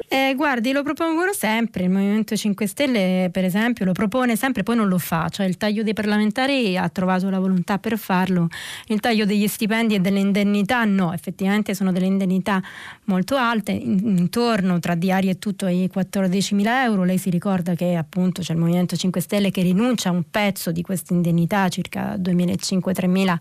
Eh, 0.09 0.35
guardi, 0.35 0.73
lo 0.73 0.83
propongono 0.83 1.33
sempre, 1.33 1.85
il 1.85 1.91
Movimento 1.91 2.35
5 2.35 2.67
Stelle 2.67 3.29
per 3.31 3.45
esempio 3.45 3.85
lo 3.85 3.93
propone 3.93 4.35
sempre, 4.35 4.65
poi 4.65 4.75
non 4.75 4.89
lo 4.89 4.99
fa, 4.99 5.29
cioè 5.29 5.47
il 5.47 5.57
taglio 5.57 5.85
dei 5.85 5.93
parlamentari 5.93 6.77
ha 6.77 6.89
trovato 6.89 7.31
la 7.31 7.39
volontà 7.39 7.79
per 7.79 7.97
farlo, 7.97 8.49
il 8.89 8.99
taglio 8.99 9.25
degli 9.25 9.47
stipendi 9.47 9.95
e 9.95 10.01
delle 10.01 10.19
indennità 10.19 10.85
no, 10.85 11.13
effettivamente 11.13 11.75
sono 11.75 11.93
delle 11.93 12.07
indennità 12.07 12.61
molto 13.05 13.37
alte, 13.37 13.71
intorno 13.71 14.81
tra 14.81 14.97
diari 14.97 15.29
e 15.29 15.39
tutto 15.39 15.67
ai 15.67 15.89
14.000 15.93 16.67
euro, 16.85 17.05
lei 17.05 17.19
si 17.19 17.31
ricorda 17.31 17.75
che 17.75 17.95
appunto 17.95 18.43
c'è 18.43 18.55
il 18.55 18.59
Movimento 18.59 18.97
5 18.97 19.21
Stelle 19.21 19.51
che 19.53 19.63
rinuncia 19.63 20.09
a 20.09 20.13
un 20.13 20.25
pezzo 20.29 20.73
di 20.73 20.83
queste 20.83 21.13
indennità, 21.13 21.69
circa 21.69 22.17
2.500-3.000 22.17 23.37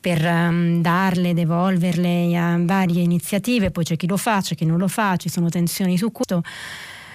per 0.00 0.24
um, 0.24 0.80
darle, 0.80 1.34
devolverle 1.34 2.36
a 2.36 2.56
varie 2.60 3.02
iniziative, 3.02 3.70
poi 3.70 3.84
c'è 3.84 3.96
chi 3.96 4.06
lo 4.06 4.16
fa, 4.16 4.40
c'è 4.40 4.54
chi 4.54 4.64
non 4.64 4.78
lo 4.78 4.88
fa, 4.88 5.16
ci 5.16 5.28
sono 5.28 5.48
tensioni 5.48 5.98
su 5.98 6.10
questo. 6.10 6.42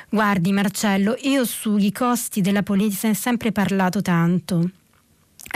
Guardi 0.09 0.51
Marcello, 0.51 1.15
io 1.23 1.43
sui 1.45 1.91
costi 1.91 2.41
della 2.41 2.63
politica 2.63 3.09
ho 3.09 3.13
sempre 3.13 3.51
parlato 3.51 4.01
tanto 4.01 4.69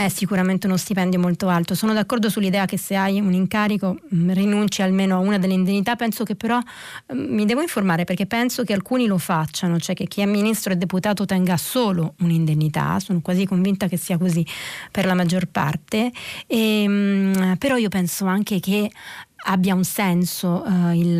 è 0.04 0.08
sicuramente 0.08 0.66
uno 0.66 0.78
stipendio 0.78 1.18
molto 1.18 1.48
alto. 1.48 1.74
Sono 1.74 1.92
d'accordo 1.92 2.30
sull'idea 2.30 2.64
che 2.64 2.78
se 2.78 2.96
hai 2.96 3.20
un 3.20 3.34
incarico 3.34 3.98
mm, 4.14 4.30
rinunci 4.30 4.80
almeno 4.80 5.16
a 5.16 5.18
una 5.18 5.38
delle 5.38 5.52
indennità, 5.52 5.94
penso 5.94 6.24
che 6.24 6.34
però 6.34 6.58
mm, 6.58 7.34
mi 7.34 7.44
devo 7.44 7.60
informare 7.60 8.04
perché 8.04 8.24
penso 8.24 8.64
che 8.64 8.72
alcuni 8.72 9.06
lo 9.06 9.18
facciano, 9.18 9.78
cioè 9.78 9.94
che 9.94 10.04
chi 10.04 10.22
è 10.22 10.26
ministro 10.26 10.72
e 10.72 10.76
deputato 10.76 11.26
tenga 11.26 11.58
solo 11.58 12.14
un'indennità, 12.20 12.98
sono 12.98 13.20
quasi 13.20 13.44
convinta 13.44 13.88
che 13.88 13.98
sia 13.98 14.16
così 14.16 14.44
per 14.90 15.04
la 15.04 15.14
maggior 15.14 15.46
parte, 15.46 16.10
e, 16.46 16.84
mm, 16.88 17.52
però 17.58 17.76
io 17.76 17.90
penso 17.90 18.24
anche 18.24 18.58
che 18.58 18.90
abbia 19.44 19.74
un 19.74 19.84
senso 19.84 20.62
uh, 20.64 20.92
il, 20.92 21.18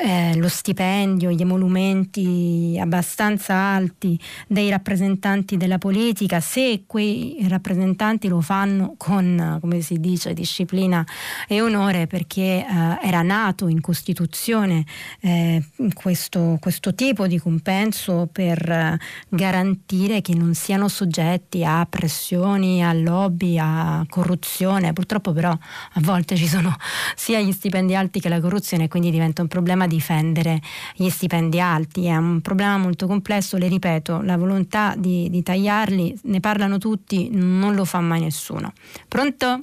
eh, 0.00 0.36
lo 0.36 0.48
stipendio, 0.48 1.30
gli 1.30 1.40
emolumenti 1.40 2.78
abbastanza 2.80 3.54
alti 3.54 4.18
dei 4.46 4.70
rappresentanti 4.70 5.56
della 5.56 5.78
politica, 5.78 6.40
se 6.40 6.84
quei 6.86 7.44
rappresentanti 7.48 8.28
lo 8.28 8.40
fanno 8.40 8.94
con, 8.96 9.58
come 9.60 9.80
si 9.80 10.00
dice, 10.00 10.32
disciplina 10.32 11.04
e 11.46 11.60
onore 11.60 12.06
perché 12.06 12.64
eh, 12.66 12.98
era 13.02 13.22
nato 13.22 13.68
in 13.68 13.80
Costituzione 13.80 14.84
eh, 15.20 15.62
questo, 15.94 16.56
questo, 16.60 16.94
tipo 16.94 17.26
di 17.26 17.38
compenso 17.38 18.28
per 18.30 18.70
eh, 18.70 18.98
garantire 19.28 20.20
che 20.20 20.34
non 20.34 20.54
siano 20.54 20.88
soggetti 20.88 21.64
a 21.64 21.86
pressioni, 21.88 22.84
a 22.84 22.92
lobby, 22.92 23.58
a 23.58 24.04
corruzione. 24.08 24.92
Purtroppo 24.92 25.32
però 25.32 25.50
a 25.50 26.00
volte 26.00 26.36
ci 26.36 26.46
sono 26.46 26.71
sia 27.14 27.40
gli 27.40 27.52
stipendi 27.52 27.94
alti 27.94 28.20
che 28.20 28.28
la 28.28 28.40
corruzione, 28.40 28.88
quindi 28.88 29.10
diventa 29.10 29.42
un 29.42 29.48
problema 29.48 29.86
difendere 29.86 30.60
gli 30.94 31.08
stipendi 31.08 31.60
alti. 31.60 32.06
È 32.06 32.16
un 32.16 32.40
problema 32.40 32.76
molto 32.78 33.06
complesso, 33.06 33.56
le 33.56 33.68
ripeto, 33.68 34.20
la 34.22 34.36
volontà 34.36 34.94
di, 34.96 35.28
di 35.30 35.42
tagliarli, 35.42 36.20
ne 36.24 36.40
parlano 36.40 36.78
tutti, 36.78 37.28
non 37.30 37.74
lo 37.74 37.84
fa 37.84 38.00
mai 38.00 38.20
nessuno. 38.20 38.72
Pronto? 39.08 39.58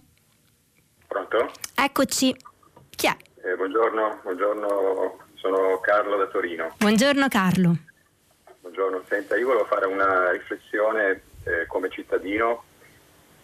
Pronto? 1.08 1.52
Eccoci. 1.76 2.36
Chi 2.90 3.08
è? 3.08 3.16
Eh, 3.44 3.56
buongiorno, 3.56 4.20
buongiorno, 4.24 5.18
sono 5.36 5.80
Carlo 5.80 6.18
da 6.18 6.28
Torino. 6.28 6.76
Buongiorno 6.78 7.28
Carlo. 7.30 7.78
Buongiorno, 8.62 9.02
senta, 9.08 9.38
io 9.38 9.48
volevo 9.48 9.66
fare 9.66 9.88
una 9.88 10.32
riflessione 10.32 11.22
eh, 11.46 11.66
come 11.68 11.90
cittadino 11.90 12.64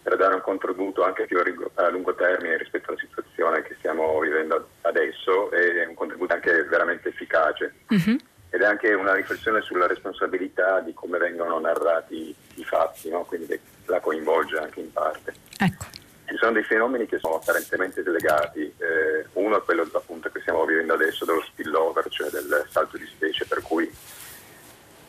per 0.06 0.18
dare 0.18 0.36
un 0.36 0.42
contributo 0.42 1.04
anche 1.04 1.26
più 1.26 1.40
a 1.40 1.90
lungo 1.90 2.14
termine 2.14 2.58
rispetto 2.58 2.92
alla 2.92 3.00
situazione 3.00 3.64
che 3.64 3.74
stiamo 3.80 4.20
vivendo 4.20 4.70
adesso 4.82 5.50
e 5.50 5.84
un 5.88 5.96
contributo 5.96 6.32
anche 6.32 6.64
veramente 6.66 7.10
efficace. 7.10 7.74
Uh-huh. 7.90 8.16
Ed 8.52 8.62
è 8.62 8.66
anche 8.66 8.94
una 8.94 9.16
riflessione 9.16 9.62
sulla 9.62 9.88
responsabilità 9.88 10.80
di 10.82 10.94
come 10.94 11.18
vengono 11.18 11.60
narrati 11.60 12.36
i 12.54 12.64
fatti, 12.64 13.10
no? 13.10 13.24
quindi 13.24 13.60
la 13.86 14.00
coinvolge 14.00 14.60
anche 14.60 14.82
in 14.82 14.94
parte. 14.94 15.34
Ecco. 15.58 15.86
Ci 16.26 16.38
sono 16.38 16.52
dei 16.52 16.64
fenomeni 16.64 17.08
che 17.08 17.18
sono 17.18 17.38
apparentemente 17.38 18.04
delegati, 18.04 18.62
eh, 18.62 19.26
uno 19.34 19.58
è 19.58 19.64
quello 19.64 19.90
appunto 19.92 20.30
che 20.30 20.40
stiamo 20.42 20.66
vivendo 20.66 20.94
adesso 20.94 21.26
dello 21.26 21.42
spillover, 21.42 22.08
cioè 22.10 22.30
del 22.30 22.64
salto 22.70 22.98
di 22.98 23.08
specie, 23.08 23.46
per 23.46 23.64
cui 23.64 23.92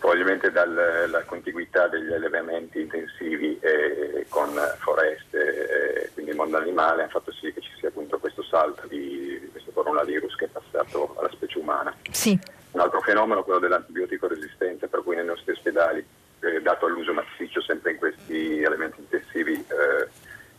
probabilmente 0.06 0.52
dalla 0.52 1.24
contiguità 1.24 1.88
degli 1.88 2.12
allevamenti 2.12 2.80
intensivi 2.80 3.58
eh, 3.58 4.24
con 4.28 4.54
foreste, 4.78 6.04
eh, 6.04 6.10
quindi 6.12 6.30
il 6.30 6.36
mondo 6.36 6.58
animale, 6.58 7.02
ha 7.02 7.08
fatto 7.08 7.32
sì 7.32 7.52
che 7.52 7.60
ci 7.60 7.72
sia 7.76 7.88
appunto 7.88 8.16
questo 8.20 8.44
salto 8.44 8.86
di, 8.86 9.36
di 9.40 9.48
questo 9.50 9.72
coronavirus 9.72 10.36
che 10.36 10.44
è 10.44 10.48
passato 10.48 11.16
alla 11.18 11.30
specie 11.32 11.58
umana. 11.58 11.92
Sì. 12.12 12.38
Un 12.70 12.80
altro 12.80 13.00
fenomeno 13.00 13.40
è 13.40 13.42
quello 13.42 13.58
dell'antibiotico 13.58 14.28
resistente, 14.28 14.86
per 14.86 15.02
cui 15.02 15.16
nei 15.16 15.24
nostri 15.24 15.50
ospedali, 15.50 16.06
eh, 16.38 16.62
dato 16.62 16.86
all'uso 16.86 17.12
massiccio 17.12 17.60
sempre 17.62 17.90
in 17.90 17.98
questi 17.98 18.62
elementi 18.62 19.00
intensivi, 19.00 19.54
eh, 19.54 20.08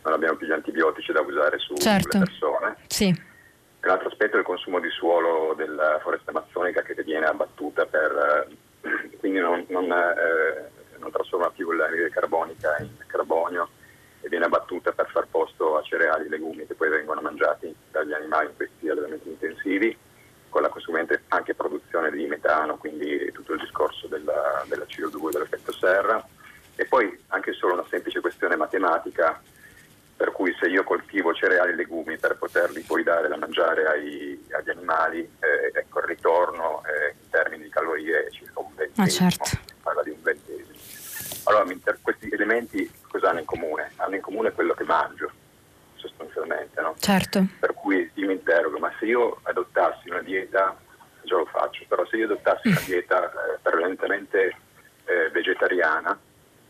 non 0.02 0.12
abbiamo 0.12 0.36
più 0.36 0.46
gli 0.46 0.52
antibiotici 0.52 1.10
da 1.10 1.22
usare 1.22 1.56
su, 1.58 1.74
certo. 1.76 2.10
sulle 2.10 2.24
persone. 2.24 2.76
Sì. 2.88 3.22
L'altro 3.80 4.08
aspetto 4.08 4.36
è 4.36 4.40
il 4.40 4.44
consumo 4.44 4.78
di 4.78 4.90
suolo 4.90 5.54
della 5.56 5.98
foresta 6.02 6.32
amazzonica 6.32 6.82
che 6.82 7.02
viene 7.02 7.24
abbattuta 7.24 7.86
per 7.86 8.46
eh, 8.50 8.66
quindi 9.18 9.38
non, 9.38 9.64
non, 9.68 9.90
eh, 9.90 10.70
non 10.98 11.10
trasforma 11.10 11.50
più 11.50 11.70
l'anidride 11.72 12.10
carbonica 12.10 12.76
in 12.80 12.90
carbonio 13.06 13.68
e 14.20 14.28
viene 14.28 14.46
abbattuta 14.46 14.92
per 14.92 15.08
far 15.10 15.26
posto 15.30 15.76
a 15.76 15.82
cereali 15.82 16.26
e 16.26 16.28
legumi 16.28 16.66
che 16.66 16.74
poi 16.74 16.88
vengono 16.88 17.20
mangiati 17.20 17.74
dagli 17.90 18.12
animali 18.12 18.48
in 18.48 18.56
questi 18.56 18.88
allevamenti 18.88 19.28
intensivi, 19.28 19.96
con 20.48 20.62
la 20.62 20.68
conseguente 20.68 21.22
anche 21.28 21.54
produzione 21.54 22.10
di 22.10 22.26
metano, 22.26 22.76
quindi 22.78 23.30
tutto 23.32 23.52
il 23.52 23.60
discorso 23.60 24.06
della, 24.06 24.64
della 24.66 24.84
CO2, 24.84 25.30
dell'effetto 25.30 25.72
serra. 25.72 26.26
E 26.74 26.84
poi 26.84 27.24
anche 27.28 27.52
solo 27.52 27.74
una 27.74 27.86
semplice 27.88 28.20
questione 28.20 28.56
matematica, 28.56 29.40
per 30.16 30.32
cui 30.32 30.54
se 30.58 30.66
io 30.66 30.82
coltivo 30.82 31.32
cereali 31.32 31.72
e 31.72 31.74
legumi 31.76 32.18
per 32.18 32.36
poterli 32.36 32.80
poi 32.82 33.02
dare 33.04 33.28
da 33.28 33.36
mangiare 33.36 33.86
ai, 33.86 34.46
agli 34.50 34.70
animali, 34.70 35.20
eh, 35.20 35.78
ecco 35.78 36.00
il 36.00 36.06
ritorno 36.06 36.82
eh, 36.86 37.14
in 37.22 37.30
termini 37.30 37.62
di 37.64 37.68
calorie 37.68 38.26
è 38.26 38.30
circa 38.30 38.57
ah, 39.02 39.08
certo. 39.08 39.58
parla 39.82 40.02
di 40.02 40.10
un 40.10 40.22
ventesimo. 40.22 40.76
Allora 41.44 41.64
questi 42.02 42.28
elementi 42.30 42.90
cosa 43.08 43.30
hanno 43.30 43.40
in 43.40 43.46
comune? 43.46 43.92
Hanno 43.96 44.16
in 44.16 44.20
comune 44.20 44.52
quello 44.52 44.74
che 44.74 44.84
mangio, 44.84 45.30
sostanzialmente, 45.94 46.80
no? 46.80 46.94
Certo. 46.98 47.46
Per 47.58 47.74
cui 47.74 48.10
io 48.14 48.26
mi 48.26 48.34
interrogo, 48.34 48.78
ma 48.78 48.92
se 48.98 49.06
io 49.06 49.38
adottassi 49.42 50.10
una 50.10 50.22
dieta, 50.22 50.76
già 51.22 51.36
lo 51.36 51.46
faccio, 51.46 51.84
però 51.88 52.06
se 52.06 52.16
io 52.16 52.26
adottassi 52.26 52.68
una 52.68 52.82
dieta 52.84 53.30
eh, 53.30 53.58
prevalentemente 53.62 54.56
eh, 55.04 55.30
vegetariana, 55.30 56.18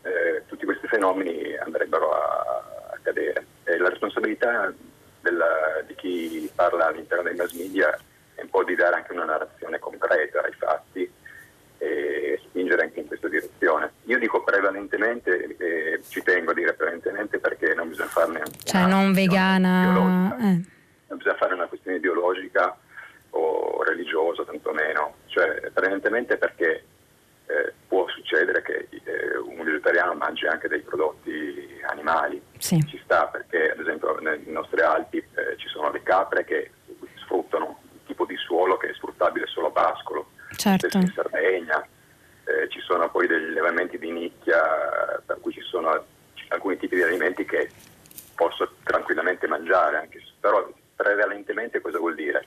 eh, 0.03 0.43
tutti 0.47 0.65
questi 0.65 0.87
fenomeni 0.87 1.55
andrebbero 1.57 2.11
a 2.11 2.63
accadere. 2.93 3.45
E 3.65 3.77
la 3.77 3.89
responsabilità 3.89 4.73
della, 5.21 5.83
di 5.85 5.95
chi 5.95 6.51
parla 6.55 6.87
all'interno 6.87 7.23
dei 7.23 7.35
mass 7.35 7.51
media 7.51 7.97
è 8.35 8.41
un 8.41 8.49
po' 8.49 8.63
di 8.63 8.75
dare 8.75 8.95
anche 8.95 9.11
una 9.11 9.25
narrazione 9.25 9.79
concreta 9.79 10.41
ai 10.41 10.53
fatti 10.53 10.88
spingere 12.69 12.83
anche 12.83 12.99
in 12.99 13.07
questa 13.07 13.27
direzione. 13.27 13.91
Io 14.05 14.19
dico 14.19 14.43
prevalentemente, 14.43 15.55
eh, 15.57 16.01
ci 16.07 16.21
tengo 16.21 16.51
a 16.51 16.53
dire 16.53 16.73
prevalentemente 16.73 17.39
perché 17.39 17.73
non 17.73 17.89
bisogna 17.89 18.09
farne 18.09 18.43
cioè 18.63 18.85
non 18.85 19.11
vegana, 19.11 20.37
eh. 20.37 20.61
non 21.07 21.17
bisogna 21.17 21.35
fare 21.35 21.53
una 21.53 21.65
questione 21.65 21.97
ideologica 21.97 22.77
o 23.31 23.83
religiosa 23.83 24.43
tantomeno, 24.43 25.15
cioè 25.27 25.69
prevalentemente 25.73 26.37
perché 26.37 26.83
eh, 27.47 27.73
può 27.87 28.07
succedere 28.07 28.61
che 28.61 28.87
eh, 28.91 29.37
un 29.37 29.63
vegetariano 29.63 30.13
mangi 30.13 30.45
anche 30.45 30.67
dei 30.67 30.81
prodotti 30.81 31.79
animali. 31.89 32.41
Sì. 32.57 32.83
Ci 32.87 32.99
sta 33.03 33.25
perché 33.25 33.71
ad 33.71 33.79
esempio 33.79 34.17
nelle 34.19 34.41
nostre 34.47 34.83
Alpi 34.83 35.17
eh, 35.17 35.57
ci 35.57 35.67
sono 35.67 35.91
le 35.91 36.03
capre 36.03 36.45
che 36.45 36.71
sfruttano 37.23 37.65
un 37.65 38.05
tipo 38.05 38.25
di 38.25 38.35
suolo 38.37 38.77
che 38.77 38.89
è 38.89 38.93
sfruttabile 38.93 39.47
solo 39.47 39.67
a 39.67 39.71
pascolo, 39.71 40.29
certo. 40.55 40.97
in 40.97 41.11
Sardegna. 41.13 41.87
Eh, 42.49 42.67
ci 42.69 42.79
sono 42.79 43.11
poi 43.11 43.27
degli 43.27 43.49
allevamenti 43.49 43.99
di 43.99 44.09
nicchia 44.09 45.21
per 45.23 45.37
cui 45.39 45.51
ci 45.53 45.61
sono 45.61 46.03
alcuni 46.47 46.77
tipi 46.77 46.95
di 46.95 47.03
alimenti 47.03 47.45
che 47.45 47.69
posso 48.33 48.73
tranquillamente 48.83 49.45
mangiare, 49.45 49.97
anche, 49.97 50.19
però 50.39 50.67
prevalentemente 50.95 51.79
cosa 51.79 51.99
vuol 51.99 52.15
dire? 52.15 52.43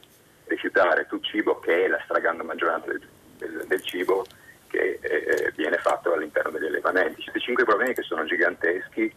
Rifiutare 0.46 1.06
tutto 1.06 1.24
cibo 1.28 1.60
che 1.60 1.84
è 1.84 1.88
la 1.88 2.00
stragrande 2.02 2.42
maggioranza 2.42 2.88
del, 2.88 3.06
del, 3.38 3.64
del 3.68 3.82
cibo 3.82 4.26
che 4.66 4.98
eh, 5.00 5.52
viene 5.54 5.76
fatto 5.78 6.12
all'interno 6.12 6.50
degli 6.50 6.66
allevamenti. 6.66 7.20
Ci 7.20 7.30
sono 7.30 7.44
cinque 7.44 7.64
problemi 7.64 7.94
che 7.94 8.02
sono 8.02 8.24
giganteschi, 8.24 9.14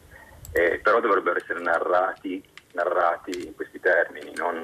eh, 0.52 0.80
però 0.84 1.00
dovrebbero 1.00 1.38
essere 1.38 1.62
narrati, 1.62 2.44
narrati 2.74 3.48
in 3.48 3.56
questi 3.56 3.80
termini, 3.80 4.34
non, 4.36 4.62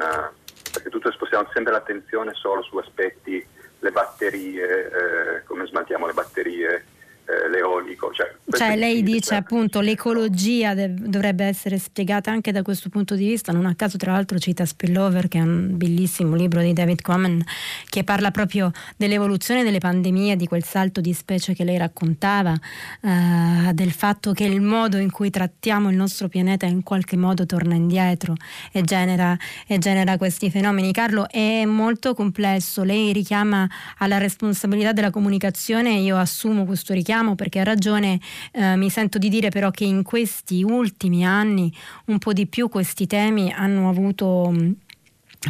perché 0.71 0.89
tutto 0.89 1.11
spostiamo 1.11 1.49
sempre 1.51 1.73
l'attenzione 1.73 2.35
solo 2.35 2.61
su 2.61 2.77
aspetti, 2.77 3.43
le 3.81 3.91
batterie, 3.91 4.63
eh, 4.63 5.43
come 5.45 5.65
smaltiamo 5.65 6.05
le 6.05 6.13
batterie, 6.13 6.85
eh, 7.25 7.49
l'eolico. 7.49 8.11
Cioè, 8.13 8.35
cioè 8.51 8.75
lei 8.75 9.03
dice 9.03 9.35
appunto 9.35 9.79
l'ecologia 9.79 10.73
dev- 10.73 11.05
dovrebbe 11.05 11.45
essere 11.45 11.77
spiegata 11.77 12.29
anche 12.29 12.51
da 12.51 12.61
questo 12.61 12.89
punto 12.89 13.15
di 13.15 13.25
vista, 13.25 13.51
non 13.51 13.65
a 13.65 13.75
caso 13.75 13.97
tra 13.97 14.11
l'altro 14.11 14.37
cita 14.37 14.65
Spillover 14.65 15.27
che 15.27 15.37
è 15.37 15.41
un 15.41 15.77
bellissimo 15.77 16.35
libro 16.35 16.61
di 16.61 16.73
David 16.73 17.01
Coman 17.01 17.41
che 17.89 18.03
parla 18.03 18.31
proprio 18.31 18.71
dell'evoluzione 18.97 19.63
delle 19.63 19.77
pandemie, 19.77 20.35
di 20.35 20.47
quel 20.47 20.63
salto 20.63 20.99
di 20.99 21.13
specie 21.13 21.53
che 21.53 21.63
lei 21.63 21.77
raccontava, 21.77 22.53
eh, 22.53 23.73
del 23.73 23.91
fatto 23.91 24.33
che 24.33 24.43
il 24.43 24.61
modo 24.61 24.97
in 24.97 25.11
cui 25.11 25.29
trattiamo 25.29 25.89
il 25.89 25.95
nostro 25.95 26.27
pianeta 26.27 26.65
in 26.65 26.83
qualche 26.83 27.15
modo 27.15 27.45
torna 27.45 27.75
indietro 27.75 28.35
e 28.71 28.81
genera, 28.81 29.37
e 29.67 29.77
genera 29.77 30.17
questi 30.17 30.49
fenomeni. 30.49 30.91
Carlo 30.91 31.29
è 31.29 31.63
molto 31.65 32.13
complesso, 32.13 32.83
lei 32.83 33.13
richiama 33.13 33.69
alla 33.99 34.17
responsabilità 34.17 34.91
della 34.91 35.11
comunicazione, 35.11 35.93
io 35.93 36.17
assumo 36.17 36.65
questo 36.65 36.93
richiamo 36.93 37.10
richiamo 37.11 37.35
perché 37.35 37.59
ha 37.59 37.63
ragione, 37.63 38.19
eh, 38.53 38.77
mi 38.77 38.89
sento 38.89 39.17
di 39.17 39.27
dire 39.27 39.49
però 39.49 39.69
che 39.69 39.83
in 39.83 40.01
questi 40.01 40.63
ultimi 40.63 41.25
anni 41.25 41.71
un 42.05 42.19
po' 42.19 42.31
di 42.31 42.47
più 42.47 42.69
questi 42.69 43.05
temi 43.05 43.51
hanno 43.51 43.89
avuto 43.89 44.53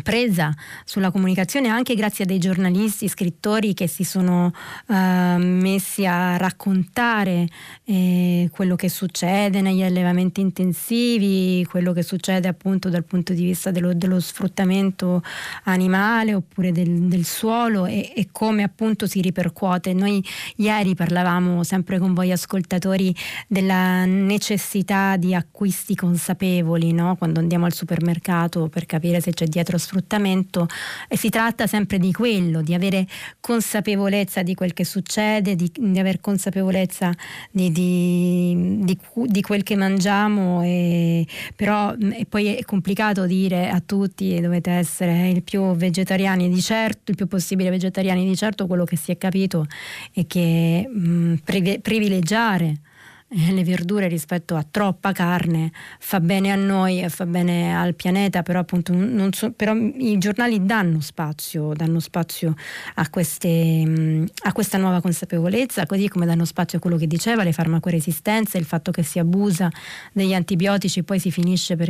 presa 0.01 0.55
sulla 0.85 1.11
comunicazione 1.11 1.68
anche 1.68 1.95
grazie 1.95 2.23
a 2.23 2.27
dei 2.27 2.39
giornalisti, 2.39 3.09
scrittori 3.09 3.73
che 3.73 3.88
si 3.88 4.05
sono 4.05 4.53
uh, 4.88 4.93
messi 4.95 6.05
a 6.05 6.38
raccontare 6.38 7.47
eh, 7.84 8.49
quello 8.53 8.76
che 8.76 8.88
succede 8.88 9.59
negli 9.59 9.84
allevamenti 9.84 10.39
intensivi, 10.39 11.65
quello 11.69 11.91
che 11.91 12.03
succede 12.03 12.47
appunto 12.47 12.88
dal 12.88 13.03
punto 13.03 13.34
di 13.34 13.43
vista 13.43 13.72
dello, 13.72 13.93
dello 13.93 14.22
sfruttamento 14.22 15.22
animale 15.63 16.34
oppure 16.34 16.72
del, 16.72 17.07
del 17.07 17.26
suolo 17.26 17.85
e, 17.85 18.13
e, 18.15 18.30
come 18.31 18.63
appunto 18.63 19.07
si 19.07 19.19
ripercuote. 19.19 19.93
Noi 19.93 20.23
ieri 20.57 20.95
parlavamo 20.95 21.63
sempre 21.63 21.99
con 21.99 22.13
voi 22.13 22.31
ascoltatori 22.31 23.13
della 23.47 24.05
necessità 24.05 25.18
di 25.18 25.35
acquisti 25.35 25.95
consapevoli 25.95 26.93
no? 26.93 27.18
quando 27.18 27.39
andiamo 27.39 27.65
al 27.65 27.73
supermercato 27.73 28.69
per 28.69 28.85
capire 28.85 29.19
se 29.19 29.31
c'è 29.31 29.45
dietro 29.45 29.77
sfruttamento 29.81 30.67
e 31.07 31.17
si 31.17 31.29
tratta 31.29 31.67
sempre 31.67 31.97
di 31.97 32.11
quello, 32.11 32.61
di 32.61 32.73
avere 32.73 33.05
consapevolezza 33.39 34.43
di 34.43 34.53
quel 34.53 34.73
che 34.73 34.85
succede, 34.85 35.55
di, 35.55 35.71
di 35.75 35.99
aver 35.99 36.21
consapevolezza 36.21 37.11
di, 37.51 37.71
di, 37.71 38.97
di, 39.25 39.41
quel 39.41 39.63
che 39.63 39.75
mangiamo, 39.75 40.61
e, 40.63 41.25
però 41.55 41.93
e 41.93 42.25
poi 42.27 42.55
è 42.55 42.63
complicato 42.63 43.25
dire 43.25 43.69
a 43.69 43.81
tutti 43.83 44.39
dovete 44.39 44.71
essere 44.71 45.29
il 45.29 45.43
più 45.43 45.75
vegetariani 45.75 46.49
di 46.49 46.61
certo, 46.61 47.11
il 47.11 47.17
più 47.17 47.27
possibile 47.27 47.69
vegetariani 47.69 48.25
di 48.25 48.35
certo, 48.35 48.67
quello 48.67 48.85
che 48.85 48.95
si 48.95 49.11
è 49.11 49.17
capito 49.17 49.65
è 50.13 50.25
che 50.27 50.87
mh, 50.87 51.35
privilegiare 51.81 52.65
eh, 52.65 52.90
le 53.33 53.63
verdure 53.63 54.07
rispetto 54.07 54.55
a 54.55 54.65
troppa 54.69 55.13
carne 55.13 55.71
fa 55.99 56.19
bene 56.19 56.51
a 56.51 56.55
noi 56.55 57.01
e 57.01 57.09
fa 57.09 57.25
bene 57.25 57.75
al 57.75 57.95
pianeta, 57.95 58.43
però 58.43 58.59
appunto 58.59 58.93
so, 59.31 59.51
però 59.51 59.73
i 59.73 60.17
giornali 60.17 60.65
danno 60.65 60.99
spazio, 60.99 61.73
danno 61.73 61.99
spazio 61.99 62.55
a, 62.95 63.09
queste, 63.09 64.27
a, 64.43 64.51
questa 64.51 64.77
nuova 64.77 64.99
consapevolezza, 64.99 65.85
così 65.85 66.09
come 66.09 66.25
danno 66.25 66.43
spazio 66.43 66.77
a 66.77 66.81
quello 66.81 66.97
che 66.97 67.07
diceva, 67.07 67.43
le 67.43 67.53
farmacoresistenze, 67.53 68.57
il 68.57 68.65
fatto 68.65 68.91
che 68.91 69.03
si 69.03 69.17
abusa 69.17 69.69
degli 70.11 70.33
antibiotici 70.33 70.99
e 70.99 71.03
poi 71.03 71.19
si 71.19 71.31
finisce 71.31 71.77
per, 71.77 71.89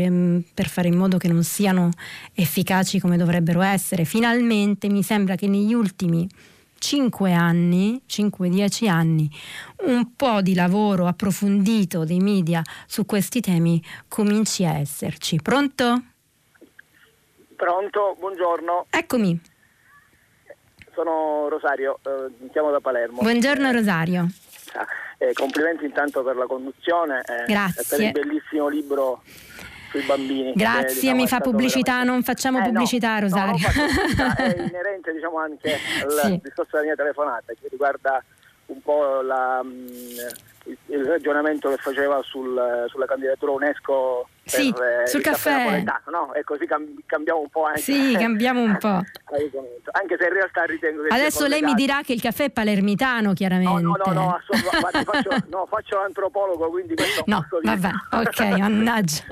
per 0.53 0.67
fare 0.67 0.89
in 0.89 0.95
modo 0.95 1.17
che 1.17 1.27
non 1.27 1.43
siano 1.43 1.89
efficaci 2.33 2.99
come 2.99 3.17
dovrebbero 3.17 3.61
essere. 3.61 4.05
Finalmente 4.05 4.89
mi 4.89 5.01
sembra 5.01 5.35
che 5.35 5.47
negli 5.47 5.73
ultimi 5.73 6.29
5 6.81 7.31
anni, 7.31 8.01
5-10 8.09 8.89
anni, 8.89 9.29
un 9.83 10.15
po' 10.15 10.41
di 10.41 10.55
lavoro 10.55 11.05
approfondito 11.05 12.05
dei 12.05 12.19
media 12.19 12.63
su 12.87 13.05
questi 13.05 13.39
temi 13.39 13.81
cominci 14.07 14.65
a 14.65 14.79
esserci. 14.79 15.39
Pronto? 15.43 16.01
Pronto, 17.55 18.15
buongiorno. 18.17 18.87
Eccomi. 18.89 19.39
Sono 20.95 21.47
Rosario, 21.49 21.99
eh, 22.03 22.49
chiamo 22.51 22.71
da 22.71 22.79
Palermo. 22.79 23.21
Buongiorno 23.21 23.69
eh, 23.69 23.71
Rosario. 23.73 24.27
Eh, 25.19 25.33
complimenti 25.33 25.85
intanto 25.85 26.23
per 26.23 26.35
la 26.35 26.47
conduzione 26.47 27.21
Grazie. 27.45 27.81
e 27.81 27.85
per 27.87 28.01
il 28.01 28.11
bellissimo 28.11 28.67
libro 28.67 29.21
sui 29.91 30.01
bambini. 30.03 30.53
Grazie, 30.55 31.13
mi 31.13 31.27
fa 31.27 31.39
pubblicità, 31.39 31.99
veramente... 31.99 32.11
non 32.11 32.23
facciamo 32.23 32.59
eh, 32.59 32.63
pubblicità 32.63 33.15
no, 33.15 33.19
Rosario. 33.19 33.67
No, 34.17 34.33
è 34.35 34.55
inerente 34.57 35.13
diciamo, 35.13 35.37
anche 35.37 35.77
al 36.03 36.19
sì. 36.23 36.39
discorso 36.41 36.71
della 36.71 36.83
mia 36.83 36.95
telefonata 36.95 37.53
che 37.53 37.67
riguarda 37.69 38.23
un 38.67 38.81
po' 38.81 39.21
la, 39.21 39.61
mm, 39.63 39.87
il, 40.65 40.77
il, 40.85 41.05
ragionamento 41.05 41.69
che 41.69 41.75
faceva 41.75 42.21
sul, 42.23 42.85
sulla 42.87 43.05
candidatura 43.05 43.51
UNESCO 43.51 44.29
sì, 44.57 44.73
per, 44.73 45.01
eh, 45.01 45.07
sul 45.07 45.21
caffè. 45.21 45.83
caffè 45.83 46.09
no? 46.11 46.33
E 46.33 46.43
così 46.43 46.65
cambiamo 47.05 47.39
un 47.39 47.49
po' 47.49 47.65
anche. 47.65 47.79
Sì, 47.81 48.15
cambiamo 48.17 48.61
un 48.61 48.77
po'. 48.79 48.87
anche 48.87 50.17
se 50.19 50.27
in 50.27 50.33
realtà 50.33 50.63
ritengo 50.63 51.03
che 51.03 51.13
Adesso 51.13 51.47
lei 51.47 51.61
mi 51.61 51.73
dirà 51.73 52.01
che 52.03 52.13
il 52.13 52.21
caffè 52.21 52.45
è 52.45 52.49
palermitano, 52.49 53.33
chiaramente. 53.33 53.81
No, 53.81 53.95
no, 53.95 54.03
no, 54.05 54.13
no 54.13 54.35
assolutamente. 54.35 55.03
faccio, 55.03 55.29
no, 55.49 55.65
faccio 55.67 55.97
l'antropologo, 55.97 56.69
quindi 56.69 56.95
questo 56.95 57.23
No, 57.25 57.45
vabbè, 57.61 57.89
ok, 58.11 58.39
mannaggia. 58.57 59.23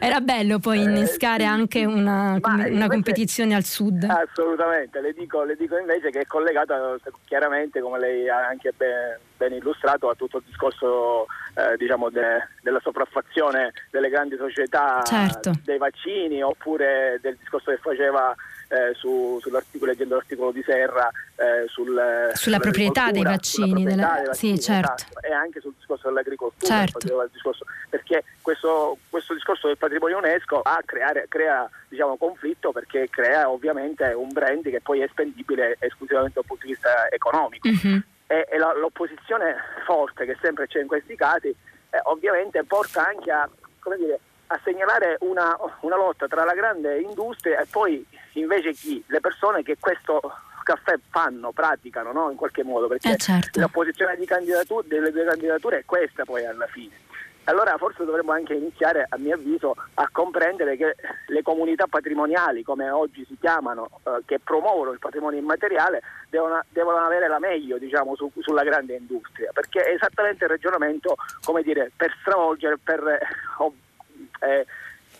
Era 0.00 0.20
bello 0.20 0.58
poi 0.58 0.78
eh, 0.78 0.82
innescare 0.82 1.42
eh, 1.42 1.46
sì, 1.46 1.52
anche 1.52 1.84
una, 1.84 2.38
una 2.42 2.66
invece, 2.66 2.88
competizione 2.88 3.54
al 3.54 3.64
sud. 3.64 4.04
Assolutamente, 4.04 5.00
le 5.00 5.12
dico, 5.12 5.42
le 5.42 5.56
dico, 5.56 5.76
invece 5.78 6.10
che 6.10 6.20
è 6.20 6.26
collegata 6.26 6.96
chiaramente, 7.24 7.80
come 7.80 7.98
lei 7.98 8.28
ha 8.28 8.46
anche 8.46 8.72
ben, 8.76 9.18
ben 9.48 9.52
illustrato, 9.52 10.08
a 10.08 10.14
tutto 10.14 10.38
il 10.38 10.44
discorso 10.46 11.26
eh, 11.54 11.76
diciamo 11.76 12.10
de, 12.10 12.48
della 12.62 12.80
sopraffazione 12.80 13.72
delle 13.90 14.08
grandi 14.08 14.36
società 14.36 15.02
certo. 15.04 15.52
dei 15.62 15.78
vaccini 15.78 16.42
oppure 16.42 17.18
del 17.20 17.36
discorso 17.38 17.70
che 17.70 17.78
faceva 17.78 18.34
eh, 18.68 18.94
su, 18.94 19.38
sull'articolo, 19.40 19.90
leggendo 19.90 20.14
l'articolo 20.14 20.50
di 20.50 20.62
Serra 20.64 21.08
eh, 21.36 21.68
sul, 21.68 22.30
sulla 22.34 22.58
proprietà 22.58 23.10
dei 23.10 23.22
vaccini, 23.22 23.84
proprietà 23.84 23.94
della... 23.94 24.14
dei 24.14 24.26
vaccini 24.26 24.56
sì, 24.56 24.62
certo. 24.62 24.94
esatto, 24.94 25.26
e 25.26 25.32
anche 25.32 25.60
sul 25.60 25.74
discorso 25.76 26.08
dell'agricoltura 26.08 26.74
certo. 26.74 27.28
discorso, 27.32 27.66
perché 27.90 28.24
questo, 28.40 28.98
questo, 29.10 29.34
discorso 29.34 29.66
del 29.66 29.76
patrimonio 29.76 30.18
UNESCO 30.18 30.60
ha 30.60 30.80
creare, 30.84 31.26
crea 31.28 31.68
diciamo, 31.88 32.16
conflitto 32.16 32.72
perché 32.72 33.08
crea 33.10 33.50
ovviamente 33.50 34.04
un 34.12 34.28
brand 34.32 34.62
che 34.62 34.80
poi 34.80 35.00
è 35.00 35.08
spendibile 35.08 35.76
esclusivamente 35.78 36.34
dal 36.40 36.44
punto 36.46 36.66
di 36.66 36.72
vista 36.72 37.08
economico 37.10 37.68
mm-hmm. 37.68 37.98
E, 38.34 38.46
e 38.50 38.58
la, 38.58 38.74
l'opposizione 38.74 39.56
forte 39.84 40.24
che 40.24 40.36
sempre 40.40 40.66
c'è 40.66 40.80
in 40.80 40.88
questi 40.88 41.14
casi 41.14 41.48
eh, 41.48 42.00
ovviamente 42.04 42.64
porta 42.64 43.06
anche 43.06 43.30
a 43.30 43.48
come 43.78 43.96
dire, 43.96 44.18
a 44.48 44.60
segnalare 44.64 45.18
una, 45.20 45.56
una, 45.80 45.96
lotta 45.96 46.26
tra 46.26 46.44
la 46.44 46.54
grande 46.54 47.00
industria 47.00 47.60
e 47.60 47.66
poi 47.70 48.04
invece 48.32 48.72
chi? 48.72 49.02
Le 49.06 49.20
persone 49.20 49.62
che 49.62 49.76
questo 49.78 50.20
caffè 50.62 50.98
fanno, 51.10 51.52
praticano 51.52 52.10
no? 52.12 52.30
in 52.30 52.36
qualche 52.36 52.64
modo, 52.64 52.88
perché 52.88 53.12
eh 53.12 53.16
certo. 53.18 53.60
la 53.60 53.68
posizione 53.68 54.16
di 54.16 54.24
candidatura, 54.24 54.82
delle 54.86 55.12
due 55.12 55.24
candidature 55.24 55.78
è 55.80 55.84
questa 55.84 56.24
poi 56.24 56.44
alla 56.44 56.66
fine. 56.66 57.02
Allora 57.44 57.76
forse 57.76 58.04
dovremmo 58.04 58.32
anche 58.32 58.54
iniziare, 58.54 59.06
a 59.08 59.18
mio 59.18 59.34
avviso, 59.34 59.74
a 59.94 60.08
comprendere 60.10 60.76
che 60.76 60.96
le 61.26 61.42
comunità 61.42 61.86
patrimoniali, 61.86 62.62
come 62.62 62.88
oggi 62.88 63.24
si 63.26 63.36
chiamano, 63.38 64.00
eh, 64.04 64.22
che 64.24 64.40
promuovono 64.40 64.92
il 64.92 64.98
patrimonio 64.98 65.38
immateriale, 65.38 66.00
devono, 66.30 66.62
devono 66.70 66.96
avere 67.04 67.28
la 67.28 67.38
meglio 67.38 67.76
diciamo, 67.76 68.16
su, 68.16 68.30
sulla 68.38 68.62
grande 68.62 68.96
industria, 68.96 69.50
perché 69.52 69.82
è 69.82 69.92
esattamente 69.92 70.44
il 70.44 70.50
ragionamento 70.50 71.16
dire, 71.62 71.90
per 71.94 72.14
stravolgere, 72.20 72.78
per 72.82 73.06
eh, 73.06 74.46
eh, 74.46 74.66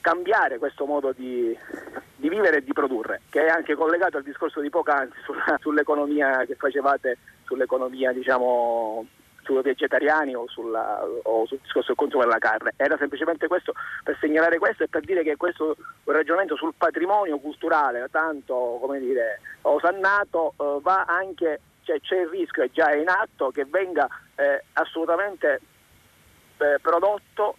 cambiare 0.01 0.59
questo 0.59 0.87
modo 0.87 1.13
di, 1.13 1.57
di, 2.17 2.29
vivere 2.29 2.59
e 2.59 2.65
di 2.65 2.73
produrre, 2.73 3.21
che 3.29 3.45
è 3.45 3.49
anche 3.49 3.75
collegato 3.75 4.17
al 4.17 4.23
discorso 4.23 4.61
di 4.61 4.71
poc'anzi 4.71 5.19
sulla, 5.25 5.59
sull'economia 5.61 6.45
che 6.47 6.55
facevate, 6.55 7.19
sull'economia 7.45 8.13
diciamo 8.13 9.07
sui 9.45 9.63
vegetariani 9.63 10.35
o, 10.35 10.47
sulla, 10.49 11.05
o, 11.05 11.47
sul 11.47 11.59
discorso 11.63 11.89
del 11.89 11.97
consumo 11.97 12.25
della 12.25 12.39
carne. 12.39 12.73
Era 12.77 12.97
semplicemente 12.97 13.47
questo 13.47 13.75
per 14.03 14.17
segnalare 14.21 14.59
questo 14.59 14.85
e 14.85 14.89
per 14.89 15.03
dire 15.03 15.23
che 15.23 15.37
questo 15.37 15.77
ragionamento 16.05 16.57
sul 16.57 16.75
patrimonio 16.77 17.39
culturale, 17.39 18.09
tanto 18.11 18.79
come 18.81 18.99
dire, 18.99 19.41
osannato, 19.63 20.55
eh, 20.59 20.79
va 20.81 21.05
anche, 21.05 21.61
cioè, 21.83 22.01
c'è 22.01 22.21
il 22.21 22.29
rischio, 22.29 22.65
è 22.65 22.71
già 22.73 22.93
in 22.95 23.09
atto, 23.09 23.51
che 23.51 23.65
venga 23.65 24.09
eh, 24.35 24.65
assolutamente 24.73 25.61
eh, 26.59 26.79
prodotto 26.81 27.57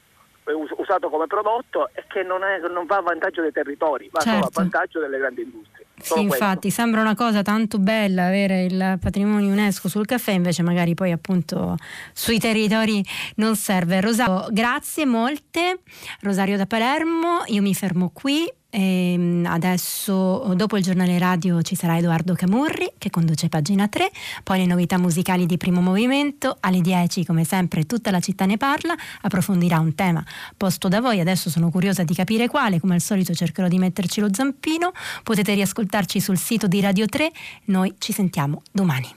usato 0.78 1.10
come 1.10 1.26
prodotto 1.26 1.90
e 1.94 2.04
che 2.08 2.22
non, 2.22 2.44
è, 2.44 2.60
non, 2.60 2.86
va 2.86 2.98
a 2.98 3.02
vantaggio 3.02 3.42
dei 3.42 3.52
territori, 3.52 4.10
va 4.12 4.20
certo. 4.20 4.30
solo 4.30 4.46
a 4.46 4.52
certo. 4.52 4.62
vantaggio 4.62 5.00
delle 5.00 5.18
grandi 5.18 5.42
industrie. 5.42 5.85
Sì, 6.02 6.20
infatti 6.22 6.70
sembra 6.70 7.02
una 7.02 7.16
cosa 7.16 7.42
tanto 7.42 7.80
bella 7.80 8.26
avere 8.26 8.66
il 8.66 8.98
patrimonio 9.00 9.52
UNESCO 9.52 9.88
sul 9.90 10.06
caffè, 10.06 10.32
invece 10.32 10.62
magari 10.62 10.94
poi 10.94 11.12
appunto 11.12 11.78
sui 12.14 12.38
territori 12.38 13.04
non 13.36 13.56
serve. 13.56 14.02
Rosario, 14.02 14.48
grazie 14.52 15.06
molte. 15.06 15.80
Rosario 16.22 16.58
da 16.58 16.66
Palermo, 16.66 17.44
io 17.48 17.62
mi 17.62 17.74
fermo 17.74 18.12
qui 18.14 18.48
E 18.76 19.14
ehm, 19.14 19.46
adesso, 19.48 20.52
dopo 20.54 20.76
il 20.76 20.84
giornale 20.84 21.18
radio, 21.18 21.62
ci 21.62 21.76
sarà 21.76 21.98
Edoardo 21.98 22.34
Camurri 22.34 22.92
che 22.98 23.10
conduce 23.10 23.48
pagina 23.48 23.88
3, 23.88 24.12
poi 24.44 24.58
le 24.58 24.66
novità 24.66 24.98
musicali 24.98 25.46
di 25.46 25.56
primo 25.56 25.80
movimento. 25.80 26.58
Alle 26.60 26.82
10, 26.82 27.24
come 27.24 27.46
sempre, 27.46 27.86
tutta 27.86 28.12
la 28.12 28.20
città 28.20 28.46
ne 28.46 28.58
parla, 28.58 28.94
approfondirà 29.22 29.80
un 29.80 29.96
tema 29.96 30.22
posto 30.58 30.90
da 30.90 31.00
voi. 31.00 31.22
Adesso 31.22 31.50
sono 31.50 31.70
curiosa 31.70 32.04
di 32.04 32.14
capire 32.14 32.50
quale, 32.50 32.82
come 32.82 32.96
al 32.96 33.02
solito 33.02 33.34
cercherò 33.34 33.70
di 33.70 33.78
metterci 33.78 34.20
lo 34.20 34.28
zampino. 34.30 34.92
Potete 35.24 35.56
riascoltarci 35.86 36.20
sul 36.20 36.38
sito 36.38 36.68
di 36.68 36.82
Radio 36.82 37.06
3. 37.06 37.32
Noi 37.66 37.94
ci 38.00 38.12
sentiamo 38.12 38.62
domani. 38.72 39.08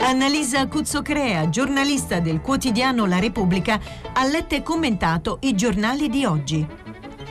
Annalisa 0.00 0.68
Cuzzocrea, 0.68 1.48
giornalista 1.48 2.20
del 2.20 2.40
quotidiano 2.40 3.06
La 3.06 3.18
Repubblica, 3.18 3.80
ha 4.12 4.24
letto 4.24 4.54
e 4.54 4.62
commentato 4.62 5.38
i 5.42 5.54
giornali 5.54 6.08
di 6.08 6.24
oggi. 6.24 6.83